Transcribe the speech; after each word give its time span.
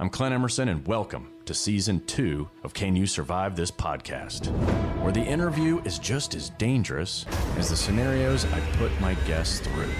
I'm 0.00 0.08
Clint 0.08 0.32
Emerson, 0.32 0.70
and 0.70 0.86
welcome 0.86 1.30
to 1.44 1.52
season 1.52 2.02
two 2.06 2.48
of 2.64 2.72
Can 2.72 2.96
You 2.96 3.06
Survive 3.06 3.54
This 3.54 3.70
Podcast, 3.70 4.46
where 5.02 5.12
the 5.12 5.20
interview 5.20 5.82
is 5.84 5.98
just 5.98 6.34
as 6.34 6.48
dangerous 6.48 7.26
as 7.58 7.68
the 7.68 7.76
scenarios 7.76 8.46
I 8.46 8.60
put 8.78 8.98
my 8.98 9.12
guests 9.26 9.60
through. 9.60 9.92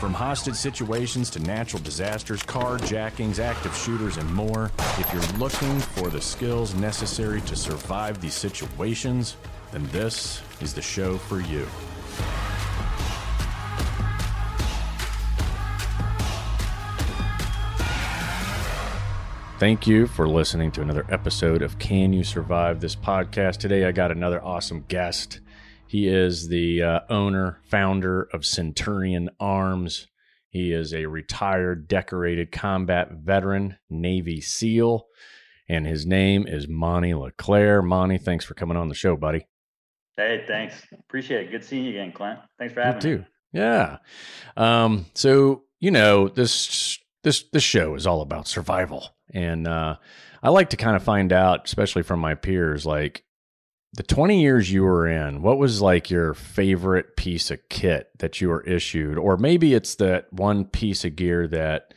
From 0.00 0.12
hostage 0.12 0.56
situations 0.56 1.30
to 1.30 1.38
natural 1.38 1.80
disasters, 1.84 2.42
carjackings, 2.42 3.38
active 3.38 3.76
shooters, 3.76 4.16
and 4.16 4.34
more, 4.34 4.72
if 4.98 5.08
you're 5.12 5.38
looking 5.38 5.78
for 5.78 6.10
the 6.10 6.20
skills 6.20 6.74
necessary 6.74 7.40
to 7.42 7.54
survive 7.54 8.20
these 8.20 8.34
situations, 8.34 9.36
then 9.70 9.86
this 9.92 10.42
is 10.62 10.74
the 10.74 10.82
show 10.82 11.16
for 11.16 11.40
you. 11.40 11.64
Thank 19.60 19.86
you 19.86 20.08
for 20.08 20.28
listening 20.28 20.72
to 20.72 20.82
another 20.82 21.06
episode 21.08 21.62
of 21.62 21.78
Can 21.78 22.12
You 22.12 22.24
Survive 22.24 22.80
This 22.80 22.96
Podcast. 22.96 23.58
Today, 23.58 23.84
I 23.84 23.92
got 23.92 24.10
another 24.10 24.44
awesome 24.44 24.84
guest. 24.88 25.40
He 25.86 26.08
is 26.08 26.48
the 26.48 26.82
uh, 26.82 27.00
owner, 27.08 27.60
founder 27.62 28.28
of 28.32 28.44
Centurion 28.44 29.30
Arms. 29.38 30.08
He 30.50 30.72
is 30.72 30.92
a 30.92 31.06
retired, 31.06 31.86
decorated 31.86 32.50
combat 32.50 33.12
veteran, 33.12 33.78
Navy 33.88 34.40
SEAL, 34.40 35.06
and 35.68 35.86
his 35.86 36.04
name 36.04 36.48
is 36.48 36.66
Monty 36.66 37.14
LeClair. 37.14 37.80
Monty, 37.80 38.18
thanks 38.18 38.44
for 38.44 38.54
coming 38.54 38.76
on 38.76 38.88
the 38.88 38.94
show, 38.94 39.16
buddy. 39.16 39.46
Hey, 40.16 40.44
thanks. 40.48 40.84
Appreciate 40.98 41.46
it. 41.46 41.50
Good 41.52 41.64
seeing 41.64 41.84
you 41.84 41.90
again, 41.90 42.10
Clint. 42.10 42.40
Thanks 42.58 42.74
for 42.74 42.82
having 42.82 43.08
you 43.08 43.18
too. 43.18 43.24
Yeah. 43.52 43.98
Um, 44.56 45.06
so 45.14 45.62
you 45.78 45.92
know 45.92 46.26
this 46.26 46.98
this 47.22 47.44
this 47.52 47.62
show 47.62 47.94
is 47.94 48.04
all 48.04 48.20
about 48.20 48.48
survival 48.48 49.13
and 49.30 49.66
uh, 49.66 49.96
I 50.42 50.50
like 50.50 50.70
to 50.70 50.76
kind 50.76 50.96
of 50.96 51.02
find 51.02 51.32
out, 51.32 51.66
especially 51.66 52.02
from 52.02 52.20
my 52.20 52.34
peers, 52.34 52.84
like 52.84 53.24
the 53.94 54.02
20 54.02 54.40
years 54.40 54.72
you 54.72 54.82
were 54.82 55.06
in, 55.06 55.40
what 55.40 55.58
was 55.58 55.80
like 55.80 56.10
your 56.10 56.34
favorite 56.34 57.16
piece 57.16 57.50
of 57.50 57.60
kit 57.68 58.10
that 58.18 58.40
you 58.40 58.48
were 58.48 58.62
issued? 58.62 59.16
Or 59.16 59.36
maybe 59.36 59.72
it's 59.72 59.94
that 59.96 60.32
one 60.32 60.64
piece 60.64 61.04
of 61.04 61.14
gear 61.14 61.46
that 61.48 61.94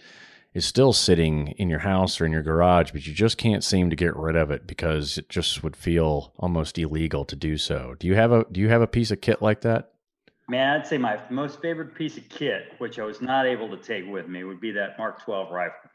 is 0.53 0.65
still 0.65 0.93
sitting 0.93 1.49
in 1.57 1.69
your 1.69 1.79
house 1.79 2.21
or 2.21 2.25
in 2.25 2.31
your 2.31 2.43
garage, 2.43 2.91
but 2.91 3.05
you 3.05 3.13
just 3.13 3.37
can't 3.37 3.63
seem 3.63 3.89
to 3.89 3.95
get 3.95 4.15
rid 4.15 4.35
of 4.35 4.51
it 4.51 4.67
because 4.67 5.17
it 5.17 5.29
just 5.29 5.63
would 5.63 5.75
feel 5.75 6.33
almost 6.37 6.77
illegal 6.77 7.25
to 7.25 7.35
do 7.35 7.57
so. 7.57 7.95
Do 7.99 8.07
you 8.07 8.15
have 8.15 8.31
a 8.31 8.45
do 8.51 8.61
you 8.61 8.69
have 8.69 8.81
a 8.81 8.87
piece 8.87 9.11
of 9.11 9.21
kit 9.21 9.41
like 9.41 9.61
that? 9.61 9.91
Man, 10.49 10.79
I'd 10.79 10.87
say 10.87 10.97
my 10.97 11.19
most 11.29 11.61
favorite 11.61 11.93
piece 11.93 12.17
of 12.17 12.29
kit, 12.29 12.73
which 12.77 12.99
I 12.99 13.03
was 13.03 13.21
not 13.21 13.45
able 13.45 13.69
to 13.69 13.77
take 13.77 14.07
with 14.07 14.27
me, 14.27 14.43
would 14.45 14.61
be 14.61 14.71
that 14.71 14.97
Mark 14.97 15.23
12 15.23 15.51
rifle 15.51 15.89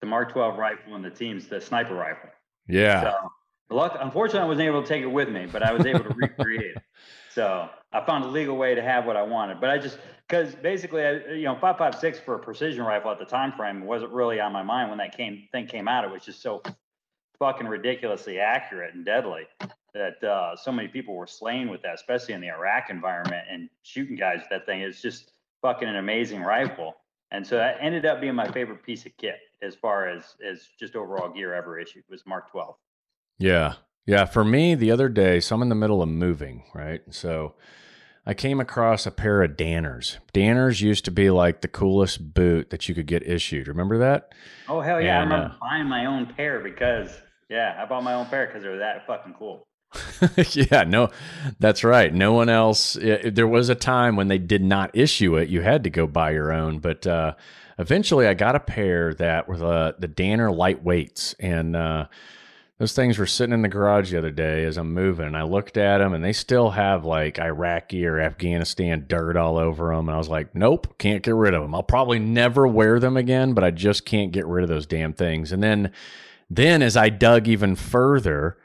the 0.00 0.06
Mark 0.06 0.32
12 0.32 0.58
rifle 0.58 0.94
and 0.94 1.04
the 1.04 1.10
team's 1.10 1.48
the 1.48 1.60
sniper 1.60 1.94
rifle. 1.94 2.30
Yeah. 2.68 3.02
So, 3.02 3.74
luck, 3.74 3.96
unfortunately, 4.00 4.42
I 4.42 4.48
wasn't 4.48 4.66
able 4.66 4.82
to 4.82 4.88
take 4.88 5.02
it 5.02 5.10
with 5.10 5.28
me, 5.28 5.46
but 5.46 5.62
I 5.62 5.72
was 5.72 5.86
able 5.86 6.04
to 6.04 6.14
recreate 6.14 6.76
it. 6.76 6.82
So 7.30 7.68
I 7.92 8.04
found 8.04 8.24
a 8.24 8.26
legal 8.26 8.56
way 8.56 8.74
to 8.74 8.82
have 8.82 9.04
what 9.04 9.16
I 9.16 9.22
wanted. 9.22 9.60
But 9.60 9.70
I 9.70 9.78
just 9.78 9.98
because 10.26 10.56
basically, 10.56 11.04
I, 11.04 11.12
you 11.34 11.44
know, 11.44 11.56
five 11.60 11.78
five 11.78 11.94
six 11.94 12.18
for 12.18 12.34
a 12.34 12.38
precision 12.40 12.82
rifle 12.82 13.12
at 13.12 13.20
the 13.20 13.24
time 13.24 13.52
frame 13.52 13.84
wasn't 13.84 14.10
really 14.10 14.40
on 14.40 14.52
my 14.52 14.64
mind 14.64 14.88
when 14.88 14.98
that 14.98 15.16
came 15.16 15.46
thing 15.52 15.68
came 15.68 15.86
out. 15.86 16.04
It 16.04 16.10
was 16.10 16.24
just 16.24 16.42
so 16.42 16.62
fucking 17.38 17.68
ridiculously 17.68 18.40
accurate 18.40 18.94
and 18.94 19.04
deadly 19.04 19.46
that 19.94 20.22
uh, 20.24 20.56
so 20.56 20.72
many 20.72 20.88
people 20.88 21.14
were 21.14 21.28
slain 21.28 21.70
with 21.70 21.82
that, 21.82 21.94
especially 21.94 22.34
in 22.34 22.40
the 22.40 22.48
Iraq 22.48 22.90
environment 22.90 23.46
and 23.48 23.68
shooting 23.82 24.16
guys 24.16 24.40
with 24.40 24.50
that 24.50 24.66
thing. 24.66 24.80
It's 24.80 25.00
just 25.00 25.32
fucking 25.62 25.88
an 25.88 25.96
amazing 25.96 26.42
rifle. 26.42 26.96
And 27.30 27.46
so 27.46 27.56
that 27.56 27.76
ended 27.80 28.04
up 28.04 28.20
being 28.20 28.34
my 28.34 28.50
favorite 28.50 28.82
piece 28.82 29.06
of 29.06 29.16
kit 29.16 29.38
as 29.62 29.74
far 29.74 30.08
as 30.08 30.36
as 30.44 30.68
just 30.78 30.96
overall 30.96 31.28
gear 31.30 31.54
ever 31.54 31.78
issued 31.78 32.04
was 32.08 32.24
Mark 32.26 32.50
12. 32.50 32.74
Yeah. 33.38 33.74
Yeah, 34.06 34.24
for 34.24 34.42
me 34.42 34.74
the 34.74 34.90
other 34.90 35.10
day, 35.10 35.38
so 35.38 35.54
I'm 35.54 35.62
in 35.62 35.68
the 35.68 35.74
middle 35.74 36.00
of 36.00 36.08
moving, 36.08 36.64
right? 36.74 37.02
So 37.10 37.54
I 38.24 38.32
came 38.32 38.58
across 38.58 39.04
a 39.04 39.10
pair 39.10 39.42
of 39.42 39.52
Danners. 39.52 40.16
Danners 40.32 40.80
used 40.80 41.04
to 41.04 41.10
be 41.10 41.28
like 41.28 41.60
the 41.60 41.68
coolest 41.68 42.32
boot 42.32 42.70
that 42.70 42.88
you 42.88 42.94
could 42.94 43.06
get 43.06 43.26
issued. 43.28 43.68
Remember 43.68 43.98
that? 43.98 44.32
Oh 44.66 44.80
hell 44.80 44.98
yeah! 44.98 45.20
And, 45.22 45.30
I 45.30 45.36
remember 45.36 45.54
uh, 45.54 45.58
buying 45.60 45.86
my 45.86 46.06
own 46.06 46.24
pair 46.34 46.60
because 46.60 47.10
yeah, 47.50 47.78
I 47.78 47.84
bought 47.84 48.02
my 48.02 48.14
own 48.14 48.24
pair 48.26 48.46
because 48.46 48.62
they 48.62 48.70
were 48.70 48.78
that 48.78 49.06
fucking 49.06 49.34
cool. 49.38 49.67
yeah, 50.52 50.84
no, 50.84 51.08
that's 51.58 51.84
right. 51.84 52.12
No 52.12 52.32
one 52.32 52.48
else. 52.48 52.96
It, 52.96 53.34
there 53.34 53.48
was 53.48 53.68
a 53.68 53.74
time 53.74 54.16
when 54.16 54.28
they 54.28 54.38
did 54.38 54.62
not 54.62 54.90
issue 54.94 55.36
it. 55.36 55.48
You 55.48 55.62
had 55.62 55.84
to 55.84 55.90
go 55.90 56.06
buy 56.06 56.32
your 56.32 56.52
own. 56.52 56.78
But 56.78 57.06
uh, 57.06 57.34
eventually, 57.78 58.26
I 58.26 58.34
got 58.34 58.56
a 58.56 58.60
pair 58.60 59.14
that 59.14 59.48
were 59.48 59.56
the 59.56 59.96
the 59.98 60.08
Danner 60.08 60.50
lightweights, 60.50 61.34
and 61.40 61.74
uh, 61.74 62.06
those 62.76 62.92
things 62.92 63.18
were 63.18 63.26
sitting 63.26 63.54
in 63.54 63.62
the 63.62 63.68
garage 63.68 64.10
the 64.10 64.18
other 64.18 64.30
day 64.30 64.64
as 64.64 64.76
I'm 64.76 64.92
moving. 64.92 65.26
And 65.26 65.36
I 65.36 65.42
looked 65.44 65.78
at 65.78 65.98
them, 65.98 66.12
and 66.12 66.22
they 66.22 66.34
still 66.34 66.70
have 66.70 67.06
like 67.06 67.38
Iraqi 67.38 68.06
or 68.06 68.20
Afghanistan 68.20 69.06
dirt 69.08 69.36
all 69.38 69.56
over 69.56 69.94
them. 69.94 70.08
And 70.08 70.14
I 70.14 70.18
was 70.18 70.28
like, 70.28 70.54
nope, 70.54 70.98
can't 70.98 71.22
get 71.22 71.34
rid 71.34 71.54
of 71.54 71.62
them. 71.62 71.74
I'll 71.74 71.82
probably 71.82 72.18
never 72.18 72.68
wear 72.68 73.00
them 73.00 73.16
again, 73.16 73.54
but 73.54 73.64
I 73.64 73.70
just 73.70 74.04
can't 74.04 74.32
get 74.32 74.46
rid 74.46 74.64
of 74.64 74.68
those 74.68 74.86
damn 74.86 75.14
things. 75.14 75.50
And 75.50 75.62
then, 75.62 75.92
then 76.50 76.82
as 76.82 76.96
I 76.96 77.08
dug 77.08 77.48
even 77.48 77.74
further 77.74 78.58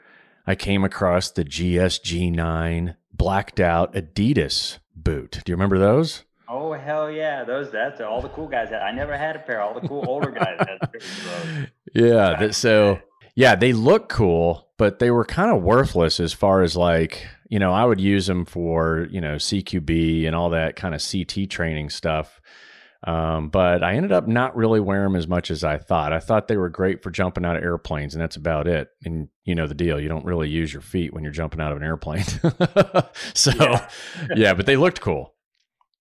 I 0.46 0.54
came 0.54 0.84
across 0.84 1.30
the 1.30 1.44
GSG9 1.44 2.96
blacked 3.12 3.60
out 3.60 3.94
Adidas 3.94 4.78
boot. 4.94 5.40
Do 5.44 5.52
you 5.52 5.56
remember 5.56 5.78
those? 5.78 6.24
Oh 6.48 6.72
hell 6.74 7.10
yeah, 7.10 7.44
those 7.44 7.70
that's 7.72 8.00
all 8.00 8.20
the 8.20 8.28
cool 8.28 8.46
guys 8.46 8.68
had. 8.68 8.82
I 8.82 8.92
never 8.92 9.16
had 9.16 9.36
a 9.36 9.38
pair. 9.38 9.62
All 9.62 9.78
the 9.78 9.86
cool 9.88 10.04
older 10.06 10.30
guys 10.30 10.58
had. 10.58 11.70
yeah, 11.94 12.36
that, 12.38 12.54
so 12.54 13.00
yeah, 13.34 13.54
they 13.54 13.72
look 13.72 14.08
cool, 14.08 14.68
but 14.76 14.98
they 14.98 15.10
were 15.10 15.24
kind 15.24 15.50
of 15.50 15.62
worthless 15.62 16.20
as 16.20 16.32
far 16.32 16.62
as 16.62 16.76
like 16.76 17.26
you 17.48 17.58
know 17.58 17.72
I 17.72 17.84
would 17.84 18.00
use 18.00 18.26
them 18.26 18.44
for 18.44 19.08
you 19.10 19.20
know 19.20 19.36
CQB 19.36 20.26
and 20.26 20.36
all 20.36 20.50
that 20.50 20.76
kind 20.76 20.94
of 20.94 21.02
CT 21.02 21.48
training 21.48 21.88
stuff. 21.88 22.40
Um, 23.06 23.50
but 23.50 23.84
I 23.84 23.94
ended 23.94 24.12
up 24.12 24.26
not 24.26 24.56
really 24.56 24.80
wearing 24.80 25.12
them 25.12 25.16
as 25.16 25.28
much 25.28 25.50
as 25.50 25.62
I 25.62 25.76
thought. 25.76 26.12
I 26.14 26.20
thought 26.20 26.48
they 26.48 26.56
were 26.56 26.70
great 26.70 27.02
for 27.02 27.10
jumping 27.10 27.44
out 27.44 27.56
of 27.56 27.62
airplanes, 27.62 28.14
and 28.14 28.22
that's 28.22 28.36
about 28.36 28.66
it. 28.66 28.88
And 29.04 29.28
you 29.44 29.54
know 29.54 29.66
the 29.66 29.74
deal. 29.74 30.00
You 30.00 30.08
don't 30.08 30.24
really 30.24 30.48
use 30.48 30.72
your 30.72 30.80
feet 30.80 31.12
when 31.12 31.22
you're 31.22 31.32
jumping 31.32 31.60
out 31.60 31.70
of 31.70 31.76
an 31.76 31.84
airplane. 31.84 32.24
so, 33.34 33.52
yeah. 33.60 33.88
yeah, 34.36 34.54
but 34.54 34.64
they 34.64 34.76
looked 34.76 35.02
cool. 35.02 35.34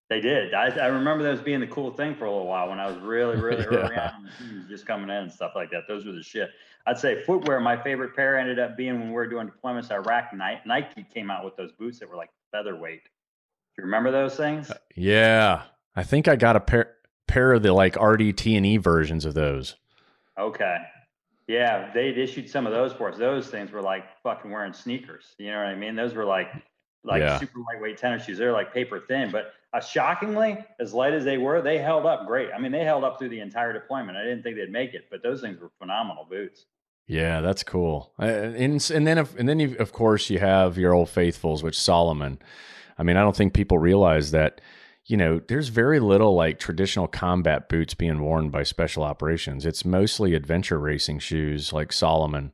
They 0.10 0.22
did. 0.22 0.54
I, 0.54 0.68
I, 0.68 0.88
remember 0.88 1.24
those 1.24 1.42
being 1.42 1.60
the 1.60 1.68
cool 1.68 1.92
thing 1.92 2.14
for 2.16 2.26
a 2.26 2.32
little 2.32 2.46
while 2.46 2.70
when 2.70 2.80
I 2.80 2.86
was 2.86 2.98
really, 2.98 3.36
really 3.36 3.66
early 3.66 3.96
yeah. 3.96 4.12
on, 4.16 4.66
just 4.70 4.86
coming 4.86 5.10
in 5.10 5.24
and 5.24 5.32
stuff 5.32 5.54
like 5.56 5.72
that. 5.72 5.84
Those 5.88 6.06
were 6.06 6.12
the 6.12 6.22
shit. 6.22 6.52
I'd 6.86 7.00
say 7.00 7.24
footwear. 7.24 7.60
My 7.60 7.82
favorite 7.82 8.16
pair 8.16 8.38
ended 8.38 8.60
up 8.60 8.78
being 8.78 9.00
when 9.00 9.08
we 9.08 9.14
were 9.14 9.28
doing 9.28 9.50
deployments 9.50 9.92
Iraq. 9.92 10.34
Nike 10.34 11.06
came 11.14 11.32
out 11.32 11.44
with 11.44 11.56
those 11.56 11.72
boots 11.72 12.00
that 12.00 12.10
were 12.10 12.16
like 12.16 12.30
featherweight. 12.52 13.04
Do 13.04 13.82
you 13.82 13.86
remember 13.86 14.12
those 14.12 14.36
things? 14.36 14.70
Uh, 14.70 14.76
yeah, 14.96 15.64
I 15.96 16.04
think 16.04 16.28
I 16.28 16.36
got 16.36 16.56
a 16.56 16.60
pair 16.60 16.96
pair 17.28 17.54
of 17.54 17.64
the 17.64 17.74
like 17.74 17.96
RDT 17.96 18.56
and 18.58 18.66
E 18.66 18.78
versions 18.78 19.26
of 19.26 19.34
those. 19.34 19.76
Okay. 20.38 20.78
Yeah, 21.48 21.92
they'd 21.94 22.18
issued 22.18 22.50
some 22.50 22.66
of 22.66 22.72
those 22.72 22.94
for 22.94 23.10
us. 23.10 23.18
Those 23.18 23.48
things 23.48 23.72
were 23.72 23.82
like 23.82 24.06
fucking 24.24 24.50
wearing 24.50 24.74
sneakers. 24.74 25.36
You 25.38 25.52
know 25.52 25.58
what 25.58 25.68
I 25.68 25.76
mean? 25.76 25.96
Those 25.96 26.14
were 26.14 26.26
like 26.26 26.48
like 27.04 27.22
yeah. 27.22 27.38
super 27.38 27.60
lightweight 27.60 27.98
tennis 27.98 28.26
shoes. 28.26 28.38
They're 28.38 28.54
like 28.54 28.74
paper 28.74 29.04
thin, 29.08 29.30
but 29.30 29.54
uh, 29.74 29.80
shockingly, 29.80 30.64
as 30.80 30.94
light 30.94 31.14
as 31.14 31.26
they 31.26 31.38
were, 31.38 31.62
they 31.62 31.80
held 31.80 32.06
up 32.06 32.28
great. 32.28 32.50
I 32.56 32.60
mean, 32.60 32.72
they 32.72 32.84
held 32.84 33.04
up 33.04 33.18
through 33.18 33.30
the 33.30 33.40
entire 33.40 33.74
deployment. 33.74 34.18
I 34.18 34.24
didn't 34.24 34.44
think 34.44 34.56
they'd 34.56 34.72
make 34.72 34.94
it, 34.94 35.08
but 35.10 35.24
those 35.24 35.42
things 35.42 35.60
were 35.60 35.72
phenomenal 35.80 36.26
boots. 36.30 36.66
Yeah, 37.08 37.42
that's 37.42 37.64
cool. 37.64 38.14
Uh, 38.18 38.26
and 38.26 38.90
and 38.92 39.06
then 39.06 39.18
if, 39.18 39.38
and 39.38 39.50
then 39.50 39.60
you, 39.60 39.76
of 39.78 39.92
course 39.92 40.30
you 40.30 40.40
have 40.40 40.78
your 40.78 40.94
old 40.94 41.10
faithfuls, 41.10 41.64
which 41.64 41.80
Salomon. 41.80 42.40
I 42.98 43.04
mean, 43.04 43.18
I 43.18 43.22
don't 43.22 43.36
think 43.36 43.54
people 43.54 43.80
realize 43.80 44.32
that 44.32 44.62
you 45.06 45.18
know, 45.18 45.42
there's 45.48 45.68
very 45.68 46.00
little 46.00 46.34
like 46.36 46.60
traditional 46.60 47.08
combat 47.08 47.68
boots 47.68 47.94
being 47.94 48.22
worn 48.22 48.50
by 48.50 48.64
special 48.64 49.04
operations. 49.04 49.66
It's 49.66 49.84
mostly 49.84 50.34
adventure 50.34 50.80
racing 50.80 51.20
shoes 51.20 51.74
like 51.74 51.92
Salomon. 51.92 52.54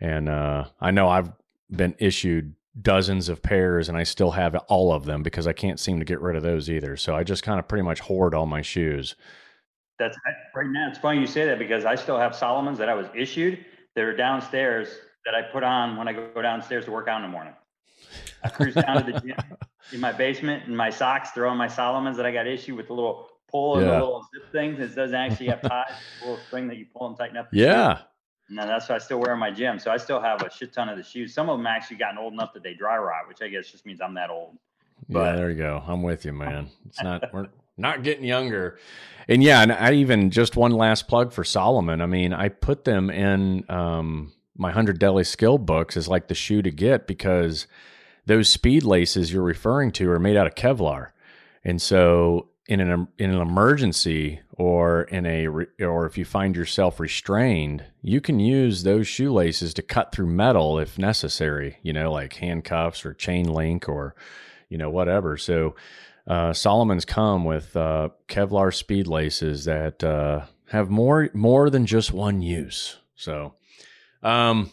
And 0.00 0.28
uh, 0.28 0.66
I 0.80 0.92
know 0.92 1.08
I've 1.08 1.32
been 1.70 1.96
issued 1.98 2.54
dozens 2.80 3.28
of 3.28 3.42
pairs 3.42 3.88
and 3.88 3.98
I 3.98 4.04
still 4.04 4.30
have 4.30 4.54
all 4.68 4.92
of 4.92 5.04
them 5.04 5.24
because 5.24 5.48
I 5.48 5.52
can't 5.52 5.80
seem 5.80 5.98
to 5.98 6.04
get 6.04 6.20
rid 6.20 6.36
of 6.36 6.44
those 6.44 6.70
either. 6.70 6.96
So 6.96 7.16
I 7.16 7.24
just 7.24 7.42
kind 7.42 7.58
of 7.58 7.66
pretty 7.66 7.82
much 7.82 7.98
hoard 8.00 8.34
all 8.34 8.46
my 8.46 8.62
shoes. 8.62 9.16
That's 9.98 10.16
right 10.54 10.66
now. 10.70 10.88
It's 10.88 10.98
funny 10.98 11.20
you 11.20 11.26
say 11.26 11.46
that 11.46 11.58
because 11.58 11.84
I 11.84 11.96
still 11.96 12.18
have 12.18 12.32
Salomons 12.32 12.76
that 12.78 12.88
I 12.88 12.94
was 12.94 13.08
issued 13.16 13.64
that 13.96 14.04
are 14.04 14.16
downstairs 14.16 14.88
that 15.24 15.34
I 15.34 15.42
put 15.42 15.64
on 15.64 15.96
when 15.96 16.06
I 16.06 16.12
go 16.12 16.40
downstairs 16.40 16.84
to 16.84 16.92
work 16.92 17.08
out 17.08 17.16
in 17.16 17.22
the 17.22 17.32
morning. 17.32 17.54
I 18.42 18.48
cruise 18.48 18.74
down 18.74 19.04
to 19.04 19.12
the 19.12 19.20
gym 19.20 19.36
in 19.92 20.00
my 20.00 20.12
basement 20.12 20.64
in 20.66 20.76
my 20.76 20.90
socks, 20.90 21.30
throwing 21.30 21.58
my 21.58 21.68
Salomons 21.68 22.16
that 22.16 22.26
I 22.26 22.32
got 22.32 22.46
issued 22.46 22.76
with 22.76 22.88
the 22.88 22.94
little 22.94 23.28
pull 23.50 23.78
and 23.78 23.86
yeah. 23.86 23.92
the 23.92 24.04
little 24.04 24.22
zip 24.34 24.52
things. 24.52 24.78
It 24.78 24.94
doesn't 24.94 25.14
actually 25.14 25.46
have 25.48 25.62
ties, 25.62 25.92
a 26.22 26.24
little 26.28 26.44
string 26.46 26.68
that 26.68 26.76
you 26.76 26.86
pull 26.86 27.08
and 27.08 27.16
tighten 27.16 27.36
up. 27.36 27.48
yeah. 27.52 27.96
Shoe. 27.96 28.02
And 28.50 28.58
that's 28.58 28.88
what 28.88 28.94
I 28.94 28.98
still 28.98 29.20
wear 29.20 29.34
in 29.34 29.38
my 29.38 29.50
gym. 29.50 29.78
So 29.78 29.90
I 29.90 29.98
still 29.98 30.20
have 30.22 30.42
a 30.42 30.50
shit 30.50 30.72
ton 30.72 30.88
of 30.88 30.96
the 30.96 31.02
shoes. 31.02 31.34
Some 31.34 31.50
of 31.50 31.58
them 31.58 31.66
actually 31.66 31.98
gotten 31.98 32.16
old 32.16 32.32
enough 32.32 32.54
that 32.54 32.62
they 32.62 32.72
dry 32.72 32.96
rot, 32.96 33.28
which 33.28 33.42
I 33.42 33.48
guess 33.48 33.70
just 33.70 33.84
means 33.84 34.00
I'm 34.00 34.14
that 34.14 34.30
old. 34.30 34.56
But, 35.08 35.24
yeah, 35.24 35.36
there 35.36 35.50
you 35.50 35.56
go. 35.56 35.82
I'm 35.86 36.02
with 36.02 36.24
you, 36.24 36.32
man. 36.32 36.70
It's 36.86 37.02
not 37.02 37.30
we're 37.32 37.48
not 37.76 38.02
getting 38.02 38.24
younger. 38.24 38.78
And 39.28 39.42
yeah, 39.42 39.62
and 39.62 39.70
I 39.70 39.92
even 39.92 40.30
just 40.30 40.56
one 40.56 40.72
last 40.72 41.08
plug 41.08 41.32
for 41.32 41.44
Salomon. 41.44 42.00
I 42.00 42.06
mean, 42.06 42.32
I 42.32 42.48
put 42.48 42.84
them 42.84 43.10
in 43.10 43.64
um, 43.68 44.32
my 44.58 44.72
hundred 44.72 44.98
deadly 44.98 45.24
skill 45.24 45.56
books 45.56 45.96
is 45.96 46.08
like 46.08 46.28
the 46.28 46.34
shoe 46.34 46.60
to 46.62 46.70
get 46.70 47.06
because 47.06 47.66
those 48.26 48.48
speed 48.48 48.84
laces 48.84 49.32
you're 49.32 49.42
referring 49.42 49.90
to 49.92 50.10
are 50.10 50.18
made 50.18 50.36
out 50.36 50.46
of 50.46 50.54
Kevlar, 50.54 51.10
and 51.64 51.80
so 51.80 52.48
in 52.66 52.80
an 52.80 53.08
in 53.16 53.30
an 53.30 53.40
emergency 53.40 54.40
or 54.52 55.02
in 55.04 55.24
a 55.24 55.46
or 55.46 56.04
if 56.04 56.18
you 56.18 56.24
find 56.24 56.54
yourself 56.54 57.00
restrained, 57.00 57.84
you 58.02 58.20
can 58.20 58.38
use 58.38 58.82
those 58.82 59.08
shoelaces 59.08 59.72
to 59.72 59.82
cut 59.82 60.12
through 60.12 60.26
metal 60.26 60.78
if 60.78 60.98
necessary. 60.98 61.78
You 61.82 61.94
know, 61.94 62.12
like 62.12 62.34
handcuffs 62.34 63.06
or 63.06 63.14
chain 63.14 63.48
link 63.48 63.88
or 63.88 64.14
you 64.68 64.76
know 64.76 64.90
whatever. 64.90 65.38
So 65.38 65.74
uh, 66.28 66.52
Salomon's 66.52 67.06
come 67.06 67.44
with 67.44 67.74
uh, 67.74 68.10
Kevlar 68.28 68.74
speed 68.74 69.06
laces 69.06 69.64
that 69.64 70.04
uh, 70.04 70.44
have 70.66 70.90
more 70.90 71.30
more 71.32 71.70
than 71.70 71.86
just 71.86 72.12
one 72.12 72.42
use. 72.42 72.98
So, 73.16 73.54
um, 74.22 74.70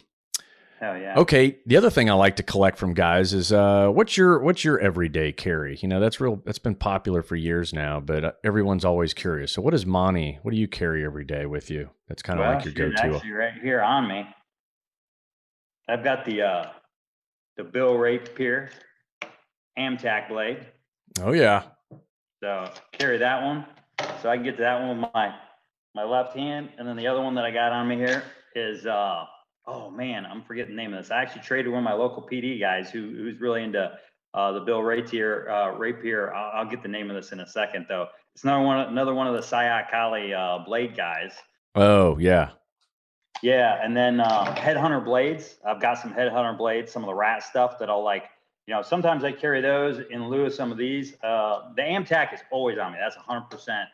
Hell 0.79 0.97
yeah. 0.97 1.15
Okay. 1.17 1.57
The 1.65 1.77
other 1.77 1.89
thing 1.89 2.09
I 2.09 2.13
like 2.13 2.35
to 2.35 2.43
collect 2.43 2.77
from 2.77 2.93
guys 2.93 3.33
is 3.33 3.53
uh, 3.53 3.87
what's 3.87 4.17
your 4.17 4.39
what's 4.39 4.65
your 4.65 4.77
everyday 4.79 5.31
carry? 5.31 5.77
You 5.81 5.87
know, 5.87 6.01
that's 6.01 6.19
real. 6.19 6.41
That's 6.45 6.59
been 6.59 6.75
popular 6.75 7.23
for 7.23 7.37
years 7.37 7.73
now, 7.73 8.01
but 8.01 8.25
uh, 8.25 8.31
everyone's 8.43 8.83
always 8.83 9.13
curious. 9.13 9.53
So, 9.53 9.61
what 9.61 9.73
is 9.73 9.85
Monty? 9.85 10.37
What 10.41 10.51
do 10.51 10.57
you 10.57 10.67
carry 10.67 11.05
every 11.05 11.23
day 11.23 11.45
with 11.45 11.71
you? 11.71 11.89
That's 12.09 12.21
kind 12.21 12.39
of 12.39 12.45
well, 12.45 12.55
like 12.55 12.65
your 12.65 12.73
go-to. 12.73 13.15
Actually, 13.15 13.31
right 13.31 13.53
here 13.61 13.81
on 13.81 14.07
me, 14.07 14.27
I've 15.87 16.03
got 16.03 16.25
the 16.25 16.41
uh, 16.41 16.65
the 17.55 17.63
Bill 17.63 17.97
Rapier 17.97 18.69
Amtac 19.79 20.27
blade. 20.27 20.67
Oh 21.21 21.31
yeah. 21.31 21.63
So 22.43 22.69
carry 22.91 23.17
that 23.17 23.41
one, 23.41 23.65
so 24.21 24.29
I 24.29 24.35
can 24.35 24.43
get 24.43 24.57
to 24.57 24.63
that 24.63 24.81
one 24.81 24.99
with 24.99 25.09
my 25.13 25.33
my 25.95 26.03
left 26.03 26.35
hand, 26.35 26.69
and 26.77 26.85
then 26.85 26.97
the 26.97 27.07
other 27.07 27.21
one 27.21 27.33
that 27.35 27.45
I 27.45 27.51
got 27.51 27.71
on 27.71 27.87
me 27.87 27.95
here 27.95 28.23
is 28.55 28.85
uh 28.85 29.25
oh 29.67 29.89
man, 29.89 30.25
I'm 30.25 30.43
forgetting 30.43 30.75
the 30.75 30.81
name 30.81 30.93
of 30.93 31.03
this. 31.03 31.11
I 31.11 31.21
actually 31.21 31.41
traded 31.41 31.71
one 31.71 31.79
of 31.79 31.83
my 31.83 31.93
local 31.93 32.21
PD 32.21 32.59
guys 32.59 32.89
who 32.89 33.01
who's 33.01 33.39
really 33.39 33.63
into 33.63 33.91
uh, 34.33 34.51
the 34.51 34.59
Bill 34.59 34.81
Rapier. 34.81 35.49
Uh, 35.49 35.71
Rapier. 35.71 36.33
I'll, 36.33 36.59
I'll, 36.59 36.69
get 36.69 36.83
the 36.83 36.89
name 36.89 37.09
of 37.09 37.15
this 37.15 37.31
in 37.31 37.39
a 37.39 37.47
second 37.47 37.85
though. 37.87 38.07
It's 38.33 38.43
another 38.43 38.63
one, 38.63 38.79
another 38.79 39.13
one 39.13 39.27
of 39.27 39.33
the 39.33 39.41
Sayoc 39.41 39.89
Kali 39.89 40.33
uh, 40.33 40.59
blade 40.59 40.95
guys. 40.95 41.33
Oh 41.73 42.17
yeah. 42.17 42.51
Yeah, 43.41 43.79
and 43.83 43.95
then 43.95 44.21
uh, 44.21 44.55
headhunter 44.55 45.03
blades. 45.03 45.55
I've 45.65 45.81
got 45.81 45.99
some 45.99 46.13
headhunter 46.13 46.57
blades, 46.57 46.91
some 46.91 47.03
of 47.03 47.07
the 47.07 47.13
rat 47.13 47.43
stuff 47.43 47.77
that 47.79 47.89
I'll 47.89 48.03
like. 48.03 48.23
You 48.65 48.73
know, 48.73 48.81
sometimes 48.81 49.23
I 49.23 49.31
carry 49.31 49.61
those 49.61 49.99
in 50.09 50.27
lieu 50.29 50.45
of 50.45 50.53
some 50.53 50.71
of 50.71 50.77
these. 50.77 51.13
Uh, 51.21 51.73
the 51.75 51.83
Amtac 51.83 52.33
is 52.33 52.39
always 52.51 52.79
on 52.79 52.93
me. 52.93 52.97
That's 52.99 53.17
100 53.17 53.49
percent 53.49 53.89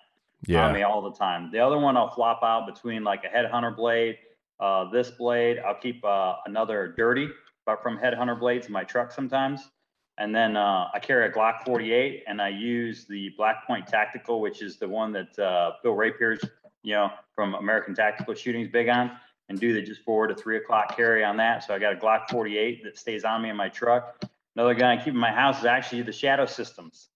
on 0.55 0.73
me 0.73 0.83
all 0.83 1.01
the 1.01 1.11
time. 1.11 1.51
The 1.51 1.59
other 1.59 1.77
one 1.77 1.97
I'll 1.97 2.09
flop 2.09 2.41
out 2.43 2.65
between 2.65 3.03
like 3.03 3.23
a 3.23 3.27
headhunter 3.27 3.75
blade 3.75 4.17
uh, 4.61 4.89
this 4.91 5.09
blade, 5.11 5.59
I'll 5.59 5.75
keep 5.75 6.03
uh, 6.05 6.35
another 6.45 6.93
dirty, 6.95 7.27
but 7.65 7.81
from 7.81 7.97
Headhunter 7.97 8.39
blades 8.39 8.67
in 8.67 8.73
my 8.73 8.83
truck 8.83 9.11
sometimes. 9.11 9.69
And 10.17 10.35
then 10.35 10.55
uh, 10.55 10.87
I 10.93 10.99
carry 10.99 11.27
a 11.27 11.31
Glock 11.31 11.65
48 11.65 12.25
and 12.27 12.41
I 12.41 12.49
use 12.49 13.05
the 13.05 13.31
Black 13.37 13.65
Point 13.65 13.87
Tactical, 13.87 14.39
which 14.39 14.61
is 14.61 14.77
the 14.77 14.87
one 14.87 15.11
that 15.13 15.39
uh, 15.39 15.71
Bill 15.81 15.93
Rapier's, 15.93 16.41
you 16.83 16.93
know, 16.93 17.09
from 17.33 17.55
American 17.55 17.95
Tactical 17.95 18.35
Shooting 18.35 18.61
is 18.61 18.67
big 18.67 18.87
on, 18.87 19.11
and 19.49 19.59
do 19.59 19.73
the 19.73 19.81
just 19.81 20.01
four 20.03 20.27
to 20.27 20.35
three 20.35 20.57
o'clock 20.57 20.95
carry 20.95 21.23
on 21.23 21.37
that. 21.37 21.63
So 21.63 21.73
I 21.73 21.79
got 21.79 21.93
a 21.93 21.95
Glock 21.95 22.29
48 22.29 22.83
that 22.83 22.97
stays 22.99 23.23
on 23.23 23.41
me 23.41 23.49
in 23.49 23.55
my 23.55 23.69
truck. 23.69 24.23
Another 24.55 24.75
gun 24.75 24.97
I 24.97 25.03
keep 25.03 25.13
in 25.13 25.19
my 25.19 25.31
house 25.31 25.59
is 25.59 25.65
actually 25.65 26.03
the 26.03 26.11
Shadow 26.11 26.45
Systems. 26.45 27.07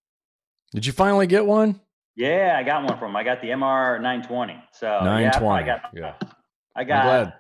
Did 0.72 0.86
you 0.86 0.94
finally 0.94 1.28
get 1.28 1.46
one? 1.46 1.80
Yeah, 2.16 2.56
I 2.58 2.64
got 2.64 2.84
one 2.84 2.98
from. 2.98 3.10
Them. 3.10 3.18
I 3.18 3.24
got 3.24 3.42
the 3.42 3.50
MR 3.50 4.02
920. 4.02 4.64
So 4.72 4.88
920. 4.88 5.46
Yeah, 5.46 5.54
I 5.54 5.64
got. 5.64 5.90
Yeah. 5.94 6.30
I 6.76 6.84
got. 6.84 7.34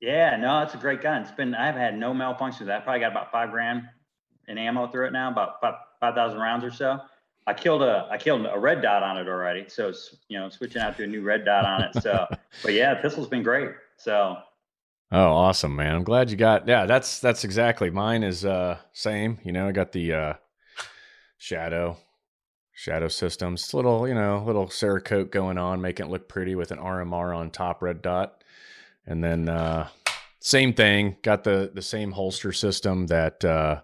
Yeah, 0.00 0.36
no, 0.36 0.60
it's 0.62 0.74
a 0.74 0.78
great 0.78 1.00
gun. 1.00 1.22
It's 1.22 1.30
been 1.30 1.54
I've 1.54 1.76
had 1.76 1.96
no 1.96 2.12
malfunctions 2.12 2.58
with 2.58 2.68
that. 2.68 2.84
Probably 2.84 3.00
got 3.00 3.12
about 3.12 3.32
five 3.32 3.50
grand 3.50 3.84
in 4.48 4.58
ammo 4.58 4.86
through 4.86 5.06
it 5.06 5.12
now, 5.12 5.30
about 5.30 5.60
five 5.60 5.74
five 6.00 6.14
thousand 6.14 6.40
rounds 6.40 6.64
or 6.64 6.70
so. 6.70 7.00
I 7.46 7.54
killed 7.54 7.82
a 7.82 8.08
I 8.10 8.18
killed 8.18 8.46
a 8.46 8.58
red 8.58 8.82
dot 8.82 9.02
on 9.02 9.16
it 9.16 9.28
already. 9.28 9.68
So 9.68 9.88
it's 9.88 10.16
you 10.28 10.38
know 10.38 10.48
switching 10.48 10.82
out 10.82 10.96
to 10.96 11.04
a 11.04 11.06
new 11.06 11.22
red 11.22 11.44
dot 11.44 11.64
on 11.64 11.82
it. 11.82 12.02
So, 12.02 12.26
but 12.62 12.72
yeah, 12.72 12.94
pistol's 13.00 13.28
been 13.28 13.42
great. 13.42 13.70
So. 13.96 14.36
Oh, 15.12 15.32
awesome, 15.32 15.76
man! 15.76 15.94
I'm 15.94 16.02
glad 16.02 16.30
you 16.30 16.36
got. 16.36 16.66
Yeah, 16.66 16.86
that's 16.86 17.20
that's 17.20 17.44
exactly 17.44 17.90
mine. 17.90 18.24
Is 18.24 18.44
uh 18.44 18.78
same. 18.92 19.38
You 19.44 19.52
know, 19.52 19.68
I 19.68 19.72
got 19.72 19.92
the 19.92 20.12
uh 20.12 20.34
shadow 21.38 21.98
shadow 22.72 23.08
systems. 23.08 23.62
It's 23.62 23.74
little 23.74 24.08
you 24.08 24.14
know 24.14 24.42
little 24.44 24.66
Cerakote 24.66 25.30
going 25.30 25.56
on, 25.56 25.80
making 25.80 26.06
it 26.06 26.10
look 26.10 26.28
pretty 26.28 26.54
with 26.54 26.72
an 26.72 26.78
RMR 26.78 27.36
on 27.36 27.50
top, 27.50 27.80
red 27.80 28.02
dot. 28.02 28.42
And 29.06 29.22
then 29.22 29.48
uh, 29.48 29.88
same 30.40 30.72
thing, 30.72 31.16
got 31.22 31.44
the 31.44 31.70
the 31.72 31.82
same 31.82 32.12
holster 32.12 32.52
system 32.52 33.06
that 33.08 33.44
uh, 33.44 33.80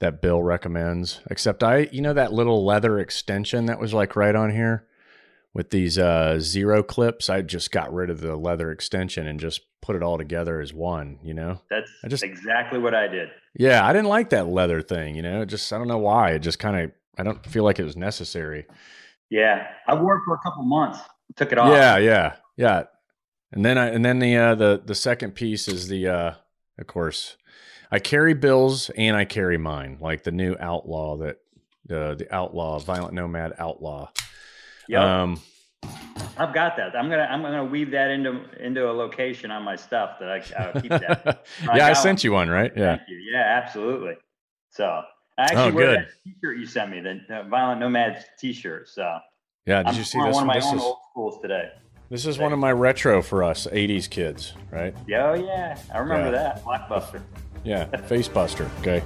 that 0.00 0.20
Bill 0.20 0.42
recommends. 0.42 1.20
Except 1.30 1.62
I, 1.62 1.88
you 1.92 2.00
know, 2.00 2.12
that 2.12 2.32
little 2.32 2.64
leather 2.64 2.98
extension 2.98 3.66
that 3.66 3.80
was 3.80 3.94
like 3.94 4.16
right 4.16 4.34
on 4.34 4.50
here 4.50 4.86
with 5.52 5.70
these 5.70 5.98
uh, 5.98 6.38
zero 6.40 6.82
clips. 6.82 7.30
I 7.30 7.42
just 7.42 7.70
got 7.70 7.92
rid 7.94 8.10
of 8.10 8.20
the 8.20 8.36
leather 8.36 8.70
extension 8.70 9.26
and 9.26 9.38
just 9.38 9.62
put 9.80 9.96
it 9.96 10.02
all 10.02 10.18
together 10.18 10.60
as 10.60 10.72
one. 10.72 11.18
You 11.22 11.34
know, 11.34 11.60
that's 11.70 11.90
I 12.04 12.08
just 12.08 12.22
exactly 12.22 12.78
what 12.78 12.94
I 12.94 13.06
did. 13.06 13.28
Yeah, 13.56 13.86
I 13.86 13.92
didn't 13.92 14.08
like 14.08 14.30
that 14.30 14.48
leather 14.48 14.82
thing. 14.82 15.14
You 15.14 15.22
know, 15.22 15.42
it 15.42 15.46
just 15.46 15.72
I 15.72 15.78
don't 15.78 15.88
know 15.88 15.98
why. 15.98 16.32
It 16.32 16.40
just 16.40 16.58
kind 16.58 16.84
of 16.84 16.90
I 17.16 17.22
don't 17.22 17.44
feel 17.46 17.64
like 17.64 17.78
it 17.78 17.84
was 17.84 17.96
necessary. 17.96 18.66
Yeah, 19.30 19.66
I 19.86 19.94
wore 19.94 20.16
it 20.16 20.22
for 20.24 20.34
a 20.34 20.38
couple 20.38 20.64
months. 20.64 20.98
Took 21.36 21.52
it 21.52 21.58
off. 21.58 21.70
Yeah, 21.70 21.96
yeah, 21.96 22.36
yeah. 22.56 22.84
And 23.54 23.64
then 23.64 23.78
I 23.78 23.86
and 23.86 24.04
then 24.04 24.18
the 24.18 24.36
uh, 24.36 24.54
the 24.56 24.82
the 24.84 24.96
second 24.96 25.36
piece 25.36 25.68
is 25.68 25.86
the 25.86 26.08
uh, 26.08 26.34
of 26.76 26.86
course 26.88 27.36
I 27.90 28.00
carry 28.00 28.34
Bill's 28.34 28.90
and 28.90 29.16
I 29.16 29.24
carry 29.24 29.58
mine, 29.58 29.98
like 30.00 30.24
the 30.24 30.32
new 30.32 30.56
outlaw 30.58 31.18
that 31.18 31.36
uh, 31.88 32.16
the 32.16 32.26
outlaw 32.32 32.80
violent 32.80 33.14
nomad 33.14 33.52
outlaw. 33.56 34.10
Yeah. 34.88 35.22
Um, 35.22 35.40
I've 36.36 36.52
got 36.52 36.76
that. 36.78 36.96
I'm 36.96 37.08
gonna 37.08 37.28
I'm 37.30 37.42
gonna 37.42 37.64
weave 37.64 37.92
that 37.92 38.10
into 38.10 38.40
into 38.58 38.90
a 38.90 38.92
location 38.92 39.52
on 39.52 39.62
my 39.62 39.76
stuff 39.76 40.16
that 40.18 40.28
I 40.28 40.42
I'll 40.60 40.80
keep 40.82 40.90
that. 40.90 41.46
yeah, 41.62 41.86
I, 41.86 41.90
I 41.90 41.92
sent 41.92 42.18
one. 42.18 42.24
you 42.24 42.32
one, 42.32 42.50
right? 42.50 42.72
Yeah. 42.76 42.98
Yeah, 43.32 43.62
absolutely. 43.62 44.14
So 44.70 45.02
I 45.38 45.42
actually 45.42 45.70
oh, 45.70 45.74
wear 45.74 45.92
that 45.92 46.08
T-shirt 46.24 46.58
you 46.58 46.66
sent 46.66 46.90
me, 46.90 47.00
the, 47.00 47.20
the 47.28 47.48
Violent 47.48 47.78
Nomads 47.78 48.24
T-shirt. 48.36 48.88
So 48.88 49.18
yeah, 49.64 49.84
did 49.84 49.90
I'm 49.90 49.94
you 49.94 50.02
see 50.02 50.18
this 50.18 50.34
one? 50.34 50.42
Of 50.42 50.46
my 50.48 50.60
own 50.60 50.76
is... 50.76 50.82
old 50.82 50.98
schools 51.12 51.40
today. 51.40 51.70
This 52.10 52.26
is 52.26 52.38
one 52.38 52.52
of 52.52 52.58
my 52.58 52.70
retro 52.70 53.22
for 53.22 53.42
us 53.42 53.66
80s 53.66 54.10
kids, 54.10 54.52
right? 54.70 54.94
Yeah, 55.06 55.30
oh 55.30 55.34
yeah. 55.34 55.78
I 55.92 55.98
remember 55.98 56.26
yeah. 56.26 56.32
that. 56.32 56.64
Blockbuster. 56.64 57.22
Yeah, 57.64 57.86
Facebuster. 57.86 58.68
Okay. 58.80 59.02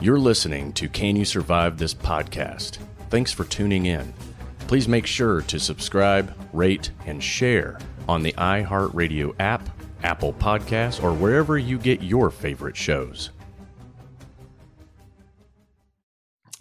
You're 0.00 0.18
listening 0.18 0.72
to 0.74 0.88
Can 0.88 1.14
You 1.16 1.26
Survive 1.26 1.76
This 1.76 1.92
podcast. 1.92 2.78
Thanks 3.10 3.32
for 3.32 3.44
tuning 3.44 3.86
in. 3.86 4.14
Please 4.60 4.88
make 4.88 5.06
sure 5.06 5.42
to 5.42 5.60
subscribe, 5.60 6.34
rate, 6.54 6.90
and 7.04 7.22
share 7.22 7.78
on 8.08 8.22
the 8.22 8.32
iHeartRadio 8.32 9.34
app, 9.38 9.68
Apple 10.02 10.32
Podcasts, 10.32 11.02
or 11.02 11.12
wherever 11.12 11.58
you 11.58 11.78
get 11.78 12.02
your 12.02 12.30
favorite 12.30 12.76
shows. 12.76 13.30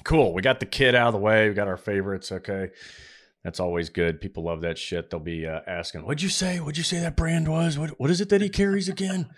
Cool. 0.04 0.34
We 0.34 0.42
got 0.42 0.60
the 0.60 0.66
kid 0.66 0.96
out 0.96 1.08
of 1.08 1.14
the 1.14 1.20
way. 1.20 1.48
We 1.48 1.54
got 1.56 1.68
our 1.68 1.78
favorites. 1.78 2.32
Okay. 2.32 2.72
That's 3.48 3.62
always 3.62 3.90
good. 3.90 4.20
People 4.20 4.44
love 4.44 4.60
that 4.60 4.78
shit. 4.78 5.10
They'll 5.10 5.22
be 5.22 5.48
uh, 5.48 5.62
asking, 5.66 6.02
"What'd 6.02 6.22
you 6.22 6.28
say? 6.28 6.60
What'd 6.60 6.78
you 6.78 6.84
say 6.84 7.00
that 7.00 7.16
brand 7.16 7.48
was? 7.48 7.78
What 7.80 7.98
What 7.98 8.10
is 8.10 8.20
it 8.20 8.28
that 8.28 8.42
he 8.42 8.50
carries 8.50 8.90
again?" 8.90 9.30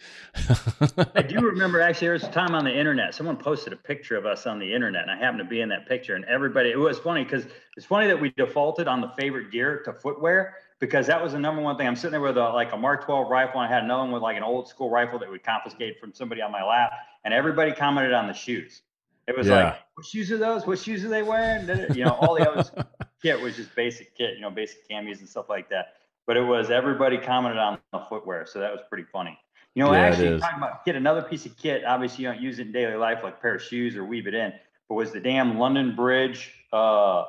I 1.13 1.21
do 1.21 1.41
remember 1.41 1.79
actually 1.79 2.07
there 2.07 2.13
was 2.13 2.23
a 2.23 2.31
time 2.31 2.55
on 2.55 2.65
the 2.65 2.75
internet 2.75 3.13
someone 3.13 3.37
posted 3.37 3.71
a 3.71 3.75
picture 3.75 4.17
of 4.17 4.25
us 4.25 4.47
on 4.47 4.57
the 4.57 4.73
internet, 4.73 5.03
and 5.03 5.11
I 5.11 5.15
happened 5.15 5.41
to 5.41 5.45
be 5.45 5.61
in 5.61 5.69
that 5.69 5.87
picture. 5.87 6.15
And 6.15 6.25
everybody, 6.25 6.71
it 6.71 6.79
was 6.79 6.97
funny 6.97 7.23
because 7.23 7.45
it's 7.77 7.85
funny 7.85 8.07
that 8.07 8.19
we 8.19 8.31
defaulted 8.31 8.87
on 8.87 8.99
the 8.99 9.09
favorite 9.09 9.51
gear 9.51 9.83
to 9.85 9.93
footwear 9.93 10.55
because 10.79 11.05
that 11.05 11.21
was 11.21 11.33
the 11.33 11.39
number 11.39 11.61
one 11.61 11.77
thing. 11.77 11.85
I'm 11.85 11.95
sitting 11.95 12.13
there 12.13 12.19
with 12.21 12.37
a, 12.37 12.49
like 12.49 12.73
a 12.73 12.77
Mark 12.77 13.05
12 13.05 13.29
rifle, 13.29 13.61
and 13.61 13.71
I 13.71 13.75
had 13.75 13.83
another 13.83 14.05
one 14.05 14.13
with 14.13 14.23
like 14.23 14.37
an 14.37 14.43
old 14.43 14.67
school 14.67 14.89
rifle 14.89 15.19
that 15.19 15.31
we 15.31 15.37
confiscated 15.37 15.97
from 15.99 16.15
somebody 16.15 16.41
on 16.41 16.51
my 16.51 16.63
lap, 16.63 16.93
and 17.25 17.31
everybody 17.31 17.73
commented 17.73 18.13
on 18.13 18.25
the 18.25 18.33
shoes. 18.33 18.81
It 19.27 19.37
was 19.37 19.45
yeah. 19.45 19.63
like, 19.63 19.75
what 19.93 20.07
shoes 20.07 20.31
are 20.31 20.39
those? 20.39 20.65
What 20.65 20.79
shoes 20.79 21.05
are 21.05 21.09
they 21.09 21.21
wearing? 21.21 21.67
You 21.95 22.05
know, 22.05 22.13
all 22.13 22.33
the 22.33 22.49
other 22.49 22.87
kit 23.21 23.39
was 23.39 23.55
just 23.55 23.73
basic 23.75 24.15
kit, 24.15 24.35
you 24.35 24.41
know, 24.41 24.49
basic 24.49 24.87
camis 24.89 25.19
and 25.19 25.29
stuff 25.29 25.49
like 25.49 25.69
that. 25.69 25.95
But 26.25 26.37
it 26.37 26.41
was 26.41 26.69
everybody 26.69 27.17
commented 27.17 27.59
on 27.59 27.79
the 27.91 27.99
footwear, 28.09 28.45
so 28.45 28.59
that 28.59 28.71
was 28.71 28.81
pretty 28.89 29.05
funny. 29.11 29.37
You 29.75 29.83
know, 29.83 29.93
yeah, 29.93 29.99
actually 29.99 30.39
talking 30.39 30.57
about 30.57 30.83
kit, 30.85 30.95
another 30.95 31.21
piece 31.21 31.45
of 31.45 31.55
kit. 31.57 31.85
Obviously, 31.85 32.23
you 32.23 32.31
don't 32.31 32.41
use 32.41 32.59
it 32.59 32.67
in 32.67 32.71
daily 32.71 32.95
life 32.95 33.19
like 33.23 33.35
a 33.35 33.37
pair 33.37 33.55
of 33.55 33.61
shoes 33.61 33.95
or 33.95 34.03
weave 34.03 34.27
it 34.27 34.33
in, 34.33 34.53
but 34.87 34.95
was 34.95 35.11
the 35.11 35.19
damn 35.19 35.57
London 35.57 35.95
Bridge 35.95 36.51
uh, 36.73 37.25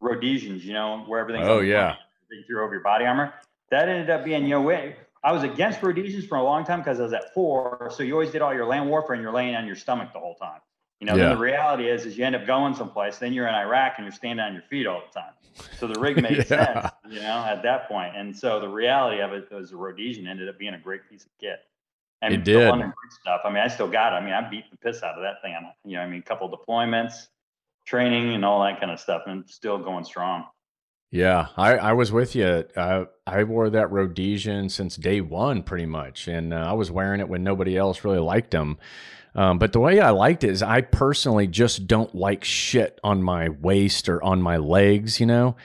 Rhodesians. 0.00 0.64
You 0.64 0.72
know, 0.72 1.04
where 1.06 1.20
everything? 1.20 1.42
oh 1.44 1.60
yeah, 1.60 1.96
you 2.30 2.42
threw 2.46 2.62
over 2.62 2.74
your 2.74 2.82
body 2.82 3.04
armor. 3.04 3.32
That 3.70 3.88
ended 3.88 4.10
up 4.10 4.24
being 4.24 4.44
you 4.44 4.50
know 4.50 4.62
way. 4.62 4.96
I 5.22 5.32
was 5.32 5.42
against 5.42 5.82
Rhodesians 5.82 6.26
for 6.26 6.36
a 6.36 6.42
long 6.42 6.64
time 6.64 6.80
because 6.80 7.00
I 7.00 7.04
was 7.04 7.14
at 7.14 7.32
four, 7.32 7.90
so 7.94 8.02
you 8.02 8.12
always 8.12 8.30
did 8.30 8.42
all 8.42 8.52
your 8.52 8.66
land 8.66 8.88
warfare 8.88 9.14
and 9.14 9.22
you're 9.22 9.32
laying 9.32 9.56
on 9.56 9.66
your 9.66 9.74
stomach 9.74 10.12
the 10.12 10.20
whole 10.20 10.34
time. 10.34 10.60
You 11.00 11.06
know, 11.06 11.16
yeah. 11.16 11.30
the 11.30 11.36
reality 11.36 11.88
is, 11.88 12.06
is 12.06 12.16
you 12.16 12.24
end 12.24 12.36
up 12.36 12.46
going 12.46 12.74
someplace, 12.74 13.18
then 13.18 13.32
you're 13.32 13.48
in 13.48 13.54
Iraq 13.54 13.94
and 13.98 14.06
you're 14.06 14.12
standing 14.12 14.44
on 14.44 14.52
your 14.52 14.62
feet 14.62 14.86
all 14.86 15.02
the 15.12 15.20
time. 15.20 15.32
So 15.78 15.86
the 15.86 15.98
rig 15.98 16.16
made 16.22 16.38
yeah. 16.38 16.44
sense, 16.44 16.92
you 17.10 17.20
know, 17.20 17.44
at 17.44 17.62
that 17.62 17.88
point. 17.88 18.16
And 18.16 18.36
so 18.36 18.60
the 18.60 18.68
reality 18.68 19.20
of 19.20 19.32
it 19.32 19.50
was 19.50 19.70
the 19.70 19.76
Rhodesian 19.76 20.26
ended 20.26 20.48
up 20.48 20.58
being 20.58 20.74
a 20.74 20.78
great 20.78 21.08
piece 21.08 21.24
of 21.24 21.30
kit. 21.40 21.60
And 22.22 22.32
it 22.32 22.44
did. 22.44 22.72
stuff. 23.20 23.42
I 23.44 23.50
mean, 23.50 23.58
I 23.58 23.68
still 23.68 23.88
got 23.88 24.14
it. 24.14 24.16
I 24.16 24.24
mean, 24.24 24.32
I 24.32 24.48
beat 24.48 24.70
the 24.70 24.78
piss 24.78 25.02
out 25.02 25.16
of 25.16 25.22
that 25.22 25.42
thing. 25.42 25.54
On, 25.54 25.66
you 25.84 25.96
know, 25.96 26.02
I 26.02 26.08
mean, 26.08 26.20
a 26.20 26.22
couple 26.22 26.48
deployments, 26.48 27.28
training, 27.86 28.32
and 28.32 28.44
all 28.46 28.62
that 28.64 28.80
kind 28.80 28.90
of 28.90 28.98
stuff, 28.98 29.22
and 29.26 29.44
still 29.46 29.76
going 29.76 30.04
strong. 30.04 30.44
Yeah, 31.10 31.48
I, 31.56 31.76
I 31.76 31.92
was 31.92 32.10
with 32.10 32.34
you. 32.34 32.64
I, 32.76 33.06
I 33.26 33.44
wore 33.44 33.70
that 33.70 33.92
Rhodesian 33.92 34.68
since 34.68 34.96
day 34.96 35.20
one, 35.20 35.62
pretty 35.62 35.86
much, 35.86 36.26
and 36.26 36.52
uh, 36.52 36.56
I 36.56 36.72
was 36.72 36.90
wearing 36.90 37.20
it 37.20 37.28
when 37.28 37.44
nobody 37.44 37.76
else 37.76 38.04
really 38.04 38.18
liked 38.18 38.50
them. 38.52 38.78
Um, 39.34 39.58
but 39.58 39.72
the 39.72 39.80
way 39.80 40.00
I 40.00 40.10
liked 40.10 40.44
it 40.44 40.50
is, 40.50 40.62
I 40.62 40.80
personally 40.80 41.46
just 41.46 41.86
don't 41.86 42.14
like 42.14 42.44
shit 42.44 43.00
on 43.02 43.22
my 43.22 43.48
waist 43.48 44.08
or 44.08 44.22
on 44.22 44.40
my 44.40 44.56
legs. 44.56 45.18
You 45.18 45.26
know, 45.26 45.56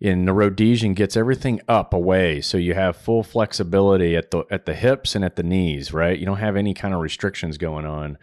in 0.00 0.24
the 0.24 0.32
Rhodesian 0.32 0.94
gets 0.94 1.16
everything 1.16 1.60
up 1.68 1.94
away, 1.94 2.40
so 2.40 2.58
you 2.58 2.74
have 2.74 2.96
full 2.96 3.22
flexibility 3.22 4.16
at 4.16 4.30
the 4.30 4.44
at 4.50 4.66
the 4.66 4.74
hips 4.74 5.14
and 5.14 5.24
at 5.24 5.36
the 5.36 5.42
knees. 5.42 5.92
Right, 5.92 6.18
you 6.18 6.26
don't 6.26 6.38
have 6.38 6.56
any 6.56 6.74
kind 6.74 6.94
of 6.94 7.00
restrictions 7.00 7.58
going 7.58 7.86
on. 7.86 8.18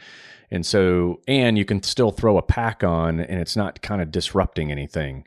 And 0.51 0.65
so, 0.65 1.21
and 1.27 1.57
you 1.57 1.65
can 1.65 1.83
still 1.83 2.11
throw 2.11 2.37
a 2.37 2.41
pack 2.41 2.83
on 2.83 3.19
and 3.19 3.39
it's 3.39 3.55
not 3.55 3.83
kind 3.83 4.01
of 4.01 4.11
disrupting 4.11 4.71
anything. 4.71 5.25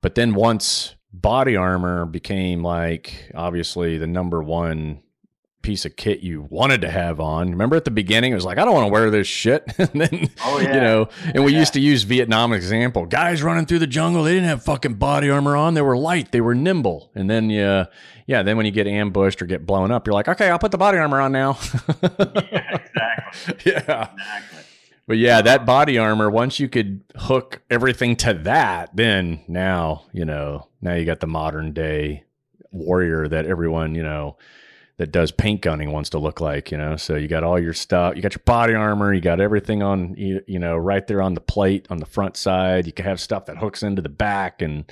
But 0.00 0.14
then 0.14 0.34
once 0.34 0.94
body 1.12 1.56
armor 1.56 2.04
became 2.04 2.62
like 2.62 3.32
obviously 3.34 3.96
the 3.98 4.06
number 4.06 4.42
one 4.42 5.02
piece 5.68 5.84
of 5.84 5.96
kit 5.96 6.20
you 6.20 6.46
wanted 6.48 6.80
to 6.80 6.90
have 6.90 7.20
on. 7.20 7.50
Remember 7.50 7.76
at 7.76 7.84
the 7.84 7.90
beginning, 7.90 8.32
it 8.32 8.34
was 8.34 8.46
like, 8.46 8.56
I 8.56 8.64
don't 8.64 8.72
want 8.72 8.86
to 8.86 8.90
wear 8.90 9.10
this 9.10 9.26
shit. 9.26 9.70
and 9.78 10.00
then, 10.00 10.30
oh, 10.42 10.58
yeah. 10.58 10.74
you 10.74 10.80
know, 10.80 11.08
and 11.34 11.44
we 11.44 11.52
yeah. 11.52 11.58
used 11.58 11.74
to 11.74 11.80
use 11.80 12.04
Vietnam 12.04 12.54
example. 12.54 13.04
Guys 13.04 13.42
running 13.42 13.66
through 13.66 13.80
the 13.80 13.86
jungle, 13.86 14.22
they 14.22 14.32
didn't 14.32 14.48
have 14.48 14.62
fucking 14.62 14.94
body 14.94 15.28
armor 15.28 15.56
on. 15.56 15.74
They 15.74 15.82
were 15.82 15.94
light, 15.94 16.32
they 16.32 16.40
were 16.40 16.54
nimble. 16.54 17.10
And 17.14 17.28
then, 17.28 17.50
yeah, 17.50 17.84
yeah, 18.26 18.42
then 18.42 18.56
when 18.56 18.64
you 18.64 18.72
get 18.72 18.86
ambushed 18.86 19.42
or 19.42 19.44
get 19.44 19.66
blown 19.66 19.90
up, 19.90 20.06
you're 20.06 20.14
like, 20.14 20.26
okay, 20.26 20.48
I'll 20.48 20.58
put 20.58 20.70
the 20.70 20.78
body 20.78 20.96
armor 20.96 21.20
on 21.20 21.32
now. 21.32 21.58
yeah, 22.02 22.76
exactly. 22.76 23.54
Yeah. 23.70 24.08
Exactly. 24.08 24.64
But 25.06 25.18
yeah, 25.18 25.42
that 25.42 25.66
body 25.66 25.98
armor, 25.98 26.30
once 26.30 26.58
you 26.58 26.70
could 26.70 27.02
hook 27.14 27.60
everything 27.68 28.16
to 28.16 28.32
that, 28.44 28.96
then 28.96 29.44
now, 29.48 30.06
you 30.14 30.24
know, 30.24 30.68
now 30.80 30.94
you 30.94 31.04
got 31.04 31.20
the 31.20 31.26
modern 31.26 31.74
day 31.74 32.24
warrior 32.70 33.28
that 33.28 33.44
everyone, 33.44 33.94
you 33.94 34.02
know, 34.02 34.38
that 34.98 35.12
does 35.12 35.30
paint 35.30 35.62
gunning 35.62 35.92
wants 35.92 36.10
to 36.10 36.18
look 36.18 36.40
like, 36.40 36.70
you 36.70 36.76
know. 36.76 36.96
So 36.96 37.16
you 37.16 37.28
got 37.28 37.44
all 37.44 37.58
your 37.58 37.72
stuff, 37.72 38.14
you 38.16 38.22
got 38.22 38.34
your 38.34 38.42
body 38.44 38.74
armor, 38.74 39.14
you 39.14 39.20
got 39.20 39.40
everything 39.40 39.82
on 39.82 40.14
you, 40.16 40.42
you 40.46 40.58
know, 40.58 40.76
right 40.76 41.06
there 41.06 41.22
on 41.22 41.34
the 41.34 41.40
plate 41.40 41.86
on 41.90 41.98
the 41.98 42.06
front 42.06 42.36
side. 42.36 42.86
You 42.86 42.92
can 42.92 43.04
have 43.04 43.20
stuff 43.20 43.46
that 43.46 43.58
hooks 43.58 43.82
into 43.82 44.02
the 44.02 44.08
back 44.08 44.60
and 44.60 44.90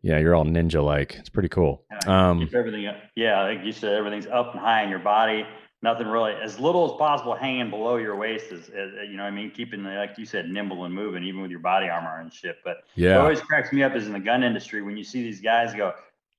yeah, 0.00 0.18
you're 0.18 0.34
all 0.34 0.44
ninja 0.44 0.84
like. 0.84 1.14
It's 1.14 1.28
pretty 1.28 1.48
cool. 1.48 1.84
Um, 2.06 2.50
everything, 2.52 2.90
yeah, 3.14 3.42
like 3.42 3.64
you 3.64 3.70
said, 3.70 3.92
everything's 3.92 4.26
up 4.26 4.52
and 4.52 4.60
high 4.60 4.82
in 4.82 4.90
your 4.90 4.98
body 4.98 5.46
nothing 5.82 6.06
really 6.06 6.32
as 6.42 6.58
little 6.58 6.90
as 6.90 6.96
possible 6.96 7.34
hanging 7.34 7.68
below 7.68 7.96
your 7.96 8.16
waist 8.16 8.52
is, 8.52 8.70
you 9.08 9.16
know 9.16 9.24
i 9.24 9.30
mean 9.30 9.50
keeping 9.50 9.82
the, 9.82 9.90
like 9.90 10.16
you 10.16 10.24
said 10.24 10.48
nimble 10.48 10.84
and 10.84 10.94
moving 10.94 11.22
even 11.24 11.42
with 11.42 11.50
your 11.50 11.60
body 11.60 11.88
armor 11.88 12.20
and 12.20 12.32
shit 12.32 12.56
but 12.64 12.84
yeah 12.94 13.16
it 13.16 13.18
always 13.18 13.40
cracks 13.40 13.72
me 13.72 13.82
up 13.82 13.94
is 13.94 14.06
in 14.06 14.12
the 14.12 14.20
gun 14.20 14.42
industry 14.42 14.82
when 14.82 14.96
you 14.96 15.04
see 15.04 15.22
these 15.22 15.40
guys 15.40 15.74
go 15.74 15.92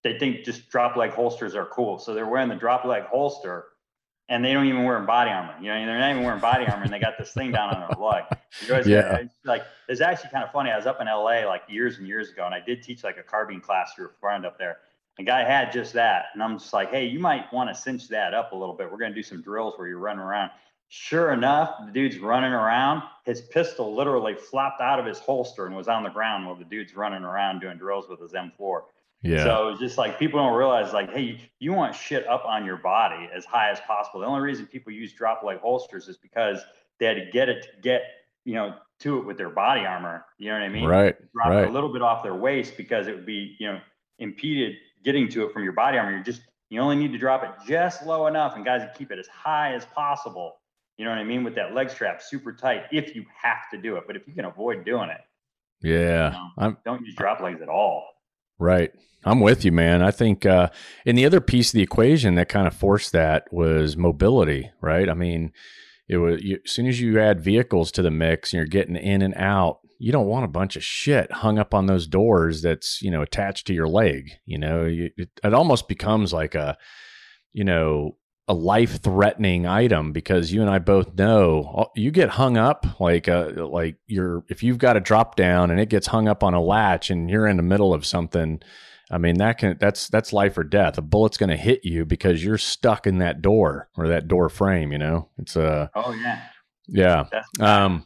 they 0.03 0.17
think 0.17 0.43
just 0.43 0.69
drop 0.69 0.95
leg 0.95 1.11
holsters 1.11 1.55
are 1.55 1.65
cool 1.65 1.99
so 1.99 2.13
they're 2.13 2.27
wearing 2.27 2.49
the 2.49 2.55
drop 2.55 2.85
leg 2.85 3.03
holster 3.03 3.65
and 4.29 4.43
they 4.43 4.53
don't 4.53 4.65
even 4.65 4.83
wear 4.83 4.99
body 5.01 5.31
armor 5.31 5.55
you 5.59 5.67
know 5.67 5.85
they're 5.85 5.99
not 5.99 6.11
even 6.11 6.23
wearing 6.23 6.39
body 6.39 6.65
armor 6.65 6.83
and 6.83 6.93
they 6.93 6.99
got 6.99 7.17
this 7.17 7.31
thing 7.31 7.51
down 7.51 7.73
on 7.73 7.79
their 7.79 8.03
leg 8.03 8.23
yeah. 8.87 9.23
like 9.45 9.63
it's 9.89 10.01
actually 10.01 10.29
kind 10.29 10.43
of 10.43 10.51
funny 10.51 10.71
i 10.71 10.77
was 10.77 10.85
up 10.85 10.99
in 11.01 11.07
la 11.07 11.21
like 11.21 11.63
years 11.67 11.97
and 11.97 12.07
years 12.07 12.29
ago 12.29 12.45
and 12.45 12.53
i 12.55 12.59
did 12.59 12.81
teach 12.81 13.03
like 13.03 13.17
a 13.17 13.23
carbine 13.23 13.61
class 13.61 13.93
through 13.95 14.05
a 14.05 14.13
friend 14.19 14.45
up 14.45 14.57
there 14.57 14.77
the 15.17 15.23
guy 15.23 15.43
had 15.43 15.71
just 15.71 15.93
that. 15.93 16.25
And 16.33 16.41
I'm 16.41 16.57
just 16.57 16.73
like, 16.73 16.89
hey, 16.89 17.05
you 17.05 17.19
might 17.19 17.51
want 17.53 17.69
to 17.69 17.79
cinch 17.79 18.07
that 18.09 18.33
up 18.33 18.51
a 18.51 18.55
little 18.55 18.75
bit. 18.75 18.91
We're 18.91 18.97
going 18.97 19.11
to 19.11 19.15
do 19.15 19.23
some 19.23 19.41
drills 19.41 19.75
where 19.77 19.87
you're 19.87 19.99
running 19.99 20.21
around. 20.23 20.51
Sure 20.89 21.33
enough, 21.33 21.85
the 21.85 21.91
dude's 21.91 22.19
running 22.19 22.51
around. 22.51 23.03
His 23.25 23.41
pistol 23.41 23.95
literally 23.95 24.35
flopped 24.35 24.81
out 24.81 24.99
of 24.99 25.05
his 25.05 25.19
holster 25.19 25.65
and 25.65 25.75
was 25.75 25.87
on 25.87 26.03
the 26.03 26.09
ground 26.09 26.45
while 26.45 26.55
the 26.55 26.65
dude's 26.65 26.95
running 26.95 27.23
around 27.23 27.61
doing 27.61 27.77
drills 27.77 28.07
with 28.07 28.19
his 28.19 28.33
M4. 28.33 28.81
Yeah. 29.23 29.43
So 29.45 29.69
it's 29.69 29.79
just 29.79 29.97
like 29.97 30.19
people 30.19 30.39
don't 30.39 30.53
realize, 30.53 30.91
like, 30.91 31.11
hey, 31.11 31.39
you 31.59 31.73
want 31.73 31.95
shit 31.95 32.27
up 32.27 32.43
on 32.45 32.65
your 32.65 32.77
body 32.77 33.29
as 33.33 33.45
high 33.45 33.71
as 33.71 33.79
possible. 33.81 34.19
The 34.19 34.25
only 34.25 34.41
reason 34.41 34.67
people 34.67 34.91
use 34.91 35.13
drop 35.13 35.43
leg 35.43 35.59
holsters 35.59 36.09
is 36.09 36.17
because 36.17 36.61
they 36.99 37.05
had 37.05 37.15
to 37.15 37.31
get 37.31 37.47
it 37.47 37.63
to 37.63 37.69
get, 37.81 38.01
you 38.43 38.53
know, 38.53 38.75
to 38.99 39.19
it 39.19 39.25
with 39.25 39.37
their 39.37 39.49
body 39.49 39.85
armor. 39.85 40.25
You 40.37 40.49
know 40.49 40.55
what 40.55 40.63
I 40.63 40.69
mean? 40.69 40.85
Right. 40.85 41.15
Drop 41.33 41.49
right. 41.49 41.67
a 41.67 41.71
little 41.71 41.91
bit 41.91 42.01
off 42.01 42.21
their 42.21 42.35
waist 42.35 42.75
because 42.75 43.07
it 43.07 43.15
would 43.15 43.25
be, 43.25 43.55
you 43.59 43.67
know, 43.67 43.79
impeded 44.19 44.75
getting 45.05 45.29
to 45.29 45.45
it 45.45 45.53
from 45.53 45.63
your 45.63 45.73
body 45.73 45.97
armor. 45.97 46.11
You're 46.11 46.23
just 46.23 46.41
you 46.69 46.81
only 46.81 46.95
need 46.95 47.11
to 47.13 47.17
drop 47.17 47.43
it 47.43 47.51
just 47.67 48.05
low 48.05 48.27
enough, 48.27 48.55
and 48.55 48.65
guys 48.65 48.87
keep 48.97 49.11
it 49.11 49.19
as 49.19 49.27
high 49.27 49.73
as 49.73 49.85
possible. 49.85 50.55
You 50.97 51.05
know 51.05 51.11
what 51.11 51.19
I 51.19 51.23
mean 51.23 51.43
with 51.43 51.55
that 51.55 51.73
leg 51.73 51.89
strap 51.89 52.21
super 52.21 52.51
tight 52.51 52.85
if 52.91 53.15
you 53.15 53.25
have 53.41 53.69
to 53.71 53.77
do 53.77 53.95
it. 53.95 54.03
But 54.05 54.15
if 54.15 54.27
you 54.27 54.33
can 54.33 54.45
avoid 54.45 54.83
doing 54.83 55.09
it, 55.09 55.21
yeah, 55.81 56.33
you 56.57 56.61
know, 56.61 56.77
don't 56.83 57.05
use 57.05 57.15
drop 57.15 57.41
legs 57.41 57.61
at 57.61 57.69
all. 57.69 58.12
Right. 58.59 58.91
I'm 59.25 59.39
with 59.39 59.63
you, 59.63 59.71
man. 59.71 60.01
I 60.01 60.11
think, 60.11 60.45
uh, 60.45 60.69
and 61.05 61.17
the 61.17 61.25
other 61.25 61.39
piece 61.39 61.69
of 61.69 61.73
the 61.73 61.83
equation 61.83 62.35
that 62.35 62.49
kind 62.49 62.67
of 62.67 62.75
forced 62.75 63.13
that 63.13 63.45
was 63.51 63.95
mobility, 63.95 64.69
right? 64.81 65.09
I 65.09 65.13
mean, 65.13 65.53
it 66.09 66.17
was 66.17 66.43
you, 66.43 66.59
as 66.65 66.71
soon 66.71 66.87
as 66.87 66.99
you 66.99 67.19
add 67.19 67.41
vehicles 67.41 67.91
to 67.93 68.01
the 68.01 68.11
mix 68.11 68.51
and 68.51 68.57
you're 68.57 68.65
getting 68.65 68.97
in 68.97 69.21
and 69.21 69.33
out, 69.35 69.79
you 70.03 70.11
don't 70.11 70.27
want 70.27 70.43
a 70.43 70.49
bunch 70.49 70.75
of 70.75 70.83
shit 70.83 71.31
hung 71.31 71.57
up 71.57 71.73
on 71.73 71.85
those 71.85 72.07
doors 72.07 72.61
that's 72.61 73.01
you 73.01 73.09
know 73.09 73.21
attached 73.21 73.67
to 73.67 73.73
your 73.73 73.87
leg 73.87 74.31
you 74.45 74.57
know 74.57 74.83
you, 74.83 75.09
it, 75.15 75.29
it 75.41 75.53
almost 75.53 75.87
becomes 75.87 76.33
like 76.33 76.55
a 76.55 76.77
you 77.53 77.63
know 77.63 78.17
a 78.47 78.53
life 78.53 79.01
threatening 79.01 79.65
item 79.65 80.11
because 80.11 80.51
you 80.51 80.61
and 80.61 80.69
I 80.69 80.79
both 80.79 81.15
know 81.15 81.89
you 81.95 82.11
get 82.11 82.29
hung 82.29 82.57
up 82.57 82.99
like 82.99 83.27
a, 83.27 83.63
uh, 83.63 83.67
like 83.67 83.95
you're 84.05 84.43
if 84.49 84.61
you've 84.63 84.77
got 84.77 84.97
a 84.97 85.01
drop 85.01 85.35
down 85.35 85.71
and 85.71 85.79
it 85.79 85.89
gets 85.89 86.07
hung 86.07 86.27
up 86.27 86.43
on 86.43 86.53
a 86.53 86.61
latch 86.61 87.09
and 87.09 87.29
you're 87.29 87.47
in 87.47 87.57
the 87.57 87.63
middle 87.63 87.93
of 87.93 88.05
something 88.05 88.61
I 89.09 89.17
mean 89.17 89.37
that 89.37 89.59
can 89.59 89.77
that's 89.79 90.09
that's 90.09 90.33
life 90.33 90.57
or 90.57 90.65
death 90.65 90.97
a 90.97 91.01
bullet's 91.01 91.37
going 91.37 91.51
to 91.51 91.57
hit 91.57 91.85
you 91.85 92.03
because 92.03 92.43
you're 92.43 92.57
stuck 92.57 93.07
in 93.07 93.19
that 93.19 93.41
door 93.41 93.89
or 93.95 94.09
that 94.09 94.27
door 94.27 94.49
frame 94.49 94.91
you 94.91 94.97
know 94.97 95.29
it's 95.37 95.55
a 95.55 95.65
uh, 95.65 95.87
oh 95.95 96.11
yeah 96.11 96.41
yeah 96.89 97.25
um 97.61 98.05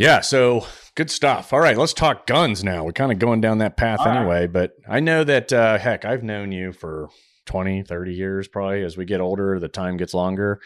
yeah, 0.00 0.22
so 0.22 0.66
good 0.94 1.10
stuff. 1.10 1.52
All 1.52 1.60
right, 1.60 1.76
let's 1.76 1.92
talk 1.92 2.26
guns 2.26 2.64
now. 2.64 2.84
We're 2.84 2.92
kind 2.92 3.12
of 3.12 3.18
going 3.18 3.42
down 3.42 3.58
that 3.58 3.76
path 3.76 4.00
All 4.00 4.08
anyway, 4.08 4.40
right. 4.40 4.52
but 4.52 4.72
I 4.88 4.98
know 4.98 5.24
that 5.24 5.52
uh, 5.52 5.76
heck, 5.76 6.06
I've 6.06 6.22
known 6.22 6.52
you 6.52 6.72
for 6.72 7.10
20, 7.50 7.82
30 7.82 8.14
years 8.14 8.46
probably. 8.46 8.84
As 8.84 8.96
we 8.96 9.04
get 9.04 9.20
older, 9.20 9.58
the 9.58 9.66
time 9.66 9.96
gets 9.96 10.14
longer. 10.14 10.60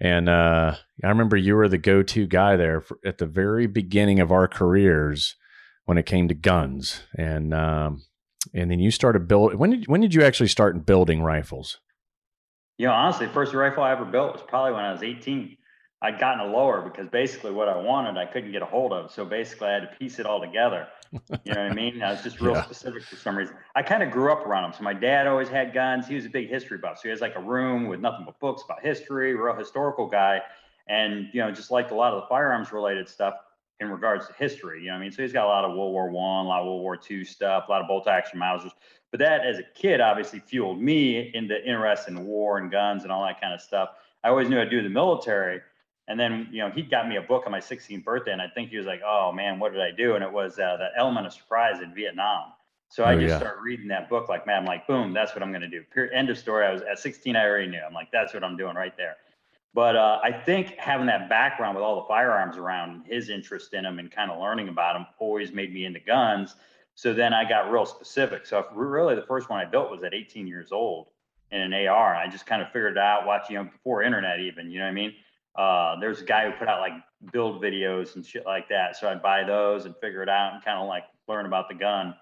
And 0.00 0.28
uh, 0.28 0.74
I 1.04 1.08
remember 1.08 1.36
you 1.36 1.54
were 1.54 1.68
the 1.68 1.78
go-to 1.78 2.26
guy 2.26 2.56
there 2.56 2.80
for, 2.80 2.98
at 3.06 3.18
the 3.18 3.26
very 3.26 3.68
beginning 3.68 4.18
of 4.18 4.32
our 4.32 4.48
careers 4.48 5.36
when 5.84 5.96
it 5.96 6.06
came 6.06 6.26
to 6.26 6.34
guns. 6.34 7.04
And 7.16 7.54
um, 7.54 8.02
and 8.52 8.68
then 8.68 8.80
you 8.80 8.90
started 8.90 9.28
build. 9.28 9.54
When 9.54 9.70
did 9.70 9.86
when 9.86 10.00
did 10.00 10.12
you 10.12 10.24
actually 10.24 10.48
start 10.48 10.84
building 10.84 11.22
rifles? 11.22 11.78
You 12.78 12.88
know, 12.88 12.92
honestly, 12.92 13.26
the 13.26 13.32
first 13.32 13.54
rifle 13.54 13.84
I 13.84 13.92
ever 13.92 14.04
built 14.04 14.32
was 14.32 14.42
probably 14.42 14.72
when 14.72 14.84
I 14.84 14.90
was 14.90 15.04
18. 15.04 15.56
I'd 16.02 16.18
gotten 16.18 16.40
a 16.40 16.52
lower 16.52 16.82
because 16.82 17.08
basically 17.10 17.52
what 17.52 17.68
I 17.68 17.76
wanted 17.76 18.18
I 18.18 18.26
couldn't 18.26 18.50
get 18.50 18.60
a 18.60 18.66
hold 18.66 18.92
of. 18.92 19.12
So 19.12 19.24
basically 19.24 19.68
I 19.68 19.74
had 19.74 19.90
to 19.90 19.96
piece 20.00 20.18
it 20.18 20.26
all 20.26 20.40
together. 20.40 20.88
You 21.44 21.54
know 21.54 21.62
what 21.62 21.70
I 21.70 21.74
mean? 21.74 22.02
I 22.02 22.10
was 22.10 22.22
just 22.22 22.40
real 22.40 22.54
yeah. 22.54 22.64
specific 22.64 23.04
for 23.04 23.16
some 23.16 23.36
reason. 23.36 23.54
I 23.74 23.82
kind 23.82 24.02
of 24.02 24.10
grew 24.10 24.32
up 24.32 24.46
around 24.46 24.64
them. 24.64 24.72
So 24.76 24.82
my 24.82 24.92
dad 24.92 25.26
always 25.26 25.48
had 25.48 25.72
guns. 25.72 26.06
He 26.08 26.14
was 26.14 26.26
a 26.26 26.28
big 26.28 26.48
history 26.48 26.78
buff. 26.78 26.98
So 26.98 27.02
he 27.04 27.10
has 27.10 27.20
like 27.20 27.36
a 27.36 27.40
room 27.40 27.86
with 27.86 28.00
nothing 28.00 28.24
but 28.24 28.38
books 28.40 28.62
about 28.62 28.82
history, 28.82 29.34
real 29.34 29.54
historical 29.54 30.06
guy. 30.06 30.40
And, 30.88 31.28
you 31.32 31.40
know, 31.40 31.50
just 31.50 31.70
like 31.70 31.92
a 31.92 31.94
lot 31.94 32.12
of 32.12 32.22
the 32.22 32.26
firearms 32.26 32.72
related 32.72 33.08
stuff 33.08 33.34
in 33.80 33.90
regards 33.90 34.26
to 34.26 34.32
history. 34.34 34.80
You 34.80 34.88
know 34.88 34.94
what 34.94 34.98
I 34.98 35.02
mean? 35.02 35.12
So 35.12 35.22
he's 35.22 35.32
got 35.32 35.46
a 35.46 35.48
lot 35.48 35.64
of 35.64 35.76
World 35.76 35.92
War 35.92 36.10
One, 36.10 36.46
a 36.46 36.48
lot 36.48 36.60
of 36.60 36.66
World 36.66 36.82
War 36.82 36.96
Two 36.96 37.24
stuff, 37.24 37.64
a 37.68 37.70
lot 37.70 37.80
of 37.80 37.88
bolt 37.88 38.08
action 38.08 38.38
Mausers. 38.38 38.72
But 39.10 39.20
that 39.20 39.46
as 39.46 39.58
a 39.58 39.64
kid 39.74 40.00
obviously 40.00 40.40
fueled 40.40 40.80
me 40.80 41.30
into 41.34 41.64
interest 41.64 42.08
in 42.08 42.26
war 42.26 42.58
and 42.58 42.70
guns 42.70 43.04
and 43.04 43.12
all 43.12 43.24
that 43.24 43.40
kind 43.40 43.54
of 43.54 43.60
stuff. 43.60 43.90
I 44.24 44.28
always 44.28 44.48
knew 44.48 44.60
I'd 44.60 44.70
do 44.70 44.82
the 44.82 44.88
military 44.88 45.60
and 46.08 46.20
then, 46.20 46.48
you 46.50 46.58
know, 46.58 46.70
he 46.70 46.82
got 46.82 47.08
me 47.08 47.16
a 47.16 47.22
book 47.22 47.44
on 47.46 47.52
my 47.52 47.60
16th 47.60 48.04
birthday, 48.04 48.32
and 48.32 48.42
I 48.42 48.48
think 48.48 48.70
he 48.70 48.76
was 48.76 48.86
like, 48.86 49.00
"Oh 49.04 49.32
man, 49.32 49.58
what 49.58 49.72
did 49.72 49.80
I 49.80 49.90
do?" 49.90 50.14
And 50.14 50.22
it 50.24 50.30
was 50.32 50.58
uh, 50.58 50.76
the 50.76 50.88
Element 50.98 51.26
of 51.26 51.32
Surprise 51.32 51.80
in 51.80 51.94
Vietnam. 51.94 52.52
So 52.94 53.02
I 53.02 53.14
oh, 53.14 53.18
just 53.18 53.30
yeah. 53.30 53.38
started 53.38 53.60
reading 53.60 53.88
that 53.88 54.08
book, 54.08 54.28
like, 54.28 54.46
man, 54.46 54.58
I'm 54.58 54.66
like, 54.66 54.86
boom, 54.86 55.12
that's 55.12 55.34
what 55.34 55.42
I'm 55.42 55.50
going 55.50 55.62
to 55.62 55.68
do. 55.68 55.82
Period. 55.92 56.12
End 56.14 56.30
of 56.30 56.38
story. 56.38 56.64
I 56.64 56.72
was 56.72 56.82
at 56.82 56.98
16, 57.00 57.34
I 57.34 57.44
already 57.44 57.66
knew. 57.66 57.80
I'm 57.84 57.92
like, 57.92 58.12
that's 58.12 58.32
what 58.32 58.44
I'm 58.44 58.56
doing 58.56 58.76
right 58.76 58.96
there. 58.96 59.16
But 59.74 59.96
uh, 59.96 60.20
I 60.22 60.30
think 60.30 60.76
having 60.78 61.06
that 61.06 61.28
background 61.28 61.74
with 61.74 61.82
all 61.82 61.96
the 61.96 62.06
firearms 62.06 62.56
around, 62.56 63.04
his 63.06 63.30
interest 63.30 63.74
in 63.74 63.82
them, 63.82 63.98
and 63.98 64.12
kind 64.12 64.30
of 64.30 64.40
learning 64.40 64.68
about 64.68 64.94
them, 64.94 65.06
always 65.18 65.50
made 65.50 65.74
me 65.74 65.86
into 65.86 65.98
guns. 65.98 66.54
So 66.94 67.12
then 67.12 67.34
I 67.34 67.48
got 67.48 67.72
real 67.72 67.84
specific. 67.84 68.46
So 68.46 68.64
really, 68.72 69.16
the 69.16 69.26
first 69.26 69.50
one 69.50 69.58
I 69.58 69.64
built 69.64 69.90
was 69.90 70.04
at 70.04 70.14
18 70.14 70.46
years 70.46 70.70
old 70.70 71.08
in 71.50 71.60
an 71.60 71.74
AR. 71.88 72.14
And 72.14 72.20
I 72.20 72.30
just 72.30 72.46
kind 72.46 72.62
of 72.62 72.68
figured 72.68 72.92
it 72.92 72.98
out 72.98 73.26
watching, 73.26 73.54
you 73.54 73.64
know, 73.64 73.68
before 73.70 74.04
internet 74.04 74.38
even. 74.38 74.70
You 74.70 74.78
know 74.78 74.84
what 74.84 74.92
I 74.92 74.94
mean? 74.94 75.14
Uh, 75.56 75.98
there's 76.00 76.20
a 76.20 76.24
guy 76.24 76.50
who 76.50 76.56
put 76.56 76.68
out 76.68 76.80
like 76.80 76.92
build 77.32 77.62
videos 77.62 78.16
and 78.16 78.26
shit 78.26 78.44
like 78.44 78.68
that. 78.68 78.96
So 78.96 79.08
I'd 79.08 79.22
buy 79.22 79.44
those 79.44 79.84
and 79.86 79.94
figure 79.96 80.22
it 80.22 80.28
out 80.28 80.54
and 80.54 80.64
kind 80.64 80.78
of 80.78 80.88
like 80.88 81.04
learn 81.28 81.46
about 81.46 81.68
the 81.68 81.74
gun. 81.74 82.14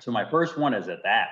So 0.00 0.10
my 0.10 0.28
first 0.28 0.56
one 0.58 0.74
is 0.74 0.88
at 0.88 1.02
that. 1.04 1.28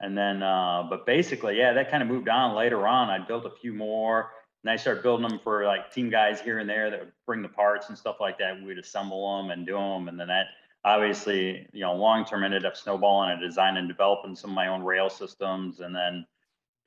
And 0.00 0.16
then, 0.16 0.42
uh, 0.42 0.86
but 0.88 1.06
basically, 1.06 1.58
yeah, 1.58 1.72
that 1.72 1.90
kind 1.90 2.02
of 2.02 2.08
moved 2.08 2.28
on 2.28 2.54
later 2.54 2.86
on. 2.86 3.10
I 3.10 3.18
built 3.18 3.46
a 3.46 3.50
few 3.50 3.72
more 3.72 4.30
and 4.62 4.70
I 4.70 4.76
started 4.76 5.02
building 5.02 5.28
them 5.28 5.40
for 5.42 5.64
like 5.64 5.92
team 5.92 6.10
guys 6.10 6.40
here 6.40 6.58
and 6.58 6.68
there 6.68 6.90
that 6.90 7.00
would 7.00 7.12
bring 7.26 7.42
the 7.42 7.48
parts 7.48 7.88
and 7.88 7.98
stuff 7.98 8.16
like 8.20 8.38
that. 8.38 8.62
We'd 8.62 8.78
assemble 8.78 9.38
them 9.38 9.50
and 9.50 9.66
do 9.66 9.72
them. 9.74 10.08
And 10.08 10.18
then 10.18 10.28
that 10.28 10.46
obviously, 10.84 11.66
you 11.72 11.80
know, 11.80 11.94
long 11.94 12.24
term 12.24 12.44
ended 12.44 12.64
up 12.64 12.76
snowballing 12.76 13.32
and 13.32 13.40
designing 13.40 13.78
and 13.78 13.88
developing 13.88 14.36
some 14.36 14.50
of 14.50 14.56
my 14.56 14.68
own 14.68 14.82
rail 14.82 15.10
systems 15.10 15.80
and 15.80 15.94
then 15.94 16.26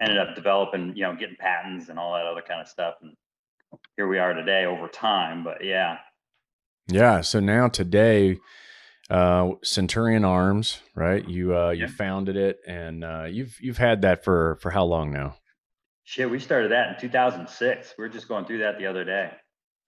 ended 0.02 0.18
up 0.18 0.36
developing, 0.36 0.96
you 0.96 1.04
know, 1.04 1.16
getting 1.16 1.36
patents 1.38 1.90
and 1.90 2.00
all 2.00 2.14
that 2.14 2.26
other 2.26 2.42
kind 2.42 2.62
of 2.62 2.68
stuff. 2.68 2.96
And 3.02 3.16
here 3.98 4.08
we 4.08 4.20
are 4.20 4.34
today 4.34 4.66
over 4.66 4.88
time. 4.88 5.44
But 5.44 5.64
yeah. 5.64 5.98
Yeah. 6.88 7.22
So 7.22 7.40
now 7.40 7.68
today, 7.68 8.40
uh, 9.10 9.52
Centurion 9.64 10.26
Arms, 10.26 10.80
right? 10.96 11.28
You 11.28 11.56
uh, 11.56 11.72
you 11.72 11.82
yeah. 11.86 11.92
founded 11.92 12.38
it, 12.38 12.60
and 12.68 13.04
uh, 13.04 13.26
you've 13.30 13.58
you've 13.60 13.78
had 13.78 14.02
that 14.04 14.24
for 14.24 14.58
for 14.62 14.72
how 14.72 14.86
long 14.86 15.12
now? 15.12 15.36
Shit, 16.04 16.30
we 16.30 16.40
started 16.40 16.72
that 16.72 16.96
in 16.96 17.00
2006. 17.00 17.94
We 17.98 18.02
were 18.04 18.10
just 18.10 18.28
going 18.28 18.46
through 18.46 18.60
that 18.60 18.78
the 18.78 18.86
other 18.86 19.04
day. 19.04 19.32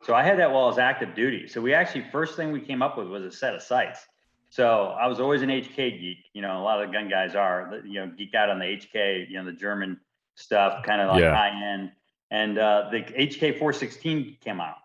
So 0.03 0.13
I 0.13 0.23
had 0.23 0.39
that 0.39 0.51
while 0.51 0.65
I 0.65 0.67
was 0.67 0.77
active 0.77 1.15
duty. 1.15 1.47
So 1.47 1.61
we 1.61 1.73
actually 1.73 2.05
first 2.11 2.35
thing 2.35 2.51
we 2.51 2.59
came 2.59 2.81
up 2.81 2.97
with 2.97 3.07
was 3.07 3.23
a 3.23 3.31
set 3.31 3.55
of 3.55 3.61
sights. 3.61 4.05
So 4.49 4.87
I 4.87 5.07
was 5.07 5.19
always 5.19 5.41
an 5.41 5.49
HK 5.49 5.75
geek. 5.75 6.17
You 6.33 6.41
know, 6.41 6.61
a 6.61 6.63
lot 6.63 6.81
of 6.81 6.89
the 6.89 6.93
gun 6.93 7.09
guys 7.09 7.35
are. 7.35 7.81
You 7.85 8.01
know, 8.01 8.11
geek 8.15 8.35
out 8.35 8.49
on 8.49 8.59
the 8.59 8.65
HK. 8.65 9.29
You 9.29 9.37
know, 9.37 9.45
the 9.45 9.57
German 9.57 9.99
stuff, 10.35 10.83
kind 10.83 11.01
of 11.01 11.09
like 11.09 11.21
yeah. 11.21 11.33
high 11.33 11.73
end. 11.73 11.91
And 12.33 12.57
uh, 12.57 12.89
the 12.91 13.01
HK 13.01 13.59
416 13.59 14.37
came 14.43 14.59
out. 14.59 14.77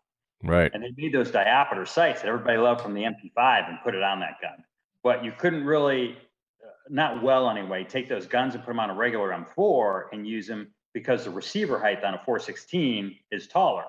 Right. 0.44 0.70
And 0.72 0.84
they 0.84 0.92
made 0.96 1.14
those 1.14 1.32
diopter 1.32 1.88
sights 1.88 2.20
that 2.20 2.28
everybody 2.28 2.58
loved 2.58 2.82
from 2.82 2.92
the 2.92 3.02
MP5 3.02 3.70
and 3.70 3.78
put 3.82 3.94
it 3.94 4.02
on 4.02 4.20
that 4.20 4.36
gun. 4.42 4.62
But 5.02 5.24
you 5.24 5.32
couldn't 5.32 5.64
really, 5.64 6.18
uh, 6.62 6.68
not 6.90 7.22
well 7.22 7.48
anyway, 7.48 7.84
take 7.84 8.06
those 8.06 8.26
guns 8.26 8.54
and 8.54 8.62
put 8.62 8.70
them 8.70 8.78
on 8.78 8.90
a 8.90 8.94
regular 8.94 9.30
M4 9.30 10.12
and 10.12 10.26
use 10.26 10.46
them 10.46 10.68
because 10.92 11.24
the 11.24 11.30
receiver 11.30 11.78
height 11.78 12.04
on 12.04 12.14
a 12.14 12.18
416 12.18 13.16
is 13.32 13.48
taller. 13.48 13.84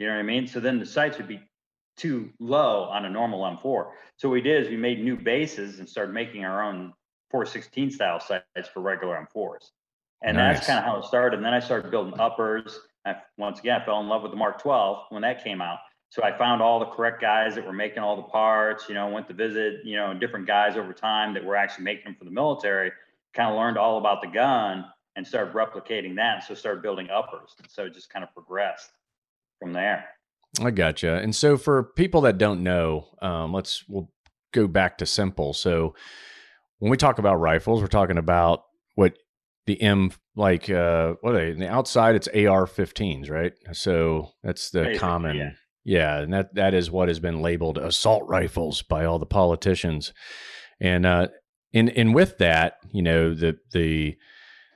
You 0.00 0.08
know 0.08 0.14
what 0.14 0.18
I 0.18 0.24
mean? 0.24 0.48
So 0.48 0.58
then 0.58 0.80
the 0.80 0.86
sights 0.86 1.16
would 1.18 1.28
be 1.28 1.40
too 1.96 2.30
low 2.40 2.82
on 2.84 3.04
a 3.04 3.10
normal 3.10 3.42
M4. 3.42 3.90
So 4.16 4.28
what 4.28 4.34
we 4.34 4.40
did 4.40 4.64
is 4.64 4.68
we 4.68 4.76
made 4.76 5.04
new 5.04 5.16
bases 5.16 5.78
and 5.78 5.88
started 5.88 6.12
making 6.12 6.44
our 6.44 6.64
own 6.64 6.92
416 7.30 7.92
style 7.92 8.18
sights 8.18 8.68
for 8.72 8.80
regular 8.80 9.24
M4s. 9.32 9.70
And 10.20 10.36
nice. 10.36 10.56
that's 10.56 10.66
kind 10.66 10.80
of 10.80 10.84
how 10.84 10.98
it 10.98 11.04
started. 11.04 11.36
And 11.36 11.46
then 11.46 11.54
I 11.54 11.60
started 11.60 11.92
building 11.92 12.18
uppers. 12.18 12.80
I, 13.04 13.16
once 13.36 13.58
again, 13.58 13.80
I 13.80 13.84
fell 13.84 14.00
in 14.00 14.08
love 14.08 14.22
with 14.22 14.30
the 14.30 14.36
Mark 14.36 14.60
12 14.60 15.06
when 15.10 15.22
that 15.22 15.44
came 15.44 15.60
out. 15.60 15.78
So 16.08 16.22
I 16.22 16.36
found 16.36 16.62
all 16.62 16.78
the 16.78 16.86
correct 16.86 17.20
guys 17.20 17.56
that 17.56 17.66
were 17.66 17.72
making 17.72 17.98
all 17.98 18.16
the 18.16 18.22
parts, 18.22 18.84
you 18.88 18.94
know, 18.94 19.08
went 19.08 19.26
to 19.28 19.34
visit, 19.34 19.80
you 19.84 19.96
know, 19.96 20.14
different 20.14 20.46
guys 20.46 20.76
over 20.76 20.92
time 20.92 21.34
that 21.34 21.44
were 21.44 21.56
actually 21.56 21.84
making 21.84 22.04
them 22.04 22.16
for 22.16 22.24
the 22.24 22.30
military, 22.30 22.92
kind 23.34 23.50
of 23.50 23.56
learned 23.56 23.76
all 23.76 23.98
about 23.98 24.22
the 24.22 24.28
gun 24.28 24.84
and 25.16 25.26
started 25.26 25.52
replicating 25.54 26.14
that. 26.16 26.44
So 26.44 26.54
started 26.54 26.82
building 26.82 27.08
uppers. 27.10 27.56
So 27.68 27.86
it 27.86 27.94
just 27.94 28.10
kind 28.10 28.22
of 28.22 28.32
progressed 28.32 28.90
from 29.58 29.72
there. 29.72 30.04
I 30.62 30.70
gotcha. 30.70 31.16
And 31.16 31.34
so 31.34 31.56
for 31.56 31.82
people 31.82 32.20
that 32.22 32.38
don't 32.38 32.62
know, 32.62 33.08
um, 33.20 33.52
let's 33.52 33.84
we'll 33.88 34.10
go 34.52 34.68
back 34.68 34.98
to 34.98 35.06
simple. 35.06 35.52
So 35.52 35.94
when 36.78 36.90
we 36.90 36.96
talk 36.96 37.18
about 37.18 37.40
rifles, 37.40 37.80
we're 37.80 37.88
talking 37.88 38.18
about 38.18 38.64
what 38.94 39.18
the 39.66 39.80
M 39.82 40.12
like 40.36 40.68
uh 40.70 41.14
what 41.20 41.34
are 41.34 41.38
they? 41.38 41.50
In 41.50 41.58
the 41.58 41.68
outside 41.68 42.14
it's 42.14 42.28
AR-15s, 42.28 43.30
right? 43.30 43.52
So 43.72 44.30
that's 44.42 44.70
the 44.70 44.80
Basically, 44.80 44.98
common 44.98 45.36
yeah. 45.36 45.50
yeah, 45.84 46.20
and 46.20 46.32
that 46.32 46.54
that 46.54 46.74
is 46.74 46.90
what 46.90 47.08
has 47.08 47.20
been 47.20 47.40
labeled 47.40 47.78
assault 47.78 48.24
rifles 48.28 48.82
by 48.82 49.04
all 49.04 49.18
the 49.18 49.26
politicians. 49.26 50.12
And 50.80 51.06
uh 51.06 51.28
in 51.72 51.88
and 51.90 52.14
with 52.14 52.38
that, 52.38 52.78
you 52.92 53.02
know, 53.02 53.34
the 53.34 53.58
the 53.72 54.16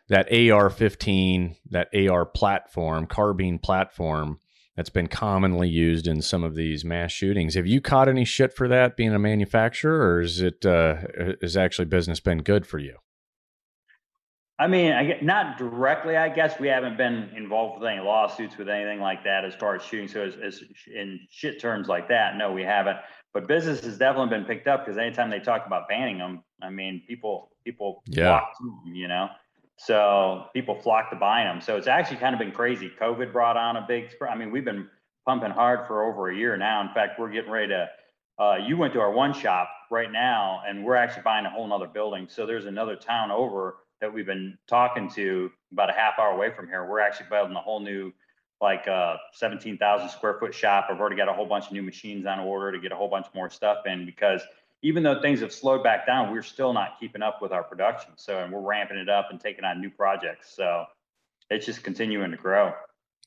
that 0.08 0.26
AR-15, 0.32 1.56
that 1.70 1.88
AR 1.94 2.24
platform, 2.24 3.06
carbine 3.06 3.58
platform 3.58 4.38
that's 4.74 4.90
been 4.90 5.08
commonly 5.08 5.68
used 5.68 6.06
in 6.06 6.22
some 6.22 6.44
of 6.44 6.54
these 6.54 6.84
mass 6.84 7.12
shootings. 7.12 7.54
Have 7.56 7.66
you 7.66 7.80
caught 7.80 8.08
any 8.08 8.24
shit 8.24 8.54
for 8.54 8.68
that 8.68 8.96
being 8.96 9.12
a 9.12 9.18
manufacturer, 9.18 10.14
or 10.14 10.20
is 10.20 10.40
it 10.40 10.64
uh, 10.64 10.96
is 11.42 11.56
actually 11.56 11.86
business 11.86 12.20
been 12.20 12.42
good 12.42 12.66
for 12.66 12.78
you? 12.78 12.96
I 14.60 14.66
mean, 14.66 14.92
I 14.92 15.04
get, 15.04 15.22
not 15.22 15.56
directly. 15.56 16.16
I 16.16 16.28
guess 16.28 16.58
we 16.58 16.66
haven't 16.66 16.96
been 16.96 17.30
involved 17.36 17.80
with 17.80 17.88
any 17.88 18.00
lawsuits 18.00 18.56
with 18.56 18.68
anything 18.68 18.98
like 18.98 19.22
that 19.22 19.44
as 19.44 19.54
far 19.54 19.76
as 19.76 19.82
shooting. 19.82 20.08
So, 20.08 20.22
as, 20.22 20.34
as 20.42 20.64
in 20.92 21.20
shit 21.30 21.60
terms 21.60 21.86
like 21.86 22.08
that, 22.08 22.36
no, 22.36 22.52
we 22.52 22.62
haven't. 22.62 22.96
But 23.32 23.46
business 23.46 23.84
has 23.84 23.98
definitely 23.98 24.36
been 24.36 24.44
picked 24.44 24.66
up 24.66 24.84
because 24.84 24.98
anytime 24.98 25.30
they 25.30 25.38
talk 25.38 25.64
about 25.66 25.88
banning 25.88 26.18
them, 26.18 26.42
I 26.60 26.70
mean, 26.70 27.02
people 27.06 27.52
people 27.64 28.02
yeah. 28.06 28.40
Them, 28.60 28.94
you 28.94 29.06
know. 29.06 29.28
So 29.76 30.46
people 30.54 30.74
flock 30.74 31.10
to 31.10 31.16
buying 31.16 31.46
them. 31.46 31.60
So 31.60 31.76
it's 31.76 31.86
actually 31.86 32.16
kind 32.16 32.34
of 32.34 32.40
been 32.40 32.50
crazy. 32.50 32.90
COVID 33.00 33.32
brought 33.32 33.56
on 33.56 33.76
a 33.76 33.84
big. 33.86 34.10
I 34.28 34.34
mean, 34.34 34.50
we've 34.50 34.64
been 34.64 34.88
pumping 35.24 35.52
hard 35.52 35.86
for 35.86 36.02
over 36.02 36.30
a 36.30 36.36
year 36.36 36.56
now. 36.56 36.80
In 36.80 36.92
fact, 36.94 37.20
we're 37.20 37.30
getting 37.30 37.50
ready 37.50 37.68
to. 37.68 37.88
Uh, 38.40 38.56
you 38.56 38.76
went 38.76 38.92
to 38.94 39.00
our 39.00 39.12
one 39.12 39.32
shop 39.32 39.68
right 39.90 40.10
now, 40.10 40.62
and 40.66 40.84
we're 40.84 40.96
actually 40.96 41.22
buying 41.22 41.46
a 41.46 41.50
whole 41.50 41.66
nother 41.66 41.86
building. 41.86 42.26
So 42.28 42.44
there's 42.44 42.66
another 42.66 42.96
town 42.96 43.30
over 43.30 43.76
that 44.00 44.12
we've 44.12 44.26
been 44.26 44.58
talking 44.66 45.10
to 45.10 45.50
about 45.72 45.90
a 45.90 45.92
half 45.92 46.18
hour 46.18 46.30
away 46.30 46.52
from 46.52 46.68
here. 46.68 46.86
We're 46.86 47.00
actually 47.00 47.26
building 47.30 47.56
a 47.56 47.60
whole 47.60 47.80
new, 47.80 48.12
like, 48.60 48.86
uh, 48.88 49.16
17,000 49.34 50.08
square 50.08 50.38
foot 50.38 50.54
shop. 50.54 50.86
I've 50.90 51.00
already 51.00 51.16
got 51.16 51.28
a 51.28 51.32
whole 51.32 51.46
bunch 51.46 51.66
of 51.66 51.72
new 51.72 51.82
machines 51.82 52.26
on 52.26 52.38
order 52.40 52.72
to 52.72 52.78
get 52.78 52.92
a 52.92 52.96
whole 52.96 53.08
bunch 53.08 53.26
more 53.34 53.50
stuff 53.50 53.78
in 53.86 54.06
because 54.06 54.42
even 54.82 55.02
though 55.02 55.20
things 55.20 55.40
have 55.40 55.52
slowed 55.52 55.82
back 55.82 56.06
down, 56.06 56.32
we're 56.32 56.42
still 56.42 56.72
not 56.72 57.00
keeping 57.00 57.22
up 57.22 57.42
with 57.42 57.52
our 57.52 57.64
production. 57.64 58.12
So, 58.16 58.38
and 58.38 58.52
we're 58.52 58.60
ramping 58.60 58.98
it 58.98 59.08
up 59.08 59.28
and 59.30 59.40
taking 59.40 59.64
on 59.64 59.80
new 59.80 59.90
projects. 59.90 60.54
So 60.54 60.84
it's 61.50 61.66
just 61.66 61.82
continuing 61.82 62.30
to 62.30 62.36
grow. 62.36 62.72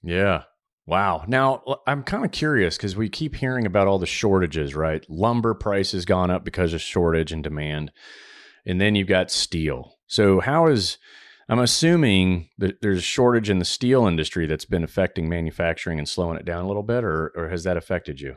Yeah. 0.02 0.44
Wow. 0.86 1.24
Now, 1.28 1.64
I'm 1.86 2.04
kind 2.04 2.26
of 2.26 2.32
curious 2.32 2.78
because 2.78 2.96
we 2.96 3.10
keep 3.10 3.36
hearing 3.36 3.66
about 3.66 3.88
all 3.88 4.00
the 4.00 4.06
shortages, 4.06 4.76
right? 4.76 5.06
Lumber 5.10 5.54
prices 5.54 6.06
gone 6.06 6.32
up 6.32 6.44
because 6.44 6.74
of 6.74 6.82
shortage 6.82 7.32
and 7.32 7.44
demand. 7.44 7.92
And 8.66 8.80
then 8.80 8.96
you've 8.96 9.08
got 9.08 9.32
steel. 9.32 9.96
So, 10.12 10.42
how 10.42 10.68
is, 10.68 10.98
I'm 11.48 11.60
assuming 11.60 12.50
that 12.58 12.82
there's 12.82 12.98
a 12.98 13.02
shortage 13.02 13.50
in 13.50 13.60
the 13.60 13.66
steel 13.66 14.06
industry 14.06 14.46
that's 14.46 14.66
been 14.66 14.84
affecting 14.84 15.30
manufacturing 15.30 16.00
and 16.00 16.10
slowing 16.10 16.38
it 16.38 16.44
down 16.44 16.66
a 16.66 16.68
little 16.68 16.84
bit, 16.84 17.06
or, 17.06 17.32
or 17.34 17.48
has 17.48 17.64
that 17.64 17.78
affected 17.78 18.20
you? 18.20 18.36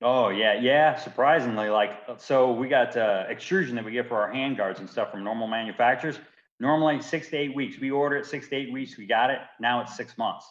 Oh 0.00 0.30
yeah, 0.30 0.58
yeah. 0.58 0.96
Surprisingly, 0.96 1.68
like 1.68 1.90
so, 2.16 2.50
we 2.52 2.66
got 2.66 2.96
uh, 2.96 3.26
extrusion 3.28 3.76
that 3.76 3.84
we 3.84 3.92
get 3.92 4.08
for 4.08 4.22
our 4.22 4.32
hand 4.32 4.56
guards 4.56 4.80
and 4.80 4.88
stuff 4.88 5.10
from 5.10 5.22
normal 5.22 5.46
manufacturers. 5.46 6.18
Normally 6.60 7.02
six 7.02 7.28
to 7.28 7.36
eight 7.36 7.54
weeks. 7.54 7.78
We 7.78 7.90
order 7.90 8.16
it 8.16 8.24
six 8.24 8.48
to 8.48 8.56
eight 8.56 8.72
weeks. 8.72 8.96
We 8.96 9.06
got 9.06 9.28
it. 9.28 9.38
Now 9.60 9.82
it's 9.82 9.94
six 9.94 10.16
months. 10.16 10.46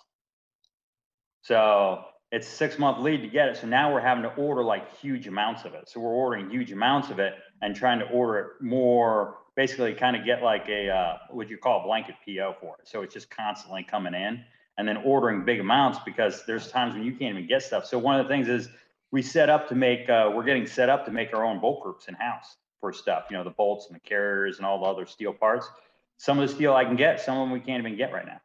So 1.41 2.04
it's 2.32 2.47
a 2.47 2.52
six 2.52 2.78
month 2.78 3.00
lead 3.00 3.24
to 3.24 3.28
get 3.28 3.50
it. 3.50 3.58
So 3.58 3.65
now 3.65 3.91
we're 3.91 4.00
having 4.00 4.21
to 4.24 4.34
order 4.36 4.63
like 4.63 4.95
huge 4.97 5.26
amounts 5.26 5.65
of 5.65 5.74
it. 5.74 5.89
So 5.89 6.00
we're 6.00 6.13
ordering 6.13 6.52
huge 6.52 6.71
amounts 6.71 7.10
of 7.10 7.17
it 7.17 7.34
and 7.63 7.76
trying 7.76 7.97
to 7.97 8.06
order 8.06 8.39
it 8.39 8.63
more. 8.63 9.38
Basically, 9.55 9.93
kind 9.93 10.15
of 10.15 10.25
get 10.25 10.41
like 10.41 10.67
a 10.69 10.89
uh, 10.89 11.17
what 11.29 11.49
you 11.49 11.57
call 11.57 11.81
a 11.81 11.83
blanket 11.83 12.15
PO 12.25 12.55
for 12.59 12.77
it. 12.79 12.87
So 12.87 13.01
it's 13.01 13.13
just 13.13 13.29
constantly 13.29 13.83
coming 13.83 14.13
in 14.13 14.43
and 14.77 14.87
then 14.87 14.97
ordering 14.97 15.43
big 15.43 15.59
amounts 15.59 15.99
because 16.05 16.45
there's 16.45 16.69
times 16.69 16.93
when 16.93 17.03
you 17.03 17.11
can't 17.11 17.35
even 17.35 17.47
get 17.47 17.61
stuff. 17.61 17.85
So 17.85 17.99
one 17.99 18.19
of 18.19 18.25
the 18.25 18.29
things 18.29 18.47
is 18.47 18.69
we 19.11 19.21
set 19.21 19.49
up 19.49 19.67
to 19.69 19.75
make 19.75 20.09
uh, 20.09 20.31
we're 20.33 20.43
getting 20.43 20.65
set 20.65 20.89
up 20.89 21.05
to 21.05 21.11
make 21.11 21.33
our 21.33 21.45
own 21.45 21.59
bolt 21.59 21.83
groups 21.83 22.07
in 22.07 22.15
house 22.15 22.55
for 22.79 22.91
stuff 22.91 23.25
you 23.29 23.37
know 23.37 23.43
the 23.43 23.51
bolts 23.51 23.85
and 23.87 23.95
the 23.95 23.99
carriers 23.99 24.57
and 24.57 24.65
all 24.65 24.79
the 24.79 24.85
other 24.85 25.05
steel 25.05 25.31
parts 25.31 25.69
some 26.17 26.39
of 26.39 26.49
the 26.49 26.53
steel 26.53 26.73
i 26.73 26.83
can 26.83 26.95
get 26.95 27.21
some 27.21 27.37
of 27.37 27.43
them 27.43 27.51
we 27.51 27.59
can't 27.59 27.79
even 27.79 27.95
get 27.95 28.11
right 28.11 28.25
now 28.25 28.41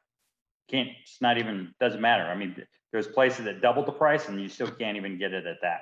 can't 0.69 0.89
it's 1.03 1.21
not 1.21 1.39
even 1.39 1.75
doesn't 1.81 2.01
matter 2.01 2.25
i 2.25 2.37
mean 2.37 2.55
there's 2.93 3.07
places 3.07 3.45
that 3.47 3.63
doubled 3.63 3.87
the 3.87 3.93
price 3.93 4.29
and 4.29 4.41
you 4.41 4.49
still 4.49 4.71
can't 4.71 4.97
even 4.97 5.19
get 5.19 5.33
it 5.33 5.47
at 5.47 5.57
that 5.63 5.81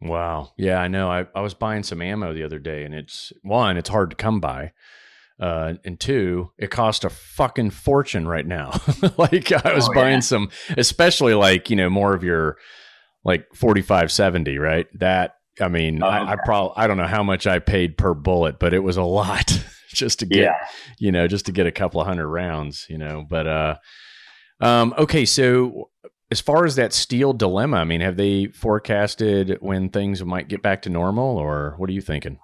wow 0.00 0.52
yeah 0.56 0.78
i 0.80 0.88
know 0.88 1.10
i, 1.10 1.26
I 1.34 1.40
was 1.40 1.54
buying 1.54 1.82
some 1.82 2.02
ammo 2.02 2.32
the 2.32 2.44
other 2.44 2.58
day 2.58 2.84
and 2.84 2.94
it's 2.94 3.32
one 3.42 3.76
it's 3.76 3.88
hard 3.88 4.10
to 4.10 4.16
come 4.16 4.40
by 4.40 4.72
uh, 5.40 5.74
and 5.84 6.00
two, 6.00 6.50
it 6.58 6.68
cost 6.68 7.04
a 7.04 7.08
fucking 7.08 7.70
fortune 7.70 8.26
right 8.26 8.44
now. 8.44 8.72
like 9.18 9.52
I 9.52 9.72
was 9.72 9.88
oh, 9.88 9.94
buying 9.94 10.14
yeah. 10.14 10.18
some, 10.18 10.50
especially 10.76 11.34
like 11.34 11.70
you 11.70 11.76
know 11.76 11.88
more 11.88 12.12
of 12.12 12.24
your 12.24 12.56
like 13.24 13.46
45 13.54 14.10
70 14.10 14.58
right 14.58 14.86
that 14.98 15.34
i 15.60 15.68
mean 15.68 16.02
oh, 16.02 16.06
I, 16.06 16.32
I 16.32 16.36
probably 16.44 16.72
i 16.76 16.86
don't 16.86 16.96
know 16.96 17.06
how 17.06 17.22
much 17.22 17.46
i 17.46 17.58
paid 17.58 17.96
per 17.96 18.14
bullet 18.14 18.58
but 18.58 18.72
it 18.72 18.80
was 18.80 18.96
a 18.96 19.02
lot 19.18 19.62
just 19.90 20.20
to 20.20 20.26
get 20.26 20.38
yeah. 20.38 20.66
you 20.98 21.12
know 21.12 21.26
just 21.28 21.46
to 21.46 21.52
get 21.52 21.66
a 21.66 21.72
couple 21.72 22.00
of 22.00 22.06
hundred 22.06 22.28
rounds 22.28 22.86
you 22.88 22.98
know 22.98 23.26
but 23.28 23.46
uh 23.46 23.76
um 24.60 24.94
okay 24.96 25.24
so 25.24 25.90
as 26.30 26.40
far 26.40 26.64
as 26.64 26.76
that 26.76 26.92
steel 26.92 27.32
dilemma 27.32 27.78
i 27.78 27.84
mean 27.84 28.00
have 28.00 28.16
they 28.16 28.46
forecasted 28.46 29.56
when 29.60 29.88
things 29.88 30.24
might 30.24 30.48
get 30.48 30.62
back 30.62 30.82
to 30.82 30.88
normal 30.88 31.36
or 31.36 31.74
what 31.76 31.88
are 31.88 31.94
you 31.94 32.00
thinking 32.00 32.38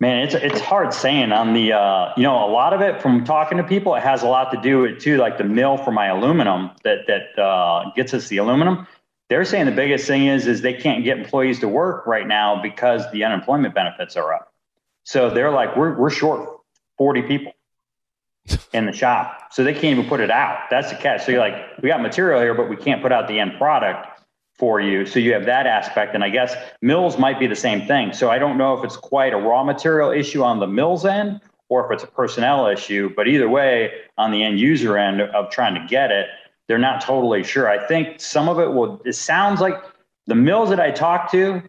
Man, 0.00 0.20
it's 0.26 0.34
it's 0.34 0.60
hard 0.60 0.92
saying 0.92 1.32
on 1.32 1.52
the 1.52 1.72
uh, 1.72 2.12
you 2.16 2.22
know 2.22 2.48
a 2.48 2.50
lot 2.50 2.72
of 2.72 2.80
it 2.80 3.02
from 3.02 3.24
talking 3.24 3.58
to 3.58 3.64
people. 3.64 3.94
It 3.94 4.02
has 4.02 4.22
a 4.22 4.26
lot 4.26 4.52
to 4.52 4.60
do 4.60 4.80
with 4.80 5.00
too, 5.00 5.16
like 5.16 5.38
the 5.38 5.44
mill 5.44 5.76
for 5.76 5.90
my 5.90 6.06
aluminum 6.06 6.70
that 6.84 7.06
that 7.08 7.42
uh, 7.42 7.90
gets 7.96 8.14
us 8.14 8.28
the 8.28 8.36
aluminum. 8.36 8.86
They're 9.28 9.44
saying 9.44 9.66
the 9.66 9.72
biggest 9.72 10.06
thing 10.06 10.26
is 10.26 10.46
is 10.46 10.60
they 10.60 10.74
can't 10.74 11.02
get 11.02 11.18
employees 11.18 11.60
to 11.60 11.68
work 11.68 12.06
right 12.06 12.26
now 12.26 12.60
because 12.62 13.10
the 13.12 13.24
unemployment 13.24 13.74
benefits 13.74 14.16
are 14.16 14.32
up. 14.32 14.52
So 15.04 15.30
they're 15.30 15.50
like, 15.50 15.76
we're 15.76 15.96
we're 15.98 16.10
short 16.10 16.60
forty 16.96 17.22
people 17.22 17.53
in 18.72 18.86
the 18.86 18.92
shop, 18.92 19.52
so 19.52 19.64
they 19.64 19.72
can't 19.72 19.98
even 19.98 20.06
put 20.06 20.20
it 20.20 20.30
out. 20.30 20.58
That's 20.70 20.90
the 20.90 20.96
catch. 20.96 21.24
So 21.24 21.32
you're 21.32 21.40
like, 21.40 21.54
we 21.82 21.88
got 21.88 22.02
material 22.02 22.40
here, 22.40 22.54
but 22.54 22.68
we 22.68 22.76
can't 22.76 23.00
put 23.00 23.12
out 23.12 23.26
the 23.26 23.38
end 23.38 23.54
product 23.56 24.06
for 24.58 24.80
you. 24.80 25.06
So 25.06 25.18
you 25.18 25.32
have 25.32 25.46
that 25.46 25.66
aspect. 25.66 26.14
And 26.14 26.22
I 26.22 26.28
guess 26.28 26.54
mills 26.80 27.18
might 27.18 27.38
be 27.38 27.46
the 27.46 27.56
same 27.56 27.86
thing. 27.86 28.12
So 28.12 28.30
I 28.30 28.38
don't 28.38 28.56
know 28.56 28.76
if 28.78 28.84
it's 28.84 28.96
quite 28.96 29.32
a 29.32 29.36
raw 29.36 29.64
material 29.64 30.10
issue 30.10 30.42
on 30.42 30.60
the 30.60 30.66
mills 30.66 31.04
end 31.04 31.40
or 31.68 31.84
if 31.86 31.92
it's 31.92 32.04
a 32.04 32.06
personnel 32.06 32.66
issue. 32.66 33.12
But 33.16 33.26
either 33.26 33.48
way, 33.48 33.92
on 34.16 34.30
the 34.30 34.44
end 34.44 34.60
user 34.60 34.96
end 34.96 35.20
of 35.22 35.50
trying 35.50 35.74
to 35.74 35.86
get 35.88 36.10
it, 36.10 36.26
they're 36.68 36.78
not 36.78 37.00
totally 37.00 37.42
sure. 37.42 37.68
I 37.68 37.84
think 37.86 38.20
some 38.20 38.48
of 38.48 38.58
it 38.60 38.72
will, 38.72 39.02
it 39.04 39.14
sounds 39.14 39.60
like 39.60 39.74
the 40.26 40.34
mills 40.34 40.68
that 40.70 40.80
I 40.80 40.90
talked 40.90 41.30
to 41.32 41.62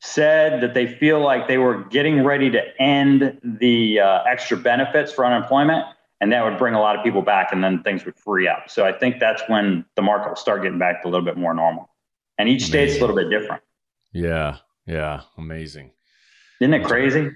said 0.00 0.60
that 0.62 0.74
they 0.74 0.86
feel 0.86 1.20
like 1.20 1.46
they 1.46 1.58
were 1.58 1.84
getting 1.84 2.24
ready 2.24 2.50
to 2.50 2.82
end 2.82 3.38
the 3.42 4.00
uh, 4.00 4.22
extra 4.24 4.56
benefits 4.56 5.12
for 5.12 5.24
unemployment. 5.24 5.84
And 6.22 6.32
that 6.32 6.44
would 6.44 6.56
bring 6.56 6.74
a 6.74 6.80
lot 6.80 6.96
of 6.96 7.04
people 7.04 7.20
back 7.20 7.52
and 7.52 7.62
then 7.62 7.82
things 7.82 8.04
would 8.06 8.16
free 8.16 8.46
up. 8.46 8.70
So 8.70 8.86
I 8.86 8.92
think 8.92 9.18
that's 9.18 9.42
when 9.48 9.84
the 9.96 10.02
market 10.02 10.28
will 10.28 10.36
start 10.36 10.62
getting 10.62 10.78
back 10.78 11.02
to 11.02 11.08
a 11.08 11.10
little 11.10 11.26
bit 11.26 11.36
more 11.36 11.52
normal 11.52 11.90
and 12.38 12.48
each 12.48 12.64
state's 12.64 12.96
a 12.96 13.00
little 13.00 13.16
bit 13.16 13.28
different. 13.28 13.62
Yeah, 14.12 14.58
yeah, 14.86 15.22
amazing. 15.36 15.90
Isn't 16.60 16.74
it 16.74 16.84
crazy? 16.84 17.30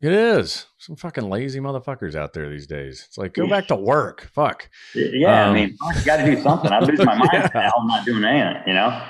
It 0.00 0.12
is. 0.12 0.66
Some 0.78 0.96
fucking 0.96 1.28
lazy 1.28 1.60
motherfuckers 1.60 2.14
out 2.14 2.32
there 2.32 2.48
these 2.48 2.66
days. 2.66 3.04
It's 3.08 3.18
like 3.18 3.34
go 3.34 3.46
back 3.46 3.68
to 3.68 3.76
work. 3.76 4.30
Fuck. 4.32 4.68
Yeah, 4.94 5.44
um, 5.44 5.50
I 5.50 5.54
mean, 5.54 5.76
you 5.96 6.04
got 6.04 6.18
to 6.18 6.24
do 6.24 6.40
something. 6.40 6.70
I 6.70 6.80
lose 6.80 6.98
my 6.98 7.14
mind. 7.16 7.50
Yeah. 7.54 7.70
I'm 7.76 7.86
not 7.86 8.04
doing 8.04 8.24
anything. 8.24 8.62
You 8.66 8.74
know. 8.74 9.02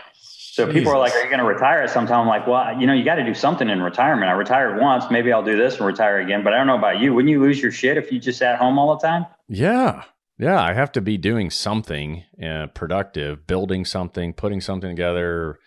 So 0.52 0.66
Jesus. 0.66 0.80
people 0.80 0.92
are 0.92 0.98
like, 0.98 1.14
"Are 1.14 1.22
you 1.22 1.28
going 1.28 1.38
to 1.38 1.44
retire 1.44 1.82
at 1.82 1.90
some 1.90 2.06
time?" 2.06 2.20
I'm 2.20 2.26
like, 2.26 2.46
"Well, 2.46 2.78
you 2.80 2.86
know, 2.86 2.92
you 2.92 3.04
got 3.04 3.16
to 3.16 3.24
do 3.24 3.34
something 3.34 3.68
in 3.68 3.80
retirement. 3.82 4.28
I 4.28 4.32
retired 4.32 4.80
once. 4.80 5.04
Maybe 5.10 5.32
I'll 5.32 5.44
do 5.44 5.56
this 5.56 5.76
and 5.76 5.86
retire 5.86 6.18
again. 6.20 6.42
But 6.42 6.54
I 6.54 6.58
don't 6.58 6.66
know 6.66 6.78
about 6.78 6.98
you. 6.98 7.14
Wouldn't 7.14 7.30
you 7.30 7.40
lose 7.40 7.62
your 7.62 7.72
shit 7.72 7.96
if 7.96 8.10
you 8.10 8.18
just 8.18 8.38
sat 8.38 8.58
home 8.58 8.78
all 8.78 8.96
the 8.96 9.06
time?" 9.06 9.26
Yeah, 9.48 10.04
yeah, 10.38 10.60
I 10.60 10.72
have 10.72 10.92
to 10.92 11.00
be 11.00 11.18
doing 11.18 11.50
something 11.50 12.24
uh, 12.42 12.68
productive, 12.68 13.46
building 13.46 13.84
something, 13.84 14.32
putting 14.32 14.60
something 14.60 14.90
together. 14.90 15.58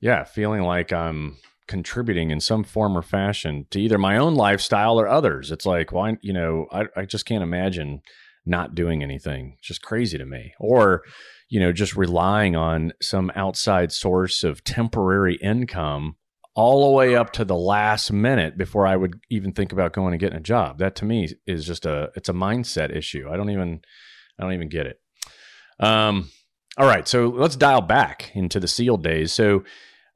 Yeah, 0.00 0.24
feeling 0.24 0.62
like 0.62 0.92
I'm 0.92 1.38
contributing 1.66 2.30
in 2.30 2.40
some 2.40 2.64
form 2.64 2.98
or 2.98 3.02
fashion 3.02 3.66
to 3.70 3.80
either 3.80 3.96
my 3.96 4.18
own 4.18 4.34
lifestyle 4.34 5.00
or 5.00 5.08
others. 5.08 5.50
It's 5.50 5.64
like, 5.64 5.92
why, 5.92 6.18
you 6.20 6.32
know, 6.32 6.66
I, 6.70 6.84
I 6.94 7.04
just 7.06 7.24
can't 7.24 7.42
imagine 7.42 8.02
not 8.44 8.74
doing 8.74 9.02
anything. 9.02 9.54
It's 9.58 9.68
just 9.68 9.82
crazy 9.82 10.18
to 10.18 10.26
me. 10.26 10.52
Or, 10.58 11.02
you 11.52 11.60
know, 11.60 11.70
just 11.70 11.94
relying 11.94 12.56
on 12.56 12.94
some 13.02 13.30
outside 13.34 13.92
source 13.92 14.42
of 14.42 14.64
temporary 14.64 15.34
income 15.34 16.16
all 16.54 16.86
the 16.86 16.96
way 16.96 17.14
up 17.14 17.30
to 17.34 17.44
the 17.44 17.54
last 17.54 18.10
minute 18.10 18.56
before 18.56 18.86
I 18.86 18.96
would 18.96 19.20
even 19.28 19.52
think 19.52 19.70
about 19.70 19.92
going 19.92 20.14
and 20.14 20.20
getting 20.20 20.38
a 20.38 20.42
job. 20.42 20.78
That 20.78 20.96
to 20.96 21.04
me 21.04 21.28
is 21.46 21.66
just 21.66 21.84
a 21.84 22.10
it's 22.16 22.30
a 22.30 22.32
mindset 22.32 22.96
issue. 22.96 23.28
I 23.30 23.36
don't 23.36 23.50
even 23.50 23.82
I 24.38 24.44
don't 24.44 24.54
even 24.54 24.70
get 24.70 24.86
it. 24.86 24.98
Um 25.78 26.30
all 26.78 26.86
right, 26.86 27.06
so 27.06 27.28
let's 27.28 27.56
dial 27.56 27.82
back 27.82 28.30
into 28.32 28.58
the 28.58 28.66
SEAL 28.66 28.96
days. 28.96 29.30
So 29.30 29.62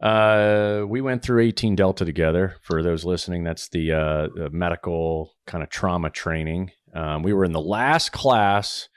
uh, 0.01 0.85
we 0.88 1.03
went 1.03 1.22
through 1.22 1.42
18 1.42 1.77
Delta 1.77 2.07
together. 2.07 2.57
For 2.62 2.83
those 2.83 3.05
listening, 3.05 3.44
that's 3.44 3.68
the, 3.68 3.92
uh, 3.92 4.29
the 4.35 4.49
medical 4.51 5.35
kind 5.46 5.62
of 5.62 5.68
trauma 5.68 6.09
training. 6.09 6.70
Um, 6.94 7.22
we 7.22 7.35
were 7.35 7.44
in 7.44 7.53
the 7.53 7.61
last 7.61 8.12
class 8.12 8.88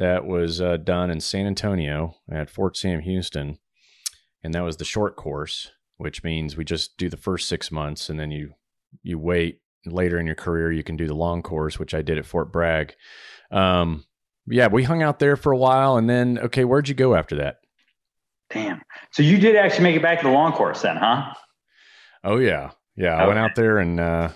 that 0.00 0.26
was 0.26 0.60
uh, 0.60 0.78
done 0.78 1.10
in 1.10 1.20
San 1.20 1.46
Antonio 1.46 2.16
at 2.28 2.50
Fort 2.50 2.76
Sam 2.76 3.00
Houston, 3.00 3.58
and 4.42 4.52
that 4.52 4.64
was 4.64 4.78
the 4.78 4.84
short 4.84 5.14
course 5.14 5.70
which 6.00 6.24
means 6.24 6.56
we 6.56 6.64
just 6.64 6.96
do 6.96 7.10
the 7.10 7.16
first 7.18 7.46
six 7.46 7.70
months 7.70 8.08
and 8.08 8.18
then 8.18 8.30
you 8.30 8.54
you 9.02 9.18
wait 9.18 9.60
later 9.84 10.18
in 10.18 10.24
your 10.24 10.34
career 10.34 10.72
you 10.72 10.82
can 10.82 10.96
do 10.96 11.06
the 11.06 11.14
long 11.14 11.42
course 11.42 11.78
which 11.78 11.92
i 11.92 12.00
did 12.00 12.16
at 12.16 12.24
fort 12.24 12.50
bragg. 12.50 12.94
Um, 13.50 14.04
yeah 14.46 14.68
we 14.68 14.82
hung 14.82 15.02
out 15.02 15.18
there 15.18 15.36
for 15.36 15.52
a 15.52 15.58
while 15.58 15.98
and 15.98 16.08
then 16.08 16.38
okay 16.38 16.64
where'd 16.64 16.88
you 16.88 16.94
go 16.94 17.14
after 17.14 17.36
that? 17.36 17.56
Damn. 18.48 18.80
So 19.12 19.22
you 19.22 19.38
did 19.38 19.56
actually 19.56 19.84
make 19.84 19.96
it 19.96 20.02
back 20.02 20.20
to 20.20 20.26
the 20.26 20.32
long 20.32 20.52
course 20.52 20.80
then 20.80 20.96
huh? 20.96 21.34
Oh 22.24 22.38
yeah. 22.38 22.70
Yeah 22.96 23.14
okay. 23.14 23.22
i 23.22 23.26
went 23.26 23.38
out 23.38 23.54
there 23.54 23.76
and 23.76 24.00
uh, 24.00 24.30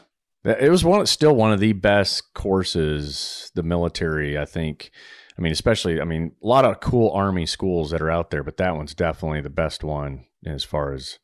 it 0.45 0.71
was 0.71 0.85
one 0.85 1.07
still 1.07 1.35
one 1.35 1.53
of 1.53 1.61
the 1.61 1.73
best 1.73 2.35
courses 2.35 3.51
the 3.55 3.63
military 3.63 4.37
i 4.37 4.45
think 4.45 4.91
i 5.39 5.41
mean 5.41 5.53
especially 5.53 6.01
i 6.01 6.05
mean 6.05 6.33
a 6.43 6.47
lot 6.47 6.65
of 6.65 6.81
cool 6.81 7.11
army 7.11 7.47
schools 7.47 7.91
that 7.91 8.03
are 8.03 8.11
out 8.11 8.31
there 8.31 8.43
but 8.43 8.57
that 8.57 8.77
one's 8.77 8.95
definitely 8.95 9.41
the 9.41 9.51
best 9.51 9.85
one 9.85 10.25
as 10.47 10.65
far 10.65 10.93
as 10.93 11.19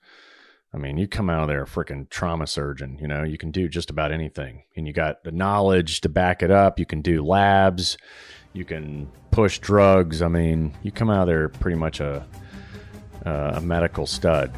I 0.72 0.78
mean, 0.78 0.98
you 0.98 1.08
come 1.08 1.28
out 1.28 1.42
of 1.42 1.48
there 1.48 1.64
a 1.64 1.66
freaking 1.66 2.08
trauma 2.10 2.46
surgeon, 2.46 2.96
you 3.00 3.08
know, 3.08 3.24
you 3.24 3.36
can 3.36 3.50
do 3.50 3.68
just 3.68 3.90
about 3.90 4.12
anything. 4.12 4.62
And 4.76 4.86
you 4.86 4.92
got 4.92 5.24
the 5.24 5.32
knowledge 5.32 6.00
to 6.02 6.08
back 6.08 6.44
it 6.44 6.50
up. 6.52 6.78
You 6.78 6.86
can 6.86 7.02
do 7.02 7.24
labs, 7.24 7.98
you 8.52 8.64
can 8.64 9.10
push 9.32 9.58
drugs. 9.58 10.22
I 10.22 10.28
mean, 10.28 10.72
you 10.82 10.92
come 10.92 11.10
out 11.10 11.22
of 11.22 11.26
there 11.26 11.48
pretty 11.48 11.76
much 11.76 11.98
a, 11.98 12.24
a 13.24 13.60
medical 13.60 14.06
stud. 14.06 14.52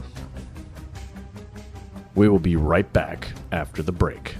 We 2.14 2.28
will 2.28 2.38
be 2.38 2.56
right 2.56 2.90
back 2.92 3.28
after 3.50 3.82
the 3.82 3.92
break. 3.92 4.36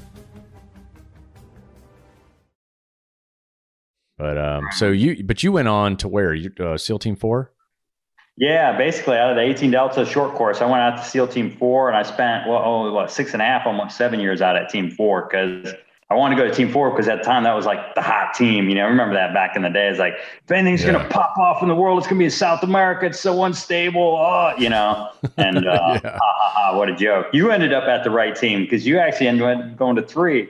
But 4.22 4.38
um, 4.38 4.68
so 4.70 4.92
you, 4.92 5.24
but 5.24 5.42
you 5.42 5.50
went 5.50 5.66
on 5.66 5.96
to 5.96 6.06
where 6.06 6.32
you 6.32 6.52
uh, 6.61 6.78
SEAL 6.78 7.00
Team 7.00 7.16
Four? 7.16 7.50
Yeah, 8.37 8.78
basically 8.78 9.16
out 9.16 9.30
of 9.30 9.37
the 9.37 9.42
18 9.42 9.72
Delta 9.72 10.06
short 10.06 10.37
course, 10.37 10.61
I 10.61 10.64
went 10.64 10.80
out 10.80 10.96
to 10.96 11.04
SEAL 11.04 11.26
Team 11.26 11.50
Four, 11.50 11.88
and 11.88 11.96
I 11.96 12.04
spent 12.04 12.48
well, 12.48 12.62
oh, 12.64 12.92
what 12.92 13.11
six 13.11 13.32
and 13.32 13.42
a 13.42 13.44
half, 13.44 13.66
almost 13.66 13.96
seven 13.96 14.20
years 14.20 14.40
out 14.40 14.54
at 14.54 14.68
Team 14.68 14.92
Four 14.92 15.28
because 15.28 15.74
I 16.08 16.14
wanted 16.14 16.37
to 16.37 16.42
go 16.42 16.48
to 16.48 16.54
Team 16.54 16.70
Four 16.70 16.92
because 16.92 17.08
at 17.08 17.18
the 17.18 17.24
time 17.24 17.42
that 17.42 17.52
was 17.54 17.66
like 17.66 17.96
the 17.96 18.00
hot 18.00 18.32
team. 18.32 18.68
You 18.68 18.76
know, 18.76 18.82
I 18.85 18.87
remember 18.87 19.14
that 19.14 19.35
back 19.35 19.56
in 19.56 19.62
the 19.62 19.70
day. 19.70 19.88
It's 19.88 19.98
like 19.98 20.14
if 20.44 20.52
anything's 20.52 20.85
yeah. 20.85 20.92
gonna 20.92 21.08
pop 21.08 21.37
off 21.37 21.61
in 21.61 21.68
the 21.68 21.74
world, 21.74 21.98
it's 21.98 22.06
gonna 22.06 22.20
be 22.20 22.26
in 22.26 22.30
South 22.30 22.62
America. 22.62 23.06
It's 23.06 23.18
so 23.18 23.42
unstable. 23.42 24.18
Oh, 24.20 24.52
you 24.56 24.68
know, 24.68 25.11
and 25.37 25.56
uh, 25.66 25.98
yeah. 26.04 26.11
ha, 26.12 26.18
ha, 26.22 26.52
ha, 26.54 26.78
what 26.78 26.88
a 26.88 26.94
joke. 26.94 27.26
You 27.32 27.50
ended 27.50 27.72
up 27.72 27.88
at 27.88 28.04
the 28.04 28.11
right 28.11 28.37
team 28.37 28.62
because 28.62 28.87
you 28.87 29.00
actually 29.00 29.26
ended 29.26 29.48
up 29.48 29.76
going 29.76 29.96
to 29.96 30.02
three. 30.02 30.48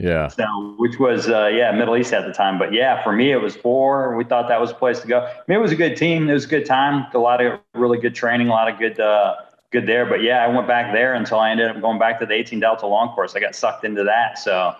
Yeah. 0.00 0.28
So, 0.28 0.74
which 0.78 0.98
was, 0.98 1.28
uh, 1.28 1.48
yeah, 1.48 1.70
Middle 1.72 1.96
East 1.96 2.12
at 2.14 2.26
the 2.26 2.32
time. 2.32 2.58
But 2.58 2.72
yeah, 2.72 3.02
for 3.02 3.12
me, 3.12 3.32
it 3.32 3.40
was 3.40 3.54
four. 3.54 4.16
We 4.16 4.24
thought 4.24 4.48
that 4.48 4.60
was 4.60 4.70
a 4.70 4.74
place 4.74 5.00
to 5.00 5.06
go. 5.06 5.20
I 5.20 5.42
mean, 5.46 5.58
it 5.58 5.60
was 5.60 5.72
a 5.72 5.76
good 5.76 5.96
team. 5.96 6.28
It 6.28 6.32
was 6.32 6.44
a 6.44 6.48
good 6.48 6.64
time. 6.64 7.06
A 7.12 7.18
lot 7.18 7.44
of 7.44 7.60
really 7.74 7.98
good 7.98 8.14
training, 8.14 8.48
a 8.48 8.50
lot 8.50 8.72
of 8.72 8.78
good, 8.78 8.98
uh, 8.98 9.36
good 9.70 9.86
there. 9.86 10.06
But 10.06 10.22
yeah, 10.22 10.42
I 10.42 10.48
went 10.48 10.66
back 10.66 10.92
there 10.92 11.14
until 11.14 11.38
I 11.38 11.50
ended 11.50 11.68
up 11.68 11.80
going 11.82 11.98
back 11.98 12.18
to 12.20 12.26
the 12.26 12.32
18 12.32 12.60
Delta 12.60 12.86
long 12.86 13.14
course. 13.14 13.36
I 13.36 13.40
got 13.40 13.54
sucked 13.54 13.84
into 13.84 14.04
that. 14.04 14.38
So, 14.38 14.74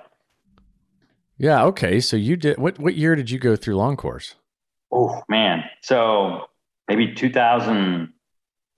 yeah. 1.36 1.64
Okay. 1.64 2.00
So 2.00 2.16
you 2.16 2.36
did, 2.36 2.56
what, 2.56 2.78
what 2.78 2.94
year 2.94 3.14
did 3.14 3.30
you 3.30 3.38
go 3.38 3.56
through 3.56 3.76
long 3.76 3.96
course? 3.96 4.36
Oh, 4.90 5.22
man. 5.28 5.64
So 5.82 6.46
maybe 6.88 7.14
2000, 7.14 8.10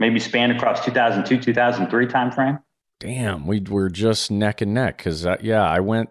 maybe 0.00 0.18
spanned 0.18 0.52
across 0.52 0.84
2002, 0.84 1.40
2003 1.40 2.06
timeframe. 2.06 2.60
Damn, 2.98 3.48
we 3.48 3.60
were 3.60 3.90
just 3.90 4.30
neck 4.30 4.60
and 4.60 4.74
neck 4.74 4.98
because, 4.98 5.26
uh, 5.26 5.36
yeah, 5.40 5.68
I 5.68 5.80
went 5.80 6.10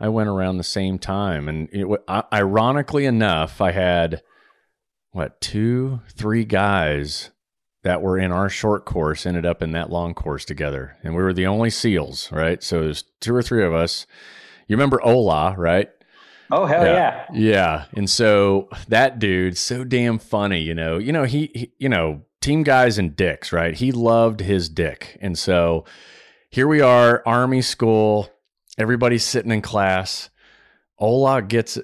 I 0.00 0.08
went 0.08 0.28
around 0.28 0.56
the 0.56 0.64
same 0.64 0.98
time, 0.98 1.48
and 1.48 1.68
it, 1.72 1.86
ironically 2.32 3.04
enough, 3.04 3.60
I 3.60 3.72
had 3.72 4.22
what 5.10 5.40
two, 5.40 6.00
three 6.14 6.44
guys 6.44 7.30
that 7.82 8.02
were 8.02 8.18
in 8.18 8.32
our 8.32 8.48
short 8.48 8.84
course 8.84 9.26
ended 9.26 9.44
up 9.44 9.62
in 9.62 9.72
that 9.72 9.90
long 9.90 10.14
course 10.14 10.44
together, 10.44 10.96
and 11.02 11.14
we 11.14 11.22
were 11.22 11.32
the 11.32 11.46
only 11.46 11.70
SEALs, 11.70 12.30
right? 12.32 12.62
So 12.62 12.80
there's 12.80 13.04
two 13.20 13.34
or 13.34 13.42
three 13.42 13.64
of 13.64 13.74
us. 13.74 14.06
You 14.68 14.76
remember 14.76 15.02
Ola, 15.02 15.54
right? 15.56 15.88
Oh 16.52 16.66
hell 16.66 16.84
yeah. 16.84 17.26
yeah. 17.32 17.38
Yeah. 17.38 17.84
And 17.94 18.08
so 18.10 18.68
that 18.88 19.18
dude, 19.18 19.56
so 19.56 19.84
damn 19.84 20.18
funny, 20.18 20.60
you 20.60 20.74
know. 20.74 20.98
You 20.98 21.12
know, 21.12 21.24
he, 21.24 21.50
he, 21.54 21.72
you 21.78 21.88
know, 21.88 22.22
team 22.40 22.62
guys 22.62 22.98
and 22.98 23.14
dicks, 23.14 23.52
right? 23.52 23.74
He 23.74 23.92
loved 23.92 24.40
his 24.40 24.68
dick. 24.68 25.18
And 25.20 25.38
so 25.38 25.84
here 26.50 26.66
we 26.66 26.80
are, 26.80 27.22
army 27.24 27.62
school, 27.62 28.28
Everybody's 28.80 29.24
sitting 29.24 29.52
in 29.52 29.62
class. 29.62 30.30
Ola 30.98 31.42
gets 31.42 31.78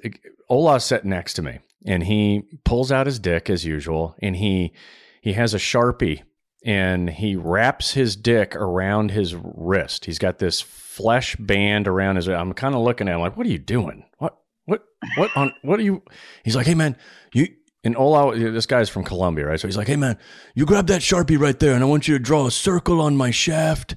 Ola 0.48 0.80
sat 0.80 1.04
next 1.04 1.34
to 1.34 1.42
me 1.42 1.58
and 1.84 2.02
he 2.02 2.42
pulls 2.64 2.90
out 2.90 3.06
his 3.06 3.18
dick 3.18 3.48
as 3.48 3.64
usual 3.64 4.14
and 4.20 4.36
he 4.36 4.72
he 5.20 5.32
has 5.34 5.54
a 5.54 5.58
sharpie 5.58 6.22
and 6.64 7.08
he 7.08 7.36
wraps 7.36 7.92
his 7.92 8.16
dick 8.16 8.56
around 8.56 9.12
his 9.12 9.34
wrist. 9.34 10.04
He's 10.04 10.18
got 10.18 10.38
this 10.38 10.60
flesh 10.60 11.36
band 11.36 11.86
around 11.86 12.16
his. 12.16 12.28
I'm 12.28 12.52
kind 12.54 12.74
of 12.74 12.80
looking 12.82 13.08
at 13.08 13.14
him 13.14 13.20
like, 13.20 13.36
"What 13.36 13.46
are 13.46 13.50
you 13.50 13.58
doing? 13.58 14.04
What 14.18 14.36
what 14.64 14.82
what 15.16 15.30
on 15.36 15.54
what 15.62 15.78
are 15.78 15.84
you?" 15.84 16.02
He's 16.44 16.56
like, 16.56 16.66
"Hey 16.66 16.74
man, 16.74 16.96
you." 17.32 17.48
And 17.84 17.96
Ola, 17.96 18.36
this 18.36 18.66
guy's 18.66 18.88
from 18.88 19.04
Colombia, 19.04 19.46
right? 19.46 19.60
So 19.60 19.68
he's 19.68 19.76
like, 19.76 19.86
"Hey 19.86 19.96
man, 19.96 20.18
you 20.56 20.66
grab 20.66 20.88
that 20.88 21.02
sharpie 21.02 21.38
right 21.38 21.58
there, 21.58 21.72
and 21.72 21.84
I 21.84 21.86
want 21.86 22.08
you 22.08 22.18
to 22.18 22.22
draw 22.22 22.46
a 22.46 22.50
circle 22.50 23.00
on 23.00 23.16
my 23.16 23.30
shaft, 23.30 23.94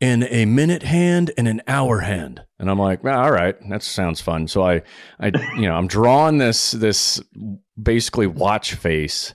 in 0.00 0.24
a 0.24 0.46
minute 0.46 0.82
hand 0.82 1.30
and 1.36 1.46
an 1.46 1.62
hour 1.66 2.00
hand. 2.00 2.42
And 2.58 2.70
I'm 2.70 2.78
like, 2.78 3.04
well, 3.04 3.20
all 3.20 3.32
right, 3.32 3.54
that 3.68 3.82
sounds 3.82 4.20
fun. 4.20 4.48
So 4.48 4.62
I, 4.62 4.82
I, 5.20 5.26
you 5.56 5.62
know, 5.62 5.74
I'm 5.74 5.86
drawing 5.86 6.38
this 6.38 6.72
this 6.72 7.22
basically 7.80 8.26
watch 8.26 8.74
face 8.74 9.34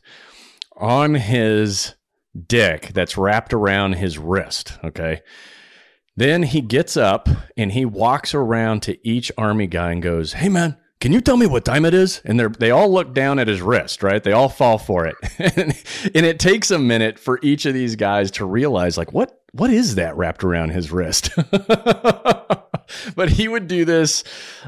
on 0.75 1.13
his 1.15 1.95
dick 2.47 2.91
that's 2.93 3.17
wrapped 3.17 3.53
around 3.53 3.93
his 3.93 4.17
wrist. 4.17 4.73
Okay. 4.83 5.21
Then 6.17 6.43
he 6.43 6.61
gets 6.61 6.95
up 6.97 7.27
and 7.57 7.71
he 7.71 7.85
walks 7.85 8.33
around 8.33 8.81
to 8.83 9.07
each 9.07 9.31
army 9.37 9.67
guy 9.67 9.91
and 9.91 10.01
goes, 10.01 10.33
Hey 10.33 10.49
man, 10.49 10.77
can 10.99 11.11
you 11.11 11.21
tell 11.21 11.37
me 11.37 11.45
what 11.45 11.65
time 11.65 11.85
it 11.85 11.93
is? 11.93 12.21
And 12.25 12.39
they 12.39 12.47
they 12.47 12.71
all 12.71 12.91
look 12.91 13.13
down 13.13 13.39
at 13.39 13.47
his 13.47 13.61
wrist, 13.61 14.01
right? 14.01 14.23
They 14.23 14.31
all 14.31 14.49
fall 14.49 14.77
for 14.77 15.05
it. 15.05 15.15
and, 15.39 15.83
and 16.15 16.25
it 16.25 16.39
takes 16.39 16.71
a 16.71 16.79
minute 16.79 17.19
for 17.19 17.39
each 17.41 17.65
of 17.65 17.73
these 17.73 17.95
guys 17.95 18.31
to 18.31 18.45
realize 18.45 18.97
like 18.97 19.13
what 19.13 19.39
what 19.51 19.69
is 19.69 19.95
that 19.95 20.17
wrapped 20.17 20.43
around 20.43 20.69
his 20.69 20.91
wrist? 20.91 21.29
but 23.15 23.29
he 23.29 23.47
would 23.47 23.67
do 23.67 23.85
this 23.85 24.23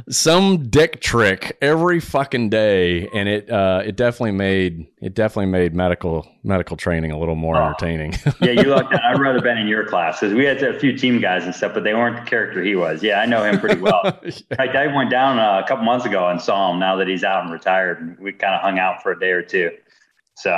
some 0.10 0.70
dick 0.70 1.02
trick 1.02 1.58
every 1.62 2.00
fucking 2.00 2.50
day, 2.50 3.08
and 3.14 3.30
it 3.30 3.50
uh, 3.50 3.82
it 3.86 3.96
definitely 3.96 4.32
made 4.32 4.88
it 5.02 5.14
definitely 5.14 5.52
made 5.52 5.76
medical 5.76 6.28
medical 6.44 6.78
training 6.78 7.12
a 7.12 7.20
little 7.20 7.36
more 7.36 7.58
oh. 7.58 7.66
entertaining. 7.66 8.14
yeah, 8.42 8.52
you 8.52 8.64
lucked 8.64 8.94
out. 8.94 9.04
I'd 9.04 9.20
rather 9.20 9.42
been 9.42 9.58
in 9.58 9.68
your 9.68 9.86
classes. 9.86 10.34
We 10.34 10.46
had 10.46 10.62
a 10.64 10.80
few 10.80 10.98
team 10.98 11.20
guys 11.20 11.44
and 11.44 11.54
stuff, 11.54 11.74
but 11.74 11.84
they 11.84 11.94
weren't 11.94 12.24
the 12.24 12.30
character 12.30 12.64
he 12.64 12.76
was. 12.76 13.04
Yeah, 13.04 13.20
I 13.20 13.26
know 13.26 13.44
him 13.44 13.60
pretty 13.60 13.82
well. 13.82 14.02
yeah. 14.24 14.32
Like 14.58 14.76
I 14.76 14.88
went 14.88 15.12
down 15.12 15.40
uh, 15.40 15.62
a 15.64 15.68
couple 15.68 15.86
months 15.86 16.06
ago 16.06 16.28
and 16.28 16.42
saw 16.42 16.72
him. 16.72 16.80
Now 16.80 16.96
that 16.98 17.08
he's 17.08 17.24
out 17.24 17.44
and 17.44 17.52
retired, 17.52 18.18
we 18.20 18.34
kind 18.34 18.56
of 18.56 18.62
hung 18.62 18.80
out 18.80 19.04
for 19.04 19.12
a 19.12 19.20
day 19.20 19.32
or 19.32 19.42
two. 19.42 19.72
So, 20.36 20.52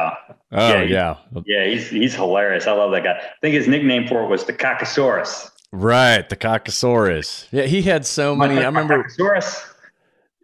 oh 0.52 0.68
yeah, 0.68 0.82
yeah, 0.82 1.16
yeah, 1.46 1.66
he's 1.66 1.90
he's 1.90 2.14
hilarious. 2.14 2.68
I 2.68 2.74
love 2.74 2.92
that 2.92 3.06
guy. 3.06 3.12
I 3.14 3.40
think 3.40 3.56
his 3.56 3.66
nickname 3.66 4.10
for 4.10 4.24
it 4.24 4.28
was 4.28 4.44
the 4.44 4.52
Cockosaurus. 4.52 5.52
Right, 5.72 6.28
the 6.28 6.36
Cockosaurus. 6.36 7.48
Yeah, 7.52 7.64
he 7.64 7.84
had 7.84 8.06
so 8.06 8.36
many. 8.36 8.58
I 8.58 8.66
remember. 8.66 9.04
Cockosaurus. 9.04 9.66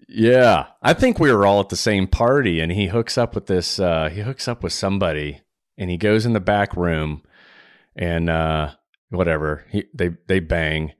Yeah, 0.07 0.67
I 0.83 0.93
think 0.93 1.19
we 1.19 1.31
were 1.31 1.45
all 1.45 1.59
at 1.59 1.69
the 1.69 1.75
same 1.75 2.07
party, 2.07 2.59
and 2.59 2.71
he 2.71 2.87
hooks 2.87 3.17
up 3.17 3.33
with 3.33 3.47
this. 3.47 3.79
Uh, 3.79 4.09
he 4.09 4.21
hooks 4.21 4.47
up 4.47 4.61
with 4.61 4.73
somebody, 4.73 5.41
and 5.77 5.89
he 5.89 5.97
goes 5.97 6.25
in 6.25 6.33
the 6.33 6.39
back 6.39 6.75
room, 6.75 7.23
and 7.95 8.29
uh, 8.29 8.71
whatever. 9.09 9.65
He 9.71 9.85
they 9.93 10.11
they 10.27 10.39
bang, 10.39 10.93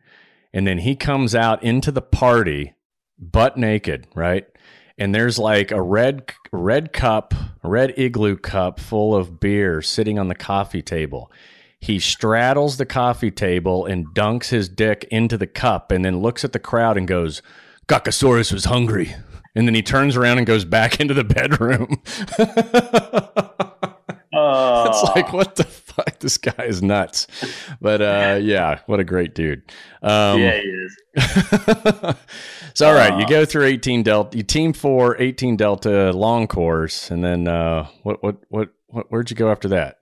and 0.54 0.66
then 0.66 0.80
he 0.80 0.96
comes 0.96 1.36
out 1.36 1.62
into 1.62 1.92
the 1.92 2.02
party, 2.02 2.74
butt 3.20 3.58
naked, 3.58 4.08
right? 4.16 4.48
and 4.98 5.14
there's 5.14 5.38
like 5.38 5.72
a 5.72 5.82
red 5.82 6.32
red 6.52 6.94
cup, 6.94 7.34
red 7.64 7.94
igloo 7.98 8.38
cup 8.38 8.80
full 8.80 9.16
of 9.16 9.40
beer 9.40 9.82
sitting 9.82 10.18
on 10.18 10.28
the 10.28 10.36
coffee 10.36 10.82
table. 10.82 11.32
He 11.86 12.00
straddles 12.00 12.78
the 12.78 12.86
coffee 12.88 13.30
table 13.30 13.86
and 13.86 14.08
dunks 14.08 14.50
his 14.50 14.68
dick 14.68 15.08
into 15.12 15.38
the 15.38 15.46
cup 15.46 15.92
and 15.92 16.04
then 16.04 16.20
looks 16.20 16.44
at 16.44 16.52
the 16.52 16.58
crowd 16.58 16.98
and 16.98 17.08
goes, 17.08 17.44
Cockosaurus 17.88 18.52
was 18.52 18.66
hungry. 18.66 19.16
And 19.54 19.68
then 19.68 19.76
he 19.76 19.84
turns 19.84 20.18
around 20.18 20.40
and 20.40 20.48
goes 20.48 20.66
back 20.66 21.00
into 21.00 21.14
the 21.14 21.24
bedroom. 21.24 22.02
uh. 24.34 24.86
It's 24.90 25.16
like, 25.16 25.32
what 25.32 25.58
the 25.58 25.64
fuck? 25.64 26.18
This 26.18 26.40
guy 26.40 26.66
is 26.66 26.82
nuts. 26.82 27.28
But 27.80 28.02
uh, 28.02 28.40
yeah, 28.42 28.80
what 28.88 29.00
a 29.00 29.04
great 29.04 29.36
dude. 29.36 29.62
Um, 30.02 30.40
yeah, 30.42 30.60
he 30.60 30.68
is. 30.68 30.98
so, 32.74 32.88
all 32.88 32.96
right, 32.96 33.14
uh, 33.14 33.18
you 33.20 33.28
go 33.28 33.46
through 33.46 33.66
18 33.66 34.02
Delta, 34.02 34.36
you 34.36 34.44
team 34.44 34.74
four, 34.74 35.22
18 35.22 35.56
Delta 35.56 36.12
long 36.14 36.48
course. 36.48 37.12
And 37.12 37.24
then 37.24 37.48
uh, 37.48 37.88
what, 38.02 38.24
what, 38.24 38.38
what, 38.50 38.70
what, 38.88 39.12
where'd 39.12 39.30
you 39.30 39.36
go 39.36 39.52
after 39.52 39.68
that? 39.68 40.00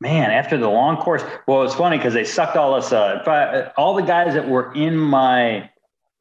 Man, 0.00 0.30
after 0.30 0.56
the 0.56 0.68
long 0.68 0.96
course, 0.96 1.22
well, 1.46 1.62
it's 1.62 1.74
funny 1.74 1.98
because 1.98 2.14
they 2.14 2.24
sucked 2.24 2.56
all 2.56 2.74
us. 2.74 2.90
Uh, 2.90 3.70
all 3.76 3.94
the 3.94 4.02
guys 4.02 4.32
that 4.32 4.48
were 4.48 4.72
in 4.72 4.96
my 4.96 5.68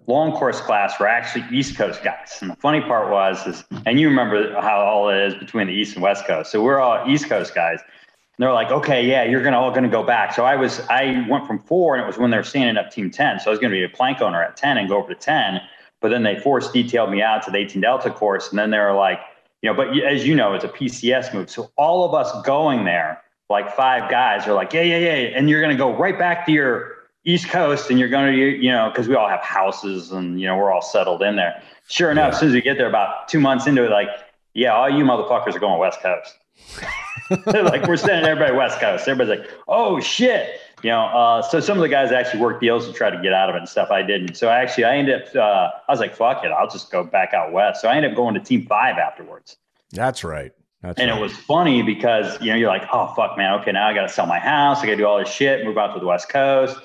long 0.06 0.34
course 0.34 0.60
class 0.60 1.00
were 1.00 1.08
actually 1.08 1.46
East 1.58 1.78
Coast 1.78 2.04
guys. 2.04 2.40
And 2.42 2.52
the 2.52 2.56
funny 2.56 2.82
part 2.82 3.10
was, 3.10 3.48
is, 3.48 3.64
and 3.86 4.00
you 4.00 4.10
remember 4.10 4.60
how 4.60 4.82
all 4.82 5.10
it 5.10 5.18
is 5.28 5.36
between 5.36 5.68
the 5.68 5.74
East 5.74 5.94
and 5.94 6.04
West 6.04 6.26
Coast. 6.26 6.52
So 6.52 6.62
we're 6.62 6.80
all 6.80 7.10
East 7.10 7.30
Coast 7.30 7.56
guys. 7.56 7.80
And 7.82 8.44
they're 8.46 8.52
like, 8.52 8.72
okay, 8.72 9.06
yeah, 9.06 9.24
you're 9.24 9.44
gonna 9.44 9.60
all 9.60 9.72
gonna 9.72 9.88
go 9.88 10.04
back. 10.04 10.34
So 10.34 10.44
I 10.44 10.58
was, 10.58 10.82
I 10.90 11.26
went 11.30 11.48
from 11.48 11.60
four, 11.60 11.96
and 11.96 12.04
it 12.04 12.08
was 12.08 12.18
when 12.18 12.32
they 12.32 12.38
were 12.38 12.44
standing 12.44 12.76
up 12.76 12.92
team 12.92 13.12
ten. 13.12 13.40
So 13.40 13.50
I 13.50 13.52
was 13.52 13.60
gonna 13.60 13.72
be 13.72 13.84
a 13.84 13.90
plank 13.90 14.20
owner 14.20 14.44
at 14.44 14.58
ten 14.58 14.78
and 14.78 14.90
go 14.90 14.98
over 14.98 15.14
to 15.14 15.20
ten. 15.20 15.62
But 16.02 16.10
then 16.10 16.24
they 16.24 16.38
force 16.40 16.72
detailed 16.72 17.12
me 17.12 17.22
out 17.22 17.44
to 17.44 17.52
the 17.52 17.58
18 17.58 17.82
Delta 17.82 18.10
course, 18.10 18.50
and 18.50 18.58
then 18.58 18.72
they 18.72 18.78
were 18.78 18.94
like, 18.94 19.20
you 19.62 19.70
know, 19.70 19.76
but 19.76 19.90
as 20.06 20.26
you 20.26 20.34
know, 20.34 20.54
it's 20.54 20.64
a 20.64 20.70
PCS 20.70 21.34
move. 21.34 21.50
So 21.50 21.70
all 21.76 22.06
of 22.06 22.14
us 22.14 22.32
going 22.46 22.86
there, 22.86 23.22
like 23.50 23.76
five 23.76 24.10
guys, 24.10 24.48
are 24.48 24.54
like, 24.54 24.74
yeah, 24.74 24.82
yeah, 24.82 24.98
yeah, 24.98 25.14
and 25.36 25.50
you're 25.50 25.62
gonna 25.62 25.76
go 25.76 25.96
right 25.96 26.18
back 26.18 26.46
to 26.46 26.52
your 26.52 27.00
East 27.26 27.50
Coast 27.50 27.90
and 27.90 28.00
you're 28.00 28.10
going 28.10 28.34
to, 28.34 28.40
you 28.40 28.72
know, 28.72 28.90
because 28.90 29.08
we 29.08 29.16
all 29.16 29.28
have 29.28 29.42
houses 29.42 30.12
and, 30.12 30.40
you 30.40 30.48
know, 30.48 30.56
we're 30.58 30.72
all 30.72 30.82
settled 30.82 31.22
in 31.22 31.36
there. 31.36 31.62
Sure 31.88 32.12
enough, 32.12 32.32
yeah. 32.32 32.34
as 32.34 32.40
soon 32.40 32.50
as 32.50 32.56
we 32.56 32.62
get 32.62 32.78
there, 32.78 32.88
about 32.88 33.28
two 33.28 33.40
months 33.40 33.68
into 33.68 33.84
it, 33.84 33.92
like, 33.92 34.08
yeah, 34.54 34.74
all 34.74 34.90
you 34.90 35.04
motherfuckers 35.04 35.56
are 35.56 35.60
going 35.60 35.80
West 35.80 36.00
Coast. 36.02 36.38
They're 37.46 37.64
like, 37.64 37.86
we're 37.88 37.98
sending 37.98 38.26
everybody 38.26 38.56
West 38.56 38.80
Coast. 38.80 39.08
Everybody's 39.08 39.42
like, 39.42 39.52
oh, 39.68 40.00
shit. 40.00 40.62
You 40.82 40.92
know, 40.92 41.02
uh, 41.02 41.42
so 41.42 41.60
some 41.60 41.78
of 41.78 41.82
the 41.82 41.90
guys 41.90 42.12
actually 42.12 42.40
worked 42.40 42.62
deals 42.62 42.88
to 42.88 42.94
try 42.94 43.10
to 43.10 43.22
get 43.22 43.34
out 43.34 43.50
of 43.50 43.56
it 43.56 43.60
and 43.60 43.70
stuff. 43.70 43.92
I 43.92 44.02
didn't. 44.02 44.36
So 44.36 44.48
I 44.48 44.60
actually, 44.60 44.86
I 44.86 44.96
ended 44.98 45.22
up, 45.22 45.36
uh, 45.36 45.70
I 45.88 45.92
was 45.92 46.00
like, 46.00 46.16
fuck 46.16 46.44
it, 46.46 46.52
I'll 46.52 46.70
just 46.70 46.90
go 46.90 47.04
back 47.04 47.34
out 47.34 47.52
west. 47.52 47.82
So 47.82 47.90
I 47.90 47.96
ended 47.96 48.12
up 48.12 48.18
going 48.18 48.34
to 48.36 48.40
Team 48.40 48.66
Five 48.66 48.98
afterwards. 48.98 49.58
That's 49.92 50.24
right. 50.24 50.54
That's 50.82 51.00
and 51.00 51.12
right. 51.12 51.18
it 51.18 51.22
was 51.22 51.34
funny 51.34 51.82
because, 51.82 52.40
you 52.42 52.52
know, 52.52 52.56
you're 52.56 52.70
like, 52.70 52.88
oh, 52.94 53.14
fuck, 53.16 53.38
man. 53.38 53.60
Okay, 53.60 53.72
now 53.74 53.88
I 53.88 53.94
got 53.94 54.04
to 54.04 54.10
sell 54.10 54.26
my 54.26 54.40
house. 54.40 54.80
I 54.80 54.86
got 54.86 54.92
to 54.92 54.98
do 54.98 55.06
all 55.06 55.20
this 55.20 55.30
shit, 55.30 55.66
move 55.66 55.78
out 55.78 55.94
to 55.94 56.00
the 56.00 56.06
West 56.06 56.30
Coast 56.30 56.80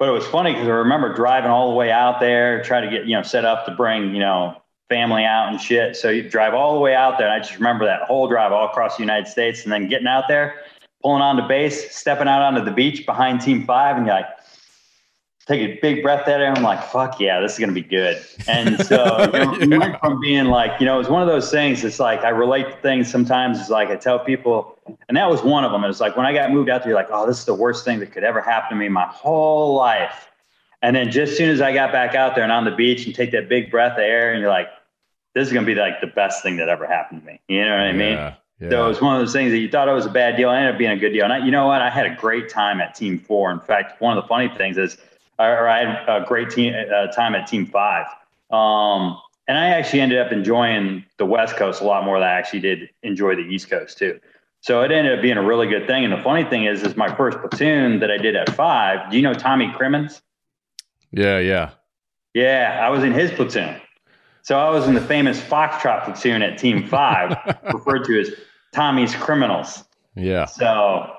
but 0.00 0.08
it 0.08 0.12
was 0.12 0.26
funny 0.26 0.52
because 0.52 0.66
I 0.66 0.70
remember 0.70 1.12
driving 1.12 1.50
all 1.50 1.68
the 1.68 1.76
way 1.76 1.92
out 1.92 2.20
there, 2.20 2.62
try 2.62 2.80
to 2.80 2.88
get, 2.88 3.04
you 3.04 3.14
know, 3.14 3.22
set 3.22 3.44
up 3.44 3.66
to 3.66 3.72
bring, 3.72 4.14
you 4.14 4.20
know, 4.20 4.56
family 4.88 5.24
out 5.24 5.50
and 5.50 5.60
shit. 5.60 5.94
So 5.94 6.08
you 6.08 6.26
drive 6.26 6.54
all 6.54 6.72
the 6.72 6.80
way 6.80 6.94
out 6.94 7.18
there. 7.18 7.26
And 7.26 7.34
I 7.34 7.38
just 7.38 7.54
remember 7.54 7.84
that 7.84 8.04
whole 8.04 8.26
drive 8.26 8.50
all 8.50 8.66
across 8.66 8.96
the 8.96 9.02
United 9.02 9.28
States 9.28 9.62
and 9.64 9.70
then 9.70 9.88
getting 9.88 10.06
out 10.06 10.24
there, 10.26 10.62
pulling 11.02 11.20
onto 11.20 11.46
base, 11.46 11.94
stepping 11.94 12.28
out 12.28 12.40
onto 12.40 12.64
the 12.64 12.70
beach 12.70 13.04
behind 13.04 13.42
team 13.42 13.66
five. 13.66 13.98
And 13.98 14.06
you're 14.06 14.14
like, 14.14 14.39
take 15.46 15.60
a 15.60 15.80
big 15.80 16.02
breath 16.02 16.28
at 16.28 16.40
it. 16.40 16.44
I'm 16.44 16.62
like, 16.62 16.82
fuck 16.84 17.18
yeah, 17.18 17.40
this 17.40 17.54
is 17.54 17.58
going 17.58 17.70
to 17.70 17.74
be 17.74 17.86
good. 17.86 18.22
And 18.46 18.84
so 18.84 19.30
you 19.60 19.66
know, 19.66 19.76
yeah. 19.76 19.78
went 19.78 20.00
from 20.00 20.20
being 20.20 20.46
like, 20.46 20.80
you 20.80 20.86
know, 20.86 20.94
it 20.94 20.98
was 20.98 21.08
one 21.08 21.22
of 21.22 21.28
those 21.28 21.50
things. 21.50 21.82
It's 21.82 21.98
like, 21.98 22.20
I 22.20 22.28
relate 22.28 22.66
to 22.66 22.76
things 22.76 23.10
sometimes. 23.10 23.58
It's 23.58 23.70
like, 23.70 23.88
I 23.88 23.96
tell 23.96 24.18
people, 24.18 24.78
and 25.08 25.16
that 25.16 25.28
was 25.28 25.42
one 25.42 25.64
of 25.64 25.72
them. 25.72 25.82
It 25.82 25.88
was 25.88 26.00
like, 26.00 26.16
when 26.16 26.26
I 26.26 26.32
got 26.32 26.50
moved 26.50 26.68
out 26.68 26.82
to 26.82 26.88
there, 26.88 26.94
like, 26.94 27.08
oh, 27.10 27.26
this 27.26 27.38
is 27.38 27.44
the 27.44 27.54
worst 27.54 27.84
thing 27.84 28.00
that 28.00 28.12
could 28.12 28.24
ever 28.24 28.40
happen 28.40 28.70
to 28.70 28.76
me 28.76 28.88
my 28.88 29.06
whole 29.06 29.74
life. 29.74 30.30
And 30.82 30.94
then 30.96 31.10
just 31.10 31.32
as 31.32 31.38
soon 31.38 31.50
as 31.50 31.60
I 31.60 31.74
got 31.74 31.92
back 31.92 32.14
out 32.14 32.34
there 32.34 32.44
and 32.44 32.52
on 32.52 32.64
the 32.64 32.70
beach 32.70 33.06
and 33.06 33.14
take 33.14 33.32
that 33.32 33.48
big 33.48 33.70
breath 33.70 33.92
of 33.92 33.98
air 33.98 34.32
and 34.32 34.40
you're 34.40 34.50
like, 34.50 34.68
this 35.34 35.46
is 35.46 35.52
going 35.52 35.64
to 35.64 35.74
be 35.74 35.78
like 35.78 36.00
the 36.00 36.06
best 36.06 36.42
thing 36.42 36.56
that 36.56 36.68
ever 36.68 36.86
happened 36.86 37.20
to 37.22 37.26
me. 37.26 37.40
You 37.48 37.64
know 37.64 37.70
what 37.70 37.80
I 37.80 37.92
mean? 37.92 38.12
Yeah. 38.12 38.34
Yeah. 38.60 38.70
So 38.70 38.84
it 38.84 38.88
was 38.88 39.00
one 39.00 39.16
of 39.16 39.22
those 39.22 39.32
things 39.32 39.52
that 39.52 39.58
you 39.58 39.70
thought 39.70 39.88
it 39.88 39.92
was 39.92 40.04
a 40.04 40.10
bad 40.10 40.36
deal. 40.36 40.50
It 40.50 40.56
ended 40.56 40.74
up 40.74 40.78
being 40.78 40.90
a 40.90 40.96
good 40.96 41.12
deal. 41.12 41.24
And 41.24 41.32
I, 41.32 41.38
you 41.38 41.50
know 41.50 41.66
what? 41.66 41.80
I 41.80 41.88
had 41.88 42.04
a 42.04 42.14
great 42.14 42.50
time 42.50 42.80
at 42.80 42.94
Team 42.94 43.18
Four. 43.18 43.50
In 43.52 43.60
fact, 43.60 44.00
one 44.02 44.16
of 44.16 44.22
the 44.22 44.28
funny 44.28 44.52
things 44.54 44.76
is 44.76 44.98
or 45.48 45.68
I 45.68 45.84
had 45.84 46.08
a 46.08 46.24
great 46.26 46.50
team 46.50 46.74
uh, 46.74 47.08
time 47.08 47.34
at 47.34 47.46
Team 47.46 47.66
Five. 47.66 48.06
Um, 48.50 49.18
and 49.48 49.58
I 49.58 49.66
actually 49.70 50.00
ended 50.00 50.18
up 50.18 50.32
enjoying 50.32 51.04
the 51.16 51.26
West 51.26 51.56
Coast 51.56 51.80
a 51.80 51.84
lot 51.84 52.04
more 52.04 52.18
than 52.18 52.28
I 52.28 52.32
actually 52.32 52.60
did 52.60 52.90
enjoy 53.02 53.34
the 53.34 53.42
East 53.42 53.68
Coast 53.68 53.98
too. 53.98 54.20
So 54.60 54.82
it 54.82 54.92
ended 54.92 55.18
up 55.18 55.22
being 55.22 55.38
a 55.38 55.42
really 55.42 55.66
good 55.66 55.86
thing. 55.86 56.04
And 56.04 56.12
the 56.12 56.22
funny 56.22 56.44
thing 56.44 56.64
is, 56.64 56.82
is 56.82 56.96
my 56.96 57.14
first 57.14 57.38
platoon 57.38 58.00
that 58.00 58.10
I 58.10 58.18
did 58.18 58.36
at 58.36 58.54
five. 58.54 59.10
Do 59.10 59.16
you 59.16 59.22
know 59.22 59.34
Tommy 59.34 59.72
Crimmins? 59.72 60.22
Yeah, 61.12 61.38
yeah, 61.38 61.70
yeah. 62.34 62.80
I 62.82 62.90
was 62.90 63.02
in 63.02 63.12
his 63.12 63.30
platoon. 63.30 63.80
So 64.42 64.58
I 64.58 64.70
was 64.70 64.86
in 64.86 64.94
the 64.94 65.00
famous 65.00 65.40
Foxtrot 65.40 66.04
platoon 66.04 66.42
at 66.42 66.58
Team 66.58 66.86
Five, 66.86 67.36
referred 67.72 68.04
to 68.04 68.20
as 68.20 68.30
Tommy's 68.72 69.14
Criminals. 69.14 69.84
Yeah. 70.14 70.44
So 70.44 71.12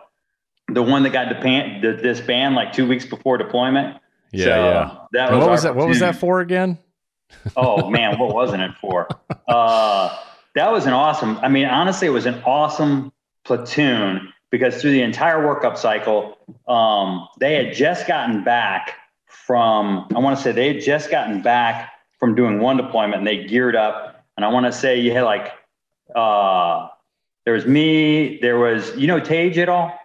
the 0.69 0.83
one 0.83 1.03
that 1.03 1.11
got 1.11 1.27
disbanded 1.41 2.55
like 2.55 2.73
two 2.73 2.87
weeks 2.87 3.05
before 3.05 3.37
deployment. 3.37 3.97
Yeah, 4.31 4.45
so 4.45 4.49
yeah. 4.49 4.97
That 5.11 5.31
was 5.31 5.39
what 5.39 5.51
was 5.51 5.63
that? 5.63 5.75
What 5.75 5.87
was 5.87 5.99
that 5.99 6.15
for 6.15 6.39
again? 6.41 6.77
oh 7.55 7.89
man, 7.89 8.17
what 8.19 8.33
wasn't 8.33 8.63
it 8.63 8.71
for? 8.79 9.07
Uh, 9.47 10.17
that 10.55 10.71
was 10.71 10.85
an 10.85 10.93
awesome. 10.93 11.37
I 11.37 11.49
mean, 11.49 11.65
honestly, 11.65 12.07
it 12.07 12.11
was 12.11 12.25
an 12.25 12.41
awesome 12.45 13.11
platoon 13.43 14.31
because 14.49 14.81
through 14.81 14.91
the 14.91 15.01
entire 15.01 15.37
workup 15.37 15.77
cycle, 15.77 16.37
um, 16.67 17.27
they 17.39 17.55
had 17.55 17.73
just 17.73 18.07
gotten 18.07 18.43
back 18.43 18.95
from. 19.25 20.07
I 20.15 20.19
want 20.19 20.37
to 20.37 20.43
say 20.43 20.51
they 20.51 20.73
had 20.73 20.83
just 20.83 21.11
gotten 21.11 21.41
back 21.41 21.91
from 22.19 22.35
doing 22.35 22.59
one 22.59 22.77
deployment, 22.77 23.19
and 23.19 23.27
they 23.27 23.45
geared 23.45 23.75
up. 23.75 24.25
And 24.37 24.45
I 24.45 24.49
want 24.49 24.65
to 24.65 24.71
say 24.71 24.99
you 24.99 25.11
had 25.11 25.23
like, 25.23 25.51
uh, 26.15 26.87
there 27.45 27.53
was 27.53 27.65
me. 27.65 28.39
There 28.41 28.59
was 28.59 28.95
you 28.95 29.07
know 29.07 29.19
Tage 29.19 29.57
at 29.57 29.69
all. 29.69 29.97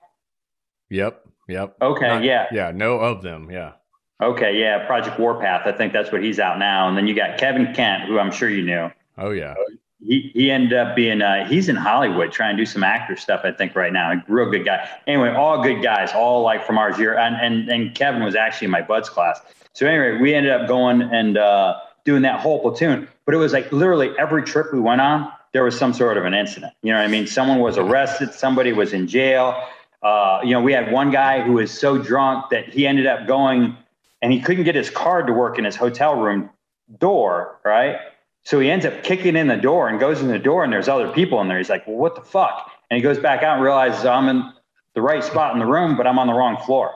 Yep. 0.91 1.23
Yep. 1.49 1.77
Okay. 1.81 2.09
Not, 2.09 2.25
yeah. 2.25 2.47
Yeah. 2.53 2.73
No 2.75 2.99
of 2.99 3.23
them. 3.23 3.51
Yeah. 3.51 3.73
Okay, 4.20 4.59
yeah, 4.59 4.87
Project 4.87 5.18
Warpath. 5.18 5.66
I 5.66 5.72
think 5.72 5.92
that's 5.92 6.11
what 6.11 6.22
he's 6.22 6.38
out 6.38 6.59
now. 6.59 6.88
And 6.88 6.96
then 6.96 7.07
you 7.07 7.14
got 7.14 7.38
Kevin 7.38 7.74
Kent, 7.74 8.05
who 8.05 8.18
I'm 8.18 8.33
sure 8.33 8.48
you 8.48 8.64
knew. 8.64 8.90
Oh 9.18 9.31
yeah. 9.31 9.55
he, 10.00 10.31
he 10.35 10.50
ended 10.50 10.72
up 10.72 10.96
being 10.96 11.22
uh, 11.22 11.46
he's 11.48 11.68
in 11.68 11.76
Hollywood 11.76 12.33
trying 12.33 12.57
to 12.57 12.62
do 12.62 12.66
some 12.66 12.83
actor 12.83 13.16
stuff 13.16 13.42
I 13.44 13.52
think 13.52 13.74
right 13.74 13.92
now. 13.92 14.12
A 14.12 14.24
real 14.29 14.50
good 14.50 14.64
guy. 14.64 14.88
Anyway, 15.07 15.31
all 15.31 15.62
good 15.62 15.83
guys, 15.83 16.12
all 16.14 16.42
like 16.42 16.66
from 16.66 16.79
our 16.79 16.98
year. 16.98 17.16
And 17.18 17.37
and 17.37 17.68
and 17.68 17.94
Kevin 17.94 18.22
was 18.22 18.35
actually 18.35 18.66
in 18.66 18.70
my 18.70 18.83
BUD/S 18.83 19.09
class. 19.09 19.40
So 19.72 19.87
anyway, 19.87 20.18
we 20.18 20.35
ended 20.35 20.52
up 20.52 20.68
going 20.68 21.02
and 21.02 21.37
uh, 21.37 21.79
doing 22.05 22.22
that 22.22 22.40
whole 22.40 22.61
platoon. 22.61 23.09
But 23.26 23.35
it 23.35 23.38
was 23.38 23.52
like 23.52 23.70
literally 23.72 24.12
every 24.18 24.42
trip 24.42 24.72
we 24.72 24.81
went 24.81 25.00
on, 25.00 25.31
there 25.52 25.64
was 25.64 25.79
some 25.79 25.92
sort 25.92 26.16
of 26.16 26.24
an 26.24 26.33
incident. 26.33 26.72
You 26.83 26.92
know 26.92 26.98
what 26.98 27.05
I 27.05 27.09
mean? 27.09 27.26
Someone 27.26 27.59
was 27.59 27.76
arrested, 27.76 28.33
somebody 28.33 28.72
was 28.72 28.92
in 28.92 29.07
jail. 29.07 29.62
Uh, 30.02 30.40
you 30.44 30.52
know, 30.52 30.62
we 30.62 30.72
had 30.72 30.92
one 30.92 31.11
guy 31.11 31.42
who 31.42 31.55
was 31.55 31.70
so 31.70 31.98
drunk 31.98 32.50
that 32.50 32.68
he 32.68 32.87
ended 32.87 33.07
up 33.07 33.26
going 33.26 33.76
and 34.22 34.33
he 34.33 34.40
couldn't 34.40 34.64
get 34.64 34.74
his 34.74 34.90
card 34.90 35.26
to 35.26 35.33
work 35.33 35.59
in 35.59 35.64
his 35.64 35.76
hotel 35.76 36.16
room 36.20 36.50
door, 36.98 37.61
right? 37.64 37.98
So 38.44 38.61
he 38.61 38.70
ends 38.70 38.87
up 38.87 39.02
kicking 39.02 39.37
in 39.37 39.48
the 39.48 39.57
door 39.57 39.88
and 39.88 39.98
goes 39.98 40.20
in 40.20 40.29
the 40.29 40.38
door, 40.38 40.62
and 40.62 40.72
there's 40.72 40.88
other 40.88 41.11
people 41.11 41.40
in 41.40 41.48
there. 41.48 41.59
He's 41.59 41.68
like, 41.68 41.87
well, 41.87 41.96
what 41.96 42.14
the 42.14 42.20
fuck? 42.20 42.70
And 42.90 42.96
he 42.96 43.02
goes 43.02 43.18
back 43.18 43.42
out 43.42 43.55
and 43.55 43.62
realizes 43.62 44.05
I'm 44.05 44.29
in 44.29 44.52
the 44.94 45.02
right 45.02 45.22
spot 45.22 45.52
in 45.52 45.59
the 45.59 45.66
room, 45.66 45.96
but 45.96 46.07
I'm 46.07 46.18
on 46.18 46.26
the 46.26 46.33
wrong 46.33 46.57
floor. 46.64 46.94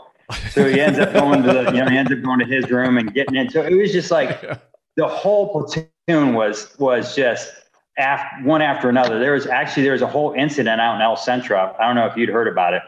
So 0.51 0.69
he 0.69 0.81
ends 0.81 0.99
up 0.99 1.13
going 1.13 1.43
to 1.43 1.53
the, 1.53 1.73
you 1.73 1.83
know, 1.85 1.91
he 1.91 1.99
ends 1.99 2.13
up 2.13 2.23
going 2.23 2.39
to 2.39 2.45
his 2.45 2.71
room 2.71 2.99
and 2.99 3.13
getting 3.13 3.35
in. 3.35 3.51
So 3.51 3.63
it 3.63 3.75
was 3.75 3.93
just 3.93 4.11
like 4.11 4.41
the 4.97 5.09
whole 5.09 5.51
platoon 5.51 6.35
was 6.35 6.77
was 6.79 7.17
just 7.17 7.53
after, 7.99 8.45
one 8.45 8.63
after 8.63 8.89
another. 8.89 9.19
There 9.19 9.33
was 9.33 9.47
actually 9.47 9.83
there 9.83 9.93
was 9.93 10.03
a 10.03 10.07
whole 10.07 10.33
incident 10.33 10.81
out 10.81 10.97
in 10.97 11.03
El 11.03 11.17
Centro. 11.17 11.75
I 11.79 11.87
don't 11.87 11.97
know 11.97 12.07
if 12.07 12.17
you'd 12.17 12.29
heard 12.29 12.49
about 12.49 12.75
it, 12.75 12.83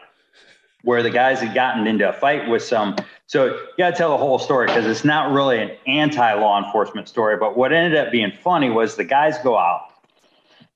where 0.83 1.03
the 1.03 1.09
guys 1.09 1.41
had 1.41 1.53
gotten 1.53 1.85
into 1.85 2.07
a 2.07 2.13
fight 2.13 2.47
with 2.47 2.63
some 2.63 2.95
so 3.27 3.45
you 3.45 3.59
got 3.77 3.91
to 3.91 3.95
tell 3.95 4.11
the 4.11 4.17
whole 4.17 4.39
story 4.39 4.67
because 4.67 4.85
it's 4.85 5.05
not 5.05 5.31
really 5.31 5.61
an 5.61 5.71
anti 5.87 6.33
law 6.33 6.63
enforcement 6.63 7.07
story. 7.07 7.37
But 7.37 7.57
what 7.57 7.73
ended 7.73 7.97
up 7.97 8.11
being 8.11 8.31
funny 8.31 8.69
was 8.69 8.95
the 8.95 9.03
guys 9.03 9.37
go 9.39 9.57
out, 9.57 9.87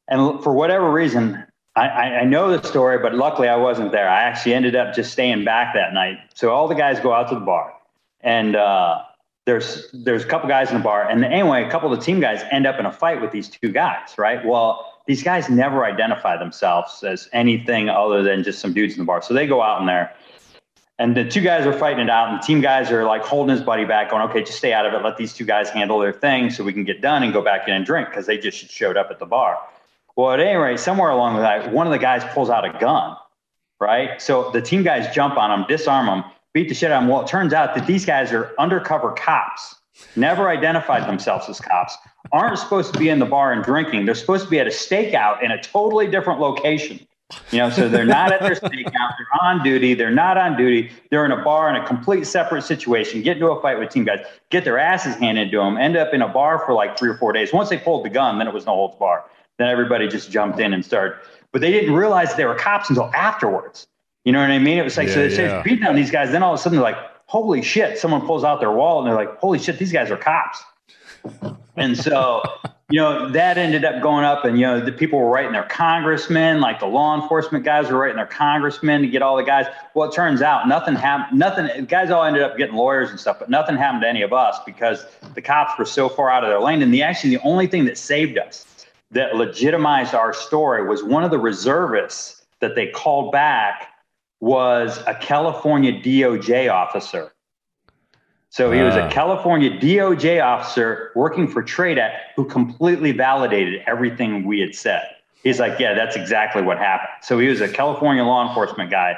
and 0.07 0.41
for 0.43 0.53
whatever 0.53 0.91
reason, 0.91 1.43
I, 1.75 1.88
I, 2.21 2.23
know 2.23 2.49
the 2.55 2.65
story, 2.67 2.97
but 2.97 3.13
luckily 3.13 3.49
I 3.49 3.55
wasn't 3.55 3.91
there. 3.91 4.10
I 4.10 4.23
actually 4.23 4.55
ended 4.55 4.75
up 4.75 4.95
just 4.95 5.12
staying 5.12 5.45
back 5.45 5.75
that 5.75 5.93
night. 5.93 6.17
So 6.33 6.49
all 6.49 6.67
the 6.67 6.73
guys 6.73 6.99
go 6.99 7.13
out 7.13 7.29
to 7.29 7.36
the 7.36 7.41
bar, 7.41 7.73
and 8.21 8.55
uh, 8.55 9.03
there's 9.45 9.88
there's 9.93 10.23
a 10.23 10.27
couple 10.27 10.49
guys 10.49 10.71
in 10.71 10.77
the 10.77 10.83
bar, 10.83 11.07
and 11.07 11.23
anyway, 11.23 11.63
a 11.63 11.69
couple 11.69 11.91
of 11.91 11.99
the 11.99 12.03
team 12.03 12.19
guys 12.19 12.41
end 12.51 12.65
up 12.65 12.79
in 12.79 12.86
a 12.86 12.91
fight 12.91 13.21
with 13.21 13.31
these 13.31 13.49
two 13.49 13.69
guys, 13.69 14.17
right? 14.17 14.43
Well, 14.43 14.93
these 15.05 15.21
guys 15.21 15.49
never 15.49 15.86
identify 15.86 16.38
themselves 16.38 17.03
as 17.03 17.29
anything 17.31 17.89
other 17.89 18.23
than 18.23 18.43
just 18.43 18.60
some 18.60 18.73
dudes 18.73 18.95
in 18.95 18.99
the 18.99 19.05
bar. 19.05 19.21
So 19.21 19.33
they 19.33 19.45
go 19.45 19.62
out 19.62 19.79
in 19.79 19.86
there 19.86 20.12
and 20.99 21.15
the 21.15 21.23
two 21.23 21.41
guys 21.41 21.65
are 21.65 21.73
fighting 21.73 22.05
it 22.05 22.10
out, 22.10 22.29
and 22.29 22.41
the 22.41 22.43
team 22.43 22.60
guys 22.62 22.91
are 22.91 23.05
like 23.05 23.21
holding 23.21 23.55
his 23.55 23.63
buddy 23.63 23.86
back, 23.86 24.10
going, 24.10 24.23
"Okay, 24.23 24.43
just 24.43 24.57
stay 24.57 24.73
out 24.73 24.86
of 24.86 24.93
it. 24.93 25.03
Let 25.03 25.17
these 25.17 25.33
two 25.33 25.45
guys 25.45 25.69
handle 25.69 25.99
their 25.99 26.13
thing, 26.13 26.49
so 26.49 26.63
we 26.63 26.73
can 26.73 26.83
get 26.83 27.01
done 27.01 27.23
and 27.23 27.31
go 27.31 27.41
back 27.41 27.67
in 27.67 27.73
and 27.73 27.86
drink." 27.86 28.10
Because 28.10 28.25
they 28.25 28.38
just 28.38 28.69
showed 28.71 28.97
up 28.97 29.12
at 29.12 29.19
the 29.19 29.25
bar. 29.25 29.57
Well, 30.15 30.31
at 30.31 30.39
any 30.39 30.55
rate, 30.55 30.79
somewhere 30.79 31.12
along 31.12 31.36
the 31.36 31.41
line, 31.43 31.71
one 31.71 31.86
of 31.86 31.91
the 31.91 31.99
guys 31.99 32.23
pulls 32.33 32.49
out 32.49 32.65
a 32.65 32.77
gun, 32.79 33.15
right? 33.79 34.19
So 34.19 34.49
the 34.49 34.62
team 34.62 34.81
guys 34.81 35.13
jump 35.13 35.38
on 35.38 35.51
him, 35.51 35.65
disarm 35.67 36.07
him, 36.07 36.23
beat 36.53 36.69
the 36.69 36.75
shit 36.75 36.91
out 36.91 36.97
of 36.97 37.03
him. 37.03 37.10
Well, 37.10 37.21
it 37.21 37.27
turns 37.27 37.53
out 37.53 37.75
that 37.75 37.86
these 37.86 38.03
guys 38.03 38.33
are 38.33 38.55
undercover 38.57 39.12
cops, 39.12 39.75
never 40.15 40.49
identified 40.49 41.07
themselves 41.07 41.47
as 41.47 41.60
cops, 41.60 41.95
aren't 42.31 42.57
supposed 42.57 42.93
to 42.93 42.99
be 42.99 43.10
in 43.10 43.19
the 43.19 43.25
bar 43.25 43.53
and 43.53 43.63
drinking. 43.63 44.05
They're 44.05 44.15
supposed 44.15 44.45
to 44.45 44.49
be 44.49 44.60
at 44.60 44.65
a 44.65 44.71
stakeout 44.71 45.43
in 45.43 45.51
a 45.51 45.62
totally 45.62 46.07
different 46.07 46.39
location. 46.39 46.99
You 47.51 47.59
know, 47.59 47.69
so 47.69 47.89
they're 47.89 48.05
not 48.05 48.31
at 48.31 48.39
their 48.39 48.55
stakeout, 48.55 48.93
they're 48.93 49.41
on 49.41 49.61
duty, 49.63 49.93
they're 49.93 50.11
not 50.11 50.37
on 50.37 50.55
duty, 50.55 50.91
they're 51.11 51.25
in 51.25 51.31
a 51.31 51.43
bar 51.43 51.69
in 51.69 51.75
a 51.75 51.85
complete 51.85 52.25
separate 52.25 52.61
situation, 52.61 53.21
get 53.21 53.37
into 53.37 53.49
a 53.49 53.61
fight 53.61 53.77
with 53.77 53.89
team 53.89 54.05
guys, 54.05 54.25
get 54.49 54.63
their 54.63 54.79
asses 54.79 55.15
handed 55.15 55.51
to 55.51 55.57
them, 55.57 55.77
end 55.77 55.97
up 55.97 56.13
in 56.13 56.21
a 56.21 56.27
bar 56.27 56.59
for 56.65 56.73
like 56.73 56.97
three 56.97 57.09
or 57.09 57.17
four 57.17 57.33
days. 57.33 57.51
Once 57.51 57.69
they 57.69 57.77
pulled 57.77 58.05
the 58.05 58.09
gun, 58.09 58.37
then 58.37 58.47
it 58.47 58.53
was 58.53 58.65
no 58.65 58.73
holds 58.73 58.95
bar. 58.97 59.25
Then 59.57 59.67
everybody 59.67 60.07
just 60.07 60.31
jumped 60.31 60.59
in 60.59 60.73
and 60.73 60.85
started. 60.85 61.17
But 61.51 61.61
they 61.61 61.71
didn't 61.71 61.93
realize 61.93 62.35
they 62.35 62.45
were 62.45 62.55
cops 62.55 62.89
until 62.89 63.11
afterwards. 63.13 63.87
You 64.23 64.31
know 64.31 64.39
what 64.39 64.51
I 64.51 64.59
mean? 64.59 64.77
It 64.77 64.83
was 64.83 64.97
like, 64.97 65.07
yeah, 65.07 65.13
so 65.15 65.19
they 65.27 65.33
started 65.33 65.63
beating 65.63 65.85
on 65.85 65.95
these 65.95 66.11
guys. 66.11 66.31
Then 66.31 66.43
all 66.43 66.53
of 66.53 66.59
a 66.59 66.63
sudden 66.63 66.77
they're 66.77 66.83
like, 66.83 66.97
holy 67.25 67.61
shit, 67.61 67.97
someone 67.97 68.25
pulls 68.25 68.43
out 68.43 68.59
their 68.59 68.71
wallet 68.71 69.05
and 69.05 69.07
they're 69.09 69.25
like, 69.25 69.37
holy 69.39 69.59
shit, 69.59 69.79
these 69.79 69.91
guys 69.91 70.11
are 70.11 70.17
cops. 70.17 70.63
and 71.75 71.97
so 71.97 72.41
you 72.89 73.02
know, 73.02 73.30
that 73.30 73.58
ended 73.58 73.84
up 73.84 74.02
going 74.02 74.23
up, 74.23 74.45
and 74.45 74.58
you 74.58 74.65
know, 74.65 74.80
the 74.80 74.93
people 74.93 75.19
were 75.19 75.30
writing 75.30 75.52
their 75.52 75.65
congressmen, 75.65 76.62
like 76.62 76.80
the 76.80 76.86
law 76.86 77.21
enforcement 77.21 77.65
guys 77.65 77.89
were 77.89 77.97
writing 77.97 78.15
their 78.15 78.26
congressmen 78.26 79.02
to 79.02 79.08
get 79.10 79.21
all 79.21 79.36
the 79.36 79.43
guys. 79.43 79.65
Well, 79.93 80.10
it 80.10 80.15
turns 80.15 80.41
out 80.41 80.69
nothing 80.69 80.95
happened. 80.95 81.38
Nothing. 81.38 81.86
Guys 81.86 82.12
all 82.12 82.23
ended 82.23 82.43
up 82.43 82.56
getting 82.56 82.76
lawyers 82.76 83.10
and 83.10 83.19
stuff, 83.19 83.39
but 83.39 83.50
nothing 83.50 83.76
happened 83.76 84.04
to 84.04 84.08
any 84.08 84.21
of 84.21 84.32
us 84.32 84.58
because 84.65 85.06
the 85.36 85.41
cops 85.41 85.78
were 85.78 85.86
so 85.86 86.08
far 86.08 86.30
out 86.30 86.45
of 86.45 86.50
their 86.50 86.62
lane. 86.62 86.82
And 86.82 86.93
the 86.93 87.04
actually 87.04 87.32
the 87.32 87.43
only 87.43 87.67
thing 87.67 87.84
that 87.86 87.97
saved 87.97 88.38
us, 88.38 88.86
that 89.12 89.36
legitimized 89.36 90.13
our 90.13 90.32
story, 90.32 90.88
was 90.88 91.04
one 91.04 91.26
of 91.26 91.32
the 91.32 91.39
reservists 91.39 92.45
that 92.62 92.76
they 92.76 92.88
called 92.88 93.34
back 93.34 93.89
was 94.39 95.00
a 95.08 95.15
California 95.15 95.91
DOJ 95.91 96.71
officer 96.71 97.34
so 98.49 98.71
he 98.71 98.81
was 98.81 98.95
a 98.95 99.03
ah. 99.03 99.10
California 99.10 99.69
DOJ 99.69 100.43
officer 100.43 101.12
working 101.15 101.47
for 101.47 101.62
TRADET 101.62 102.12
who 102.36 102.45
completely 102.45 103.12
validated 103.12 103.81
everything 103.86 104.45
we 104.45 104.60
had 104.60 104.73
said. 104.73 105.03
He's 105.43 105.60
like, 105.60 105.79
yeah, 105.79 105.93
that's 105.93 106.15
exactly 106.15 106.62
what 106.62 106.77
happened. 106.77 107.10
So 107.21 107.39
he 107.39 107.47
was 107.47 107.62
a 107.62 107.69
California 107.69 108.23
law 108.23 108.47
enforcement 108.47 108.89
guy, 108.89 109.17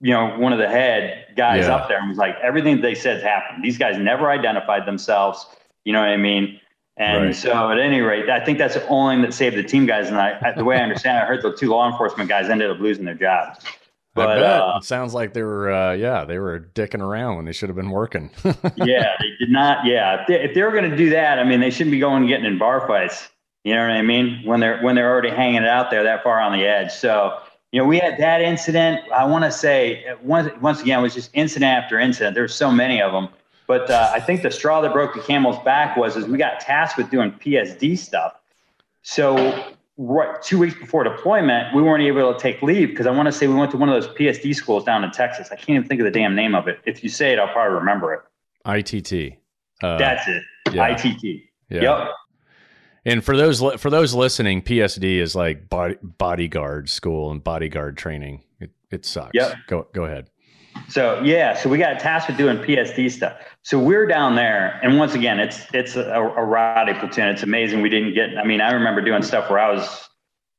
you 0.00 0.12
know, 0.12 0.38
one 0.38 0.52
of 0.52 0.58
the 0.58 0.68
head 0.68 1.26
guys 1.36 1.66
yeah. 1.66 1.74
up 1.74 1.88
there, 1.88 1.98
and 1.98 2.08
was 2.08 2.18
like, 2.18 2.36
everything 2.42 2.80
they 2.80 2.94
said 2.94 3.22
happened. 3.22 3.64
These 3.64 3.78
guys 3.78 3.98
never 3.98 4.30
identified 4.30 4.86
themselves. 4.86 5.46
You 5.84 5.92
know 5.92 6.00
what 6.00 6.08
I 6.08 6.16
mean? 6.16 6.60
And 6.98 7.26
right. 7.26 7.36
so, 7.36 7.70
at 7.70 7.78
any 7.78 8.00
rate, 8.00 8.30
I 8.30 8.42
think 8.42 8.56
that's 8.58 8.74
the 8.74 8.86
only 8.88 9.16
thing 9.16 9.22
that 9.22 9.34
saved 9.34 9.56
the 9.56 9.62
team 9.62 9.84
guys. 9.84 10.08
And 10.08 10.16
I, 10.16 10.52
the 10.52 10.64
way 10.64 10.76
I 10.76 10.80
understand, 10.80 11.18
it, 11.18 11.22
I 11.22 11.24
heard 11.26 11.42
the 11.42 11.54
two 11.54 11.68
law 11.68 11.90
enforcement 11.90 12.28
guys 12.28 12.48
ended 12.48 12.70
up 12.70 12.78
losing 12.78 13.04
their 13.04 13.14
jobs. 13.14 13.58
But, 14.16 14.30
I 14.30 14.34
bet. 14.36 14.60
Uh, 14.62 14.74
it 14.78 14.84
sounds 14.84 15.12
like 15.12 15.34
they 15.34 15.42
were, 15.42 15.70
uh, 15.70 15.92
yeah, 15.92 16.24
they 16.24 16.38
were 16.38 16.70
dicking 16.74 17.02
around 17.02 17.36
when 17.36 17.44
they 17.44 17.52
should 17.52 17.68
have 17.68 17.76
been 17.76 17.90
working. 17.90 18.30
yeah, 18.76 19.12
they 19.20 19.30
did 19.38 19.50
not. 19.50 19.84
Yeah, 19.84 20.22
if 20.22 20.26
they, 20.26 20.42
if 20.42 20.54
they 20.54 20.62
were 20.62 20.72
going 20.72 20.90
to 20.90 20.96
do 20.96 21.10
that, 21.10 21.38
I 21.38 21.44
mean, 21.44 21.60
they 21.60 21.70
shouldn't 21.70 21.92
be 21.92 21.98
going 21.98 22.22
and 22.22 22.28
getting 22.28 22.46
in 22.46 22.56
bar 22.58 22.86
fights. 22.88 23.28
You 23.64 23.74
know 23.74 23.82
what 23.82 23.90
I 23.90 24.02
mean? 24.02 24.42
When 24.44 24.60
they're 24.60 24.80
when 24.80 24.94
they're 24.94 25.10
already 25.10 25.28
hanging 25.28 25.62
it 25.62 25.68
out 25.68 25.90
there 25.90 26.02
that 26.04 26.22
far 26.22 26.40
on 26.40 26.56
the 26.56 26.64
edge. 26.64 26.92
So, 26.92 27.36
you 27.72 27.80
know, 27.80 27.86
we 27.86 27.98
had 27.98 28.16
that 28.18 28.40
incident. 28.40 29.00
I 29.12 29.24
want 29.24 29.44
to 29.44 29.50
say 29.50 30.06
once 30.22 30.50
once 30.60 30.80
again, 30.80 31.00
it 31.00 31.02
was 31.02 31.14
just 31.14 31.30
incident 31.34 31.70
after 31.70 31.98
incident. 31.98 32.34
There's 32.34 32.54
so 32.54 32.70
many 32.70 33.02
of 33.02 33.12
them. 33.12 33.28
But 33.66 33.90
uh, 33.90 34.12
I 34.14 34.20
think 34.20 34.42
the 34.42 34.50
straw 34.50 34.80
that 34.80 34.92
broke 34.92 35.14
the 35.14 35.20
camel's 35.20 35.62
back 35.64 35.96
was 35.96 36.16
is 36.16 36.26
we 36.26 36.38
got 36.38 36.60
tasked 36.60 36.96
with 36.96 37.10
doing 37.10 37.32
PSD 37.32 37.98
stuff. 37.98 38.34
So 39.02 39.75
right 39.98 40.40
two 40.42 40.58
weeks 40.58 40.78
before 40.78 41.04
deployment, 41.04 41.74
we 41.74 41.82
weren't 41.82 42.02
able 42.02 42.32
to 42.32 42.38
take 42.38 42.62
leave 42.62 42.88
because 42.88 43.06
I 43.06 43.10
want 43.10 43.26
to 43.26 43.32
say 43.32 43.46
we 43.46 43.54
went 43.54 43.70
to 43.72 43.76
one 43.76 43.88
of 43.88 44.00
those 44.00 44.12
PSD 44.16 44.54
schools 44.54 44.84
down 44.84 45.04
in 45.04 45.10
Texas. 45.10 45.48
I 45.50 45.56
can't 45.56 45.70
even 45.70 45.88
think 45.88 46.00
of 46.00 46.04
the 46.04 46.10
damn 46.10 46.34
name 46.34 46.54
of 46.54 46.68
it. 46.68 46.80
If 46.84 47.02
you 47.02 47.08
say 47.08 47.32
it, 47.32 47.38
I'll 47.38 47.52
probably 47.52 47.74
remember 47.74 48.14
it. 48.14 48.20
ITT. 48.66 49.38
Uh, 49.82 49.98
That's 49.98 50.26
it. 50.28 50.42
Yeah. 50.72 50.88
ITT. 50.88 51.24
Yeah. 51.70 51.82
Yep. 51.82 52.08
And 53.04 53.24
for 53.24 53.36
those 53.36 53.60
for 53.80 53.88
those 53.88 54.14
listening, 54.14 54.62
PSD 54.62 55.18
is 55.18 55.36
like 55.36 55.68
body, 55.68 55.96
bodyguard 56.02 56.90
school 56.90 57.30
and 57.30 57.42
bodyguard 57.42 57.96
training. 57.96 58.42
It 58.58 58.70
it 58.90 59.04
sucks. 59.04 59.30
Yep. 59.32 59.54
Go 59.68 59.86
go 59.92 60.04
ahead. 60.04 60.28
So 60.88 61.20
yeah, 61.22 61.54
so 61.54 61.68
we 61.68 61.78
got 61.78 61.98
tasked 62.00 62.28
with 62.28 62.38
doing 62.38 62.58
PSD 62.58 63.10
stuff. 63.10 63.36
So 63.62 63.78
we're 63.78 64.06
down 64.06 64.36
there, 64.36 64.78
and 64.82 64.98
once 64.98 65.14
again, 65.14 65.40
it's 65.40 65.66
it's 65.74 65.96
a, 65.96 66.12
a 66.12 66.44
rowdy 66.44 66.94
platoon. 66.94 67.28
It's 67.28 67.42
amazing 67.42 67.82
we 67.82 67.88
didn't 67.88 68.14
get. 68.14 68.38
I 68.38 68.44
mean, 68.44 68.60
I 68.60 68.72
remember 68.72 69.00
doing 69.00 69.22
stuff 69.22 69.50
where 69.50 69.58
I 69.58 69.72
was. 69.72 70.08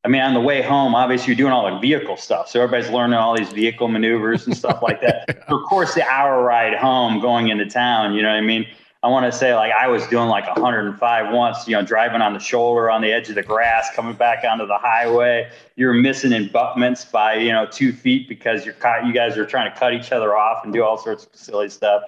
I 0.03 0.09
mean, 0.09 0.21
on 0.21 0.33
the 0.33 0.39
way 0.41 0.61
home, 0.61 0.95
obviously 0.95 1.27
you're 1.27 1.37
doing 1.37 1.51
all 1.51 1.69
the 1.73 1.79
vehicle 1.79 2.15
stuff, 2.15 2.47
so 2.47 2.61
everybody's 2.61 2.89
learning 2.89 3.17
all 3.17 3.35
these 3.35 3.51
vehicle 3.51 3.87
maneuvers 3.87 4.45
and 4.45 4.55
stuff 4.55 4.81
like 4.81 5.01
that. 5.01 5.43
of 5.47 5.63
course, 5.67 5.95
the 5.95 6.07
hour 6.07 6.43
ride 6.43 6.75
home, 6.75 7.19
going 7.19 7.49
into 7.49 7.65
town, 7.65 8.13
you 8.13 8.21
know 8.21 8.29
what 8.29 8.37
I 8.37 8.41
mean. 8.41 8.67
I 9.03 9.09
want 9.09 9.31
to 9.31 9.37
say 9.37 9.53
like 9.53 9.71
I 9.71 9.87
was 9.87 10.05
doing 10.07 10.27
like 10.27 10.47
105 10.47 11.33
once, 11.33 11.67
you 11.67 11.75
know, 11.75 11.83
driving 11.83 12.21
on 12.21 12.33
the 12.33 12.39
shoulder 12.39 12.89
on 12.89 13.01
the 13.01 13.11
edge 13.11 13.29
of 13.29 13.35
the 13.35 13.43
grass, 13.43 13.89
coming 13.95 14.15
back 14.15 14.43
onto 14.43 14.65
the 14.65 14.77
highway. 14.77 15.49
You're 15.75 15.93
missing 15.93 16.33
abutments 16.33 17.05
by 17.05 17.35
you 17.35 17.51
know 17.51 17.67
two 17.67 17.93
feet 17.93 18.27
because 18.27 18.65
you're 18.65 18.73
caught, 18.73 19.05
you 19.05 19.13
guys 19.13 19.37
are 19.37 19.45
trying 19.45 19.71
to 19.71 19.79
cut 19.79 19.93
each 19.93 20.11
other 20.11 20.35
off 20.35 20.63
and 20.63 20.73
do 20.73 20.83
all 20.83 20.97
sorts 20.97 21.25
of 21.25 21.35
silly 21.35 21.69
stuff. 21.69 22.03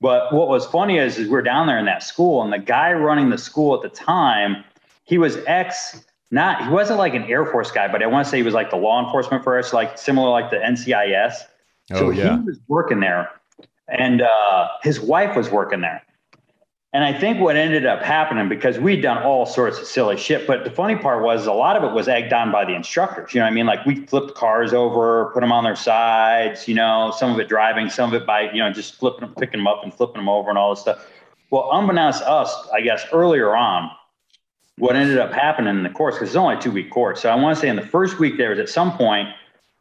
But 0.00 0.34
what 0.34 0.48
was 0.48 0.66
funny 0.66 0.98
is, 0.98 1.18
is 1.18 1.28
we're 1.28 1.42
down 1.42 1.66
there 1.66 1.78
in 1.78 1.86
that 1.86 2.02
school, 2.02 2.42
and 2.42 2.52
the 2.52 2.58
guy 2.58 2.92
running 2.92 3.30
the 3.30 3.38
school 3.38 3.74
at 3.74 3.80
the 3.80 3.88
time, 3.88 4.64
he 5.04 5.16
was 5.16 5.38
ex. 5.46 6.04
Not 6.30 6.64
he 6.64 6.68
wasn't 6.68 6.98
like 6.98 7.14
an 7.14 7.24
Air 7.24 7.46
Force 7.46 7.70
guy, 7.70 7.88
but 7.90 8.02
I 8.02 8.06
want 8.06 8.26
to 8.26 8.30
say 8.30 8.36
he 8.38 8.42
was 8.42 8.54
like 8.54 8.70
the 8.70 8.76
law 8.76 9.02
enforcement 9.02 9.44
first, 9.44 9.72
like 9.72 9.96
similar 9.96 10.28
like 10.30 10.50
the 10.50 10.56
NCIS. 10.56 11.34
Oh, 11.92 11.98
so 11.98 12.10
yeah. 12.10 12.38
he 12.38 12.44
was 12.44 12.60
working 12.68 13.00
there, 13.00 13.30
and 13.88 14.20
uh, 14.20 14.68
his 14.82 15.00
wife 15.00 15.36
was 15.36 15.48
working 15.48 15.80
there 15.80 16.02
and 16.94 17.02
I 17.02 17.12
think 17.12 17.40
what 17.40 17.56
ended 17.56 17.86
up 17.86 18.02
happening 18.02 18.48
because 18.48 18.78
we'd 18.78 19.02
done 19.02 19.18
all 19.18 19.46
sorts 19.46 19.80
of 19.80 19.86
silly 19.86 20.16
shit, 20.16 20.46
but 20.46 20.62
the 20.62 20.70
funny 20.70 20.94
part 20.94 21.24
was 21.24 21.44
a 21.44 21.52
lot 21.52 21.76
of 21.76 21.82
it 21.82 21.92
was 21.92 22.06
egged 22.06 22.32
on 22.32 22.52
by 22.52 22.64
the 22.64 22.72
instructors. 22.72 23.34
You 23.34 23.40
know 23.40 23.46
what 23.46 23.50
I 23.50 23.54
mean? 23.54 23.66
Like 23.66 23.84
we 23.84 24.06
flipped 24.06 24.36
cars 24.36 24.72
over, 24.72 25.32
put 25.34 25.40
them 25.40 25.50
on 25.50 25.64
their 25.64 25.74
sides, 25.74 26.68
you 26.68 26.74
know, 26.76 27.12
some 27.16 27.32
of 27.32 27.40
it 27.40 27.48
driving, 27.48 27.90
some 27.90 28.14
of 28.14 28.22
it 28.22 28.24
by, 28.24 28.42
you 28.52 28.60
know, 28.60 28.72
just 28.72 28.94
flipping 28.94 29.22
them, 29.22 29.34
picking 29.34 29.58
them 29.58 29.66
up 29.66 29.82
and 29.82 29.92
flipping 29.92 30.18
them 30.18 30.28
over 30.28 30.48
and 30.50 30.56
all 30.56 30.72
this 30.72 30.82
stuff. 30.82 31.04
Well, 31.50 31.68
unbeknownst 31.72 32.20
to 32.20 32.30
us, 32.30 32.68
I 32.72 32.80
guess 32.80 33.04
earlier 33.12 33.56
on, 33.56 33.90
what 34.78 34.94
ended 34.94 35.18
up 35.18 35.32
happening 35.32 35.76
in 35.76 35.82
the 35.82 35.90
course, 35.90 36.14
because 36.14 36.28
it's 36.28 36.36
only 36.36 36.54
a 36.54 36.60
two 36.60 36.70
week 36.70 36.92
course. 36.92 37.22
So 37.22 37.28
I 37.28 37.34
want 37.34 37.56
to 37.56 37.60
say 37.60 37.68
in 37.68 37.76
the 37.76 37.86
first 37.86 38.20
week 38.20 38.36
there 38.36 38.50
was 38.50 38.60
at 38.60 38.68
some 38.68 38.96
point 38.96 39.30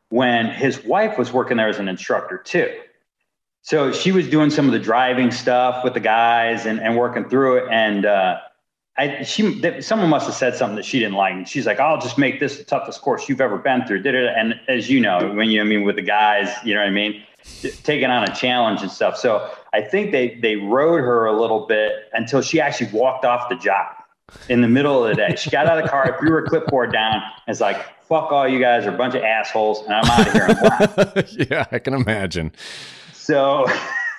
when 0.09 0.47
his 0.47 0.83
wife 0.83 1.19
was 1.19 1.31
working 1.31 1.57
there 1.57 1.69
as 1.69 1.77
an 1.77 1.87
instructor 1.87 2.39
too. 2.39 2.71
So 3.63 3.93
she 3.93 4.11
was 4.11 4.27
doing 4.27 4.49
some 4.49 4.65
of 4.65 4.73
the 4.73 4.79
driving 4.79 5.31
stuff 5.31 5.85
with 5.85 5.93
the 5.93 6.01
guys 6.01 6.65
and, 6.65 6.81
and 6.81 6.97
working 6.97 7.29
through 7.29 7.59
it. 7.59 7.71
And 7.71 8.05
uh, 8.05 8.39
I, 8.97 9.23
she, 9.23 9.81
someone 9.81 10.09
must 10.09 10.25
have 10.25 10.35
said 10.35 10.55
something 10.55 10.75
that 10.75 10.83
she 10.83 10.99
didn't 10.99 11.15
like. 11.15 11.33
And 11.33 11.47
she's 11.47 11.65
like, 11.65 11.79
I'll 11.79 11.99
just 11.99 12.17
make 12.17 12.41
this 12.41 12.57
the 12.57 12.65
toughest 12.65 13.01
course 13.01 13.29
you've 13.29 13.39
ever 13.39 13.57
been 13.57 13.85
through. 13.85 14.01
Did 14.01 14.15
it. 14.15 14.33
And 14.35 14.59
as 14.67 14.89
you 14.89 14.99
know, 14.99 15.31
when 15.33 15.49
you, 15.49 15.61
I 15.61 15.63
mean, 15.63 15.83
with 15.83 15.95
the 15.95 16.01
guys, 16.01 16.49
you 16.65 16.73
know 16.73 16.81
what 16.81 16.87
I 16.87 16.91
mean? 16.91 17.23
Taking 17.83 18.09
on 18.09 18.25
a 18.25 18.35
challenge 18.35 18.81
and 18.81 18.91
stuff. 18.91 19.17
So 19.17 19.49
I 19.71 19.79
think 19.79 20.11
they, 20.11 20.35
they 20.41 20.57
rode 20.57 20.99
her 20.99 21.25
a 21.25 21.39
little 21.39 21.65
bit 21.65 22.09
until 22.11 22.41
she 22.41 22.59
actually 22.59 22.91
walked 22.91 23.23
off 23.23 23.47
the 23.47 23.55
job 23.55 23.95
in 24.49 24.59
the 24.59 24.67
middle 24.67 25.05
of 25.05 25.09
the 25.09 25.15
day. 25.15 25.35
She 25.37 25.49
got 25.49 25.67
out 25.67 25.77
of 25.77 25.85
the 25.85 25.89
car, 25.89 26.17
threw 26.19 26.31
her 26.31 26.41
clipboard 26.41 26.91
down, 26.91 27.15
and 27.15 27.21
it's 27.47 27.61
like, 27.61 27.77
fuck 28.07 28.29
all 28.33 28.47
you 28.47 28.59
guys 28.59 28.85
are 28.85 28.93
a 28.93 28.97
bunch 28.97 29.15
of 29.15 29.23
assholes, 29.23 29.83
and 29.85 29.93
I'm 29.93 30.05
out 30.05 31.15
of 31.15 31.29
here. 31.29 31.47
yeah, 31.49 31.65
I 31.71 31.79
can 31.79 31.93
imagine. 31.93 32.51
So, 33.23 33.65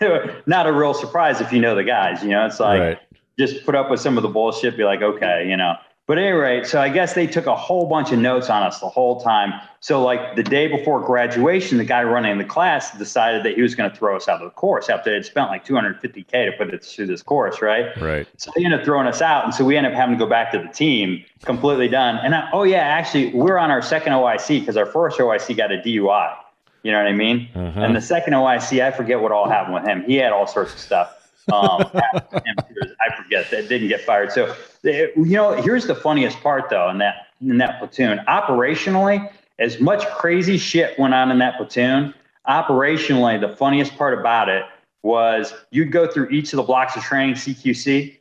not 0.46 0.66
a 0.66 0.72
real 0.72 0.94
surprise 0.94 1.42
if 1.42 1.52
you 1.52 1.60
know 1.60 1.74
the 1.74 1.84
guys. 1.84 2.22
You 2.22 2.30
know, 2.30 2.46
it's 2.46 2.58
like 2.58 2.80
right. 2.80 2.98
just 3.38 3.64
put 3.66 3.74
up 3.74 3.90
with 3.90 4.00
some 4.00 4.16
of 4.16 4.22
the 4.22 4.30
bullshit, 4.30 4.78
be 4.78 4.84
like, 4.84 5.02
okay, 5.02 5.46
you 5.48 5.56
know. 5.56 5.74
But 6.06 6.18
anyway, 6.18 6.64
so 6.64 6.82
I 6.82 6.90
guess 6.90 7.14
they 7.14 7.26
took 7.26 7.46
a 7.46 7.56
whole 7.56 7.86
bunch 7.86 8.12
of 8.12 8.18
notes 8.18 8.50
on 8.50 8.62
us 8.62 8.80
the 8.80 8.88
whole 8.88 9.20
time. 9.20 9.54
So, 9.80 10.02
like 10.02 10.36
the 10.36 10.42
day 10.42 10.68
before 10.68 11.00
graduation, 11.00 11.76
the 11.76 11.84
guy 11.84 12.02
running 12.02 12.38
the 12.38 12.44
class 12.44 12.96
decided 12.96 13.42
that 13.44 13.56
he 13.56 13.62
was 13.62 13.74
going 13.74 13.90
to 13.90 13.96
throw 13.96 14.16
us 14.16 14.26
out 14.26 14.40
of 14.40 14.44
the 14.44 14.54
course 14.54 14.88
after 14.88 15.10
they'd 15.10 15.24
spent 15.24 15.50
like 15.50 15.66
250K 15.66 16.30
to 16.30 16.52
put 16.56 16.72
it 16.72 16.82
through 16.82 17.06
this 17.06 17.22
course, 17.22 17.60
right? 17.60 17.94
Right. 18.00 18.26
So 18.38 18.50
they 18.56 18.64
ended 18.64 18.80
up 18.80 18.86
throwing 18.86 19.06
us 19.06 19.20
out. 19.20 19.44
And 19.44 19.54
so 19.54 19.66
we 19.66 19.76
ended 19.76 19.92
up 19.92 19.98
having 19.98 20.18
to 20.18 20.24
go 20.24 20.28
back 20.28 20.50
to 20.52 20.58
the 20.58 20.68
team 20.68 21.24
completely 21.44 21.88
done. 21.88 22.18
And 22.22 22.34
I, 22.34 22.48
oh, 22.52 22.62
yeah, 22.62 22.78
actually, 22.78 23.32
we're 23.34 23.58
on 23.58 23.70
our 23.70 23.82
second 23.82 24.12
OIC 24.12 24.60
because 24.60 24.78
our 24.78 24.86
first 24.86 25.18
OIC 25.18 25.56
got 25.56 25.72
a 25.72 25.76
DUI. 25.76 26.36
You 26.84 26.92
know 26.92 26.98
what 26.98 27.08
I 27.08 27.12
mean? 27.12 27.48
Uh-huh. 27.54 27.80
And 27.80 27.96
the 27.96 28.00
second 28.00 28.34
OIC, 28.34 28.84
I 28.84 28.90
forget 28.90 29.20
what 29.20 29.32
all 29.32 29.48
happened 29.48 29.74
with 29.74 29.84
him. 29.84 30.04
He 30.04 30.16
had 30.16 30.32
all 30.32 30.46
sorts 30.46 30.74
of 30.74 30.78
stuff. 30.78 31.30
Um, 31.50 31.82
I 31.94 33.16
forget 33.16 33.50
that 33.50 33.68
didn't 33.68 33.88
get 33.88 34.02
fired. 34.02 34.30
So, 34.30 34.54
you 34.82 35.12
know, 35.16 35.60
here's 35.60 35.86
the 35.86 35.94
funniest 35.94 36.40
part 36.40 36.68
though 36.70 36.90
in 36.90 36.98
that 36.98 37.28
in 37.40 37.58
that 37.58 37.78
platoon. 37.78 38.20
Operationally, 38.28 39.32
as 39.58 39.80
much 39.80 40.06
crazy 40.08 40.58
shit 40.58 40.98
went 40.98 41.14
on 41.14 41.30
in 41.30 41.38
that 41.38 41.56
platoon. 41.56 42.14
Operationally, 42.46 43.40
the 43.40 43.56
funniest 43.56 43.96
part 43.96 44.18
about 44.18 44.50
it 44.50 44.64
was 45.02 45.54
you'd 45.70 45.90
go 45.90 46.06
through 46.06 46.28
each 46.28 46.52
of 46.52 46.58
the 46.58 46.62
blocks 46.62 46.96
of 46.96 47.02
training 47.02 47.34
CQC, 47.34 48.18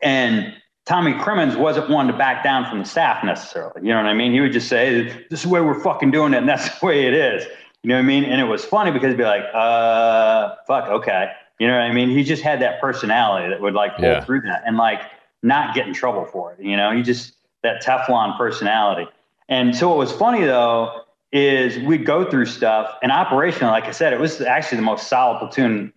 and 0.00 0.54
Tommy 0.84 1.14
Crimmins 1.14 1.56
wasn't 1.56 1.88
one 1.90 2.08
to 2.08 2.12
back 2.12 2.42
down 2.42 2.68
from 2.68 2.80
the 2.80 2.84
staff 2.84 3.22
necessarily. 3.22 3.82
You 3.82 3.88
know 3.88 3.98
what 3.98 4.06
I 4.06 4.14
mean? 4.14 4.32
He 4.32 4.40
would 4.40 4.52
just 4.52 4.68
say, 4.68 5.04
"This 5.30 5.40
is 5.40 5.42
the 5.42 5.48
way 5.48 5.60
we're 5.60 5.80
fucking 5.80 6.10
doing 6.10 6.34
it, 6.34 6.38
and 6.38 6.48
that's 6.48 6.68
the 6.80 6.86
way 6.86 7.06
it 7.06 7.14
is." 7.14 7.46
You 7.82 7.88
know 7.88 7.96
what 7.96 8.02
I 8.02 8.06
mean? 8.06 8.24
And 8.24 8.40
it 8.40 8.44
was 8.44 8.64
funny 8.64 8.90
because 8.90 9.10
he'd 9.10 9.16
be 9.16 9.24
like, 9.24 9.44
"Uh, 9.54 10.54
fuck, 10.66 10.88
okay." 10.88 11.32
You 11.58 11.68
know 11.68 11.74
what 11.74 11.82
I 11.82 11.92
mean? 11.92 12.10
He 12.10 12.24
just 12.24 12.42
had 12.42 12.60
that 12.62 12.80
personality 12.80 13.48
that 13.48 13.60
would 13.60 13.74
like 13.74 13.96
pull 13.96 14.06
yeah. 14.06 14.24
through 14.24 14.40
that 14.42 14.62
and 14.66 14.76
like 14.76 15.02
not 15.42 15.74
get 15.74 15.86
in 15.86 15.94
trouble 15.94 16.24
for 16.24 16.52
it. 16.52 16.60
You 16.60 16.76
know, 16.76 16.90
he 16.90 17.02
just 17.02 17.34
that 17.62 17.84
Teflon 17.84 18.36
personality. 18.36 19.08
And 19.48 19.76
so 19.76 19.88
what 19.88 19.98
was 19.98 20.12
funny 20.12 20.44
though 20.44 21.02
is 21.32 21.78
we'd 21.78 22.04
go 22.04 22.28
through 22.28 22.46
stuff 22.46 22.94
and 23.02 23.10
operational, 23.10 23.70
like 23.70 23.84
I 23.84 23.90
said, 23.92 24.12
it 24.12 24.20
was 24.20 24.40
actually 24.40 24.76
the 24.76 24.82
most 24.82 25.08
solid 25.08 25.38
platoon, 25.38 25.92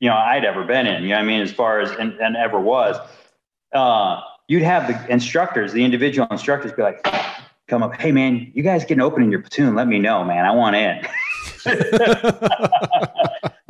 you 0.00 0.08
know, 0.08 0.16
I'd 0.16 0.44
ever 0.44 0.64
been 0.64 0.86
in. 0.86 1.02
You 1.02 1.10
know 1.10 1.16
what 1.16 1.22
I 1.22 1.26
mean? 1.26 1.40
As 1.40 1.52
far 1.52 1.80
as 1.80 1.90
and, 1.92 2.14
and 2.14 2.36
ever 2.36 2.58
was. 2.58 2.96
Uh, 3.72 4.20
you'd 4.48 4.62
have 4.62 4.86
the 4.88 5.12
instructors, 5.12 5.72
the 5.72 5.84
individual 5.84 6.26
instructors 6.30 6.72
be 6.72 6.82
like, 6.82 7.06
come 7.68 7.82
up, 7.82 7.94
hey 7.94 8.12
man, 8.12 8.50
you 8.54 8.62
guys 8.62 8.84
getting 8.84 9.00
open 9.00 9.22
in 9.22 9.30
your 9.30 9.40
platoon, 9.40 9.74
let 9.74 9.86
me 9.86 9.98
know, 9.98 10.24
man. 10.24 10.44
I 10.44 10.50
want 10.50 10.76
in. 10.76 11.00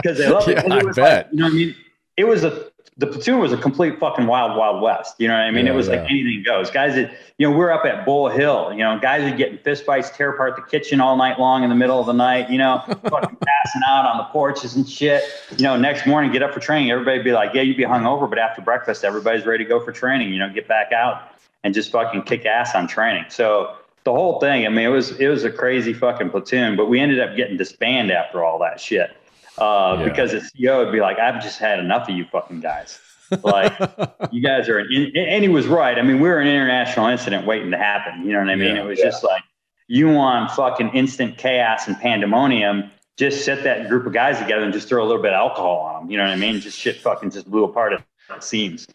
because 0.03 0.19
they 0.19 0.29
love 0.29 0.49
yeah, 0.49 0.61
it. 0.61 0.73
I 0.73 0.83
bet. 0.93 1.27
Like, 1.27 1.29
you 1.33 1.39
know 1.39 1.45
what 1.45 1.53
I 1.53 1.57
mean? 1.57 1.77
It 2.17 2.25
was 2.25 2.45
a 2.45 2.71
the 2.97 3.07
platoon 3.07 3.38
was 3.38 3.53
a 3.53 3.57
complete 3.57 3.99
fucking 3.99 4.26
wild, 4.26 4.57
wild 4.57 4.82
west. 4.82 5.14
You 5.18 5.28
know 5.28 5.34
what 5.34 5.45
I 5.45 5.51
mean? 5.51 5.66
Yeah, 5.66 5.72
it 5.72 5.74
was 5.74 5.88
yeah. 5.88 5.97
like 5.97 6.11
anything 6.11 6.43
goes. 6.45 6.70
Guys 6.70 6.95
that 6.97 7.12
you 7.38 7.49
know, 7.49 7.57
we're 7.57 7.70
up 7.70 7.86
at 7.86 8.05
Bull 8.05 8.28
Hill. 8.28 8.72
You 8.72 8.80
know, 8.80 8.99
guys 8.99 9.22
are 9.30 9.34
getting 9.34 9.59
fistfights, 9.59 10.14
tear 10.14 10.30
apart 10.30 10.57
the 10.57 10.62
kitchen 10.62 11.01
all 11.01 11.16
night 11.16 11.38
long 11.38 11.62
in 11.62 11.70
the 11.70 11.74
middle 11.74 11.99
of 11.99 12.07
the 12.07 12.12
night. 12.12 12.51
You 12.51 12.59
know, 12.59 12.82
fucking 12.86 13.36
passing 13.36 13.82
out 13.88 14.07
on 14.07 14.18
the 14.18 14.24
porches 14.24 14.76
and 14.76 14.88
shit. 14.88 15.22
You 15.57 15.64
know, 15.64 15.76
next 15.76 16.07
morning 16.07 16.30
get 16.30 16.43
up 16.43 16.53
for 16.53 16.61
training. 16.61 16.91
Everybody 16.91 17.22
be 17.22 17.32
like, 17.32 17.55
yeah, 17.55 17.62
you'd 17.62 17.76
be 17.76 17.84
hungover, 17.84 18.28
but 18.28 18.38
after 18.38 18.61
breakfast, 18.61 19.05
everybody's 19.05 19.47
ready 19.47 19.64
to 19.64 19.68
go 19.68 19.82
for 19.82 19.93
training. 19.93 20.32
You 20.32 20.38
know, 20.38 20.51
get 20.53 20.68
back 20.68 20.93
out 20.93 21.22
and 21.64 21.72
just 21.72 21.91
fucking 21.93 22.22
kick 22.22 22.45
ass 22.45 22.74
on 22.74 22.86
training. 22.86 23.24
So 23.28 23.76
the 24.05 24.12
whole 24.12 24.41
thing. 24.41 24.66
I 24.66 24.68
mean, 24.68 24.84
it 24.84 24.91
was 24.91 25.12
it 25.12 25.28
was 25.28 25.45
a 25.45 25.51
crazy 25.51 25.95
fucking 25.95 26.30
platoon, 26.30 26.76
but 26.76 26.86
we 26.86 27.01
ended 27.01 27.20
up 27.20 27.36
getting 27.36 27.57
disbanded 27.57 28.14
after 28.14 28.45
all 28.45 28.59
that 28.59 28.80
shit 28.80 29.16
uh, 29.61 29.97
yeah. 29.99 30.05
because 30.05 30.33
the 30.33 30.39
CEO 30.39 30.85
would 30.85 30.93
be 30.93 31.01
like, 31.01 31.19
I've 31.19 31.43
just 31.43 31.59
had 31.59 31.79
enough 31.79 32.09
of 32.09 32.17
you 32.17 32.25
fucking 32.33 32.61
guys. 32.61 32.99
Like, 33.43 33.73
you 34.33 34.43
guys 34.43 34.69
are, 34.69 34.81
in, 34.81 35.13
and 35.17 35.43
he 35.43 35.49
was 35.49 35.67
right. 35.67 35.99
I 35.99 36.03
mean, 36.03 36.21
we 36.21 36.29
were 36.29 36.41
an 36.41 36.49
international 36.49 37.07
incident 37.07 37.47
waiting 37.47 37.71
to 37.71 37.79
happen. 37.79 38.25
You 38.25 38.33
know 38.33 38.41
what 38.41 38.49
I 38.49 38.57
mean? 38.57 38.77
Yeah, 38.77 38.83
it 38.83 38.87
was 38.87 38.99
yeah. 38.99 39.05
just 39.05 39.23
like, 39.23 39.43
you 39.87 40.09
want 40.09 40.51
fucking 40.53 40.91
instant 40.91 41.37
chaos 41.37 41.87
and 41.87 41.99
pandemonium. 41.99 42.91
Just 43.17 43.45
set 43.45 43.65
that 43.65 43.89
group 43.89 44.07
of 44.07 44.13
guys 44.13 44.39
together 44.39 44.63
and 44.63 44.73
just 44.73 44.89
throw 44.89 45.05
a 45.05 45.07
little 45.07 45.23
bit 45.23 45.33
of 45.33 45.37
alcohol 45.37 45.81
on 45.81 46.03
them. 46.03 46.11
You 46.11 46.17
know 46.17 46.25
what 46.25 46.33
I 46.33 46.37
mean? 46.37 46.61
Just 46.61 46.79
shit 46.79 46.97
fucking 47.01 47.31
just 47.31 47.51
blew 47.51 47.65
apart 47.65 47.93
at 47.93 48.05
the 48.29 48.41
seams. 48.41 48.87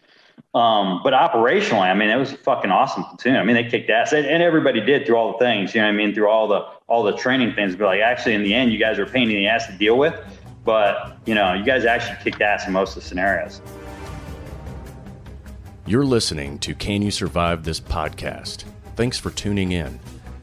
Um, 0.52 1.00
but 1.04 1.12
operationally, 1.12 1.82
I 1.82 1.94
mean, 1.94 2.08
it 2.08 2.16
was 2.16 2.32
a 2.32 2.36
fucking 2.38 2.70
awesome 2.70 3.04
platoon. 3.04 3.36
I 3.36 3.44
mean, 3.44 3.54
they 3.56 3.64
kicked 3.64 3.90
ass, 3.90 4.12
and, 4.12 4.26
and, 4.26 4.42
everybody 4.42 4.80
did 4.80 5.06
through 5.06 5.16
all 5.16 5.32
the 5.32 5.38
things. 5.38 5.74
You 5.74 5.82
know 5.82 5.86
what 5.86 5.92
I 5.92 5.96
mean? 5.96 6.14
Through 6.14 6.28
all 6.28 6.48
the 6.48 6.66
all 6.86 7.02
the 7.02 7.12
training 7.12 7.54
things. 7.54 7.76
But 7.76 7.86
like, 7.86 8.00
actually, 8.00 8.34
in 8.34 8.42
the 8.42 8.54
end, 8.54 8.72
you 8.72 8.78
guys 8.78 8.98
are 8.98 9.06
pain 9.06 9.30
in 9.30 9.36
the 9.36 9.46
ass 9.48 9.66
to 9.66 9.72
deal 9.72 9.98
with 9.98 10.18
but 10.66 11.16
you 11.24 11.34
know, 11.34 11.54
you 11.54 11.64
guys 11.64 11.86
actually 11.86 12.18
kicked 12.22 12.42
ass 12.42 12.66
in 12.66 12.72
most 12.72 12.96
of 12.96 13.02
the 13.02 13.08
scenarios. 13.08 13.62
You're 15.86 16.04
listening 16.04 16.58
to 16.58 16.74
Can 16.74 17.00
You 17.00 17.12
Survive 17.12 17.64
This 17.64 17.80
podcast. 17.80 18.64
Thanks 18.96 19.18
for 19.18 19.30
tuning 19.30 19.72
in. 19.72 20.00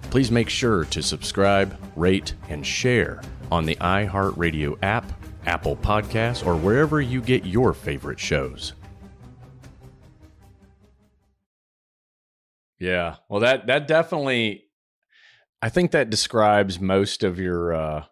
Please 0.09 0.31
make 0.31 0.47
sure 0.47 0.85
to 0.85 1.03
subscribe, 1.03 1.77
rate, 1.97 2.33
and 2.47 2.65
share 2.65 3.21
on 3.51 3.65
the 3.65 3.75
iHeartRadio 3.75 4.77
app, 4.81 5.05
Apple 5.45 5.75
Podcasts, 5.75 6.45
or 6.45 6.55
wherever 6.55 7.01
you 7.01 7.21
get 7.21 7.45
your 7.45 7.73
favorite 7.73 8.19
shows. 8.19 8.73
Yeah, 12.79 13.17
well, 13.29 13.41
that 13.41 13.67
that 13.67 13.87
definitely, 13.87 14.65
I 15.61 15.69
think 15.69 15.91
that 15.91 16.09
describes 16.09 16.79
most 16.79 17.23
of 17.23 17.39
your 17.39 17.73
uh, 17.73 18.05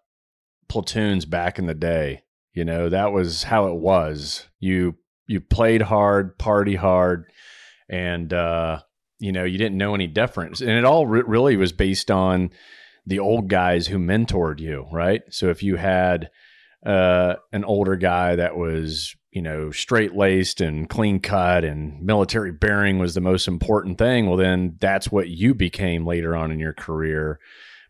platoons 0.71 1.25
back 1.25 1.59
in 1.59 1.65
the 1.65 1.73
day. 1.73 2.23
You 2.53 2.63
know, 2.63 2.87
that 2.87 3.11
was 3.11 3.43
how 3.43 3.67
it 3.67 3.75
was. 3.75 4.47
You 4.61 4.95
you 5.27 5.41
played 5.41 5.81
hard, 5.81 6.37
party 6.37 6.75
hard, 6.75 7.25
and 7.89 8.31
uh, 8.31 8.79
you 9.19 9.33
know 9.33 9.43
you 9.43 9.57
didn't 9.57 9.77
know 9.77 9.95
any 9.95 10.07
difference. 10.07 10.61
And 10.61 10.71
it 10.71 10.85
all 10.85 11.05
re- 11.05 11.23
really 11.27 11.57
was 11.57 11.73
based 11.73 12.09
on 12.09 12.51
the 13.05 13.19
old 13.19 13.49
guys 13.49 13.87
who 13.87 13.97
mentored 13.97 14.59
you, 14.59 14.87
right? 14.93 15.21
So 15.29 15.49
if 15.49 15.61
you 15.61 15.75
had 15.75 16.29
uh, 16.85 17.35
an 17.51 17.65
older 17.65 17.97
guy 17.97 18.37
that 18.37 18.55
was 18.55 19.13
you 19.31 19.41
know 19.41 19.71
straight 19.71 20.15
laced 20.15 20.61
and 20.61 20.89
clean 20.89 21.19
cut 21.19 21.65
and 21.65 22.01
military 22.01 22.53
bearing 22.53 22.97
was 22.97 23.13
the 23.13 23.19
most 23.19 23.45
important 23.45 23.97
thing, 23.97 24.25
well 24.27 24.37
then 24.37 24.77
that's 24.79 25.11
what 25.11 25.27
you 25.27 25.53
became 25.53 26.05
later 26.05 26.33
on 26.33 26.49
in 26.49 26.59
your 26.59 26.73
career 26.73 27.41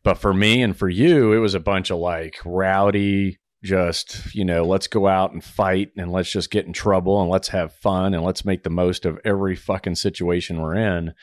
but 0.04 0.16
for 0.16 0.34
me 0.34 0.62
and 0.62 0.76
for 0.76 0.90
you, 0.90 1.34
it 1.34 1.40
was 1.40 1.54
a 1.54 1.60
bunch 1.60 1.90
of 1.92 2.00
like 2.00 2.38
rowdy, 2.46 3.40
just, 3.64 4.34
you 4.34 4.44
know, 4.44 4.64
let's 4.64 4.88
go 4.88 5.08
out 5.08 5.34
and 5.34 5.44
fight 5.44 5.92
and 5.96 6.12
let's 6.12 6.32
just 6.32 6.50
get 6.50 6.66
in 6.66 6.74
trouble 6.74 7.22
and 7.22 7.30
let's 7.30 7.50
have 7.50 7.74
fun 7.76 8.14
and 8.14 8.24
let's 8.24 8.44
make 8.44 8.64
the 8.64 8.70
most 8.72 9.06
of 9.06 9.20
every 9.24 9.56
fucking 9.56 9.96
situation 9.96 10.60
we're 10.60 10.76
in. 10.76 11.14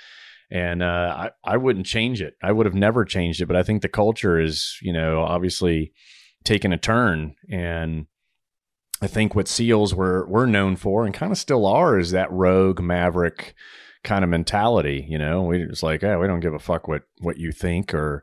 And 0.51 0.83
uh, 0.83 1.31
I, 1.45 1.53
I 1.53 1.57
wouldn't 1.57 1.87
change 1.87 2.23
it. 2.23 2.35
I 2.43 2.53
would 2.53 2.67
have 2.67 2.75
never 2.75 3.05
changed 3.05 3.41
it. 3.41 3.47
But 3.47 3.57
I 3.57 3.65
think 3.65 3.83
the 3.83 3.89
culture 3.89 4.41
is, 4.41 4.79
you 4.81 4.93
know, 4.93 5.21
obviously 5.21 5.93
taking 6.45 6.73
a 6.73 6.79
turn. 6.79 7.35
And 7.51 8.07
I 9.03 9.09
think 9.09 9.35
what 9.35 9.49
SEALs 9.49 9.95
were, 9.95 10.27
were 10.29 10.47
known 10.47 10.77
for 10.77 11.05
and 11.05 11.13
kind 11.13 11.33
of 11.33 11.39
still 11.39 11.67
are 11.67 11.99
is 11.99 12.13
that 12.13 12.31
rogue 12.31 12.81
maverick 12.81 13.55
kind 14.05 14.23
of 14.23 14.31
mentality. 14.31 15.05
You 15.09 15.19
know, 15.19 15.43
we 15.43 15.65
just 15.65 15.83
like, 15.83 16.03
hey, 16.03 16.17
we 16.17 16.29
don't 16.29 16.41
give 16.41 16.55
a 16.55 16.61
fuck 16.61 16.87
what, 16.87 17.03
what 17.21 17.37
you 17.37 17.51
think 17.51 17.93
or, 17.93 18.23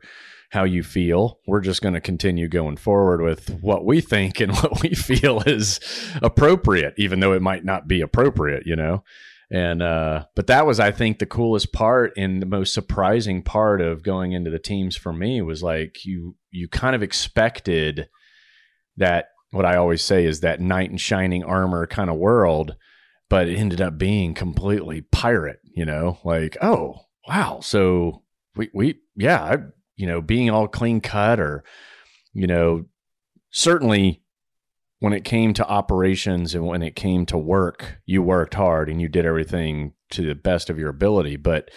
how 0.52 0.64
you 0.64 0.84
feel. 0.84 1.40
We're 1.48 1.62
just 1.62 1.82
going 1.82 1.94
to 1.94 2.02
continue 2.02 2.48
going 2.48 2.78
forward 2.78 3.22
with 3.22 3.50
what 3.62 3.86
we 3.86 4.02
think 4.02 4.40
and 4.40 4.54
what 4.56 4.82
we 4.82 4.90
feel 4.90 5.42
is 5.42 5.80
appropriate, 6.22 6.94
even 6.98 7.20
though 7.20 7.34
it 7.34 7.42
might 7.42 7.66
not 7.66 7.88
be 7.88 8.02
appropriate, 8.02 8.64
you 8.66 8.76
know? 8.76 9.04
And, 9.52 9.84
uh, 9.84 10.26
but 10.36 10.48
that 10.48 10.66
was, 10.66 10.80
I 10.80 10.92
think, 10.92 11.20
the 11.20 11.28
coolest 11.28 11.72
part 11.72 12.14
and 12.18 12.42
the 12.42 12.48
most 12.48 12.74
surprising 12.74 13.44
part 13.44 13.80
of 13.80 14.02
going 14.02 14.32
into 14.32 14.50
the 14.50 14.60
teams 14.60 14.96
for 14.98 15.14
me 15.14 15.42
was 15.42 15.62
like 15.62 16.04
you, 16.04 16.36
you 16.50 16.68
kind 16.68 16.96
of 16.96 17.04
expected 17.04 18.10
that 18.98 19.28
what 19.52 19.66
I 19.66 19.76
always 19.76 20.04
say 20.04 20.26
is 20.26 20.40
that 20.40 20.62
knight 20.62 20.90
in 20.90 20.98
shining 20.98 21.44
armor 21.44 21.86
kind 21.86 22.10
of 22.10 22.18
world, 22.18 22.76
but 23.30 23.48
it 23.48 23.58
ended 23.58 23.82
up 23.82 23.98
being 23.98 24.34
completely 24.34 25.02
pirate 25.02 25.60
you 25.76 25.86
know, 25.86 26.18
like, 26.24 26.58
oh, 26.62 27.02
wow. 27.28 27.60
So 27.62 28.24
we, 28.56 28.70
we, 28.74 28.96
yeah, 29.16 29.44
I, 29.44 29.58
you 29.96 30.08
know, 30.08 30.22
being 30.22 30.50
all 30.50 30.68
clean 30.68 31.02
cut 31.02 31.40
or, 31.40 31.64
you 32.34 32.48
know, 32.48 32.86
certainly 33.52 34.22
when 35.00 35.14
it 35.14 35.24
came 35.24 35.54
to 35.54 35.68
operations 35.68 36.56
and 36.56 36.66
when 36.66 36.82
it 36.82 36.96
came 36.96 37.26
to 37.28 37.38
work, 37.38 38.00
you 38.06 38.22
worked 38.22 38.54
hard 38.54 38.90
and 38.90 39.02
you 39.02 39.08
did 39.08 39.26
everything 39.26 39.94
to 40.12 40.26
the 40.26 40.36
best 40.36 40.70
of 40.70 40.80
your 40.80 40.90
ability. 40.90 41.36
But 41.36 41.70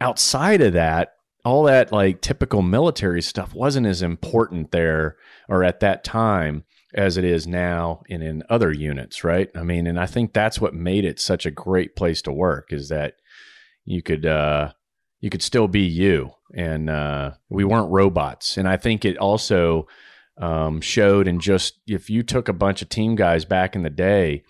outside 0.00 0.60
of 0.60 0.72
that, 0.74 1.14
all 1.44 1.64
that 1.64 1.92
like 1.92 2.20
typical 2.20 2.62
military 2.62 3.22
stuff 3.22 3.54
wasn't 3.54 3.86
as 3.86 4.02
important 4.02 4.70
there 4.70 5.16
or 5.48 5.62
at 5.62 5.80
that 5.80 6.02
time 6.02 6.64
as 6.94 7.16
it 7.16 7.24
is 7.24 7.46
now 7.46 8.02
and 8.08 8.22
in 8.22 8.42
other 8.48 8.72
units, 8.72 9.24
right? 9.24 9.50
I 9.54 9.62
mean, 9.62 9.86
and 9.86 9.98
I 9.98 10.06
think 10.06 10.32
that's 10.32 10.60
what 10.60 10.74
made 10.74 11.04
it 11.04 11.20
such 11.20 11.44
a 11.44 11.50
great 11.50 11.96
place 11.96 12.22
to 12.22 12.32
work 12.32 12.72
is 12.72 12.88
that 12.88 13.14
you 13.84 14.02
could 14.02 14.24
uh 14.24 14.72
you 15.20 15.30
could 15.30 15.42
still 15.42 15.68
be 15.68 15.80
you 15.80 16.30
and 16.54 16.88
uh 16.88 17.32
we 17.48 17.64
weren't 17.64 17.90
robots. 17.90 18.56
And 18.56 18.68
I 18.68 18.76
think 18.76 19.04
it 19.04 19.18
also 19.18 19.86
um 20.38 20.80
showed 20.80 21.28
And 21.28 21.40
just 21.40 21.80
if 21.86 22.10
you 22.10 22.22
took 22.22 22.48
a 22.48 22.52
bunch 22.52 22.82
of 22.82 22.88
team 22.88 23.14
guys 23.14 23.44
back 23.44 23.76
in 23.76 23.82
the 23.82 23.90
day 23.90 24.42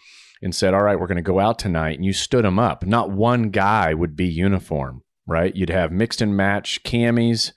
and 0.43 0.55
said, 0.55 0.75
"All 0.75 0.83
right, 0.83 0.99
we're 0.99 1.07
going 1.07 1.17
to 1.17 1.23
go 1.23 1.41
out 1.41 1.59
tonight," 1.59 1.97
and 1.97 2.05
you 2.05 2.13
stood 2.13 2.45
them 2.45 2.59
up, 2.59 2.85
not 2.85 3.11
one 3.11 3.51
guy 3.51 3.95
would 3.95 4.15
be 4.15 4.27
uniform, 4.27 5.03
right? 5.27 5.55
You'd 5.57 5.71
have 5.71 5.91
mixed 5.91 6.21
and 6.21 6.37
match 6.37 6.83
camis, 6.83 7.53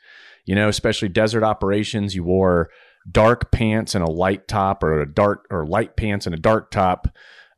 you 0.46 0.56
know, 0.56 0.70
especially 0.70 1.10
desert 1.10 1.44
operations. 1.44 2.16
You 2.16 2.24
wore 2.24 2.70
dark 3.10 3.52
pants 3.52 3.96
and 3.96 4.04
a 4.04 4.12
light 4.12 4.48
top 4.48 4.84
or 4.84 5.02
a 5.02 5.14
dark 5.14 5.46
or 5.50 5.66
light 5.66 5.96
pants 5.96 6.26
and 6.26 6.36
a 6.36 6.40
dark 6.40 6.72
top 6.72 7.08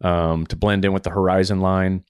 um, 0.02 0.46
to 0.48 0.56
blend 0.56 0.86
in 0.86 0.94
with 0.94 1.04
the 1.04 1.10
horizon 1.10 1.60
line. 1.62 2.04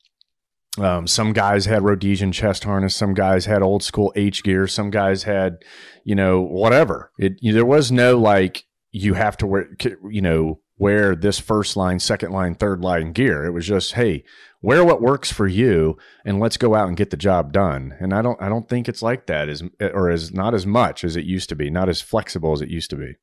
Um, 0.77 1.07
some 1.07 1.33
guys 1.33 1.65
had 1.65 1.83
Rhodesian 1.83 2.31
chest 2.31 2.63
harness. 2.63 2.95
Some 2.95 3.13
guys 3.13 3.45
had 3.45 3.61
old 3.61 3.83
school 3.83 4.13
H 4.15 4.43
gear. 4.43 4.67
Some 4.67 4.91
guys 4.91 5.23
had, 5.23 5.63
you 6.03 6.15
know, 6.15 6.41
whatever. 6.41 7.11
It 7.17 7.33
you, 7.41 7.53
there 7.53 7.65
was 7.65 7.91
no 7.91 8.17
like 8.17 8.65
you 8.91 9.15
have 9.15 9.35
to 9.37 9.47
wear, 9.47 9.69
you 10.09 10.21
know, 10.21 10.61
wear 10.77 11.15
this 11.15 11.39
first 11.39 11.75
line, 11.75 11.99
second 11.99 12.31
line, 12.31 12.55
third 12.55 12.81
line 12.81 13.11
gear. 13.11 13.45
It 13.45 13.51
was 13.51 13.67
just, 13.67 13.93
hey, 13.93 14.23
wear 14.61 14.83
what 14.83 15.01
works 15.01 15.31
for 15.31 15.47
you, 15.47 15.97
and 16.25 16.39
let's 16.39 16.57
go 16.57 16.73
out 16.73 16.87
and 16.87 16.97
get 16.97 17.09
the 17.09 17.17
job 17.17 17.51
done. 17.51 17.95
And 17.99 18.13
I 18.13 18.21
don't, 18.21 18.41
I 18.41 18.47
don't 18.47 18.69
think 18.69 18.87
it's 18.87 19.01
like 19.01 19.25
that, 19.27 19.49
as 19.49 19.63
or 19.81 20.09
as 20.09 20.31
not 20.31 20.53
as 20.53 20.65
much 20.65 21.03
as 21.03 21.15
it 21.15 21.25
used 21.25 21.49
to 21.49 21.55
be, 21.55 21.69
not 21.69 21.89
as 21.89 22.01
flexible 22.01 22.53
as 22.53 22.61
it 22.61 22.69
used 22.69 22.89
to 22.91 22.95
be. 22.95 23.15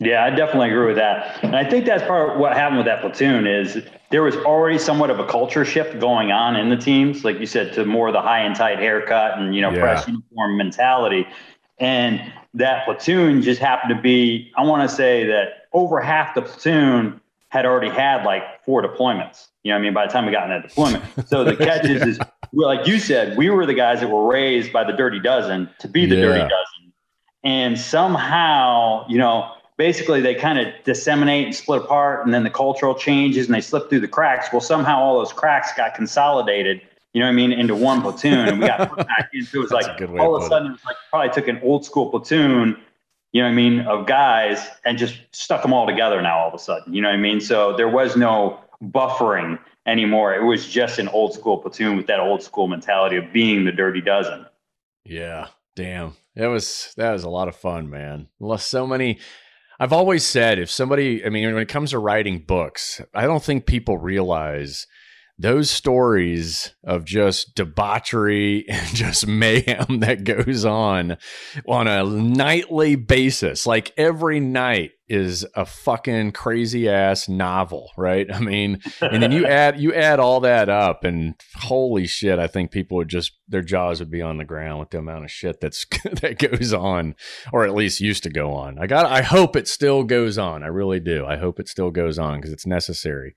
Yeah, 0.00 0.24
I 0.24 0.30
definitely 0.30 0.70
agree 0.70 0.86
with 0.86 0.96
that. 0.96 1.42
And 1.42 1.56
I 1.56 1.68
think 1.68 1.84
that's 1.84 2.04
part 2.04 2.30
of 2.30 2.38
what 2.38 2.52
happened 2.52 2.78
with 2.78 2.86
that 2.86 3.00
platoon 3.00 3.48
is 3.48 3.82
there 4.10 4.22
was 4.22 4.36
already 4.36 4.78
somewhat 4.78 5.10
of 5.10 5.18
a 5.18 5.26
culture 5.26 5.64
shift 5.64 5.98
going 5.98 6.30
on 6.30 6.54
in 6.54 6.68
the 6.68 6.76
teams, 6.76 7.24
like 7.24 7.40
you 7.40 7.46
said, 7.46 7.72
to 7.74 7.84
more 7.84 8.08
of 8.08 8.12
the 8.12 8.22
high 8.22 8.40
and 8.40 8.54
tight 8.54 8.78
haircut 8.78 9.38
and, 9.38 9.56
you 9.56 9.60
know, 9.60 9.70
yeah. 9.70 9.80
press 9.80 10.06
uniform 10.06 10.56
mentality. 10.56 11.26
And 11.78 12.32
that 12.54 12.84
platoon 12.84 13.42
just 13.42 13.60
happened 13.60 13.94
to 13.94 14.00
be, 14.00 14.52
I 14.56 14.62
want 14.62 14.88
to 14.88 14.94
say 14.94 15.26
that 15.26 15.66
over 15.72 16.00
half 16.00 16.34
the 16.34 16.42
platoon 16.42 17.20
had 17.48 17.66
already 17.66 17.90
had 17.90 18.24
like 18.24 18.64
four 18.64 18.82
deployments. 18.82 19.48
You 19.64 19.72
know 19.72 19.76
what 19.76 19.80
I 19.80 19.82
mean? 19.82 19.94
By 19.94 20.06
the 20.06 20.12
time 20.12 20.26
we 20.26 20.32
got 20.32 20.44
in 20.44 20.50
that 20.50 20.68
deployment. 20.68 21.04
So 21.28 21.42
the 21.42 21.56
catch 21.64 21.84
is, 21.84 22.02
is 22.02 22.18
like 22.52 22.86
you 22.86 23.00
said, 23.00 23.36
we 23.36 23.50
were 23.50 23.66
the 23.66 23.74
guys 23.74 24.00
that 24.00 24.08
were 24.08 24.26
raised 24.26 24.72
by 24.72 24.84
the 24.84 24.92
dirty 24.92 25.18
dozen 25.18 25.68
to 25.80 25.88
be 25.88 26.06
the 26.06 26.14
yeah. 26.14 26.22
dirty 26.22 26.40
dozen. 26.40 26.92
And 27.42 27.78
somehow, 27.78 29.06
you 29.08 29.18
know, 29.18 29.52
basically 29.78 30.20
they 30.20 30.34
kind 30.34 30.58
of 30.58 30.66
disseminate 30.84 31.46
and 31.46 31.54
split 31.54 31.82
apart 31.82 32.26
and 32.26 32.34
then 32.34 32.44
the 32.44 32.50
cultural 32.50 32.94
changes 32.94 33.46
and 33.46 33.54
they 33.54 33.60
slip 33.62 33.88
through 33.88 34.00
the 34.00 34.08
cracks. 34.08 34.48
Well 34.52 34.60
somehow 34.60 34.98
all 34.98 35.18
those 35.18 35.32
cracks 35.32 35.72
got 35.74 35.94
consolidated 35.94 36.82
you 37.14 37.20
know 37.20 37.26
what 37.26 37.32
i 37.32 37.34
mean 37.34 37.52
into 37.52 37.74
one 37.74 38.02
platoon 38.02 38.48
and 38.48 38.60
we 38.60 38.66
got 38.66 38.90
put 38.90 39.06
back 39.06 39.30
into 39.32 39.60
it. 39.60 39.62
Was 39.62 39.70
like 39.70 40.00
all 40.18 40.36
of 40.36 40.42
a 40.42 40.46
sudden 40.46 40.68
it. 40.68 40.72
was 40.72 40.84
like 40.84 40.96
probably 41.08 41.30
took 41.30 41.48
an 41.48 41.58
old 41.62 41.84
school 41.86 42.10
platoon 42.10 42.76
you 43.32 43.40
know 43.40 43.48
what 43.48 43.52
i 43.52 43.54
mean 43.54 43.80
of 43.80 44.06
guys 44.06 44.68
and 44.84 44.98
just 44.98 45.18
stuck 45.32 45.62
them 45.62 45.72
all 45.72 45.86
together 45.86 46.20
now 46.20 46.38
all 46.38 46.48
of 46.48 46.54
a 46.54 46.58
sudden 46.58 46.92
you 46.92 47.00
know 47.00 47.08
what 47.08 47.14
i 47.14 47.18
mean? 47.18 47.40
So 47.40 47.74
there 47.76 47.88
was 47.88 48.16
no 48.16 48.60
buffering 48.82 49.58
anymore. 49.86 50.34
It 50.34 50.44
was 50.44 50.68
just 50.68 50.98
an 50.98 51.08
old 51.08 51.32
school 51.32 51.58
platoon 51.58 51.96
with 51.96 52.06
that 52.08 52.20
old 52.20 52.42
school 52.42 52.68
mentality 52.68 53.16
of 53.16 53.32
being 53.32 53.64
the 53.64 53.72
dirty 53.72 54.02
dozen. 54.02 54.44
Yeah 55.04 55.48
damn. 55.78 56.16
That 56.34 56.48
was 56.48 56.92
that 56.96 57.12
was 57.12 57.22
a 57.22 57.30
lot 57.30 57.46
of 57.46 57.54
fun 57.54 57.88
man. 57.88 58.28
Lost 58.40 58.68
so 58.68 58.86
many 58.86 59.20
I've 59.80 59.92
always 59.92 60.24
said 60.24 60.58
if 60.58 60.70
somebody, 60.70 61.24
I 61.24 61.28
mean, 61.28 61.52
when 61.52 61.62
it 61.62 61.68
comes 61.68 61.90
to 61.90 61.98
writing 61.98 62.40
books, 62.40 63.00
I 63.14 63.22
don't 63.22 63.42
think 63.42 63.64
people 63.64 63.96
realize 63.96 64.86
those 65.38 65.70
stories 65.70 66.74
of 66.84 67.04
just 67.04 67.54
debauchery 67.54 68.66
and 68.68 68.86
just 68.88 69.26
mayhem 69.26 70.00
that 70.00 70.24
goes 70.24 70.64
on 70.64 71.16
on 71.66 71.86
a 71.86 72.04
nightly 72.04 72.96
basis. 72.96 73.66
Like 73.66 73.92
every 73.96 74.40
night 74.40 74.92
is 75.08 75.46
a 75.54 75.64
fucking 75.64 76.32
crazy 76.32 76.88
ass 76.88 77.28
novel 77.28 77.90
right? 77.96 78.26
I 78.32 78.40
mean 78.40 78.80
and 79.00 79.22
then 79.22 79.32
you 79.32 79.46
add 79.46 79.80
you 79.80 79.94
add 79.94 80.20
all 80.20 80.40
that 80.40 80.68
up 80.68 81.02
and 81.02 81.34
holy 81.54 82.06
shit 82.06 82.38
i 82.38 82.46
think 82.46 82.70
people 82.70 82.98
would 82.98 83.08
just 83.08 83.32
their 83.48 83.62
jaws 83.62 84.00
would 84.00 84.10
be 84.10 84.20
on 84.20 84.36
the 84.36 84.44
ground 84.44 84.80
with 84.80 84.90
the 84.90 84.98
amount 84.98 85.24
of 85.24 85.30
shit 85.30 85.60
that's 85.60 85.86
that 86.20 86.38
goes 86.38 86.74
on 86.74 87.14
or 87.54 87.64
at 87.64 87.74
least 87.74 88.00
used 88.00 88.22
to 88.24 88.30
go 88.30 88.52
on. 88.52 88.78
I 88.78 88.86
got 88.86 89.06
i 89.06 89.22
hope 89.22 89.56
it 89.56 89.68
still 89.68 90.04
goes 90.04 90.36
on. 90.36 90.62
I 90.62 90.66
really 90.66 91.00
do. 91.00 91.24
I 91.24 91.36
hope 91.36 91.58
it 91.58 91.68
still 91.68 91.90
goes 91.90 92.18
on 92.18 92.38
because 92.38 92.52
it's 92.52 92.66
necessary. 92.66 93.34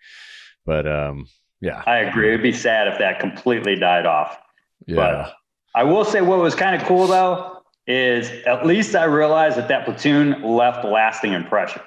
But 0.65 0.85
um 0.85 1.27
yeah. 1.61 1.83
I 1.85 1.99
agree. 1.99 2.29
It'd 2.29 2.41
be 2.41 2.51
sad 2.51 2.87
if 2.87 2.97
that 2.99 3.19
completely 3.19 3.75
died 3.75 4.05
off. 4.05 4.37
Yeah. 4.87 4.95
But 4.95 5.33
I 5.75 5.83
will 5.83 6.03
say 6.03 6.21
what 6.21 6.39
was 6.39 6.55
kind 6.55 6.79
of 6.79 6.85
cool 6.87 7.07
though 7.07 7.61
is 7.87 8.29
at 8.45 8.65
least 8.65 8.95
I 8.95 9.05
realized 9.05 9.57
that 9.57 9.67
that 9.67 9.85
platoon 9.85 10.41
left 10.43 10.83
lasting 10.85 11.33
impression. 11.33 11.81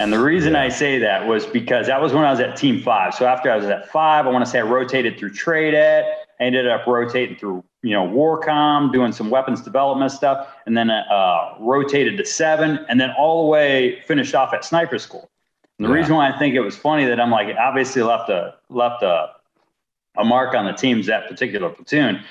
And 0.00 0.12
the 0.12 0.18
reason 0.18 0.54
yeah. 0.54 0.62
I 0.62 0.68
say 0.68 0.98
that 0.98 1.26
was 1.26 1.46
because 1.46 1.86
that 1.86 2.00
was 2.00 2.12
when 2.12 2.24
I 2.24 2.30
was 2.30 2.40
at 2.40 2.56
Team 2.56 2.82
Five. 2.82 3.14
So 3.14 3.26
after 3.26 3.50
I 3.50 3.56
was 3.56 3.66
at 3.66 3.88
five, 3.90 4.26
I 4.26 4.30
want 4.30 4.44
to 4.44 4.50
say 4.50 4.58
I 4.58 4.62
rotated 4.62 5.18
through 5.18 5.30
TRADET, 5.30 6.04
ended 6.40 6.66
up 6.66 6.86
rotating 6.86 7.36
through 7.36 7.64
you 7.82 7.92
know 7.92 8.06
Warcom, 8.06 8.92
doing 8.92 9.12
some 9.12 9.30
weapons 9.30 9.60
development 9.62 10.10
stuff, 10.10 10.48
and 10.66 10.76
then 10.76 10.90
uh, 10.90 11.54
rotated 11.60 12.18
to 12.18 12.24
seven, 12.24 12.84
and 12.88 13.00
then 13.00 13.10
all 13.16 13.44
the 13.44 13.50
way 13.50 14.00
finished 14.00 14.34
off 14.34 14.52
at 14.52 14.64
Sniper 14.64 14.98
School. 14.98 15.30
And 15.84 15.92
the 15.92 15.96
yeah. 15.96 16.00
reason 16.00 16.16
why 16.16 16.30
I 16.30 16.38
think 16.38 16.54
it 16.54 16.60
was 16.60 16.76
funny 16.76 17.04
that 17.04 17.20
I'm 17.20 17.30
like 17.30 17.54
obviously 17.56 18.02
left 18.02 18.30
a 18.30 18.54
left 18.70 19.02
a 19.02 19.32
a 20.16 20.24
mark 20.24 20.54
on 20.54 20.64
the 20.64 20.72
teams 20.72 21.06
that 21.06 21.28
particular 21.28 21.68
platoon 21.68 22.22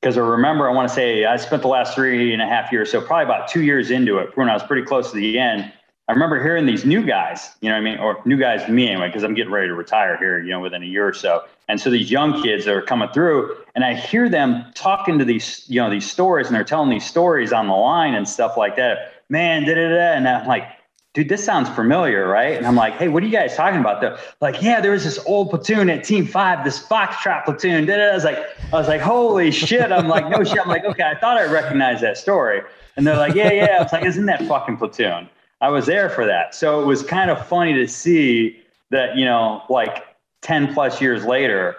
because 0.00 0.18
I 0.18 0.22
remember 0.22 0.68
I 0.68 0.72
want 0.72 0.88
to 0.88 0.94
say 0.94 1.24
I 1.24 1.36
spent 1.36 1.62
the 1.62 1.68
last 1.68 1.94
three 1.94 2.32
and 2.32 2.42
a 2.42 2.46
half 2.46 2.72
years, 2.72 2.90
so 2.90 3.00
probably 3.00 3.24
about 3.24 3.48
two 3.48 3.62
years 3.62 3.90
into 3.90 4.18
it 4.18 4.36
when 4.36 4.48
I 4.48 4.54
was 4.54 4.62
pretty 4.62 4.82
close 4.82 5.10
to 5.12 5.16
the 5.16 5.38
end. 5.38 5.72
I 6.08 6.12
remember 6.12 6.42
hearing 6.42 6.66
these 6.66 6.84
new 6.84 7.04
guys, 7.04 7.50
you 7.60 7.68
know 7.68 7.74
what 7.74 7.80
I 7.80 7.84
mean, 7.84 7.98
or 7.98 8.22
new 8.24 8.36
guys 8.36 8.64
to 8.64 8.70
me 8.70 8.88
anyway, 8.88 9.08
because 9.08 9.24
I'm 9.24 9.34
getting 9.34 9.52
ready 9.52 9.66
to 9.66 9.74
retire 9.74 10.16
here, 10.16 10.40
you 10.40 10.50
know, 10.50 10.60
within 10.60 10.82
a 10.82 10.86
year 10.86 11.08
or 11.08 11.12
so. 11.12 11.42
And 11.68 11.80
so 11.80 11.90
these 11.90 12.10
young 12.10 12.42
kids 12.42 12.68
are 12.68 12.80
coming 12.80 13.08
through, 13.08 13.56
and 13.74 13.84
I 13.84 13.94
hear 13.94 14.28
them 14.28 14.64
talking 14.74 15.18
to 15.18 15.24
these, 15.24 15.64
you 15.68 15.80
know, 15.80 15.90
these 15.90 16.08
stories, 16.08 16.46
and 16.46 16.54
they're 16.54 16.64
telling 16.64 16.90
these 16.90 17.06
stories 17.06 17.52
on 17.52 17.66
the 17.66 17.74
line 17.74 18.14
and 18.14 18.28
stuff 18.28 18.56
like 18.56 18.76
that. 18.76 19.14
Man, 19.28 19.64
da 19.64 19.74
da 19.74 19.88
da, 19.88 20.12
and 20.12 20.28
I'm 20.28 20.46
like, 20.46 20.68
dude, 21.16 21.30
this 21.30 21.42
sounds 21.42 21.70
familiar, 21.70 22.28
right? 22.28 22.58
And 22.58 22.66
I'm 22.66 22.76
like, 22.76 22.96
hey, 22.96 23.08
what 23.08 23.22
are 23.22 23.26
you 23.26 23.32
guys 23.32 23.56
talking 23.56 23.80
about? 23.80 24.02
They're 24.02 24.18
like, 24.42 24.60
yeah, 24.60 24.82
there 24.82 24.92
was 24.92 25.02
this 25.02 25.18
old 25.24 25.48
platoon 25.48 25.88
at 25.88 26.04
Team 26.04 26.26
Five, 26.26 26.62
this 26.62 26.78
Foxtrot 26.78 27.46
platoon. 27.46 27.90
I 27.90 28.12
was 28.12 28.22
like, 28.22 28.38
I 28.70 28.76
was 28.76 28.86
like, 28.86 29.00
holy 29.00 29.50
shit! 29.50 29.90
I'm 29.90 30.08
like, 30.08 30.28
no 30.28 30.44
shit. 30.44 30.58
I'm 30.60 30.68
like, 30.68 30.84
okay, 30.84 31.04
I 31.04 31.18
thought 31.18 31.38
I 31.38 31.50
recognized 31.50 32.02
that 32.02 32.18
story. 32.18 32.60
And 32.96 33.06
they're 33.06 33.16
like, 33.16 33.34
yeah, 33.34 33.50
yeah. 33.50 33.76
I 33.78 33.82
was 33.82 33.92
like, 33.94 34.04
isn't 34.04 34.26
that 34.26 34.46
fucking 34.46 34.76
platoon? 34.76 35.30
I 35.62 35.70
was 35.70 35.86
there 35.86 36.10
for 36.10 36.26
that. 36.26 36.54
So 36.54 36.82
it 36.82 36.84
was 36.84 37.02
kind 37.02 37.30
of 37.30 37.46
funny 37.46 37.72
to 37.72 37.88
see 37.88 38.60
that, 38.90 39.16
you 39.16 39.24
know, 39.24 39.62
like 39.70 40.04
10 40.42 40.74
plus 40.74 41.00
years 41.00 41.24
later, 41.24 41.76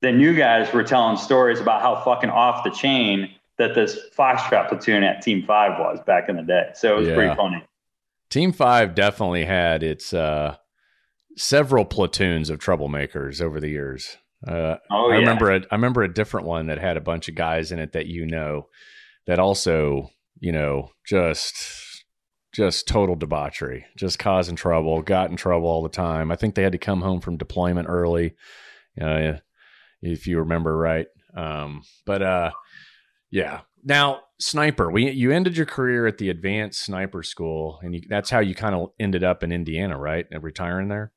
the 0.00 0.10
new 0.10 0.34
guys 0.34 0.72
were 0.72 0.82
telling 0.82 1.16
stories 1.16 1.60
about 1.60 1.82
how 1.82 2.02
fucking 2.02 2.30
off 2.30 2.64
the 2.64 2.70
chain 2.70 3.32
that 3.58 3.76
this 3.76 3.96
Foxtrot 4.18 4.68
platoon 4.68 5.04
at 5.04 5.22
Team 5.22 5.44
Five 5.46 5.78
was 5.78 6.00
back 6.04 6.28
in 6.28 6.34
the 6.34 6.42
day. 6.42 6.70
So 6.74 6.96
it 6.96 6.98
was 6.98 7.08
yeah. 7.08 7.14
pretty 7.14 7.34
funny. 7.36 7.64
Team 8.32 8.50
Five 8.52 8.94
definitely 8.94 9.44
had 9.44 9.82
its 9.82 10.14
uh, 10.14 10.56
several 11.36 11.84
platoons 11.84 12.48
of 12.48 12.60
troublemakers 12.60 13.42
over 13.42 13.60
the 13.60 13.68
years. 13.68 14.16
Uh, 14.48 14.76
oh, 14.90 15.10
I 15.10 15.16
yeah. 15.16 15.18
remember 15.18 15.50
a, 15.50 15.56
I 15.70 15.74
remember 15.74 16.02
a 16.02 16.12
different 16.12 16.46
one 16.46 16.68
that 16.68 16.78
had 16.78 16.96
a 16.96 17.02
bunch 17.02 17.28
of 17.28 17.34
guys 17.34 17.72
in 17.72 17.78
it 17.78 17.92
that 17.92 18.06
you 18.06 18.24
know 18.24 18.68
that 19.26 19.38
also 19.38 20.08
you 20.40 20.50
know 20.50 20.92
just 21.06 21.54
just 22.54 22.88
total 22.88 23.16
debauchery, 23.16 23.84
just 23.98 24.18
causing 24.18 24.56
trouble, 24.56 25.02
got 25.02 25.28
in 25.28 25.36
trouble 25.36 25.68
all 25.68 25.82
the 25.82 25.90
time. 25.90 26.32
I 26.32 26.36
think 26.36 26.54
they 26.54 26.62
had 26.62 26.72
to 26.72 26.78
come 26.78 27.02
home 27.02 27.20
from 27.20 27.36
deployment 27.36 27.86
early, 27.86 28.34
uh, 28.98 29.34
if 30.00 30.26
you 30.26 30.38
remember 30.38 30.74
right. 30.74 31.06
Um, 31.36 31.82
but 32.06 32.22
uh, 32.22 32.52
yeah, 33.30 33.60
now, 33.84 34.20
sniper, 34.38 34.90
we 34.90 35.10
you 35.10 35.32
ended 35.32 35.56
your 35.56 35.66
career 35.66 36.06
at 36.06 36.18
the 36.18 36.30
Advanced 36.30 36.80
Sniper 36.80 37.22
School, 37.22 37.80
and 37.82 37.94
you, 37.94 38.02
that's 38.08 38.30
how 38.30 38.40
you 38.40 38.54
kind 38.54 38.74
of 38.74 38.90
ended 38.98 39.24
up 39.24 39.42
in 39.42 39.52
Indiana, 39.52 39.98
right? 39.98 40.26
And 40.30 40.42
retiring 40.42 40.88
there. 40.88 41.12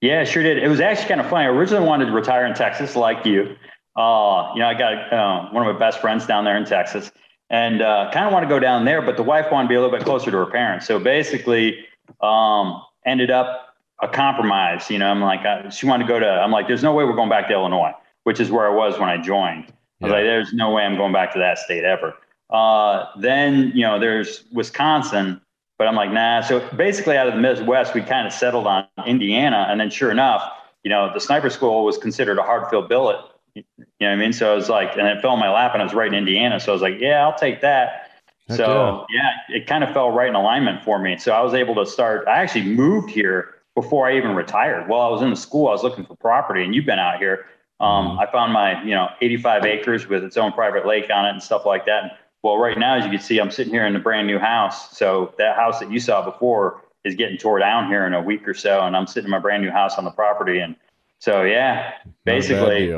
Yeah, 0.00 0.24
sure 0.24 0.42
did. 0.42 0.58
It 0.58 0.68
was 0.68 0.80
actually 0.80 1.08
kind 1.08 1.20
of 1.20 1.28
funny. 1.28 1.44
I 1.44 1.48
originally 1.48 1.86
wanted 1.86 2.06
to 2.06 2.12
retire 2.12 2.46
in 2.46 2.54
Texas, 2.54 2.96
like 2.96 3.24
you, 3.24 3.56
uh, 3.96 4.52
you 4.54 4.60
know, 4.60 4.66
I 4.66 4.74
got 4.74 5.12
uh, 5.12 5.48
one 5.50 5.66
of 5.66 5.72
my 5.72 5.78
best 5.78 6.00
friends 6.00 6.26
down 6.26 6.44
there 6.44 6.56
in 6.56 6.64
Texas, 6.64 7.10
and 7.50 7.82
uh, 7.82 8.10
kind 8.12 8.26
of 8.26 8.32
want 8.32 8.44
to 8.44 8.48
go 8.48 8.58
down 8.58 8.84
there, 8.84 9.02
but 9.02 9.16
the 9.16 9.22
wife 9.22 9.46
wanted 9.50 9.64
to 9.64 9.68
be 9.68 9.74
a 9.74 9.80
little 9.80 9.96
bit 9.96 10.04
closer 10.04 10.30
to 10.30 10.36
her 10.36 10.46
parents. 10.46 10.86
So 10.86 10.98
basically, 10.98 11.84
um, 12.20 12.82
ended 13.04 13.30
up 13.30 13.74
a 14.00 14.08
compromise. 14.08 14.90
You 14.90 14.98
know, 14.98 15.10
I'm 15.10 15.20
like, 15.20 15.44
uh, 15.44 15.70
she 15.70 15.86
wanted 15.86 16.04
to 16.04 16.08
go 16.08 16.18
to. 16.18 16.26
I'm 16.26 16.50
like, 16.50 16.66
there's 16.66 16.82
no 16.82 16.92
way 16.92 17.04
we're 17.04 17.16
going 17.16 17.30
back 17.30 17.48
to 17.48 17.54
Illinois, 17.54 17.92
which 18.24 18.40
is 18.40 18.50
where 18.50 18.66
I 18.66 18.74
was 18.74 18.98
when 18.98 19.08
I 19.08 19.18
joined. 19.18 19.72
I 20.00 20.04
was 20.04 20.10
Yeah. 20.10 20.16
like, 20.16 20.24
there's 20.24 20.52
no 20.52 20.70
way 20.70 20.84
I'm 20.84 20.96
going 20.96 21.12
back 21.12 21.32
to 21.34 21.38
that 21.38 21.58
state 21.58 21.84
ever. 21.84 22.14
Uh, 22.50 23.06
then 23.18 23.72
you 23.74 23.82
know, 23.82 23.98
there's 23.98 24.44
Wisconsin, 24.52 25.40
but 25.78 25.86
I'm 25.86 25.94
like, 25.94 26.10
nah. 26.10 26.40
So 26.40 26.60
basically, 26.76 27.16
out 27.16 27.28
of 27.28 27.34
the 27.34 27.40
Midwest, 27.40 27.94
we 27.94 28.02
kind 28.02 28.26
of 28.26 28.32
settled 28.32 28.66
on 28.66 28.86
Indiana, 29.06 29.66
and 29.70 29.80
then 29.80 29.90
sure 29.90 30.10
enough, 30.10 30.42
you 30.82 30.90
know, 30.90 31.12
the 31.12 31.20
sniper 31.20 31.50
school 31.50 31.84
was 31.84 31.98
considered 31.98 32.38
a 32.38 32.42
hard 32.42 32.68
field 32.68 32.88
billet. 32.88 33.18
You 33.54 33.64
know 33.76 33.84
what 33.98 34.08
I 34.08 34.16
mean? 34.16 34.32
So 34.32 34.52
I 34.52 34.54
was 34.54 34.68
like, 34.68 34.96
and 34.96 35.06
it 35.06 35.20
fell 35.20 35.34
in 35.34 35.40
my 35.40 35.50
lap, 35.50 35.72
and 35.74 35.82
I 35.82 35.84
was 35.84 35.94
right 35.94 36.08
in 36.08 36.14
Indiana. 36.14 36.60
So 36.60 36.72
I 36.72 36.74
was 36.74 36.82
like, 36.82 36.98
yeah, 36.98 37.22
I'll 37.26 37.38
take 37.38 37.60
that. 37.60 38.10
Heck 38.48 38.56
so 38.56 39.06
yeah, 39.10 39.32
it 39.48 39.66
kind 39.66 39.84
of 39.84 39.92
fell 39.92 40.10
right 40.10 40.28
in 40.28 40.34
alignment 40.34 40.82
for 40.82 40.98
me. 40.98 41.18
So 41.18 41.32
I 41.32 41.40
was 41.40 41.54
able 41.54 41.74
to 41.76 41.86
start. 41.86 42.26
I 42.26 42.38
actually 42.38 42.64
moved 42.64 43.10
here 43.10 43.54
before 43.74 44.08
I 44.08 44.16
even 44.16 44.34
retired. 44.34 44.88
While 44.88 45.02
I 45.02 45.10
was 45.10 45.22
in 45.22 45.30
the 45.30 45.36
school, 45.36 45.68
I 45.68 45.72
was 45.72 45.82
looking 45.82 46.04
for 46.04 46.16
property, 46.16 46.64
and 46.64 46.74
you've 46.74 46.86
been 46.86 46.98
out 46.98 47.18
here. 47.18 47.46
Um, 47.80 48.16
Mhm. 48.16 48.20
I 48.20 48.30
found 48.30 48.52
my, 48.52 48.82
you 48.82 48.94
know, 48.94 49.08
85 49.20 49.64
acres 49.64 50.06
with 50.06 50.22
its 50.22 50.36
own 50.36 50.52
private 50.52 50.86
lake 50.86 51.10
on 51.12 51.24
it 51.24 51.30
and 51.30 51.42
stuff 51.42 51.64
like 51.64 51.86
that. 51.86 52.18
Well, 52.42 52.58
right 52.58 52.78
now, 52.78 52.96
as 52.96 53.04
you 53.04 53.10
can 53.10 53.20
see, 53.20 53.38
I'm 53.38 53.50
sitting 53.50 53.72
here 53.72 53.86
in 53.86 53.96
a 53.96 53.98
brand 53.98 54.26
new 54.26 54.38
house. 54.38 54.96
So 54.96 55.34
that 55.38 55.56
house 55.56 55.80
that 55.80 55.90
you 55.90 56.00
saw 56.00 56.22
before 56.24 56.82
is 57.04 57.14
getting 57.14 57.38
tore 57.38 57.58
down 57.58 57.88
here 57.88 58.06
in 58.06 58.12
a 58.14 58.20
week 58.20 58.46
or 58.46 58.54
so, 58.54 58.82
and 58.82 58.96
I'm 58.96 59.06
sitting 59.06 59.26
in 59.26 59.30
my 59.30 59.38
brand 59.38 59.62
new 59.62 59.70
house 59.70 59.96
on 59.96 60.04
the 60.04 60.10
property. 60.10 60.60
And 60.60 60.76
so, 61.18 61.42
yeah, 61.42 61.74
Not 61.74 61.92
a 62.04 62.08
bad 62.08 62.14
basically, 62.24 62.94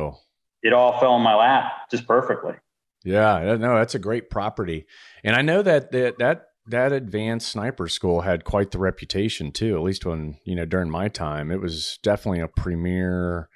it 0.62 0.72
all 0.72 0.98
fell 1.00 1.16
in 1.16 1.22
my 1.22 1.34
lap 1.34 1.72
just 1.90 2.06
perfectly. 2.06 2.54
Yeah, 3.04 3.56
no, 3.58 3.76
that's 3.76 3.96
a 3.96 3.98
great 3.98 4.30
property, 4.30 4.86
and 5.24 5.34
I 5.34 5.42
know 5.42 5.62
that 5.62 5.90
that 5.90 6.18
that 6.18 6.44
that 6.66 6.92
advanced 6.92 7.48
sniper 7.48 7.88
school 7.88 8.20
had 8.20 8.44
quite 8.44 8.70
the 8.70 8.78
reputation 8.78 9.50
too. 9.50 9.74
At 9.74 9.82
least 9.82 10.06
when 10.06 10.38
you 10.44 10.54
know 10.54 10.64
during 10.64 10.88
my 10.88 11.08
time, 11.08 11.50
it 11.50 11.60
was 11.60 11.98
definitely 12.04 12.40
a 12.40 12.46
premier 12.46 13.48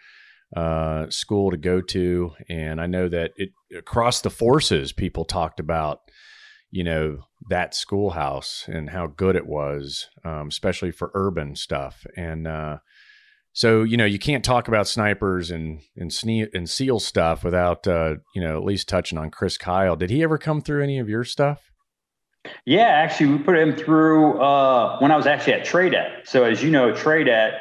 uh, 0.54 1.08
school 1.10 1.50
to 1.50 1.56
go 1.56 1.80
to, 1.80 2.32
and 2.48 2.80
I 2.80 2.86
know 2.86 3.08
that 3.08 3.32
it 3.36 3.50
across 3.76 4.20
the 4.20 4.30
forces, 4.30 4.92
people 4.92 5.24
talked 5.24 5.60
about 5.60 6.00
you 6.70 6.84
know 6.84 7.18
that 7.48 7.74
schoolhouse 7.74 8.64
and 8.68 8.90
how 8.90 9.06
good 9.06 9.36
it 9.36 9.46
was, 9.46 10.08
um, 10.24 10.48
especially 10.48 10.90
for 10.90 11.10
urban 11.14 11.56
stuff, 11.56 12.06
and 12.16 12.46
uh, 12.46 12.78
so 13.52 13.82
you 13.82 13.96
know 13.96 14.04
you 14.04 14.18
can't 14.18 14.44
talk 14.44 14.68
about 14.68 14.86
snipers 14.86 15.50
and 15.50 15.80
and, 15.96 16.10
sne- 16.10 16.54
and 16.54 16.68
seal 16.68 17.00
stuff 17.00 17.42
without 17.42 17.86
uh, 17.88 18.16
you 18.34 18.40
know 18.42 18.56
at 18.56 18.64
least 18.64 18.88
touching 18.88 19.18
on 19.18 19.30
Chris 19.30 19.58
Kyle. 19.58 19.96
Did 19.96 20.10
he 20.10 20.22
ever 20.22 20.38
come 20.38 20.60
through 20.60 20.82
any 20.82 20.98
of 20.98 21.08
your 21.08 21.24
stuff? 21.24 21.72
Yeah, 22.64 22.88
actually, 22.88 23.32
we 23.32 23.38
put 23.38 23.58
him 23.58 23.74
through 23.74 24.40
uh, 24.40 24.98
when 25.00 25.10
I 25.10 25.16
was 25.16 25.26
actually 25.26 25.54
at 25.54 25.64
TRADET. 25.64 26.28
So, 26.28 26.44
as 26.44 26.62
you 26.62 26.70
know, 26.70 26.92
TRADET, 26.92 27.54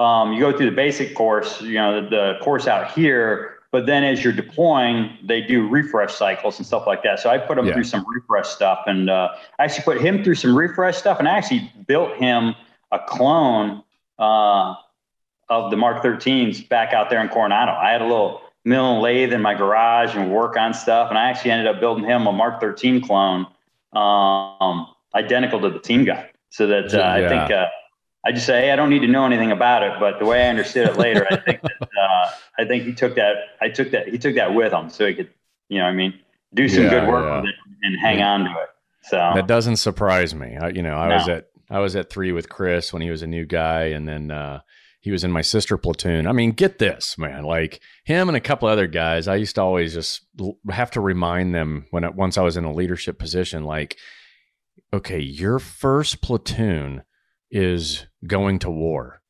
um, 0.00 0.32
you 0.32 0.40
go 0.40 0.56
through 0.56 0.70
the 0.70 0.76
basic 0.76 1.14
course, 1.14 1.60
you 1.60 1.74
know, 1.74 2.02
the, 2.02 2.08
the 2.08 2.38
course 2.42 2.66
out 2.66 2.90
here, 2.92 3.58
but 3.70 3.86
then 3.86 4.02
as 4.02 4.24
you're 4.24 4.32
deploying, 4.32 5.16
they 5.22 5.40
do 5.42 5.68
refresh 5.68 6.14
cycles 6.14 6.58
and 6.58 6.66
stuff 6.66 6.86
like 6.86 7.02
that. 7.04 7.20
So, 7.20 7.30
I 7.30 7.38
put 7.38 7.56
him 7.58 7.66
Yeah. 7.66 7.74
through 7.74 7.84
some 7.84 8.04
refresh 8.08 8.48
stuff, 8.48 8.80
and 8.86 9.08
uh, 9.08 9.28
I 9.58 9.64
actually 9.64 9.84
put 9.84 10.00
him 10.00 10.24
through 10.24 10.34
some 10.36 10.56
refresh 10.56 10.96
stuff, 10.96 11.18
and 11.20 11.28
I 11.28 11.36
actually 11.36 11.70
built 11.86 12.16
him 12.16 12.56
a 12.90 12.98
clone 12.98 13.84
uh, 14.18 14.74
of 15.48 15.70
the 15.70 15.76
Mark 15.76 16.02
13s 16.02 16.68
back 16.68 16.92
out 16.92 17.10
there 17.10 17.20
in 17.20 17.28
Coronado. 17.28 17.72
I 17.72 17.90
had 17.90 18.02
a 18.02 18.06
little 18.06 18.40
mill 18.64 18.92
and 18.94 19.02
lathe 19.02 19.32
in 19.32 19.40
my 19.42 19.54
garage 19.54 20.14
and 20.16 20.32
work 20.32 20.56
on 20.56 20.74
stuff, 20.74 21.10
and 21.10 21.18
I 21.18 21.28
actually 21.30 21.52
ended 21.52 21.66
up 21.68 21.78
building 21.80 22.04
him 22.04 22.26
a 22.26 22.32
Mark 22.32 22.60
13 22.60 23.00
clone 23.02 23.46
um, 23.92 24.88
identical 25.14 25.60
to 25.60 25.70
the 25.70 25.78
team 25.78 26.04
guy. 26.04 26.30
So 26.50 26.66
that 26.66 26.92
uh, 26.94 26.98
Yeah. 26.98 27.12
I 27.12 27.28
think 27.28 27.50
uh, 27.50 27.66
I 28.24 28.32
just 28.32 28.44
say, 28.46 28.62
hey, 28.62 28.70
I 28.70 28.76
don't 28.76 28.90
need 28.90 29.00
to 29.00 29.08
know 29.08 29.24
anything 29.24 29.50
about 29.50 29.82
it, 29.82 29.92
but 29.98 30.18
the 30.18 30.26
way 30.26 30.44
I 30.44 30.48
understood 30.48 30.88
it 30.88 30.96
later, 30.98 31.26
I 31.30 31.36
think 31.36 31.62
that 31.62 31.82
uh, 31.82 32.30
I 32.58 32.64
think 32.66 32.84
he 32.84 32.92
took 32.92 33.14
that. 33.14 33.36
I 33.60 33.68
took 33.70 33.90
that. 33.92 34.08
He 34.08 34.18
took 34.18 34.34
that 34.34 34.54
with 34.54 34.72
him, 34.72 34.90
so 34.90 35.06
he 35.06 35.14
could, 35.14 35.30
you 35.68 35.78
know, 35.78 35.84
I 35.84 35.92
mean, 35.92 36.14
do 36.54 36.68
some 36.68 36.84
Yeah, 36.84 36.90
good 36.90 37.08
work 37.08 37.24
yeah. 37.24 37.36
with 37.40 37.48
it 37.48 37.54
and 37.82 37.98
hang 37.98 38.20
on 38.20 38.40
to 38.40 38.50
it. 38.50 38.68
So 39.02 39.16
That 39.16 39.46
doesn't 39.46 39.76
surprise 39.76 40.34
me. 40.34 40.56
I, 40.56 40.68
you 40.68 40.82
know, 40.82 40.96
I 40.96 41.14
was 41.14 41.28
at 41.28 41.46
I 41.70 41.78
was 41.78 41.96
at 41.96 42.10
three 42.10 42.32
with 42.32 42.48
Chris 42.48 42.92
when 42.92 43.00
he 43.00 43.10
was 43.10 43.22
a 43.22 43.26
new 43.26 43.46
guy, 43.46 43.84
and 43.84 44.06
then 44.06 44.30
uh, 44.30 44.60
he 45.00 45.10
was 45.10 45.24
in 45.24 45.32
my 45.32 45.40
sister 45.40 45.78
platoon. 45.78 46.26
I 46.26 46.32
mean, 46.32 46.50
get 46.52 46.78
this, 46.78 47.16
man! 47.16 47.44
Like 47.44 47.80
him 48.04 48.28
and 48.28 48.36
a 48.36 48.40
couple 48.40 48.68
other 48.68 48.86
guys, 48.86 49.28
I 49.28 49.36
used 49.36 49.54
to 49.54 49.62
always 49.62 49.94
just 49.94 50.26
have 50.68 50.90
to 50.92 51.00
remind 51.00 51.54
them 51.54 51.86
when 51.90 52.04
I, 52.04 52.10
once 52.10 52.36
I 52.36 52.42
was 52.42 52.58
in 52.58 52.64
a 52.64 52.72
leadership 52.72 53.18
position, 53.18 53.64
like, 53.64 53.96
okay, 54.92 55.20
your 55.20 55.58
first 55.58 56.20
platoon 56.20 57.02
is 57.50 58.06
going 58.26 58.58
to 58.60 58.70
war. 58.70 59.22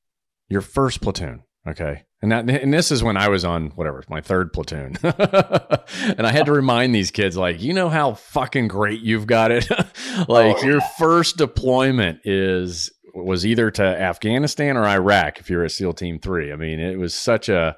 Your 0.48 0.60
first 0.60 1.00
platoon, 1.00 1.44
okay. 1.66 2.04
And 2.22 2.32
that, 2.32 2.50
and 2.50 2.74
this 2.74 2.90
is 2.90 3.02
when 3.02 3.16
I 3.16 3.28
was 3.28 3.44
on 3.44 3.68
whatever 3.70 4.04
my 4.08 4.20
third 4.20 4.52
platoon, 4.52 4.96
and 5.02 6.26
I 6.26 6.32
had 6.32 6.46
to 6.46 6.52
remind 6.52 6.94
these 6.94 7.10
kids, 7.10 7.36
like, 7.36 7.62
you 7.62 7.72
know 7.72 7.88
how 7.88 8.14
fucking 8.14 8.68
great 8.68 9.00
you've 9.00 9.26
got 9.26 9.50
it. 9.50 9.70
like 10.28 10.56
Oh, 10.58 10.62
your 10.62 10.80
first 10.98 11.38
deployment 11.38 12.20
is 12.24 12.90
was 13.14 13.44
either 13.46 13.70
to 13.72 13.82
Afghanistan 13.82 14.76
or 14.76 14.86
Iraq 14.86 15.40
if 15.40 15.50
you're 15.50 15.64
a 15.64 15.70
SEAL 15.70 15.94
Team 15.94 16.18
Three. 16.18 16.52
I 16.52 16.56
mean, 16.56 16.78
it 16.78 16.98
was 16.98 17.14
such 17.14 17.48
a, 17.48 17.76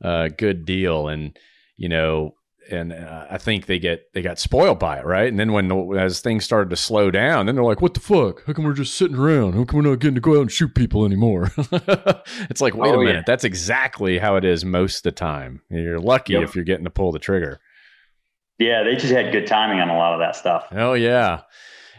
a 0.00 0.30
good 0.30 0.64
deal, 0.64 1.08
and 1.08 1.36
you 1.76 1.88
know, 1.88 2.34
and 2.70 2.92
uh, 2.92 3.26
I 3.30 3.38
think 3.38 3.66
they 3.66 3.78
get 3.78 4.12
they 4.12 4.22
got 4.22 4.38
spoiled 4.38 4.78
by 4.78 4.98
it, 4.98 5.04
right? 5.04 5.28
And 5.28 5.38
then 5.38 5.52
when 5.52 5.70
as 5.98 6.20
things 6.20 6.44
started 6.44 6.70
to 6.70 6.76
slow 6.76 7.10
down, 7.10 7.46
then 7.46 7.54
they're 7.54 7.64
like, 7.64 7.80
"What 7.82 7.94
the 7.94 8.00
fuck? 8.00 8.44
How 8.46 8.52
come 8.52 8.64
we're 8.64 8.72
just 8.72 8.94
sitting 8.96 9.16
around? 9.16 9.54
How 9.54 9.64
come 9.64 9.82
we're 9.82 9.90
not 9.90 9.98
getting 10.00 10.14
to 10.14 10.20
go 10.20 10.36
out 10.36 10.42
and 10.42 10.52
shoot 10.52 10.74
people 10.74 11.04
anymore?" 11.04 11.50
it's 11.56 12.60
like, 12.60 12.74
wait 12.74 12.90
Oh, 12.94 13.00
a 13.00 13.04
yeah. 13.04 13.10
minute, 13.10 13.24
that's 13.26 13.44
exactly 13.44 14.18
how 14.18 14.36
it 14.36 14.44
is 14.44 14.64
most 14.64 14.98
of 14.98 15.02
the 15.04 15.12
time. 15.12 15.62
You're 15.70 15.98
lucky 16.00 16.34
Yep. 16.34 16.42
if 16.44 16.54
you're 16.54 16.64
getting 16.64 16.84
to 16.84 16.90
pull 16.90 17.12
the 17.12 17.18
trigger. 17.18 17.60
yeah, 18.58 18.82
they 18.84 18.94
just 18.96 19.12
had 19.12 19.32
good 19.32 19.46
timing 19.46 19.80
on 19.80 19.88
a 19.88 19.96
lot 19.96 20.14
of 20.14 20.20
that 20.20 20.36
stuff. 20.36 20.66
Oh 20.72 20.94
yeah, 20.94 21.40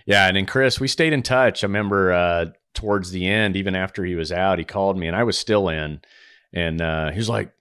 yeah. 0.05 0.27
And 0.27 0.37
then 0.37 0.45
Chris, 0.45 0.79
we 0.79 0.87
stayed 0.87 1.13
in 1.13 1.23
touch. 1.23 1.63
I 1.63 1.67
remember 1.67 2.11
uh, 2.13 2.45
towards 2.73 3.11
the 3.11 3.27
end, 3.27 3.55
even 3.55 3.75
after 3.75 4.03
he 4.05 4.15
was 4.15 4.31
out, 4.31 4.59
he 4.59 4.65
called 4.65 4.97
me, 4.97 5.07
and 5.07 5.15
I 5.15 5.23
was 5.23 5.37
still 5.37 5.67
in, 5.69 6.01
and 6.53 6.81
uh, 6.81 7.11
he 7.11 7.17
was 7.17 7.29
like, 7.29 7.51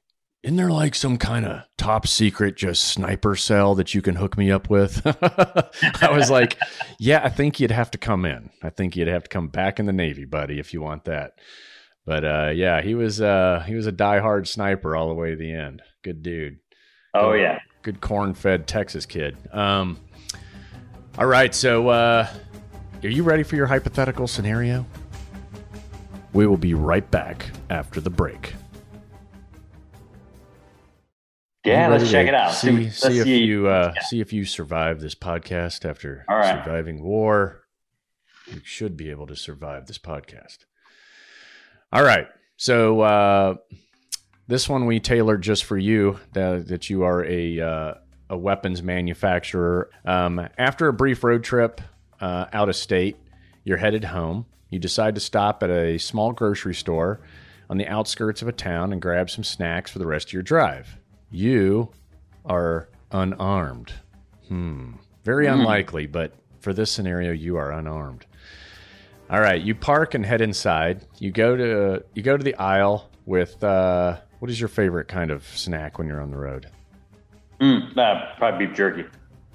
"Isn't 0.43 0.57
there 0.57 0.71
like 0.71 0.95
some 0.95 1.19
kind 1.19 1.45
of 1.47 1.63
top 1.77 2.07
secret 2.07 2.57
just 2.57 2.85
sniper 2.85 3.37
cell 3.37 3.75
that 3.77 3.95
you 3.95 4.03
can 4.03 4.17
hook 4.17 4.37
me 4.37 4.51
up 4.51 4.69
with?" 4.71 5.03
I 6.03 6.11
was 6.11 6.31
like, 6.31 6.59
"Yeah, 6.99 7.21
I 7.25 7.29
think 7.29 7.61
you'd 7.61 7.71
have 7.71 7.91
to 7.93 7.99
come 7.99 8.25
in. 8.25 8.51
I 8.63 8.71
think 8.71 8.97
you'd 8.97 9.09
have 9.09 9.25
to 9.25 9.29
come 9.29 9.49
back 9.49 9.79
in 9.79 9.87
the 9.87 9.93
Navy, 9.93 10.25
buddy, 10.25 10.59
if 10.59 10.73
you 10.73 10.83
want 10.83 11.05
that." 11.05 11.33
But 12.05 12.25
uh, 12.25 12.51
yeah, 12.55 12.83
he 12.83 12.95
was 12.95 13.21
uh, 13.21 13.63
he 13.67 13.75
was 13.75 13.87
a 13.87 13.93
diehard 13.93 14.47
sniper 14.47 14.97
all 14.97 15.09
the 15.09 15.15
way 15.15 15.31
to 15.31 15.37
the 15.37 15.53
end. 15.53 15.83
Good 16.03 16.23
dude 16.23 16.59
Oh 17.15 17.33
yeah. 17.35 17.59
good 17.83 18.01
corn-fed 18.01 18.67
Texas 18.67 19.07
kid. 19.07 19.37
Um, 19.53 19.99
all 21.19 21.27
right, 21.27 21.55
so 21.55 21.89
uh, 21.89 22.27
are 23.03 23.09
you 23.09 23.23
ready 23.23 23.43
for 23.43 23.57
your 23.57 23.67
hypothetical 23.67 24.27
scenario? 24.27 24.87
We 26.33 26.47
will 26.47 26.57
be 26.57 26.73
right 26.73 27.09
back 27.11 27.51
after 27.69 28.01
the 28.01 28.09
break. 28.09 28.55
Yeah, 31.65 31.89
let's 31.89 32.11
check 32.11 32.27
it 32.27 32.35
out. 32.35 32.55
See, 32.55 32.71
let's 32.71 33.01
see 33.01 33.19
if 33.19 33.25
see- 33.25 33.45
you 33.45 33.69
uh, 33.69 33.93
yeah. 33.95 34.03
see 34.03 34.21
if 34.21 34.33
you 34.33 34.45
survive 34.45 35.01
this 35.01 35.15
podcast 35.15 35.89
after 35.89 36.25
right. 36.29 36.65
surviving 36.65 37.03
war. 37.03 37.65
You 38.49 38.61
should 38.65 38.97
be 38.97 39.11
able 39.11 39.29
to 39.29 39.37
survive 39.37 39.87
this 39.87 39.99
podcast. 39.99 40.59
All 41.93 42.03
right, 42.03 42.27
so 42.57 43.01
uh, 43.03 43.55
this 44.49 44.69
one 44.69 44.87
we 44.87 44.99
tailored 44.99 45.43
just 45.43 45.65
for 45.65 45.79
you 45.79 46.19
that, 46.33 46.67
that 46.69 46.91
you 46.91 47.05
are 47.05 47.25
a 47.25 47.61
uh, 47.61 47.95
a 48.29 48.37
weapons 48.37 48.83
manufacturer. 48.83 49.91
Um, 50.05 50.49
after 50.59 50.89
a 50.89 50.93
brief 50.93 51.23
road 51.23 51.45
trip 51.45 51.81
uh, 52.21 52.47
out 52.53 52.69
of 52.69 52.77
state, 52.77 53.17
you're 53.63 53.77
headed 53.77 54.05
home. 54.05 54.47
You 54.71 54.79
decide 54.79 55.15
to 55.15 55.21
stop 55.21 55.63
at 55.63 55.71
a 55.71 55.99
small 55.99 56.33
grocery 56.33 56.75
store 56.75 57.21
on 57.69 57.77
the 57.77 57.87
outskirts 57.87 58.43
of 58.43 58.49
a 58.49 58.53
town 58.53 58.93
and 58.93 59.01
grab 59.03 59.31
some 59.31 59.45
snacks 59.45 59.91
for 59.91 59.99
the 59.99 60.07
rest 60.07 60.29
of 60.29 60.33
your 60.33 60.43
drive. 60.43 60.99
You 61.33 61.89
are 62.45 62.89
unarmed. 63.11 63.93
Hmm. 64.49 64.93
Very 65.25 65.47
Hmm. 65.49 65.55
unlikely, 65.61 66.07
but 66.07 66.35
for 66.61 66.73
this 66.73 66.91
scenario, 66.91 67.33
you 67.33 67.57
are 67.57 67.73
unarmed. 67.73 68.27
All 69.31 69.41
right, 69.41 69.61
you 69.61 69.75
park 69.75 70.15
and 70.15 70.25
head 70.27 70.41
inside. 70.43 71.07
You 71.19 71.31
go 71.33 71.57
to 71.57 72.05
you 72.15 72.23
go 72.23 72.37
to 72.37 72.45
the 72.45 72.55
aisle 72.57 73.09
with 73.25 73.63
uh, 73.65 74.19
what 74.41 74.51
is 74.51 74.61
your 74.61 74.69
favorite 74.69 75.09
kind 75.09 75.31
of 75.31 75.43
snack 75.45 75.97
when 75.99 76.07
you're 76.07 76.21
on 76.21 76.31
the 76.31 76.37
road? 76.37 76.67
Mm, 77.61 77.97
uh, 77.97 78.35
probably 78.37 78.67
beef 78.67 78.77
jerky. 78.77 79.05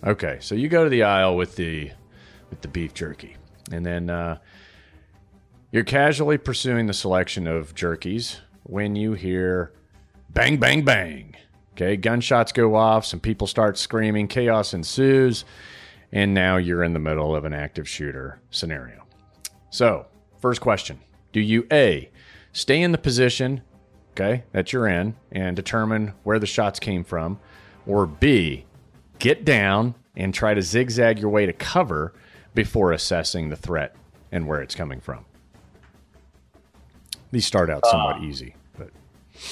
Okay, 0.06 0.38
so 0.40 0.56
you 0.56 0.68
go 0.70 0.84
to 0.84 0.90
the 0.90 1.04
aisle 1.04 1.36
with 1.38 1.56
the 1.58 1.92
with 2.50 2.62
the 2.62 2.68
beef 2.68 2.94
jerky, 2.96 3.36
and 3.72 3.86
then 3.86 4.10
uh, 4.10 4.38
you're 5.72 5.84
casually 5.84 6.38
pursuing 6.38 6.88
the 6.88 6.94
selection 6.94 7.46
of 7.46 7.76
jerkies 7.76 8.38
when 8.64 8.96
you 8.96 9.14
hear 9.14 9.74
bang, 10.32 10.58
bang, 10.58 10.84
bang, 10.84 11.36
Okay, 11.78 11.96
gunshots 11.96 12.52
go 12.52 12.74
off, 12.74 13.06
some 13.06 13.20
people 13.20 13.46
start 13.46 13.78
screaming, 13.78 14.28
chaos 14.28 14.74
ensues, 14.74 15.46
and 16.12 16.34
now 16.34 16.58
you're 16.58 16.84
in 16.84 16.94
the 16.94 17.00
middle 17.00 17.36
of 17.36 17.46
an 17.46 17.54
active 17.54 17.88
shooter 17.88 18.40
scenario. 18.50 19.04
So, 19.70 20.08
first 20.40 20.60
question 20.60 21.00
Do 21.34 21.40
you 21.40 21.68
A, 21.72 22.10
stay 22.52 22.82
in 22.82 22.94
the 22.94 22.98
position, 22.98 23.62
okay, 24.14 24.44
that 24.54 24.74
you're 24.74 24.88
in 24.88 25.16
and 25.32 25.56
determine 25.56 26.14
where 26.24 26.40
the 26.40 26.48
shots 26.48 26.80
came 26.80 27.04
from, 27.04 27.40
or 27.86 28.08
B, 28.08 28.66
get 29.20 29.46
down 29.46 29.94
and 30.16 30.34
try 30.34 30.56
to 30.56 30.64
zigzag 30.64 31.20
your 31.20 31.30
way 31.30 31.46
to 31.46 31.54
cover 31.54 32.12
before 32.56 32.92
assessing 32.92 33.50
the 33.50 33.56
threat 33.56 33.96
and 34.32 34.48
where 34.48 34.64
it's 34.64 34.74
coming 34.74 35.00
from? 35.00 35.26
These 37.32 37.46
start 37.46 37.70
out 37.70 37.86
somewhat 37.86 38.16
uh, 38.16 38.24
easy. 38.24 38.56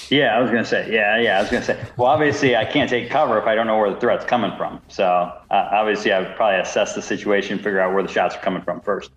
Yeah, 0.09 0.37
I 0.37 0.41
was 0.41 0.51
gonna 0.51 0.65
say. 0.65 0.91
Yeah, 0.91 1.19
yeah, 1.19 1.37
I 1.37 1.41
was 1.41 1.51
gonna 1.51 1.63
say. 1.63 1.79
Well, 1.97 2.07
obviously, 2.07 2.55
I 2.55 2.65
can't 2.65 2.89
take 2.89 3.09
cover 3.09 3.37
if 3.39 3.45
I 3.45 3.55
don't 3.55 3.67
know 3.67 3.77
where 3.77 3.91
the 3.91 3.99
threat's 3.99 4.25
coming 4.25 4.55
from. 4.57 4.81
So 4.87 5.05
uh, 5.05 5.39
obviously, 5.49 6.11
I 6.11 6.19
would 6.19 6.35
probably 6.35 6.59
assess 6.59 6.95
the 6.95 7.01
situation, 7.01 7.57
figure 7.57 7.79
out 7.79 7.93
where 7.93 8.03
the 8.03 8.11
shots 8.11 8.35
are 8.35 8.41
coming 8.41 8.61
from 8.63 8.81
first. 8.81 9.11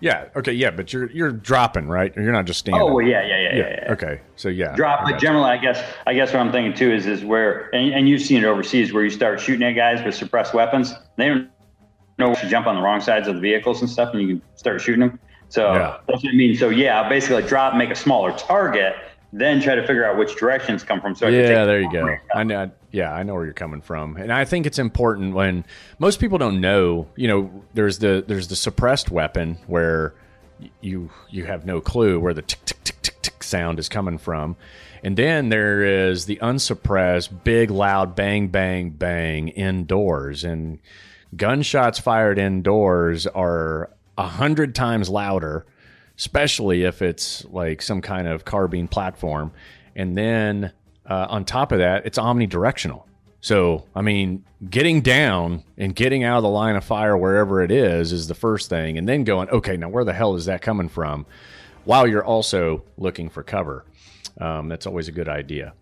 Yeah. 0.00 0.26
Okay. 0.34 0.52
Yeah, 0.52 0.70
but 0.70 0.92
you're 0.92 1.10
you're 1.12 1.30
dropping, 1.30 1.86
right? 1.86 2.12
You're 2.16 2.32
not 2.32 2.44
just 2.44 2.60
standing. 2.60 2.82
Oh, 2.82 2.92
well, 2.92 3.06
yeah, 3.06 3.24
yeah, 3.24 3.40
yeah, 3.40 3.56
yeah, 3.56 3.84
yeah. 3.84 3.92
Okay. 3.92 4.20
So 4.34 4.48
yeah. 4.48 4.74
Drop. 4.74 5.04
But 5.04 5.20
generally, 5.20 5.50
I 5.50 5.58
guess 5.58 5.82
I 6.06 6.14
guess 6.14 6.32
what 6.32 6.40
I'm 6.40 6.50
thinking 6.50 6.74
too 6.74 6.92
is 6.92 7.06
is 7.06 7.24
where 7.24 7.72
and, 7.74 7.94
and 7.94 8.08
you've 8.08 8.22
seen 8.22 8.38
it 8.38 8.46
overseas 8.46 8.92
where 8.92 9.04
you 9.04 9.10
start 9.10 9.40
shooting 9.40 9.62
at 9.62 9.72
guys 9.72 10.04
with 10.04 10.16
suppressed 10.16 10.54
weapons. 10.54 10.92
They 11.16 11.28
don't 11.28 11.48
know 12.18 12.34
to 12.34 12.48
jump 12.48 12.66
on 12.66 12.74
the 12.74 12.82
wrong 12.82 13.00
sides 13.00 13.28
of 13.28 13.36
the 13.36 13.40
vehicles 13.40 13.80
and 13.80 13.88
stuff, 13.88 14.12
and 14.12 14.20
you 14.22 14.28
can 14.28 14.42
start 14.56 14.80
shooting 14.80 15.00
them. 15.00 15.20
So 15.48 15.72
yeah. 15.72 15.98
that's 16.08 16.24
what 16.24 16.32
I 16.32 16.36
mean. 16.36 16.56
So 16.56 16.70
yeah, 16.70 17.08
basically 17.08 17.42
drop, 17.42 17.76
make 17.76 17.90
a 17.90 17.94
smaller 17.94 18.32
target 18.32 18.94
then 19.32 19.60
try 19.60 19.74
to 19.74 19.86
figure 19.86 20.04
out 20.04 20.18
which 20.18 20.36
directions 20.36 20.82
come 20.82 21.00
from. 21.00 21.14
So 21.14 21.26
I 21.26 21.30
yeah, 21.30 21.64
there 21.64 21.80
you 21.80 21.90
go. 21.90 22.16
I 22.34 22.44
know. 22.44 22.70
Yeah, 22.90 23.12
I 23.12 23.22
know 23.22 23.34
where 23.34 23.44
you're 23.44 23.54
coming 23.54 23.80
from, 23.80 24.16
and 24.16 24.30
I 24.30 24.44
think 24.44 24.66
it's 24.66 24.78
important 24.78 25.34
when 25.34 25.64
most 25.98 26.20
people 26.20 26.36
don't 26.36 26.60
know. 26.60 27.08
You 27.16 27.28
know, 27.28 27.64
there's 27.72 27.98
the 27.98 28.22
there's 28.26 28.48
the 28.48 28.56
suppressed 28.56 29.10
weapon 29.10 29.56
where 29.66 30.14
you 30.82 31.10
you 31.30 31.46
have 31.46 31.64
no 31.64 31.80
clue 31.80 32.20
where 32.20 32.34
the 32.34 32.42
tick 32.42 32.64
tick 32.66 32.84
tick 32.84 33.00
tick 33.00 33.22
tick 33.22 33.42
sound 33.42 33.78
is 33.78 33.88
coming 33.88 34.18
from, 34.18 34.56
and 35.02 35.16
then 35.16 35.48
there 35.48 36.10
is 36.10 36.26
the 36.26 36.38
unsuppressed 36.42 37.42
big 37.44 37.70
loud 37.70 38.14
bang 38.14 38.48
bang 38.48 38.90
bang 38.90 39.48
indoors, 39.48 40.44
and 40.44 40.78
gunshots 41.34 41.98
fired 41.98 42.38
indoors 42.38 43.26
are 43.26 43.90
a 44.18 44.26
hundred 44.26 44.74
times 44.74 45.08
louder 45.08 45.64
especially 46.22 46.84
if 46.84 47.02
it's 47.02 47.44
like 47.46 47.82
some 47.82 48.00
kind 48.00 48.28
of 48.28 48.44
carbine 48.44 48.86
platform. 48.86 49.50
And 49.96 50.16
then 50.16 50.72
uh, 51.04 51.26
on 51.28 51.44
top 51.44 51.72
of 51.72 51.80
that, 51.80 52.06
it's 52.06 52.16
omnidirectional. 52.16 53.02
So, 53.40 53.86
I 53.96 54.02
mean, 54.02 54.44
getting 54.70 55.00
down 55.00 55.64
and 55.76 55.96
getting 55.96 56.22
out 56.22 56.36
of 56.36 56.44
the 56.44 56.48
line 56.48 56.76
of 56.76 56.84
fire 56.84 57.16
wherever 57.16 57.60
it 57.60 57.72
is 57.72 58.12
is 58.12 58.28
the 58.28 58.36
first 58.36 58.68
thing. 58.68 58.98
And 58.98 59.08
then 59.08 59.24
going, 59.24 59.50
okay, 59.50 59.76
now 59.76 59.88
where 59.88 60.04
the 60.04 60.12
hell 60.12 60.36
is 60.36 60.44
that 60.44 60.62
coming 60.62 60.88
from? 60.88 61.26
While 61.86 62.06
you're 62.06 62.24
also 62.24 62.84
looking 62.96 63.28
for 63.28 63.42
cover. 63.42 63.84
Um, 64.40 64.68
that's 64.68 64.86
always 64.86 65.08
a 65.08 65.12
good 65.12 65.28
idea. 65.28 65.74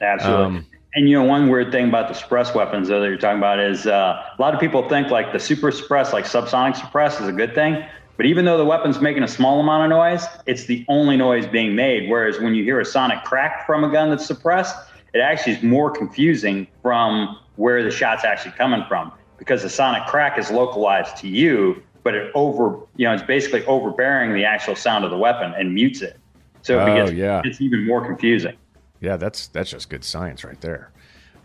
Absolutely. 0.00 0.44
Um, 0.44 0.66
and 0.94 1.08
you 1.08 1.18
know, 1.18 1.24
one 1.24 1.48
weird 1.48 1.72
thing 1.72 1.88
about 1.88 2.06
the 2.06 2.14
suppress 2.14 2.54
weapons 2.54 2.86
that 2.86 3.02
you're 3.02 3.16
talking 3.16 3.38
about 3.38 3.58
is 3.58 3.88
uh, 3.88 4.22
a 4.38 4.40
lot 4.40 4.54
of 4.54 4.60
people 4.60 4.88
think 4.88 5.08
like 5.08 5.32
the 5.32 5.40
super 5.40 5.72
suppress, 5.72 6.12
like 6.12 6.26
subsonic 6.26 6.76
suppress, 6.76 7.20
is 7.20 7.26
a 7.26 7.32
good 7.32 7.56
thing. 7.56 7.84
But 8.20 8.26
even 8.26 8.44
though 8.44 8.58
the 8.58 8.66
weapon's 8.66 9.00
making 9.00 9.22
a 9.22 9.28
small 9.28 9.60
amount 9.60 9.90
of 9.90 9.96
noise, 9.96 10.26
it's 10.44 10.66
the 10.66 10.84
only 10.88 11.16
noise 11.16 11.46
being 11.46 11.74
made. 11.74 12.10
Whereas 12.10 12.38
when 12.38 12.54
you 12.54 12.62
hear 12.62 12.78
a 12.78 12.84
sonic 12.84 13.24
crack 13.24 13.64
from 13.64 13.82
a 13.82 13.90
gun 13.90 14.10
that's 14.10 14.26
suppressed, 14.26 14.76
it 15.14 15.20
actually 15.20 15.54
is 15.54 15.62
more 15.62 15.90
confusing 15.90 16.66
from 16.82 17.38
where 17.56 17.82
the 17.82 17.90
shot's 17.90 18.26
actually 18.26 18.52
coming 18.52 18.84
from 18.86 19.10
because 19.38 19.62
the 19.62 19.70
sonic 19.70 20.06
crack 20.06 20.38
is 20.38 20.50
localized 20.50 21.16
to 21.16 21.28
you, 21.28 21.82
but 22.02 22.14
it 22.14 22.30
over, 22.34 22.80
you 22.96 23.06
know, 23.06 23.14
it's 23.14 23.22
basically 23.22 23.64
overbearing 23.64 24.34
the 24.34 24.44
actual 24.44 24.76
sound 24.76 25.06
of 25.06 25.10
the 25.10 25.16
weapon 25.16 25.54
and 25.56 25.72
mutes 25.72 26.02
it. 26.02 26.18
So 26.60 26.78
it 26.78 26.90
oh, 26.90 27.06
gets, 27.06 27.12
yeah. 27.12 27.40
it's 27.42 27.62
even 27.62 27.86
more 27.86 28.04
confusing. 28.04 28.54
Yeah, 29.00 29.16
that's 29.16 29.46
that's 29.46 29.70
just 29.70 29.88
good 29.88 30.04
science 30.04 30.44
right 30.44 30.60
there. 30.60 30.90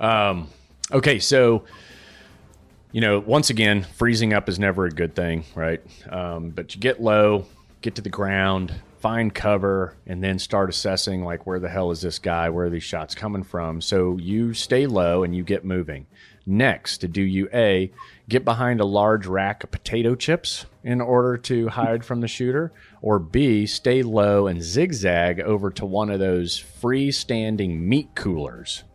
Um, 0.02 0.50
okay, 0.92 1.20
so 1.20 1.64
you 2.96 3.02
know, 3.02 3.20
once 3.20 3.50
again, 3.50 3.84
freezing 3.84 4.32
up 4.32 4.48
is 4.48 4.58
never 4.58 4.86
a 4.86 4.90
good 4.90 5.16
thing, 5.16 5.44
right? 5.54 5.82
Um, 6.10 6.52
but 6.52 6.74
you 6.74 6.80
get 6.80 7.02
low, 7.02 7.46
get 7.82 7.96
to 7.96 8.02
the 8.02 8.10
ground, 8.10 8.74
find 9.00 9.36
cover, 9.36 9.98
and 10.08 10.24
then 10.24 10.40
start 10.40 10.70
assessing 10.70 11.26
like 11.26 11.46
where 11.46 11.60
the 11.60 11.68
hell 11.68 11.92
is 11.92 12.00
this 12.00 12.20
guy? 12.20 12.50
Where 12.50 12.68
are 12.68 12.70
these 12.70 12.86
shots 12.86 13.14
coming 13.14 13.44
from? 13.44 13.82
So 13.82 14.18
you 14.18 14.54
stay 14.54 14.88
low 14.88 15.26
and 15.26 15.36
you 15.36 15.44
get 15.44 15.66
moving. 15.66 16.08
Next, 16.46 17.00
to 17.00 17.10
do 17.10 17.22
you 17.22 17.50
a 17.54 17.92
get 18.30 18.46
behind 18.46 18.80
a 18.80 18.86
large 18.86 19.26
rack 19.26 19.66
of 19.66 19.72
potato 19.72 20.16
chips 20.16 20.66
in 20.82 21.02
order 21.02 21.36
to 21.36 21.68
hide 21.68 22.06
from 22.06 22.22
the 22.22 22.30
shooter, 22.30 22.72
or 23.02 23.20
B 23.20 23.66
stay 23.66 24.04
low 24.04 24.48
and 24.48 24.64
zigzag 24.64 25.42
over 25.42 25.70
to 25.70 25.86
one 25.86 26.10
of 26.10 26.20
those 26.22 26.64
freestanding 26.82 27.78
meat 27.78 28.16
coolers. 28.16 28.86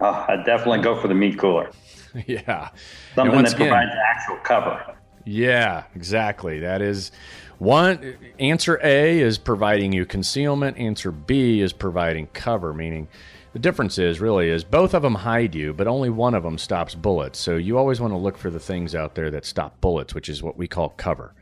Oh, 0.00 0.24
I 0.26 0.36
definitely 0.36 0.80
go 0.80 0.98
for 0.98 1.08
the 1.08 1.14
meat 1.14 1.38
cooler. 1.38 1.70
yeah. 2.26 2.70
Something 3.14 3.42
that 3.42 3.54
again, 3.54 3.68
provides 3.68 3.90
actual 4.10 4.36
cover. 4.38 4.96
Yeah, 5.24 5.84
exactly. 5.94 6.60
That 6.60 6.82
is 6.82 7.12
one 7.58 8.16
answer 8.38 8.80
A 8.82 9.20
is 9.20 9.38
providing 9.38 9.92
you 9.92 10.04
concealment, 10.04 10.78
answer 10.78 11.12
B 11.12 11.60
is 11.60 11.72
providing 11.72 12.26
cover, 12.28 12.74
meaning 12.74 13.08
the 13.52 13.58
difference 13.58 13.98
is 13.98 14.20
really 14.20 14.48
is 14.48 14.64
both 14.64 14.94
of 14.94 15.02
them 15.02 15.14
hide 15.14 15.54
you, 15.54 15.72
but 15.72 15.86
only 15.86 16.10
one 16.10 16.34
of 16.34 16.42
them 16.42 16.58
stops 16.58 16.94
bullets. 16.94 17.38
So 17.38 17.56
you 17.56 17.78
always 17.78 18.00
want 18.00 18.12
to 18.12 18.18
look 18.18 18.36
for 18.36 18.50
the 18.50 18.58
things 18.58 18.94
out 18.94 19.14
there 19.14 19.30
that 19.30 19.44
stop 19.44 19.80
bullets, 19.80 20.14
which 20.14 20.28
is 20.28 20.42
what 20.42 20.56
we 20.56 20.66
call 20.66 20.90
cover. 20.90 21.34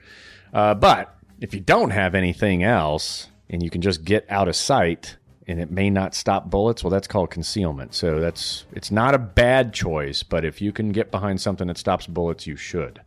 Uh, 0.53 0.75
but 0.75 1.15
if 1.41 1.55
you 1.55 1.61
don't 1.61 1.91
have 1.91 2.15
anything 2.15 2.65
else 2.65 3.29
and 3.49 3.63
you 3.63 3.71
can 3.71 3.81
just 3.81 4.05
get 4.05 4.27
out 4.29 4.49
of 4.49 4.57
sight, 4.57 5.17
and 5.51 5.61
it 5.61 5.71
may 5.71 5.91
not 5.91 6.15
stop 6.15 6.49
bullets, 6.49 6.85
well, 6.85 6.91
that's 6.91 7.09
called 7.09 7.31
concealment. 7.31 7.95
So 7.95 8.21
that's 8.21 8.65
it's 8.73 8.91
not 8.91 9.15
a 9.15 9.19
bad 9.19 9.73
choice, 9.73 10.23
but 10.23 10.45
if 10.45 10.61
you 10.61 10.73
can 10.73 10.93
get 10.93 11.11
behind 11.11 11.41
something 11.41 11.67
that 11.67 11.79
stops 11.79 12.07
bullets, 12.07 12.47
you 12.47 12.57
should. 12.57 13.01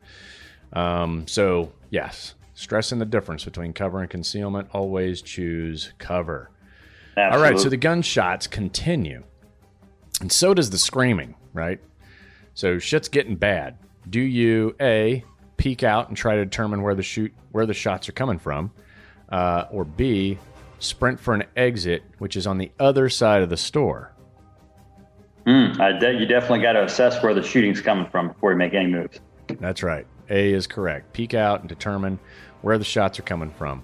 Um, 0.73 1.27
so 1.27 1.71
yes, 1.89 2.35
stressing 2.53 2.99
the 2.99 3.05
difference 3.05 3.45
between 3.45 3.73
cover 3.73 4.01
and 4.01 4.09
concealment. 4.09 4.69
Always 4.73 5.21
choose 5.21 5.93
cover. 5.97 6.49
Absolutely. 7.15 7.37
All 7.37 7.51
right, 7.51 7.59
so 7.59 7.69
the 7.69 7.77
gunshots 7.77 8.47
continue, 8.47 9.23
and 10.19 10.31
so 10.31 10.53
does 10.53 10.69
the 10.69 10.79
screaming. 10.79 11.35
Right, 11.53 11.79
so 12.55 12.79
shit's 12.79 13.07
getting 13.07 13.35
bad. 13.35 13.77
Do 14.09 14.19
you 14.19 14.75
a 14.81 15.23
peek 15.57 15.83
out 15.83 16.09
and 16.09 16.17
try 16.17 16.35
to 16.35 16.43
determine 16.43 16.81
where 16.81 16.95
the 16.95 17.03
shoot 17.03 17.31
where 17.51 17.65
the 17.65 17.73
shots 17.73 18.09
are 18.09 18.13
coming 18.13 18.39
from, 18.39 18.71
uh, 19.29 19.65
or 19.71 19.85
b 19.85 20.39
sprint 20.83 21.19
for 21.19 21.33
an 21.33 21.43
exit, 21.55 22.03
which 22.19 22.35
is 22.35 22.45
on 22.45 22.57
the 22.57 22.71
other 22.79 23.09
side 23.09 23.41
of 23.41 23.49
the 23.49 23.57
store. 23.57 24.13
Mm, 25.45 25.99
de- 25.99 26.19
you 26.19 26.25
definitely 26.25 26.61
got 26.61 26.73
to 26.73 26.83
assess 26.83 27.21
where 27.21 27.33
the 27.33 27.43
shooting's 27.43 27.81
coming 27.81 28.09
from 28.09 28.29
before 28.29 28.51
you 28.51 28.57
make 28.57 28.73
any 28.73 28.87
moves. 28.87 29.19
That's 29.59 29.83
right. 29.83 30.07
A 30.29 30.53
is 30.53 30.67
correct. 30.67 31.11
Peek 31.13 31.33
out 31.33 31.59
and 31.59 31.69
determine 31.69 32.19
where 32.61 32.77
the 32.77 32.85
shots 32.85 33.19
are 33.19 33.23
coming 33.23 33.51
from. 33.51 33.83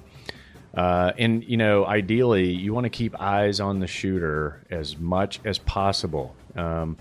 Uh, 0.73 1.11
and 1.17 1.43
you 1.43 1.57
know, 1.57 1.85
ideally, 1.85 2.49
you 2.49 2.73
want 2.73 2.85
to 2.85 2.89
keep 2.89 3.19
eyes 3.19 3.59
on 3.59 3.79
the 3.79 3.87
shooter 3.87 4.65
as 4.69 4.97
much 4.97 5.39
as 5.43 5.57
possible. 5.57 6.35
Um, 6.55 6.95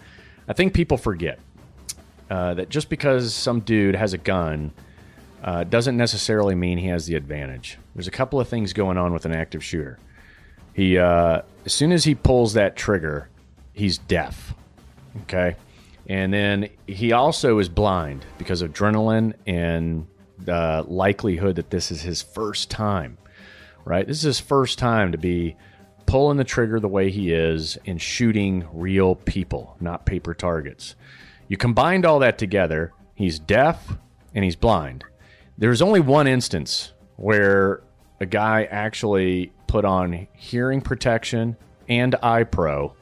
I 0.49 0.55
think 0.55 0.73
people 0.75 0.97
forget 0.97 1.39
uh, 2.31 2.55
that 2.55 2.69
just 2.69 2.89
because 2.89 3.35
some 3.35 3.61
dude 3.61 3.95
has 3.95 4.13
a 4.13 4.19
gun 4.19 4.73
uh, 5.43 5.65
doesn't 5.65 5.97
necessarily 5.97 6.55
mean 6.55 6.79
he 6.79 6.89
has 6.89 7.07
the 7.07 7.15
advantage. 7.15 7.79
There's 7.95 8.09
a 8.09 8.13
couple 8.13 8.41
of 8.41 8.49
things 8.49 8.73
going 8.73 8.99
on 8.99 9.13
with 9.13 9.25
an 9.25 9.33
active 9.35 9.65
shooter. 9.65 9.99
He, 10.73 10.99
uh, 10.99 11.43
as 11.65 11.73
soon 11.73 11.93
as 11.93 12.05
he 12.05 12.15
pulls 12.15 12.55
that 12.55 12.77
trigger, 12.77 13.29
he's 13.73 13.99
deaf. 13.99 14.55
Okay. 15.23 15.57
And 16.09 16.33
then 16.33 16.71
he 16.87 17.13
also 17.13 17.59
is 17.59 17.69
blind 17.69 18.25
because 18.39 18.63
of 18.63 18.73
adrenaline 18.73 19.35
and 19.47 20.07
the 20.39 20.85
likelihood 20.87 21.57
that 21.57 21.71
this 21.71 21.91
is 21.91 22.03
his 22.03 22.23
first 22.23 22.71
time, 22.71 23.19
right? 23.85 24.07
This 24.07 24.19
is 24.19 24.23
his 24.23 24.41
first 24.41 24.79
time 24.79 25.13
to 25.13 25.19
be 25.19 25.57
pulling 26.07 26.39
the 26.39 26.45
trigger 26.45 26.81
the 26.81 26.89
way 26.89 27.11
he 27.11 27.33
is 27.33 27.77
and 27.85 28.01
shooting 28.01 28.67
real 28.73 29.15
people, 29.15 29.77
not 29.81 30.07
paper 30.07 30.33
targets. 30.33 30.95
You 31.49 31.57
combined 31.57 32.07
all 32.07 32.21
that 32.21 32.39
together, 32.39 32.93
he's 33.15 33.39
deaf 33.39 33.95
and 34.35 34.45
he's 34.45 34.57
blind. 34.57 35.05
There's 35.59 35.83
only 35.83 36.01
one 36.01 36.27
instance 36.27 36.93
where 37.17 37.83
a 38.21 38.27
guy 38.27 38.65
actually 38.65 39.53
put 39.67 39.85
on 39.85 40.29
hearing 40.33 40.81
protection 40.81 41.57
and 41.89 42.15
eye 42.23 42.45
pro 42.45 42.95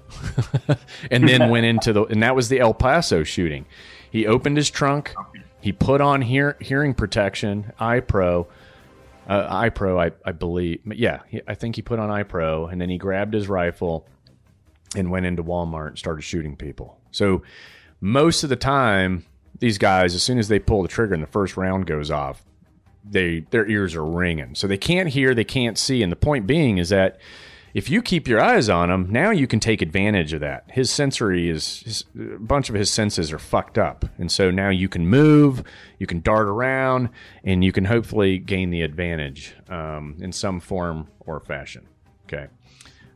and 1.11 1.29
then 1.29 1.51
went 1.51 1.67
into 1.67 1.93
the 1.93 2.05
and 2.05 2.23
that 2.23 2.35
was 2.35 2.49
the 2.49 2.61
El 2.61 2.73
Paso 2.73 3.25
shooting. 3.25 3.67
He 4.11 4.27
opened 4.27 4.57
his 4.57 4.71
trunk, 4.71 5.15
he 5.61 5.73
put 5.73 6.01
on 6.01 6.23
hear, 6.23 6.57
hearing 6.61 6.95
protection, 6.95 7.73
eye 7.79 8.01
pro, 8.01 8.47
uh, 9.29 9.47
eye 9.51 9.69
pro, 9.69 9.99
I, 9.99 10.13
I 10.25 10.33
believe. 10.33 10.81
Yeah, 10.87 11.21
he, 11.29 11.43
I 11.47 11.55
think 11.55 11.77
he 11.77 11.83
put 11.83 11.99
on 11.99 12.11
eye 12.11 12.23
pro, 12.23 12.67
and 12.67 12.81
then 12.81 12.89
he 12.89 12.99
grabbed 12.99 13.35
his 13.35 13.49
rifle 13.49 14.07
and 14.95 15.11
went 15.11 15.27
into 15.27 15.43
Walmart 15.43 15.89
and 15.89 15.99
started 15.99 16.23
shooting 16.23 16.57
people. 16.57 16.99
So 17.11 17.43
most 18.01 18.45
of 18.45 18.49
the 18.49 18.57
time, 18.57 19.27
these 19.59 19.77
guys, 19.77 20.15
as 20.15 20.23
soon 20.23 20.39
as 20.39 20.49
they 20.49 20.59
pull 20.59 20.83
the 20.83 20.89
trigger 20.89 21.15
and 21.15 21.23
the 21.23 21.29
first 21.29 21.57
round 21.57 21.87
goes 21.87 22.11
off, 22.11 22.46
they 23.09 23.41
their 23.51 23.67
ears 23.67 23.95
are 23.95 24.05
ringing. 24.05 24.55
So 24.55 24.67
they 24.67 24.79
can't 24.79 25.09
hear, 25.09 25.35
they 25.35 25.45
can't 25.45 25.79
see. 25.79 26.03
And 26.03 26.11
the 26.11 26.17
point 26.17 26.47
being 26.47 26.79
is 26.79 26.89
that 26.91 27.19
if 27.77 27.91
you 27.91 28.01
keep 28.01 28.27
your 28.27 28.41
eyes 28.41 28.71
on 28.71 28.91
him, 28.91 29.11
now 29.11 29.31
you 29.31 29.47
can 29.47 29.61
take 29.61 29.83
advantage 29.83 30.33
of 30.33 30.41
that. 30.41 30.65
His 30.71 30.89
sensory 30.91 31.51
is 31.51 31.81
his, 31.81 32.05
a 32.19 32.39
bunch 32.39 32.71
of 32.71 32.75
his 32.75 32.91
senses 32.91 33.31
are 33.35 33.39
fucked 33.39 33.77
up, 33.77 34.07
and 34.17 34.33
so 34.33 34.51
now 34.51 34.71
you 34.71 34.89
can 34.89 35.07
move, 35.07 35.63
you 35.99 36.07
can 36.07 36.23
dart 36.23 36.49
around, 36.49 37.11
and 37.45 37.63
you 37.63 37.73
can 37.73 37.85
hopefully 37.85 38.39
gain 38.39 38.71
the 38.71 38.81
advantage 38.81 39.55
um, 39.69 40.17
in 40.21 40.33
some 40.33 40.59
form 40.59 41.09
or 41.21 41.39
fashion. 41.39 41.87
Okay, 42.25 42.47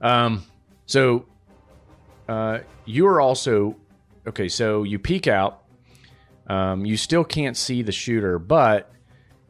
um, 0.03 0.45
so 0.85 1.25
uh, 2.29 2.59
you 2.85 3.07
are 3.07 3.19
also 3.19 3.77
okay. 4.27 4.49
So 4.49 4.83
you 4.83 4.99
peek 4.99 5.27
out. 5.27 5.63
Um, 6.49 6.85
you 6.85 6.99
still 6.99 7.25
can't 7.25 7.57
see 7.57 7.81
the 7.81 7.93
shooter, 7.93 8.39
but 8.39 8.93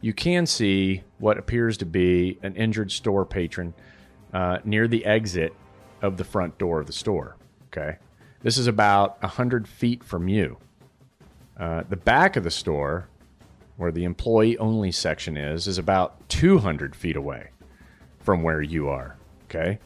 you 0.01 0.13
can 0.13 0.47
see 0.47 1.03
what 1.19 1.39
appears 1.39 1.77
to 1.79 1.87
be 1.87 2.39
an 2.43 2.57
injured 2.57 2.91
store 2.91 3.25
patron 3.25 3.75
uh, 4.33 4.59
near 4.65 4.89
the 4.89 5.05
exit 5.05 5.55
of 6.03 6.17
the 6.17 6.25
front 6.25 6.57
door 6.59 6.81
of 6.81 6.87
the 6.87 6.93
store. 6.93 7.37
Okay. 7.67 7.99
This 8.43 8.57
is 8.57 8.67
about 8.67 9.21
100 9.23 9.69
feet 9.69 10.03
from 10.03 10.29
you. 10.29 10.57
Uh, 11.59 11.83
the 11.89 11.97
back 11.97 12.37
of 12.37 12.45
the 12.45 12.51
store, 12.51 13.09
where 13.77 13.93
the 13.93 14.05
employee 14.05 14.57
only 14.57 14.91
section 14.91 15.37
is, 15.37 15.69
is 15.69 15.77
about 15.77 16.29
200 16.31 16.97
feet 16.97 17.17
away 17.17 17.51
from 18.19 18.43
where 18.43 18.63
you 18.63 18.89
are. 18.89 19.17
Okay. 19.45 19.79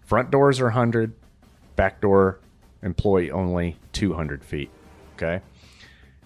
Front 0.00 0.32
doors 0.32 0.60
are 0.60 0.64
100, 0.64 1.14
back 1.76 2.00
door, 2.00 2.40
employee 2.82 3.30
only, 3.30 3.76
200 3.92 4.44
feet. 4.44 4.70
Okay. 5.14 5.40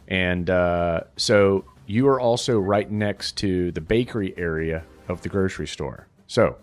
And 0.08 0.48
uh, 0.48 1.02
so 1.16 1.64
you 1.86 2.08
are 2.08 2.20
also 2.20 2.58
right 2.58 2.90
next 2.90 3.36
to 3.38 3.72
the 3.72 3.80
bakery 3.80 4.34
area 4.36 4.84
of 5.08 5.22
the 5.22 5.28
grocery 5.28 5.66
store. 5.66 6.08
So 6.26 6.56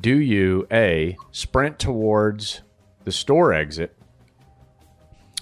do 0.00 0.16
you 0.16 0.66
A, 0.70 1.16
sprint 1.32 1.78
towards 1.78 2.62
the 3.04 3.12
store 3.12 3.52
exit 3.52 3.96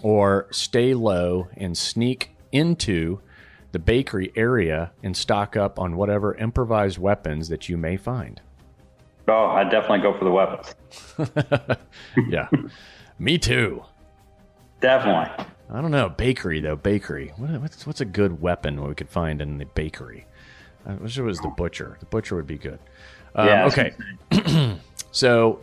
or 0.03 0.47
stay 0.51 0.95
low 0.95 1.49
and 1.57 1.77
sneak 1.77 2.31
into 2.53 3.21
the 3.73 3.79
bakery 3.79 4.33
area 4.37 4.93
and 5.03 5.17
stock 5.17 5.57
up 5.57 5.79
on 5.79 5.97
whatever 5.97 6.35
improvised 6.37 6.99
weapons 6.99 7.49
that 7.49 7.69
you 7.69 7.77
may 7.77 7.97
find? 7.97 8.41
Oh, 9.29 9.47
I'd 9.47 9.71
definitely 9.71 10.01
go 10.01 10.17
for 10.17 10.25
the 10.25 10.31
weapons. 10.31 10.75
yeah. 12.29 12.49
Me 13.19 13.39
too. 13.39 13.83
Definitely. 14.81 15.47
I 15.71 15.81
don't 15.81 15.91
know. 15.91 16.09
Bakery, 16.09 16.61
though. 16.61 16.77
Bakery. 16.77 17.33
What, 17.37 17.51
what's, 17.61 17.87
what's 17.87 18.01
a 18.01 18.05
good 18.05 18.41
weapon 18.41 18.85
we 18.87 18.95
could 18.95 19.09
find 19.09 19.43
in 19.43 19.59
the 19.59 19.65
bakery? 19.65 20.27
I 20.87 20.95
wish 20.95 21.19
it 21.19 21.23
was 21.23 21.39
the 21.39 21.49
butcher. 21.49 21.97
The 21.99 22.07
butcher 22.07 22.37
would 22.37 22.47
be 22.47 22.59
good. 22.59 22.79
Um, 23.35 23.47
yeah, 23.49 23.67
okay. 23.67 24.79
so, 25.11 25.61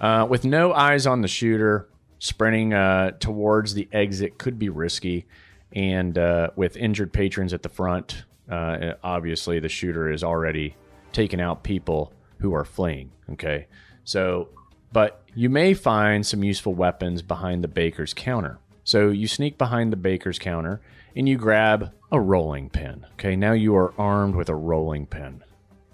uh, 0.00 0.26
with 0.28 0.44
no 0.44 0.72
eyes 0.74 1.06
on 1.06 1.22
the 1.22 1.28
shooter, 1.28 1.88
sprinting 2.18 2.74
uh, 2.74 3.12
towards 3.12 3.74
the 3.74 3.88
exit 3.92 4.38
could 4.38 4.58
be 4.58 4.68
risky. 4.68 5.26
And 5.72 6.18
uh, 6.18 6.50
with 6.56 6.76
injured 6.76 7.12
patrons 7.12 7.54
at 7.54 7.62
the 7.62 7.68
front, 7.68 8.24
uh, 8.50 8.94
obviously 9.02 9.58
the 9.60 9.68
shooter 9.68 10.10
is 10.10 10.22
already 10.22 10.76
taking 11.12 11.40
out 11.40 11.62
people 11.64 12.12
who 12.38 12.54
are 12.54 12.64
fleeing. 12.64 13.10
Okay. 13.32 13.66
So, 14.04 14.48
but 14.92 15.22
you 15.34 15.48
may 15.48 15.72
find 15.72 16.26
some 16.26 16.44
useful 16.44 16.74
weapons 16.74 17.22
behind 17.22 17.64
the 17.64 17.68
baker's 17.68 18.12
counter. 18.12 18.58
So 18.84 19.08
you 19.08 19.28
sneak 19.28 19.58
behind 19.58 19.92
the 19.92 19.96
baker's 19.96 20.38
counter 20.38 20.80
and 21.14 21.28
you 21.28 21.36
grab 21.36 21.92
a 22.12 22.20
rolling 22.20 22.70
pin. 22.70 23.06
Okay, 23.14 23.36
now 23.36 23.52
you 23.52 23.76
are 23.76 23.94
armed 23.98 24.34
with 24.34 24.48
a 24.48 24.54
rolling 24.54 25.06
pin 25.06 25.42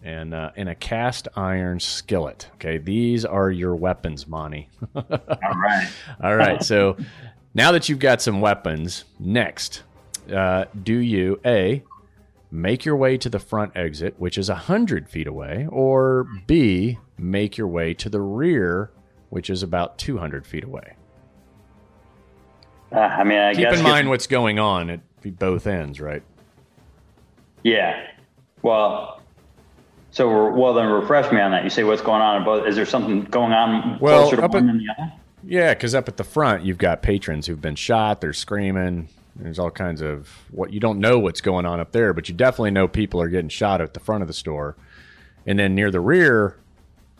and 0.02 0.32
uh, 0.32 0.52
in 0.54 0.68
a 0.68 0.74
cast 0.74 1.26
iron 1.36 1.80
skillet. 1.80 2.48
Okay, 2.54 2.78
these 2.78 3.24
are 3.24 3.50
your 3.50 3.74
weapons, 3.74 4.26
Monty. 4.26 4.68
All 4.94 5.04
right. 5.08 5.88
All 6.22 6.36
right. 6.36 6.62
So 6.62 6.96
now 7.54 7.72
that 7.72 7.88
you've 7.88 7.98
got 7.98 8.22
some 8.22 8.40
weapons, 8.40 9.04
next, 9.18 9.82
uh, 10.32 10.66
do 10.80 10.94
you 10.94 11.40
a 11.44 11.82
make 12.52 12.84
your 12.84 12.96
way 12.96 13.18
to 13.18 13.28
the 13.28 13.40
front 13.40 13.76
exit, 13.76 14.14
which 14.18 14.38
is 14.38 14.48
hundred 14.48 15.08
feet 15.08 15.26
away, 15.26 15.66
or 15.70 16.24
b 16.46 16.98
make 17.18 17.58
your 17.58 17.68
way 17.68 17.92
to 17.94 18.08
the 18.08 18.20
rear, 18.20 18.90
which 19.28 19.50
is 19.50 19.62
about 19.62 19.98
two 19.98 20.18
hundred 20.18 20.46
feet 20.46 20.64
away? 20.64 20.94
Uh, 22.92 22.98
I 22.98 23.24
mean, 23.24 23.38
I 23.38 23.54
keep 23.54 23.68
in 23.68 23.82
mind 23.82 24.08
what's 24.08 24.26
going 24.26 24.58
on 24.58 24.90
at 24.90 25.00
both 25.38 25.66
ends, 25.66 26.00
right? 26.00 26.22
Yeah. 27.62 28.06
Well, 28.62 29.20
so, 30.12 30.50
well, 30.52 30.72
then 30.72 30.88
refresh 30.88 31.30
me 31.32 31.40
on 31.40 31.50
that. 31.50 31.64
You 31.64 31.70
say 31.70 31.84
what's 31.84 32.00
going 32.00 32.22
on 32.22 32.40
at 32.40 32.44
both. 32.44 32.66
Is 32.66 32.76
there 32.76 32.86
something 32.86 33.24
going 33.24 33.52
on 33.52 33.98
well, 33.98 34.22
closer 34.22 34.36
to 34.36 34.42
one 34.42 34.56
at, 34.56 34.66
than 34.66 34.78
the 34.78 34.86
other? 34.96 35.12
Yeah, 35.44 35.74
because 35.74 35.94
up 35.94 36.08
at 36.08 36.16
the 36.16 36.24
front, 36.24 36.64
you've 36.64 36.78
got 36.78 37.02
patrons 37.02 37.46
who've 37.46 37.60
been 37.60 37.76
shot. 37.76 38.20
They're 38.20 38.32
screaming. 38.32 39.08
There's 39.36 39.58
all 39.58 39.70
kinds 39.70 40.00
of 40.00 40.30
what 40.50 40.72
you 40.72 40.80
don't 40.80 40.98
know 40.98 41.18
what's 41.18 41.40
going 41.40 41.66
on 41.66 41.80
up 41.80 41.92
there, 41.92 42.14
but 42.14 42.28
you 42.28 42.34
definitely 42.34 42.70
know 42.70 42.88
people 42.88 43.20
are 43.20 43.28
getting 43.28 43.50
shot 43.50 43.80
at 43.80 43.92
the 43.94 44.00
front 44.00 44.22
of 44.22 44.28
the 44.28 44.34
store. 44.34 44.76
And 45.46 45.58
then 45.58 45.74
near 45.74 45.90
the 45.90 46.00
rear, 46.00 46.56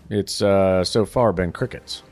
it's 0.08 0.40
uh, 0.40 0.82
so 0.82 1.04
far 1.04 1.32
been 1.32 1.52
crickets. 1.52 2.02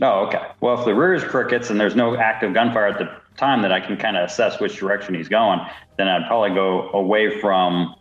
Oh, 0.00 0.26
okay. 0.26 0.46
Well, 0.60 0.78
if 0.78 0.84
the 0.84 0.94
rear 0.94 1.14
is 1.14 1.24
crickets 1.24 1.70
and 1.70 1.80
there's 1.80 1.96
no 1.96 2.16
active 2.16 2.54
gunfire 2.54 2.86
at 2.86 2.98
the 2.98 3.10
time 3.36 3.62
that 3.62 3.72
I 3.72 3.80
can 3.80 3.96
kind 3.96 4.16
of 4.16 4.28
assess 4.28 4.60
which 4.60 4.76
direction 4.76 5.14
he's 5.14 5.28
going, 5.28 5.60
then 5.96 6.08
I'd 6.08 6.26
probably 6.26 6.54
go 6.54 6.90
away 6.90 7.40
from 7.40 7.94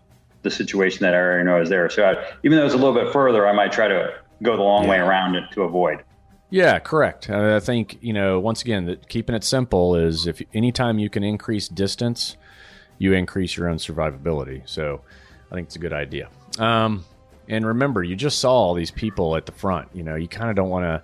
the 0.44 0.52
situation 0.52 1.00
that 1.02 1.14
I 1.14 1.18
already 1.18 1.44
know 1.44 1.62
is 1.62 1.70
there. 1.70 1.90
So 1.90 2.04
I, 2.04 2.34
even 2.44 2.58
though 2.58 2.66
it's 2.66 2.76
a 2.76 2.78
little 2.78 2.94
bit 2.94 3.12
further, 3.12 3.48
I 3.48 3.54
might 3.54 3.72
try 3.72 3.88
to 3.88 4.14
go 4.44 4.56
the 4.56 4.64
long 4.64 4.84
yeah. 4.84 4.90
way 4.90 4.98
around 4.98 5.36
it 5.36 5.46
to 5.54 5.64
avoid. 5.64 6.04
Yeah, 6.50 6.80
correct. 6.80 7.30
I 7.30 7.60
think 7.60 7.98
you 8.02 8.14
know 8.14 8.40
once 8.40 8.62
again 8.62 8.86
that 8.86 9.10
keeping 9.10 9.36
it 9.36 9.44
simple 9.44 9.96
is 9.96 10.28
if 10.28 10.42
anytime 10.54 10.98
you 10.98 11.10
can 11.10 11.24
increase 11.24 11.68
distance, 11.68 12.38
you 12.98 13.14
increase 13.14 13.58
your 13.58 13.68
own 13.68 13.78
survivability. 13.78 14.62
So 14.66 15.02
I 15.52 15.56
think 15.56 15.68
it's 15.68 15.76
a 15.76 15.80
good 15.80 15.94
idea. 15.94 16.30
Um, 16.58 17.04
and 17.50 17.66
remember, 17.66 18.04
you 18.04 18.16
just 18.16 18.40
saw 18.40 18.52
all 18.52 18.74
these 18.74 18.92
people 18.92 19.36
at 19.36 19.46
the 19.46 19.52
front. 19.52 19.90
You 19.94 20.04
know, 20.04 20.16
you 20.16 20.28
kind 20.28 20.50
of 20.50 20.56
don't 20.56 20.70
want 20.70 20.86
to. 20.86 21.04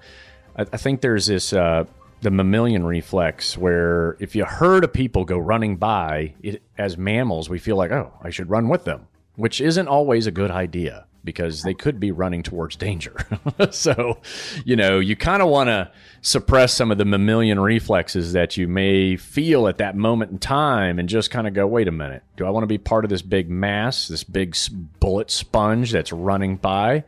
I, 0.57 0.61
I, 0.61 0.77
think 0.77 1.01
there's 1.01 1.27
this 1.27 1.53
uh, 1.53 1.85
the 2.21 2.31
mammalian 2.31 2.85
reflex 2.85 3.57
where 3.57 4.17
if 4.19 4.35
you 4.35 4.45
herd 4.45 4.83
of 4.83 4.93
people 4.93 5.25
go 5.25 5.37
running 5.37 5.75
by, 5.77 6.33
it, 6.41 6.61
as 6.77 6.97
mammals, 6.97 7.49
we 7.49 7.59
feel 7.59 7.75
like, 7.75 7.91
oh, 7.91 8.13
I 8.21 8.29
should 8.29 8.49
run 8.49 8.69
with 8.69 8.85
them 8.85 9.07
which 9.35 9.61
isn't 9.61 9.87
always 9.87 10.27
a 10.27 10.31
good 10.31 10.51
idea 10.51 11.05
because 11.23 11.63
they 11.63 11.73
could 11.73 12.01
be 12.01 12.11
running 12.11 12.43
towards 12.43 12.75
danger. 12.75 13.15
so, 13.71 14.19
you 14.65 14.75
know, 14.75 14.99
you 14.99 15.15
kind 15.15 15.41
of 15.41 15.47
want 15.47 15.69
to 15.69 15.89
suppress 16.21 16.73
some 16.73 16.91
of 16.91 16.97
the 16.97 17.05
mammalian 17.05 17.59
reflexes 17.59 18.33
that 18.33 18.57
you 18.57 18.67
may 18.67 19.15
feel 19.15 19.67
at 19.67 19.77
that 19.77 19.95
moment 19.95 20.31
in 20.31 20.37
time 20.37 20.99
and 20.99 21.07
just 21.07 21.31
kind 21.31 21.47
of 21.47 21.53
go, 21.53 21.65
wait 21.65 21.87
a 21.87 21.91
minute, 21.91 22.23
do 22.35 22.45
I 22.45 22.49
want 22.49 22.63
to 22.63 22.67
be 22.67 22.77
part 22.77 23.05
of 23.05 23.09
this 23.09 23.21
big 23.21 23.49
mass, 23.49 24.09
this 24.09 24.25
big 24.25 24.55
bullet 24.99 25.31
sponge 25.31 25.91
that's 25.91 26.11
running 26.11 26.57
by? 26.57 27.05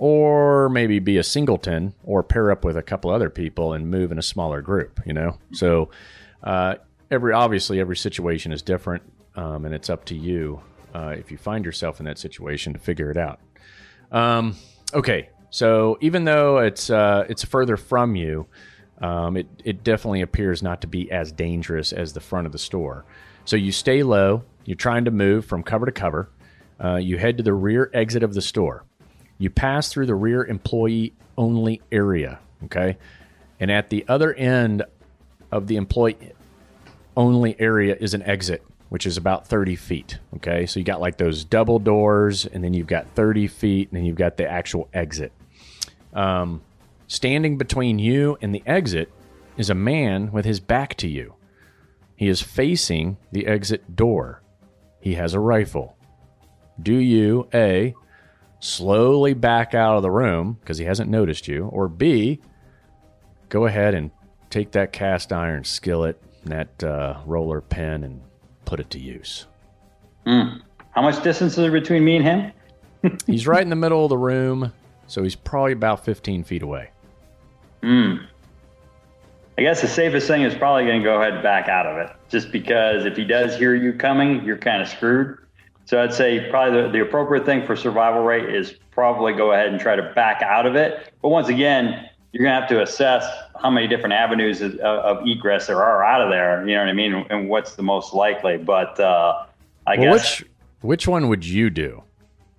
Or 0.00 0.68
maybe 0.68 1.00
be 1.00 1.18
a 1.18 1.24
singleton 1.24 1.92
or 2.04 2.22
pair 2.22 2.52
up 2.52 2.64
with 2.64 2.76
a 2.76 2.82
couple 2.82 3.10
other 3.10 3.30
people 3.30 3.72
and 3.72 3.90
move 3.90 4.12
in 4.12 4.18
a 4.18 4.22
smaller 4.22 4.62
group, 4.62 5.00
you 5.04 5.12
know? 5.12 5.38
So, 5.52 5.90
uh, 6.44 6.76
every 7.10 7.32
obviously 7.32 7.80
every 7.80 7.96
situation 7.96 8.52
is 8.52 8.62
different 8.62 9.02
um, 9.34 9.64
and 9.64 9.74
it's 9.74 9.90
up 9.90 10.04
to 10.06 10.14
you 10.14 10.60
uh, 10.94 11.14
if 11.16 11.30
you 11.30 11.36
find 11.36 11.64
yourself 11.64 12.00
in 12.00 12.06
that 12.06 12.18
situation 12.18 12.72
to 12.72 12.78
figure 12.78 13.10
it 13.10 13.16
out. 13.16 13.40
Um, 14.10 14.56
okay, 14.94 15.28
so 15.50 15.98
even 16.00 16.24
though 16.24 16.58
it's 16.58 16.90
uh, 16.90 17.24
it's 17.28 17.44
further 17.44 17.76
from 17.76 18.16
you, 18.16 18.46
um, 19.00 19.36
it 19.36 19.46
it 19.64 19.84
definitely 19.84 20.22
appears 20.22 20.62
not 20.62 20.80
to 20.80 20.86
be 20.86 21.10
as 21.10 21.30
dangerous 21.32 21.92
as 21.92 22.12
the 22.12 22.20
front 22.20 22.46
of 22.46 22.52
the 22.52 22.58
store. 22.58 23.04
So 23.44 23.56
you 23.56 23.72
stay 23.72 24.02
low. 24.02 24.44
You're 24.64 24.76
trying 24.76 25.04
to 25.06 25.10
move 25.10 25.44
from 25.44 25.62
cover 25.62 25.86
to 25.86 25.92
cover. 25.92 26.30
Uh, 26.82 26.96
you 26.96 27.18
head 27.18 27.36
to 27.38 27.42
the 27.42 27.54
rear 27.54 27.90
exit 27.94 28.22
of 28.22 28.34
the 28.34 28.42
store. 28.42 28.84
You 29.38 29.50
pass 29.50 29.88
through 29.88 30.06
the 30.06 30.14
rear 30.14 30.44
employee 30.44 31.14
only 31.36 31.80
area. 31.90 32.40
Okay, 32.64 32.98
and 33.60 33.70
at 33.70 33.90
the 33.90 34.04
other 34.08 34.34
end 34.34 34.82
of 35.50 35.66
the 35.66 35.76
employee 35.76 36.32
only 37.16 37.58
area 37.60 37.96
is 37.98 38.14
an 38.14 38.22
exit 38.22 38.62
which 38.88 39.06
is 39.06 39.16
about 39.16 39.46
30 39.46 39.76
feet. 39.76 40.18
Okay. 40.36 40.66
So 40.66 40.80
you 40.80 40.84
got 40.84 41.00
like 41.00 41.18
those 41.18 41.44
double 41.44 41.78
doors, 41.78 42.46
and 42.46 42.62
then 42.62 42.74
you've 42.74 42.86
got 42.86 43.06
30 43.14 43.46
feet, 43.46 43.88
and 43.88 43.98
then 43.98 44.04
you've 44.04 44.16
got 44.16 44.36
the 44.36 44.48
actual 44.48 44.88
exit. 44.92 45.32
Um, 46.12 46.62
standing 47.06 47.58
between 47.58 47.98
you 47.98 48.38
and 48.40 48.54
the 48.54 48.62
exit 48.66 49.12
is 49.56 49.70
a 49.70 49.74
man 49.74 50.32
with 50.32 50.44
his 50.44 50.60
back 50.60 50.96
to 50.96 51.08
you. 51.08 51.34
He 52.16 52.28
is 52.28 52.40
facing 52.40 53.16
the 53.30 53.46
exit 53.46 53.94
door. 53.94 54.42
He 55.00 55.14
has 55.14 55.34
a 55.34 55.40
rifle. 55.40 55.96
Do 56.80 56.94
you, 56.94 57.48
A, 57.52 57.94
slowly 58.60 59.34
back 59.34 59.74
out 59.74 59.96
of 59.96 60.02
the 60.02 60.10
room 60.10 60.58
because 60.60 60.78
he 60.78 60.84
hasn't 60.84 61.10
noticed 61.10 61.48
you, 61.48 61.66
or 61.66 61.88
B, 61.88 62.40
go 63.48 63.66
ahead 63.66 63.94
and 63.94 64.10
take 64.50 64.72
that 64.72 64.92
cast 64.92 65.32
iron 65.32 65.64
skillet, 65.64 66.20
and 66.42 66.52
that 66.52 66.84
uh, 66.84 67.20
roller 67.26 67.60
pin, 67.60 68.04
and 68.04 68.20
put 68.64 68.80
it 68.80 68.90
to 68.90 68.98
use. 68.98 69.46
Mm. 70.26 70.62
How 70.90 71.02
much 71.02 71.22
distance 71.22 71.52
is 71.52 71.58
there 71.58 71.70
between 71.70 72.04
me 72.04 72.16
and 72.16 72.24
him? 72.24 73.18
he's 73.26 73.46
right 73.46 73.62
in 73.62 73.70
the 73.70 73.76
middle 73.84 74.04
of 74.04 74.08
the 74.08 74.18
room, 74.18 74.72
so 75.06 75.22
he's 75.22 75.34
probably 75.36 75.72
about 75.72 76.04
15 76.04 76.44
feet 76.44 76.62
away. 76.62 76.90
Hmm. 77.82 78.16
I 79.56 79.62
guess 79.62 79.80
the 79.80 79.88
safest 79.88 80.28
thing 80.28 80.42
is 80.42 80.54
probably 80.54 80.84
going 80.84 81.00
to 81.00 81.04
go 81.04 81.20
ahead 81.20 81.34
and 81.34 81.42
back 81.42 81.68
out 81.68 81.86
of 81.86 81.96
it, 81.98 82.14
just 82.28 82.52
because 82.52 83.04
if 83.06 83.16
he 83.16 83.24
does 83.24 83.56
hear 83.56 83.74
you 83.74 83.92
coming, 83.92 84.44
you're 84.44 84.58
kind 84.58 84.80
of 84.80 84.88
screwed. 84.88 85.38
So 85.88 86.02
I'd 86.02 86.12
say 86.12 86.50
probably 86.50 86.82
the, 86.82 86.88
the 86.90 87.00
appropriate 87.00 87.46
thing 87.46 87.64
for 87.64 87.74
survival 87.74 88.22
rate 88.22 88.54
is 88.54 88.74
probably 88.90 89.32
go 89.32 89.52
ahead 89.52 89.68
and 89.68 89.80
try 89.80 89.96
to 89.96 90.12
back 90.14 90.42
out 90.42 90.66
of 90.66 90.76
it. 90.76 91.14
But 91.22 91.30
once 91.30 91.48
again, 91.48 92.10
you're 92.30 92.44
going 92.44 92.54
to 92.54 92.60
have 92.60 92.68
to 92.68 92.82
assess 92.82 93.24
how 93.58 93.70
many 93.70 93.88
different 93.88 94.12
avenues 94.12 94.60
of, 94.60 94.74
of, 94.80 95.26
egress 95.26 95.66
there 95.66 95.82
are 95.82 96.04
out 96.04 96.20
of 96.20 96.28
there. 96.28 96.60
You 96.68 96.74
know 96.74 96.82
what 96.82 96.90
I 96.90 96.92
mean? 96.92 97.26
And 97.30 97.48
what's 97.48 97.74
the 97.76 97.82
most 97.82 98.12
likely. 98.12 98.58
But 98.58 99.00
uh, 99.00 99.46
I 99.86 99.96
well, 99.96 100.12
guess. 100.12 100.40
Which, 100.40 100.50
which 100.82 101.08
one 101.08 101.28
would 101.30 101.46
you 101.46 101.70
do? 101.70 102.02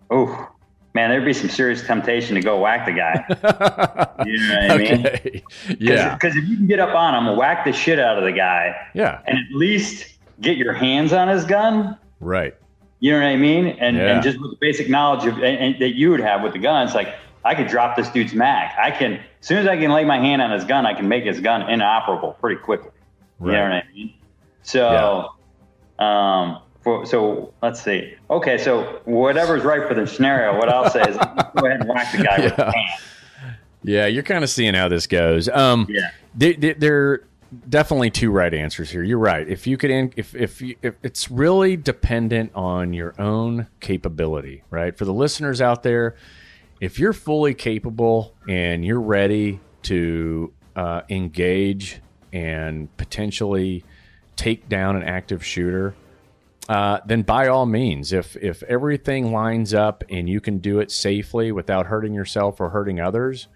Oh, 0.10 0.50
man, 0.96 1.12
there'd 1.12 1.24
be 1.24 1.34
some 1.34 1.50
serious 1.50 1.86
temptation 1.86 2.34
to 2.34 2.42
go 2.42 2.60
whack 2.60 2.88
the 2.88 2.94
guy. 2.94 4.24
you 4.26 4.40
know 4.40 4.60
what 4.60 4.72
I 4.72 4.78
mean? 4.80 5.06
Okay. 5.06 5.44
Yeah. 5.78 6.16
Because 6.16 6.36
if 6.36 6.46
you 6.46 6.58
can 6.58 6.66
get 6.66 6.80
up 6.80 6.96
on 6.96 7.14
him, 7.14 7.38
whack 7.38 7.64
the 7.64 7.74
shit 7.74 8.00
out 8.00 8.18
of 8.18 8.24
the 8.24 8.34
guy. 8.34 8.74
Yeah. 8.96 9.22
And 9.28 9.38
at 9.38 9.56
least 9.56 10.18
get 10.42 10.58
your 10.58 10.74
hands 10.74 11.14
on 11.14 11.28
his 11.28 11.46
gun. 11.46 11.96
Right. 12.20 12.56
You 13.00 13.12
know 13.12 13.20
what 13.20 13.28
I 13.28 13.38
mean? 13.38 13.68
And 13.68 13.98
yeah. 13.98 14.14
and 14.14 14.24
just 14.24 14.40
with 14.40 14.52
the 14.52 14.58
basic 14.58 14.90
knowledge 14.90 15.26
of 15.26 15.36
and, 15.36 15.44
and 15.46 15.82
that 15.82 15.96
you 15.96 16.12
would 16.12 16.20
have 16.20 16.42
with 16.44 16.54
the 16.54 16.60
gun, 16.60 16.86
it's 16.86 16.96
like 16.96 17.16
I 17.46 17.56
could 17.56 17.68
drop 17.68 17.96
this 17.96 18.10
dude's 18.10 18.34
mag. 18.34 18.72
I 18.78 18.92
can 18.92 19.14
as 19.14 19.48
soon 19.48 19.58
as 19.58 19.68
I 19.68 19.78
can 19.78 19.92
lay 19.92 20.04
my 20.04 20.18
hand 20.18 20.42
on 20.42 20.52
his 20.52 20.66
gun, 20.66 20.86
I 20.86 20.94
can 20.94 21.08
make 21.08 21.24
his 21.24 21.40
gun 21.40 21.70
inoperable 21.70 22.34
pretty 22.34 22.62
quickly. 22.62 22.92
Right. 23.40 23.52
You 23.54 23.58
know 23.58 23.64
what 23.64 23.72
I 23.72 23.84
mean? 23.94 24.14
So, 24.64 25.30
yeah. 26.00 26.42
um, 26.42 26.62
for, 26.82 27.06
so 27.06 27.54
let's 27.62 27.82
see. 27.82 28.16
Okay, 28.30 28.58
so 28.58 29.02
whatever's 29.06 29.64
right 29.64 29.88
for 29.88 29.94
the 29.94 30.06
scenario, 30.06 30.58
what 30.58 30.70
I'll 30.70 30.90
say 30.90 31.02
is 31.04 31.16
go 31.16 31.66
ahead 31.66 31.82
and 31.82 31.90
whack 31.90 32.12
the 32.12 32.24
guy 32.24 32.38
yeah. 32.38 32.44
with 32.44 32.56
the 32.58 32.72
hand. 32.72 33.02
Yeah, 33.84 34.06
you're 34.08 34.24
kind 34.24 34.44
of 34.44 34.50
seeing 34.50 34.74
how 34.74 34.90
this 34.90 35.08
goes. 35.08 35.48
Um, 35.48 35.88
yeah, 35.90 36.12
they, 36.36 36.54
they, 36.54 36.74
they're 36.74 37.24
definitely 37.70 38.10
two 38.10 38.32
right 38.32 38.54
answers 38.54 38.90
here. 38.90 39.04
You're 39.04 39.18
right. 39.18 39.48
If 39.48 39.68
you 39.68 39.78
could, 39.78 39.92
in, 39.92 40.14
if 40.16 40.36
if 40.36 40.62
you, 40.62 40.76
if 40.82 40.96
it's 41.04 41.32
really 41.32 41.78
dependent 41.78 42.52
on 42.56 42.94
your 42.94 43.20
own 43.20 43.68
capability, 43.80 44.64
right? 44.70 44.98
For 44.98 45.06
the 45.06 45.14
listeners 45.14 45.62
out 45.62 45.84
there, 45.84 46.16
if 46.80 47.00
you're 47.00 47.14
fully 47.14 47.54
capable 47.54 48.36
and 48.48 48.86
you're 48.86 49.02
ready 49.02 49.60
to 49.84 50.54
uh, 50.76 51.02
engage 51.10 52.02
and 52.32 52.96
potentially 52.98 53.84
take 54.36 54.70
down 54.70 54.96
an 54.96 55.04
active 55.04 55.44
shooter 55.44 55.96
uh, 56.70 57.00
then 57.04 57.24
by 57.24 57.48
all 57.48 57.66
means, 57.66 58.14
if 58.14 58.38
if 58.38 58.62
everything 58.64 59.32
lines 59.34 59.74
up 59.74 60.04
and 60.08 60.30
you 60.30 60.40
can 60.40 60.60
do 60.60 60.80
it 60.80 60.92
safely 60.92 61.52
without 61.52 61.88
hurting 61.88 62.14
yourself 62.14 62.62
or 62.62 62.70
hurting 62.70 63.00
others, 63.00 63.48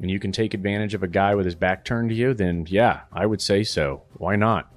and 0.00 0.10
you 0.10 0.18
can 0.18 0.32
take 0.32 0.54
advantage 0.54 0.94
of 0.94 1.02
a 1.02 1.08
guy 1.08 1.34
with 1.34 1.46
his 1.46 1.54
back 1.54 1.84
turned 1.84 2.10
to 2.10 2.14
you, 2.14 2.34
then 2.34 2.66
yeah, 2.68 3.02
I 3.12 3.26
would 3.26 3.40
say 3.40 3.62
so. 3.62 4.02
Why 4.14 4.36
not? 4.36 4.70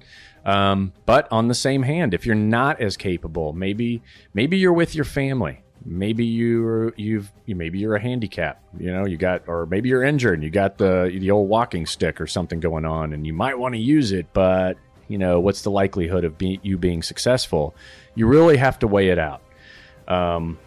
Um, 0.44 0.92
but 1.04 1.28
on 1.30 1.48
the 1.48 1.54
same 1.54 1.82
hand, 1.82 2.14
if 2.14 2.24
you're 2.24 2.34
not 2.34 2.80
as 2.80 2.96
capable, 2.96 3.52
maybe 3.52 4.02
maybe 4.32 4.56
you're 4.56 4.72
with 4.72 4.94
your 4.94 5.04
family. 5.04 5.62
Maybe 5.84 6.24
you're 6.24 6.94
you've 6.96 7.30
you, 7.46 7.54
maybe 7.54 7.78
you're 7.78 7.96
a 7.96 8.00
handicap. 8.00 8.62
You 8.78 8.92
know, 8.92 9.06
you 9.06 9.16
got 9.16 9.42
or 9.46 9.66
maybe 9.66 9.88
you're 9.88 10.02
injured 10.02 10.34
and 10.34 10.42
you 10.42 10.50
got 10.50 10.78
the 10.78 11.10
the 11.12 11.30
old 11.30 11.48
walking 11.48 11.86
stick 11.86 12.20
or 12.20 12.26
something 12.26 12.60
going 12.60 12.84
on, 12.84 13.12
and 13.12 13.26
you 13.26 13.32
might 13.32 13.58
want 13.58 13.74
to 13.74 13.80
use 13.80 14.12
it, 14.12 14.26
but 14.32 14.76
you 15.08 15.18
know, 15.18 15.40
what's 15.40 15.62
the 15.62 15.70
likelihood 15.70 16.24
of 16.24 16.38
be- 16.38 16.60
you 16.62 16.78
being 16.78 17.02
successful? 17.02 17.74
You 18.14 18.26
really 18.26 18.56
have 18.58 18.78
to 18.78 18.86
weigh 18.86 19.08
it 19.08 19.18
out. 19.18 19.42
Um, 20.06 20.58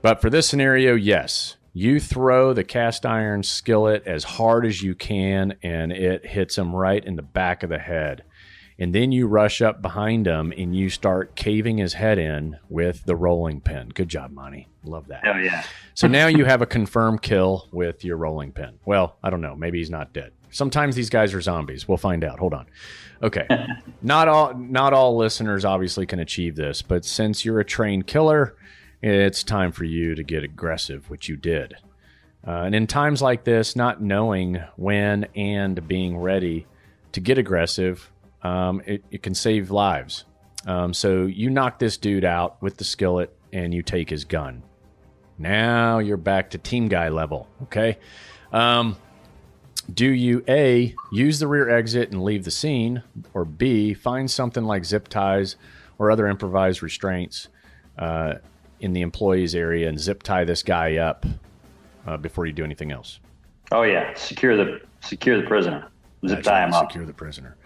but 0.00 0.20
for 0.20 0.30
this 0.30 0.46
scenario, 0.46 0.94
yes, 0.94 1.56
you 1.72 2.00
throw 2.00 2.52
the 2.52 2.64
cast 2.64 3.06
iron 3.06 3.42
skillet 3.42 4.02
as 4.06 4.24
hard 4.24 4.66
as 4.66 4.82
you 4.82 4.94
can, 4.94 5.56
and 5.62 5.92
it 5.92 6.26
hits 6.26 6.58
him 6.58 6.74
right 6.74 7.04
in 7.04 7.16
the 7.16 7.22
back 7.22 7.62
of 7.62 7.70
the 7.70 7.78
head. 7.78 8.24
And 8.78 8.94
then 8.94 9.12
you 9.12 9.26
rush 9.26 9.60
up 9.60 9.82
behind 9.82 10.26
him 10.26 10.54
and 10.56 10.74
you 10.74 10.88
start 10.88 11.36
caving 11.36 11.76
his 11.76 11.92
head 11.92 12.18
in 12.18 12.56
with 12.70 13.04
the 13.04 13.14
rolling 13.14 13.60
pin. 13.60 13.90
Good 13.90 14.08
job, 14.08 14.30
Monty. 14.32 14.68
Love 14.84 15.08
that. 15.08 15.22
Oh, 15.26 15.36
yeah. 15.36 15.64
so 15.92 16.08
now 16.08 16.28
you 16.28 16.46
have 16.46 16.62
a 16.62 16.66
confirmed 16.66 17.20
kill 17.20 17.68
with 17.72 18.06
your 18.06 18.16
rolling 18.16 18.52
pin. 18.52 18.78
Well, 18.86 19.18
I 19.22 19.28
don't 19.28 19.42
know. 19.42 19.54
Maybe 19.54 19.78
he's 19.78 19.90
not 19.90 20.14
dead. 20.14 20.32
Sometimes 20.48 20.96
these 20.96 21.10
guys 21.10 21.34
are 21.34 21.42
zombies. 21.42 21.86
We'll 21.86 21.98
find 21.98 22.24
out. 22.24 22.38
Hold 22.38 22.54
on. 22.54 22.66
Okay. 23.22 23.46
not 24.02 24.28
all 24.28 24.54
not 24.54 24.94
all 24.94 25.14
listeners 25.14 25.66
obviously 25.66 26.06
can 26.06 26.18
achieve 26.18 26.56
this, 26.56 26.80
but 26.80 27.04
since 27.04 27.44
you're 27.44 27.60
a 27.60 27.64
trained 27.64 28.06
killer, 28.06 28.56
it's 29.02 29.42
time 29.42 29.72
for 29.72 29.84
you 29.84 30.14
to 30.14 30.22
get 30.22 30.44
aggressive, 30.44 31.08
which 31.08 31.28
you 31.28 31.36
did. 31.36 31.76
Uh, 32.46 32.62
and 32.62 32.74
in 32.74 32.86
times 32.86 33.20
like 33.20 33.44
this, 33.44 33.76
not 33.76 34.02
knowing 34.02 34.62
when 34.76 35.26
and 35.34 35.86
being 35.86 36.16
ready 36.16 36.66
to 37.12 37.20
get 37.20 37.38
aggressive, 37.38 38.10
um, 38.42 38.80
it, 38.86 39.04
it, 39.10 39.22
can 39.22 39.34
save 39.34 39.70
lives. 39.70 40.24
Um, 40.66 40.94
so 40.94 41.26
you 41.26 41.50
knock 41.50 41.78
this 41.78 41.98
dude 41.98 42.24
out 42.24 42.60
with 42.62 42.78
the 42.78 42.84
skillet 42.84 43.36
and 43.52 43.74
you 43.74 43.82
take 43.82 44.08
his 44.08 44.24
gun. 44.24 44.62
Now 45.38 45.98
you're 45.98 46.16
back 46.16 46.50
to 46.50 46.58
team 46.58 46.88
guy 46.88 47.08
level. 47.08 47.48
Okay. 47.64 47.98
Um, 48.52 48.96
do 49.92 50.06
you 50.06 50.44
A, 50.48 50.94
use 51.12 51.38
the 51.38 51.46
rear 51.46 51.68
exit 51.68 52.12
and 52.12 52.22
leave 52.22 52.44
the 52.44 52.50
scene, 52.50 53.02
or 53.34 53.44
B, 53.44 53.92
find 53.92 54.30
something 54.30 54.64
like 54.64 54.84
zip 54.84 55.08
ties 55.08 55.56
or 55.98 56.10
other 56.10 56.26
improvised 56.26 56.82
restraints 56.82 57.48
uh, 57.98 58.34
in 58.80 58.92
the 58.92 59.02
employees 59.02 59.54
area 59.54 59.88
and 59.88 59.98
zip 59.98 60.22
tie 60.22 60.44
this 60.44 60.62
guy 60.62 60.96
up 60.96 61.24
uh, 62.06 62.16
before 62.16 62.46
you 62.46 62.52
do 62.52 62.64
anything 62.64 62.90
else? 62.92 63.20
Oh 63.72 63.82
yeah, 63.82 64.12
secure 64.14 64.56
the 64.56 64.80
secure 65.00 65.40
the 65.40 65.46
prisoner. 65.46 65.88
Zip 66.26 66.36
That's 66.36 66.48
tie 66.48 66.64
him 66.64 66.74
up. 66.74 66.90
Secure 66.90 67.06
the 67.06 67.12
prisoner. 67.12 67.56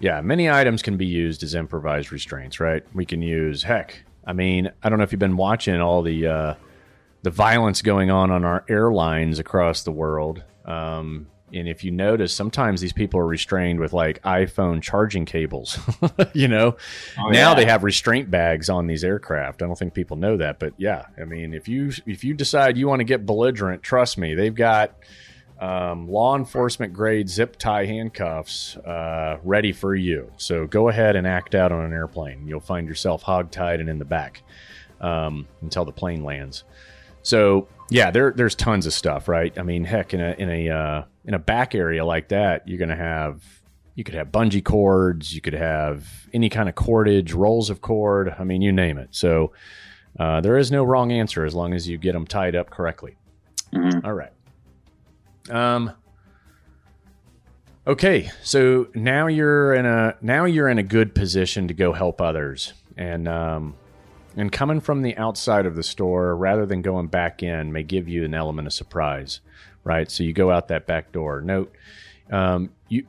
Yeah, 0.00 0.20
many 0.20 0.50
items 0.50 0.82
can 0.82 0.96
be 0.96 1.06
used 1.06 1.42
as 1.42 1.54
improvised 1.54 2.12
restraints, 2.12 2.60
right? 2.60 2.84
We 2.92 3.06
can 3.06 3.22
use 3.22 3.62
heck. 3.62 4.02
I 4.24 4.32
mean, 4.32 4.70
I 4.82 4.88
don't 4.88 4.98
know 4.98 5.04
if 5.04 5.12
you've 5.12 5.18
been 5.18 5.36
watching 5.36 5.80
all 5.80 6.02
the 6.02 6.26
uh, 6.26 6.54
the 7.22 7.30
violence 7.30 7.82
going 7.82 8.10
on 8.10 8.30
on 8.30 8.44
our 8.44 8.64
airlines 8.68 9.38
across 9.38 9.82
the 9.84 9.92
world. 9.92 10.42
Um, 10.64 11.28
and 11.52 11.68
if 11.68 11.84
you 11.84 11.90
notice, 11.90 12.34
sometimes 12.34 12.80
these 12.80 12.92
people 12.92 13.20
are 13.20 13.26
restrained 13.26 13.80
with 13.80 13.92
like 13.92 14.22
iPhone 14.22 14.82
charging 14.82 15.24
cables. 15.24 15.78
you 16.32 16.48
know, 16.48 16.76
oh, 17.18 17.28
now 17.30 17.50
yeah. 17.50 17.54
they 17.54 17.64
have 17.66 17.84
restraint 17.84 18.30
bags 18.30 18.68
on 18.68 18.86
these 18.86 19.04
aircraft. 19.04 19.62
I 19.62 19.66
don't 19.66 19.78
think 19.78 19.94
people 19.94 20.16
know 20.16 20.36
that, 20.36 20.58
but 20.58 20.74
yeah, 20.76 21.06
I 21.20 21.24
mean, 21.24 21.54
if 21.54 21.68
you 21.68 21.92
if 22.06 22.24
you 22.24 22.34
decide 22.34 22.76
you 22.76 22.88
want 22.88 23.00
to 23.00 23.04
get 23.04 23.26
belligerent, 23.26 23.82
trust 23.82 24.18
me, 24.18 24.34
they've 24.34 24.54
got 24.54 24.94
um, 25.60 26.08
law 26.08 26.36
enforcement 26.36 26.92
grade 26.92 27.28
zip 27.28 27.56
tie 27.56 27.86
handcuffs 27.86 28.76
uh, 28.78 29.38
ready 29.44 29.72
for 29.72 29.94
you. 29.94 30.32
So 30.36 30.66
go 30.66 30.88
ahead 30.88 31.14
and 31.14 31.26
act 31.26 31.54
out 31.54 31.70
on 31.70 31.84
an 31.84 31.92
airplane. 31.92 32.48
You'll 32.48 32.60
find 32.60 32.88
yourself 32.88 33.22
hogtied 33.22 33.78
and 33.78 33.88
in 33.88 33.98
the 33.98 34.04
back 34.04 34.42
um, 35.00 35.46
until 35.60 35.84
the 35.84 35.92
plane 35.92 36.24
lands. 36.24 36.64
So 37.22 37.68
yeah, 37.90 38.10
there 38.10 38.32
there's 38.32 38.54
tons 38.54 38.86
of 38.86 38.94
stuff, 38.94 39.28
right? 39.28 39.56
I 39.58 39.62
mean, 39.62 39.84
heck, 39.84 40.14
in 40.14 40.20
a 40.20 40.32
in 40.32 40.50
a 40.50 40.68
uh, 40.70 41.02
in 41.24 41.34
a 41.34 41.38
back 41.38 41.74
area 41.74 42.04
like 42.04 42.28
that, 42.28 42.66
you're 42.66 42.78
gonna 42.78 42.96
have 42.96 43.42
you 43.94 44.04
could 44.04 44.14
have 44.14 44.28
bungee 44.28 44.64
cords, 44.64 45.34
you 45.34 45.40
could 45.40 45.52
have 45.52 46.28
any 46.32 46.48
kind 46.48 46.68
of 46.68 46.74
cordage, 46.74 47.32
rolls 47.32 47.68
of 47.68 47.80
cord. 47.80 48.34
I 48.38 48.44
mean, 48.44 48.62
you 48.62 48.72
name 48.72 48.96
it. 48.98 49.08
So 49.10 49.52
uh, 50.18 50.40
there 50.40 50.56
is 50.56 50.70
no 50.70 50.82
wrong 50.82 51.12
answer 51.12 51.44
as 51.44 51.54
long 51.54 51.74
as 51.74 51.88
you 51.88 51.98
get 51.98 52.12
them 52.12 52.26
tied 52.26 52.56
up 52.56 52.70
correctly. 52.70 53.16
Mm-hmm. 53.72 54.06
All 54.06 54.14
right. 54.14 54.32
Um. 55.50 55.92
Okay, 57.84 58.30
so 58.44 58.86
now 58.94 59.26
you're 59.26 59.74
in 59.74 59.86
a 59.86 60.16
now 60.22 60.44
you're 60.44 60.68
in 60.68 60.78
a 60.78 60.84
good 60.84 61.16
position 61.16 61.66
to 61.66 61.74
go 61.74 61.92
help 61.92 62.20
others, 62.20 62.74
and 62.96 63.26
um, 63.26 63.74
and 64.36 64.52
coming 64.52 64.78
from 64.80 65.02
the 65.02 65.16
outside 65.16 65.66
of 65.66 65.74
the 65.74 65.82
store 65.82 66.36
rather 66.36 66.64
than 66.64 66.80
going 66.80 67.08
back 67.08 67.42
in 67.42 67.72
may 67.72 67.82
give 67.82 68.08
you 68.08 68.24
an 68.24 68.34
element 68.34 68.68
of 68.68 68.72
surprise, 68.72 69.40
right? 69.84 70.10
So 70.10 70.22
you 70.22 70.32
go 70.32 70.50
out 70.50 70.68
that 70.68 70.86
back 70.86 71.12
door. 71.12 71.40
Note, 71.40 71.72
um, 72.30 72.70
you 72.88 73.06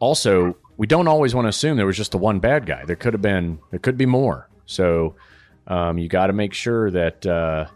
also 0.00 0.56
we 0.76 0.86
don't 0.86 1.08
always 1.08 1.34
want 1.34 1.46
to 1.46 1.50
assume 1.50 1.76
there 1.76 1.86
was 1.86 1.96
just 1.96 2.12
the 2.12 2.18
one 2.18 2.38
bad 2.38 2.66
guy. 2.66 2.84
There 2.84 2.96
could 2.96 3.14
have 3.14 3.22
been 3.22 3.58
there 3.70 3.78
could 3.78 3.96
be 3.96 4.06
more. 4.06 4.48
So 4.66 5.14
um, 5.66 5.98
you 5.98 6.08
got 6.08 6.26
to 6.26 6.32
make 6.32 6.52
sure 6.52 6.90
that 6.90 7.24
uh, 7.26 7.66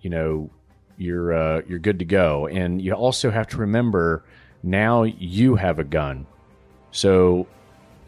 you 0.00 0.10
know 0.10 0.50
you're 0.96 1.32
uh, 1.32 1.62
you're 1.68 1.78
good 1.78 1.98
to 1.98 2.04
go, 2.04 2.46
and 2.46 2.80
you 2.80 2.92
also 2.92 3.30
have 3.30 3.46
to 3.48 3.58
remember 3.58 4.24
now 4.62 5.04
you 5.04 5.56
have 5.56 5.78
a 5.78 5.84
gun, 5.84 6.26
so 6.90 7.46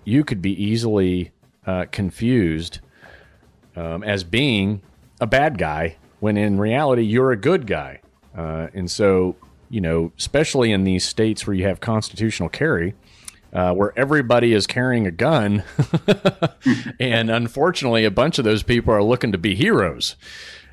you 0.04 0.24
could 0.24 0.40
be 0.40 0.52
easily 0.62 1.30
uh, 1.66 1.84
confused 1.92 2.80
um, 3.76 4.02
as 4.02 4.24
being 4.24 4.80
a 5.20 5.26
bad 5.26 5.58
guy 5.58 5.96
when 6.20 6.36
in 6.36 6.58
reality 6.58 7.02
you're 7.02 7.32
a 7.32 7.36
good 7.36 7.66
guy. 7.66 8.00
Uh, 8.36 8.68
and 8.74 8.90
so 8.90 9.36
you 9.70 9.80
know, 9.80 10.12
especially 10.18 10.72
in 10.72 10.84
these 10.84 11.04
states 11.04 11.46
where 11.46 11.54
you 11.54 11.64
have 11.64 11.80
constitutional 11.80 12.48
carry, 12.48 12.94
uh, 13.52 13.72
where 13.72 13.92
everybody 13.98 14.52
is 14.52 14.66
carrying 14.66 15.06
a 15.06 15.10
gun. 15.10 15.62
and 17.00 17.30
unfortunately, 17.30 18.04
a 18.04 18.10
bunch 18.10 18.38
of 18.38 18.44
those 18.44 18.62
people 18.62 18.92
are 18.92 19.02
looking 19.02 19.32
to 19.32 19.38
be 19.38 19.54
heroes. 19.54 20.16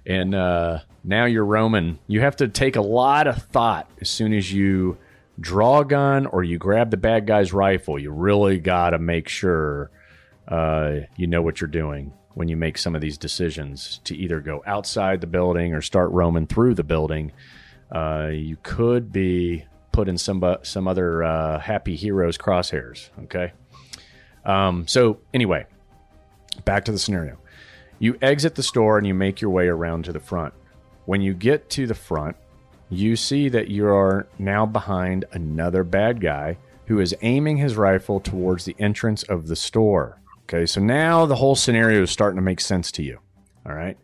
And 0.05 0.35
uh, 0.35 0.79
now 1.03 1.25
you're 1.25 1.45
roaming. 1.45 1.99
You 2.07 2.21
have 2.21 2.35
to 2.37 2.47
take 2.47 2.75
a 2.75 2.81
lot 2.81 3.27
of 3.27 3.41
thought 3.43 3.89
as 4.01 4.09
soon 4.09 4.33
as 4.33 4.51
you 4.51 4.97
draw 5.39 5.79
a 5.79 5.85
gun 5.85 6.25
or 6.25 6.43
you 6.43 6.57
grab 6.57 6.91
the 6.91 6.97
bad 6.97 7.25
guy's 7.27 7.53
rifle. 7.53 7.99
You 7.99 8.11
really 8.11 8.59
got 8.59 8.91
to 8.91 8.99
make 8.99 9.27
sure 9.27 9.91
uh, 10.47 10.99
you 11.17 11.27
know 11.27 11.41
what 11.41 11.59
you're 11.59 11.67
doing 11.67 12.13
when 12.35 12.47
you 12.47 12.57
make 12.57 12.77
some 12.77 12.95
of 12.95 13.01
these 13.01 13.17
decisions 13.17 14.01
to 14.03 14.15
either 14.15 14.41
go 14.41 14.61
outside 14.67 15.21
the 15.21 15.27
building 15.27 15.73
or 15.73 15.81
start 15.81 16.11
roaming 16.11 16.45
through 16.45 16.75
the 16.75 16.83
building. 16.83 17.31
Uh, 17.95 18.27
you 18.27 18.57
could 18.61 19.13
be 19.13 19.63
put 19.93 20.09
in 20.09 20.17
some 20.17 20.43
some 20.63 20.85
other 20.85 21.23
uh, 21.23 21.57
happy 21.59 21.95
heroes 21.95 22.37
crosshairs. 22.37 23.09
Okay. 23.23 23.53
Um, 24.43 24.85
so 24.85 25.19
anyway, 25.33 25.65
back 26.65 26.83
to 26.85 26.91
the 26.91 26.99
scenario. 26.99 27.37
You 27.97 28.17
exit 28.21 28.55
the 28.55 28.63
store 28.63 28.97
and 28.97 29.07
you 29.07 29.13
make 29.13 29.39
your 29.39 29.51
way 29.51 29.69
around 29.69 30.03
to 30.05 30.11
the 30.11 30.19
front. 30.19 30.53
When 31.05 31.21
you 31.21 31.33
get 31.33 31.69
to 31.71 31.87
the 31.87 31.95
front, 31.95 32.35
you 32.89 33.15
see 33.15 33.47
that 33.47 33.69
you 33.69 33.87
are 33.87 34.27
now 34.37 34.65
behind 34.65 35.23
another 35.31 35.85
bad 35.85 36.19
guy 36.19 36.57
who 36.87 36.99
is 36.99 37.15
aiming 37.21 37.57
his 37.57 37.77
rifle 37.77 38.19
towards 38.19 38.65
the 38.65 38.75
entrance 38.77 39.23
of 39.23 39.47
the 39.47 39.55
store. 39.55 40.19
Okay, 40.43 40.65
so 40.65 40.81
now 40.81 41.25
the 41.25 41.37
whole 41.37 41.55
scenario 41.55 42.03
is 42.03 42.11
starting 42.11 42.35
to 42.35 42.41
make 42.41 42.59
sense 42.59 42.91
to 42.91 43.03
you. 43.03 43.19
All 43.65 43.73
right. 43.73 43.97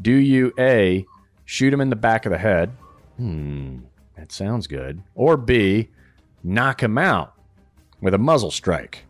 Do 0.00 0.12
you 0.12 0.54
A, 0.58 1.04
shoot 1.44 1.72
him 1.72 1.82
in 1.82 1.90
the 1.90 1.96
back 1.96 2.24
of 2.24 2.32
the 2.32 2.38
head? 2.38 2.72
Hmm, 3.16 3.78
that 4.16 4.32
sounds 4.32 4.66
good. 4.66 5.02
Or 5.14 5.36
B, 5.36 5.90
knock 6.42 6.82
him 6.82 6.98
out 6.98 7.34
with 8.00 8.14
a 8.14 8.18
muzzle 8.18 8.50
strike? 8.50 9.04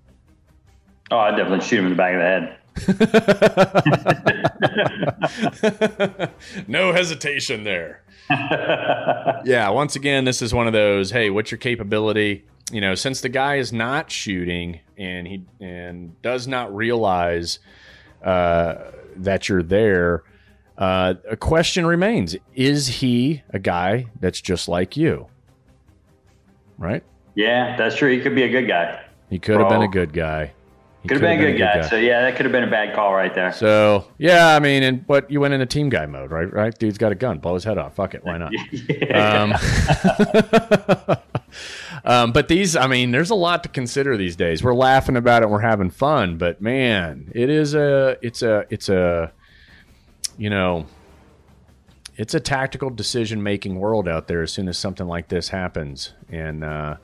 Oh, 1.11 1.19
I 1.19 1.31
definitely 1.31 1.65
shoot 1.65 1.79
him 1.79 1.87
in 1.87 1.93
the 1.93 1.97
back 1.97 2.15
of 2.15 2.21
the 2.21 2.25
head. 2.25 2.59
no 6.69 6.93
hesitation 6.93 7.65
there. 7.65 8.03
yeah, 8.31 9.69
once 9.71 9.97
again, 9.97 10.25
this 10.25 10.43
is 10.43 10.53
one 10.53 10.67
of 10.67 10.73
those, 10.73 11.11
hey, 11.11 11.31
what's 11.31 11.51
your 11.51 11.59
capability? 11.59 12.45
You 12.73 12.81
know, 12.81 12.95
since 12.95 13.21
the 13.21 13.29
guy 13.29 13.57
is 13.57 13.73
not 13.73 14.11
shooting 14.11 14.81
and 14.97 15.27
he 15.27 15.45
and 15.61 16.21
does 16.23 16.49
not 16.49 16.75
realize 16.75 17.59
uh, 18.25 18.75
that 19.17 19.49
you're 19.49 19.63
there, 19.63 20.25
uh, 20.79 21.15
a 21.29 21.37
question 21.37 21.87
remains: 21.87 22.37
Is 22.55 22.87
he 22.87 23.43
a 23.51 23.59
guy 23.59 24.07
that's 24.21 24.41
just 24.41 24.69
like 24.69 24.97
you? 24.97 25.29
Right? 26.79 27.03
Yeah, 27.35 27.77
that's 27.77 27.97
true. 27.97 28.11
He 28.11 28.21
could 28.21 28.35
be 28.35 28.43
a 28.43 28.51
good 28.51 28.67
guy. 28.67 29.03
He 29.31 29.39
could 29.39 29.59
have 29.59 29.69
been 29.69 29.83
a 29.83 29.89
good 29.89 30.13
guy. 30.13 30.53
Could 31.03 31.19
have 31.19 31.21
been, 31.21 31.39
been, 31.39 31.49
a 31.49 31.53
good, 31.53 31.59
guy. 31.59 31.81
guy. 31.83 31.89
So 31.89 31.97
yeah, 31.97 32.23
that 32.23 32.37
could 32.37 32.47
have 32.47 32.53
been 32.53 32.65
a 32.65 32.71
bad 32.71 32.95
call 32.95 33.15
right 33.15 33.33
there. 33.33 33.53
So 33.53 34.07
yeah, 34.19 34.57
I 34.57 34.59
mean, 34.59 34.83
and 34.83 35.07
but 35.07 35.31
you 35.31 35.41
went 35.41 35.55
into 35.55 35.67
team 35.67 35.89
guy 35.89 36.07
mode, 36.07 36.31
right? 36.31 36.53
Right? 36.53 36.77
Dude's 36.77 36.99
got 36.99 37.13
a 37.13 37.15
gun. 37.15 37.39
Blow 37.39 37.55
his 37.55 37.65
head 37.65 37.79
off. 37.79 37.95
Fuck 37.95 38.15
it. 38.15 38.25
Why 38.25 38.39
not? 38.39 38.53
um, 39.15 39.55
um, 42.05 42.33
but 42.33 42.49
these, 42.49 42.75
I 42.75 42.89
mean, 42.89 43.13
there's 43.13 43.31
a 43.31 43.37
lot 43.37 43.63
to 43.63 43.69
consider 43.69 44.17
these 44.17 44.35
days. 44.35 44.65
We're 44.65 44.75
laughing 44.75 45.17
about 45.17 45.43
it. 45.43 45.51
We're 45.51 45.61
having 45.61 45.91
fun, 45.91 46.39
but 46.39 46.61
man, 46.61 47.31
it 47.35 47.51
is 47.51 47.75
a, 47.75 48.17
it's 48.21 48.43
a, 48.43 48.65
it's 48.71 48.89
a, 48.89 49.33
you 50.37 50.51
know, 50.51 50.87
it's 52.17 52.35
a 52.35 52.41
tactical 52.41 52.91
decision 52.91 53.43
making 53.43 53.77
world 53.77 54.09
out 54.09 54.27
there. 54.27 54.43
As 54.43 54.53
soon 54.53 54.69
as 54.69 54.79
something 54.79 55.07
like 55.07 55.29
this 55.29 55.49
happens, 55.49 56.13
and 56.29 56.65
uh, 56.65 56.97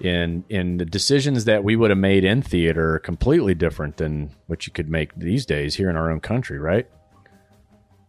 in 0.00 0.44
in 0.48 0.78
the 0.78 0.84
decisions 0.84 1.44
that 1.44 1.64
we 1.64 1.76
would 1.76 1.90
have 1.90 1.98
made 1.98 2.24
in 2.24 2.42
theater 2.42 2.94
are 2.94 2.98
completely 2.98 3.54
different 3.54 3.96
than 3.96 4.30
what 4.46 4.66
you 4.66 4.72
could 4.72 4.88
make 4.88 5.14
these 5.14 5.46
days 5.46 5.76
here 5.76 5.90
in 5.90 5.96
our 5.96 6.10
own 6.10 6.20
country, 6.20 6.58
right? 6.58 6.88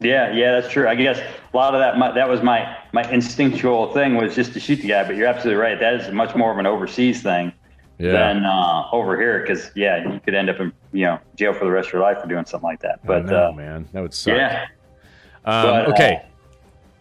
Yeah, 0.02 0.32
yeah, 0.34 0.60
that's 0.60 0.72
true. 0.72 0.88
I 0.88 0.96
guess 0.96 1.20
a 1.20 1.58
lot 1.58 1.76
of 1.76 1.82
that 1.82 1.98
my, 1.98 2.12
that 2.14 2.30
was 2.30 2.42
my 2.42 2.78
my 2.94 3.04
instinctual 3.12 3.94
thing 3.94 4.16
was 4.16 4.34
just 4.34 4.54
to 4.54 4.60
shoot 4.60 4.78
the 4.78 4.88
guy. 4.88 5.06
But 5.06 5.18
you're 5.18 5.28
absolutely 5.28 5.62
right. 5.62 5.80
That 5.80 5.96
is 5.96 6.12
much 6.14 6.36
more 6.36 6.52
of 6.52 6.58
an 6.58 6.66
overseas 6.66 7.22
thing 7.22 7.52
yeah. 7.98 8.12
than 8.12 8.46
uh, 8.46 8.90
over 8.92 9.20
here 9.20 9.42
because 9.42 9.72
yeah, 9.76 10.12
you 10.12 10.20
could 10.22 10.36
end 10.36 10.50
up 10.50 10.60
in 10.60 10.72
you 10.92 11.06
know 11.06 11.20
jail 11.36 11.54
for 11.54 11.66
the 11.66 11.72
rest 11.72 11.88
of 11.88 11.94
your 11.94 12.02
life 12.02 12.22
for 12.22 12.28
doing 12.28 12.46
something 12.46 12.68
like 12.68 12.82
that. 12.82 13.06
But 13.06 13.26
know, 13.26 13.50
uh, 13.50 13.52
man, 13.54 13.88
that 13.94 14.02
would 14.02 14.14
suck. 14.14 14.36
Yeah. 14.36 14.68
Um, 15.46 15.66
but, 15.66 15.90
okay. 15.94 16.22
Uh, 16.24 16.26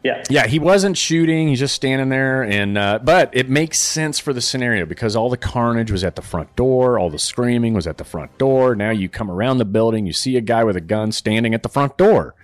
yeah. 0.05 0.25
Yeah, 0.31 0.47
he 0.47 0.59
wasn't 0.59 0.97
shooting. 0.97 1.49
He's 1.49 1.59
just 1.59 1.75
standing 1.75 2.09
there. 2.09 2.43
And 2.43 2.79
uh, 2.79 3.01
but 3.03 3.31
it 3.33 3.49
makes 3.49 3.79
sense 3.79 4.19
for 4.19 4.33
the 4.33 4.41
scenario 4.41 4.87
because 4.87 5.17
all 5.17 5.29
the 5.29 5.37
carnage 5.37 5.91
was 5.91 6.05
at 6.05 6.15
the 6.15 6.23
front 6.23 6.55
door, 6.57 6.99
all 6.99 7.11
the 7.11 7.19
screaming 7.19 7.75
was 7.75 7.87
at 7.87 7.99
the 7.99 8.05
front 8.05 8.37
door. 8.39 8.77
Now 8.77 8.91
you 8.91 9.09
come 9.09 9.31
around 9.31 9.59
the 9.59 9.65
building, 9.65 10.07
you 10.07 10.13
see 10.13 10.37
a 10.37 10.41
guy 10.41 10.65
with 10.65 10.77
a 10.77 10.81
gun 10.81 11.13
standing 11.13 11.53
at 11.53 11.63
the 11.63 11.69
front 11.69 11.97
door. 11.97 12.35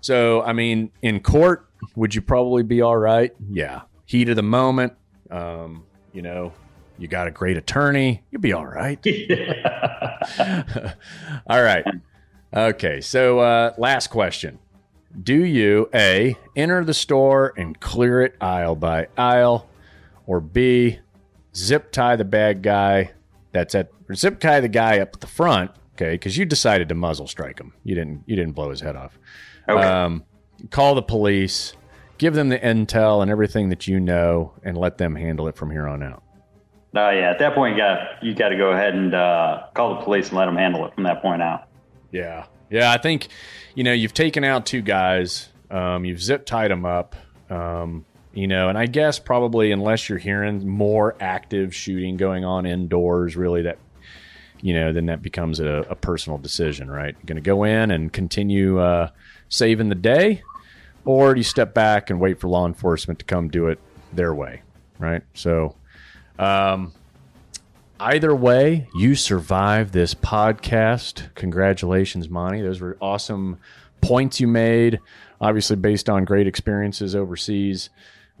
So 0.00 0.42
I 0.42 0.52
mean, 0.52 0.90
in 1.00 1.20
court, 1.20 1.66
would 1.96 2.14
you 2.14 2.20
probably 2.20 2.62
be 2.62 2.82
all 2.82 2.96
right? 2.96 3.34
Yeah. 3.50 3.82
Heat 4.06 4.28
of 4.28 4.36
the 4.36 4.42
moment. 4.42 4.92
Um, 5.30 5.84
you 6.12 6.20
know, 6.20 6.52
you 7.02 7.08
got 7.08 7.26
a 7.26 7.32
great 7.32 7.56
attorney. 7.56 8.22
You'll 8.30 8.40
be 8.40 8.52
all 8.52 8.64
right. 8.64 9.04
all 11.48 11.62
right. 11.62 11.84
Okay. 12.54 13.00
So 13.00 13.40
uh, 13.40 13.74
last 13.76 14.06
question. 14.06 14.60
Do 15.20 15.34
you 15.34 15.90
A, 15.92 16.36
enter 16.54 16.84
the 16.84 16.94
store 16.94 17.52
and 17.56 17.78
clear 17.80 18.22
it 18.22 18.36
aisle 18.40 18.76
by 18.76 19.08
aisle, 19.18 19.68
or 20.26 20.40
B, 20.40 21.00
zip 21.54 21.90
tie 21.90 22.16
the 22.16 22.24
bad 22.24 22.62
guy 22.62 23.10
that's 23.50 23.74
at 23.74 23.90
zip 24.14 24.38
tie 24.40 24.60
the 24.60 24.68
guy 24.68 25.00
up 25.00 25.10
at 25.14 25.20
the 25.20 25.26
front, 25.26 25.72
okay, 25.96 26.12
because 26.12 26.38
you 26.38 26.46
decided 26.46 26.88
to 26.88 26.94
muzzle 26.94 27.26
strike 27.26 27.58
him. 27.58 27.74
You 27.84 27.96
didn't 27.96 28.22
you 28.26 28.36
didn't 28.36 28.52
blow 28.52 28.70
his 28.70 28.80
head 28.80 28.96
off. 28.96 29.18
Okay. 29.68 29.82
Um, 29.82 30.24
call 30.70 30.94
the 30.94 31.02
police, 31.02 31.74
give 32.16 32.32
them 32.32 32.48
the 32.48 32.58
intel 32.58 33.20
and 33.20 33.30
everything 33.30 33.68
that 33.68 33.86
you 33.86 34.00
know, 34.00 34.54
and 34.62 34.78
let 34.78 34.96
them 34.96 35.16
handle 35.16 35.48
it 35.48 35.56
from 35.56 35.70
here 35.70 35.86
on 35.86 36.02
out. 36.02 36.22
Oh 36.94 37.10
yeah, 37.10 37.30
at 37.30 37.38
that 37.38 37.54
point 37.54 37.76
you 37.76 37.82
got 37.82 38.22
you 38.22 38.34
got 38.34 38.50
to 38.50 38.56
go 38.56 38.70
ahead 38.70 38.94
and 38.94 39.14
uh, 39.14 39.64
call 39.74 39.96
the 39.96 40.02
police 40.02 40.28
and 40.28 40.38
let 40.38 40.46
them 40.46 40.56
handle 40.56 40.86
it 40.86 40.94
from 40.94 41.04
that 41.04 41.22
point 41.22 41.42
out. 41.42 41.68
Yeah, 42.10 42.46
yeah, 42.70 42.92
I 42.92 42.98
think 42.98 43.28
you 43.74 43.84
know, 43.84 43.92
you've 43.92 44.14
taken 44.14 44.44
out 44.44 44.66
two 44.66 44.82
guys, 44.82 45.48
um, 45.70 46.04
you've 46.04 46.22
zip 46.22 46.44
tied 46.46 46.70
them 46.70 46.84
up, 46.84 47.16
um, 47.50 48.04
you 48.32 48.46
know, 48.46 48.68
and 48.68 48.76
I 48.76 48.86
guess 48.86 49.18
probably 49.18 49.72
unless 49.72 50.08
you're 50.08 50.18
hearing 50.18 50.66
more 50.66 51.16
active 51.20 51.74
shooting 51.74 52.16
going 52.16 52.44
on 52.44 52.66
indoors, 52.66 53.36
really 53.36 53.62
that, 53.62 53.78
you 54.60 54.74
know, 54.74 54.92
then 54.92 55.06
that 55.06 55.22
becomes 55.22 55.60
a, 55.60 55.86
a 55.88 55.94
personal 55.94 56.38
decision, 56.38 56.90
right? 56.90 57.14
You're 57.14 57.26
going 57.26 57.36
to 57.36 57.42
go 57.42 57.64
in 57.64 57.90
and 57.90 58.12
continue 58.12 58.78
uh, 58.78 59.10
saving 59.48 59.88
the 59.88 59.94
day, 59.94 60.42
or 61.04 61.34
do 61.34 61.40
you 61.40 61.44
step 61.44 61.74
back 61.74 62.10
and 62.10 62.20
wait 62.20 62.40
for 62.40 62.48
law 62.48 62.66
enforcement 62.66 63.18
to 63.20 63.24
come 63.24 63.48
do 63.48 63.68
it 63.68 63.78
their 64.12 64.34
way, 64.34 64.62
right? 64.98 65.22
So, 65.34 65.76
um, 66.38 66.92
either 68.00 68.34
way, 68.34 68.88
you 68.94 69.14
survived 69.14 69.92
this 69.92 70.14
podcast. 70.14 71.34
Congratulations, 71.34 72.28
Monty. 72.28 72.60
Those 72.62 72.80
were 72.80 72.96
awesome 73.00 73.58
points 74.00 74.40
you 74.40 74.48
made. 74.48 75.00
Obviously, 75.40 75.76
based 75.76 76.08
on 76.08 76.24
great 76.24 76.46
experiences 76.46 77.14
overseas, 77.14 77.90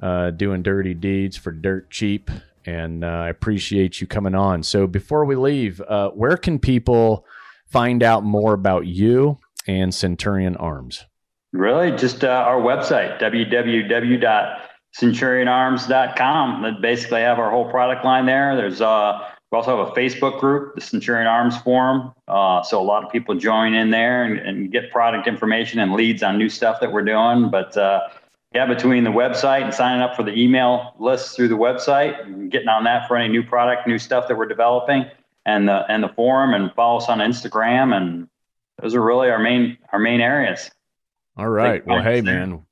uh, 0.00 0.30
doing 0.30 0.62
dirty 0.62 0.94
deeds 0.94 1.36
for 1.36 1.52
dirt 1.52 1.90
cheap. 1.90 2.30
And 2.64 3.04
uh, 3.04 3.08
I 3.08 3.28
appreciate 3.28 4.00
you 4.00 4.06
coming 4.06 4.34
on. 4.34 4.62
So, 4.62 4.86
before 4.86 5.24
we 5.24 5.34
leave, 5.34 5.80
uh, 5.80 6.10
where 6.10 6.36
can 6.36 6.58
people 6.58 7.26
find 7.66 8.02
out 8.02 8.22
more 8.22 8.54
about 8.54 8.86
you 8.86 9.38
and 9.66 9.92
Centurion 9.92 10.56
Arms? 10.56 11.04
Really, 11.52 11.90
just 11.96 12.24
uh, 12.24 12.28
our 12.28 12.60
website, 12.60 13.18
www.centurionarms.com. 14.96 16.62
That 16.62 16.80
basically 16.80 17.20
have 17.20 17.38
our 17.38 17.50
whole 17.50 17.70
product 17.70 18.04
line 18.04 18.26
there. 18.26 18.56
There's 18.56 18.80
uh, 18.80 19.28
we 19.50 19.56
also 19.56 19.76
have 19.76 19.88
a 19.88 19.92
Facebook 19.92 20.40
group, 20.40 20.74
the 20.74 20.80
Centurion 20.80 21.26
Arms 21.26 21.58
Forum. 21.58 22.12
Uh, 22.26 22.62
so 22.62 22.80
a 22.80 22.82
lot 22.82 23.04
of 23.04 23.12
people 23.12 23.34
join 23.34 23.74
in 23.74 23.90
there 23.90 24.24
and, 24.24 24.38
and, 24.38 24.72
get 24.72 24.90
product 24.90 25.28
information 25.28 25.78
and 25.78 25.92
leads 25.92 26.22
on 26.22 26.38
new 26.38 26.48
stuff 26.48 26.80
that 26.80 26.90
we're 26.90 27.04
doing. 27.04 27.50
But 27.50 27.76
uh, 27.76 28.08
yeah, 28.54 28.64
between 28.64 29.04
the 29.04 29.10
website 29.10 29.62
and 29.62 29.74
signing 29.74 30.00
up 30.00 30.16
for 30.16 30.22
the 30.22 30.32
email 30.32 30.94
list 30.98 31.36
through 31.36 31.48
the 31.48 31.56
website, 31.56 32.24
and 32.24 32.50
getting 32.50 32.68
on 32.68 32.84
that 32.84 33.06
for 33.08 33.16
any 33.16 33.28
new 33.28 33.42
product, 33.42 33.86
new 33.86 33.98
stuff 33.98 34.26
that 34.28 34.36
we're 34.38 34.46
developing, 34.46 35.04
and 35.44 35.68
the 35.68 35.84
and 35.90 36.02
the 36.02 36.08
forum, 36.10 36.54
and 36.54 36.72
follow 36.74 36.98
us 36.98 37.08
on 37.08 37.18
Instagram, 37.18 37.94
and 37.94 38.28
those 38.80 38.94
are 38.94 39.02
really 39.02 39.28
our 39.28 39.38
main 39.38 39.76
our 39.92 39.98
main 39.98 40.20
areas. 40.20 40.70
All 41.36 41.48
right. 41.48 41.86
Well, 41.86 42.02
hey, 42.02 42.20
man, 42.20 42.64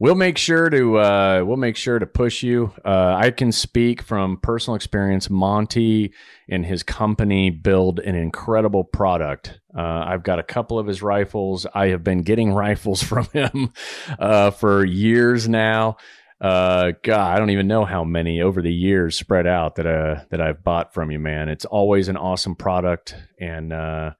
We'll 0.00 0.14
make 0.14 0.38
sure 0.38 0.70
to 0.70 0.96
uh, 0.98 1.42
we'll 1.44 1.56
make 1.56 1.76
sure 1.76 1.98
to 1.98 2.06
push 2.06 2.44
you. 2.44 2.72
Uh, 2.84 3.16
I 3.18 3.32
can 3.32 3.50
speak 3.50 4.00
from 4.00 4.36
personal 4.36 4.76
experience. 4.76 5.28
Monty 5.28 6.12
and 6.48 6.64
his 6.64 6.84
company 6.84 7.50
build 7.50 7.98
an 7.98 8.14
incredible 8.14 8.84
product. 8.84 9.58
Uh, 9.76 10.04
I've 10.06 10.22
got 10.22 10.38
a 10.38 10.44
couple 10.44 10.78
of 10.78 10.86
his 10.86 11.02
rifles. 11.02 11.66
I 11.74 11.88
have 11.88 12.04
been 12.04 12.22
getting 12.22 12.52
rifles 12.54 13.02
from 13.02 13.24
him 13.32 13.72
uh, 14.20 14.52
for 14.52 14.84
years 14.84 15.48
now. 15.48 15.96
uh, 16.40 16.92
God, 17.02 17.34
I 17.34 17.38
don't 17.40 17.50
even 17.50 17.66
know 17.66 17.84
how 17.84 18.04
many 18.04 18.40
over 18.40 18.62
the 18.62 18.72
years 18.72 19.18
spread 19.18 19.48
out 19.48 19.74
that 19.76 19.86
uh 19.88 20.22
that 20.30 20.40
I've 20.40 20.62
bought 20.62 20.94
from 20.94 21.10
you, 21.10 21.18
man. 21.18 21.48
It's 21.48 21.64
always 21.64 22.06
an 22.06 22.16
awesome 22.16 22.54
product, 22.54 23.16
and 23.40 23.72
and 23.72 24.14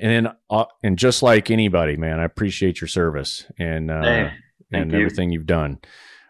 and 0.00 0.28
and 0.84 0.96
just 0.96 1.24
like 1.24 1.50
anybody, 1.50 1.96
man, 1.96 2.20
I 2.20 2.24
appreciate 2.24 2.80
your 2.80 2.86
service 2.86 3.50
and 3.58 3.90
thank 4.70 4.82
and 4.82 4.92
you. 4.92 4.98
everything 4.98 5.30
you've 5.30 5.46
done. 5.46 5.78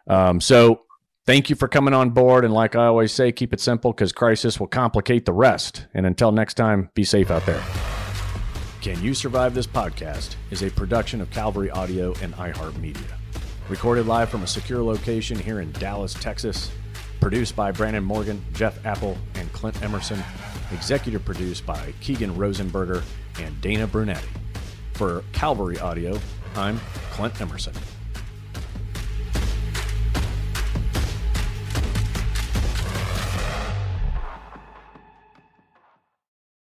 Um, 0.08 0.40
so 0.40 0.82
thank 1.26 1.50
you 1.50 1.56
for 1.56 1.68
coming 1.68 1.94
on 1.94 2.10
board, 2.10 2.44
and 2.44 2.54
like 2.54 2.76
I 2.76 2.86
always 2.86 3.12
say, 3.12 3.32
keep 3.32 3.52
it 3.52 3.60
simple 3.60 3.92
because 3.92 4.12
crisis 4.12 4.60
will 4.60 4.68
complicate 4.68 5.24
the 5.24 5.32
rest. 5.32 5.86
And 5.94 6.06
until 6.06 6.32
next 6.32 6.54
time, 6.54 6.90
be 6.94 7.04
safe 7.04 7.30
out 7.30 7.44
there. 7.46 7.62
Can 8.80 9.02
You 9.02 9.14
Survive 9.14 9.52
This 9.52 9.66
Podcast 9.66 10.36
is 10.50 10.62
a 10.62 10.70
production 10.70 11.20
of 11.20 11.28
Cavalry 11.30 11.70
Audio 11.70 12.14
and 12.22 12.32
iHeartMedia. 12.34 13.16
Recorded 13.68 14.06
live 14.06 14.28
from 14.28 14.44
a 14.44 14.46
secure 14.46 14.80
location 14.80 15.36
here 15.36 15.60
in 15.60 15.72
Dallas, 15.72 16.14
Texas. 16.14 16.70
Produced 17.20 17.56
by 17.56 17.72
Brandon 17.72 18.04
Morgan, 18.04 18.44
Jeff 18.52 18.84
Apple, 18.86 19.18
and 19.34 19.52
Clint 19.52 19.82
Emerson. 19.82 20.22
Executive 20.72 21.24
produced 21.24 21.66
by 21.66 21.92
Keegan 22.00 22.36
Rosenberger 22.36 23.02
and 23.40 23.60
Dana 23.60 23.88
Brunetti. 23.88 24.28
For 24.92 25.24
Cavalry 25.32 25.80
Audio, 25.80 26.20
I'm 26.54 26.78
Clint 27.10 27.40
Emerson. 27.40 27.74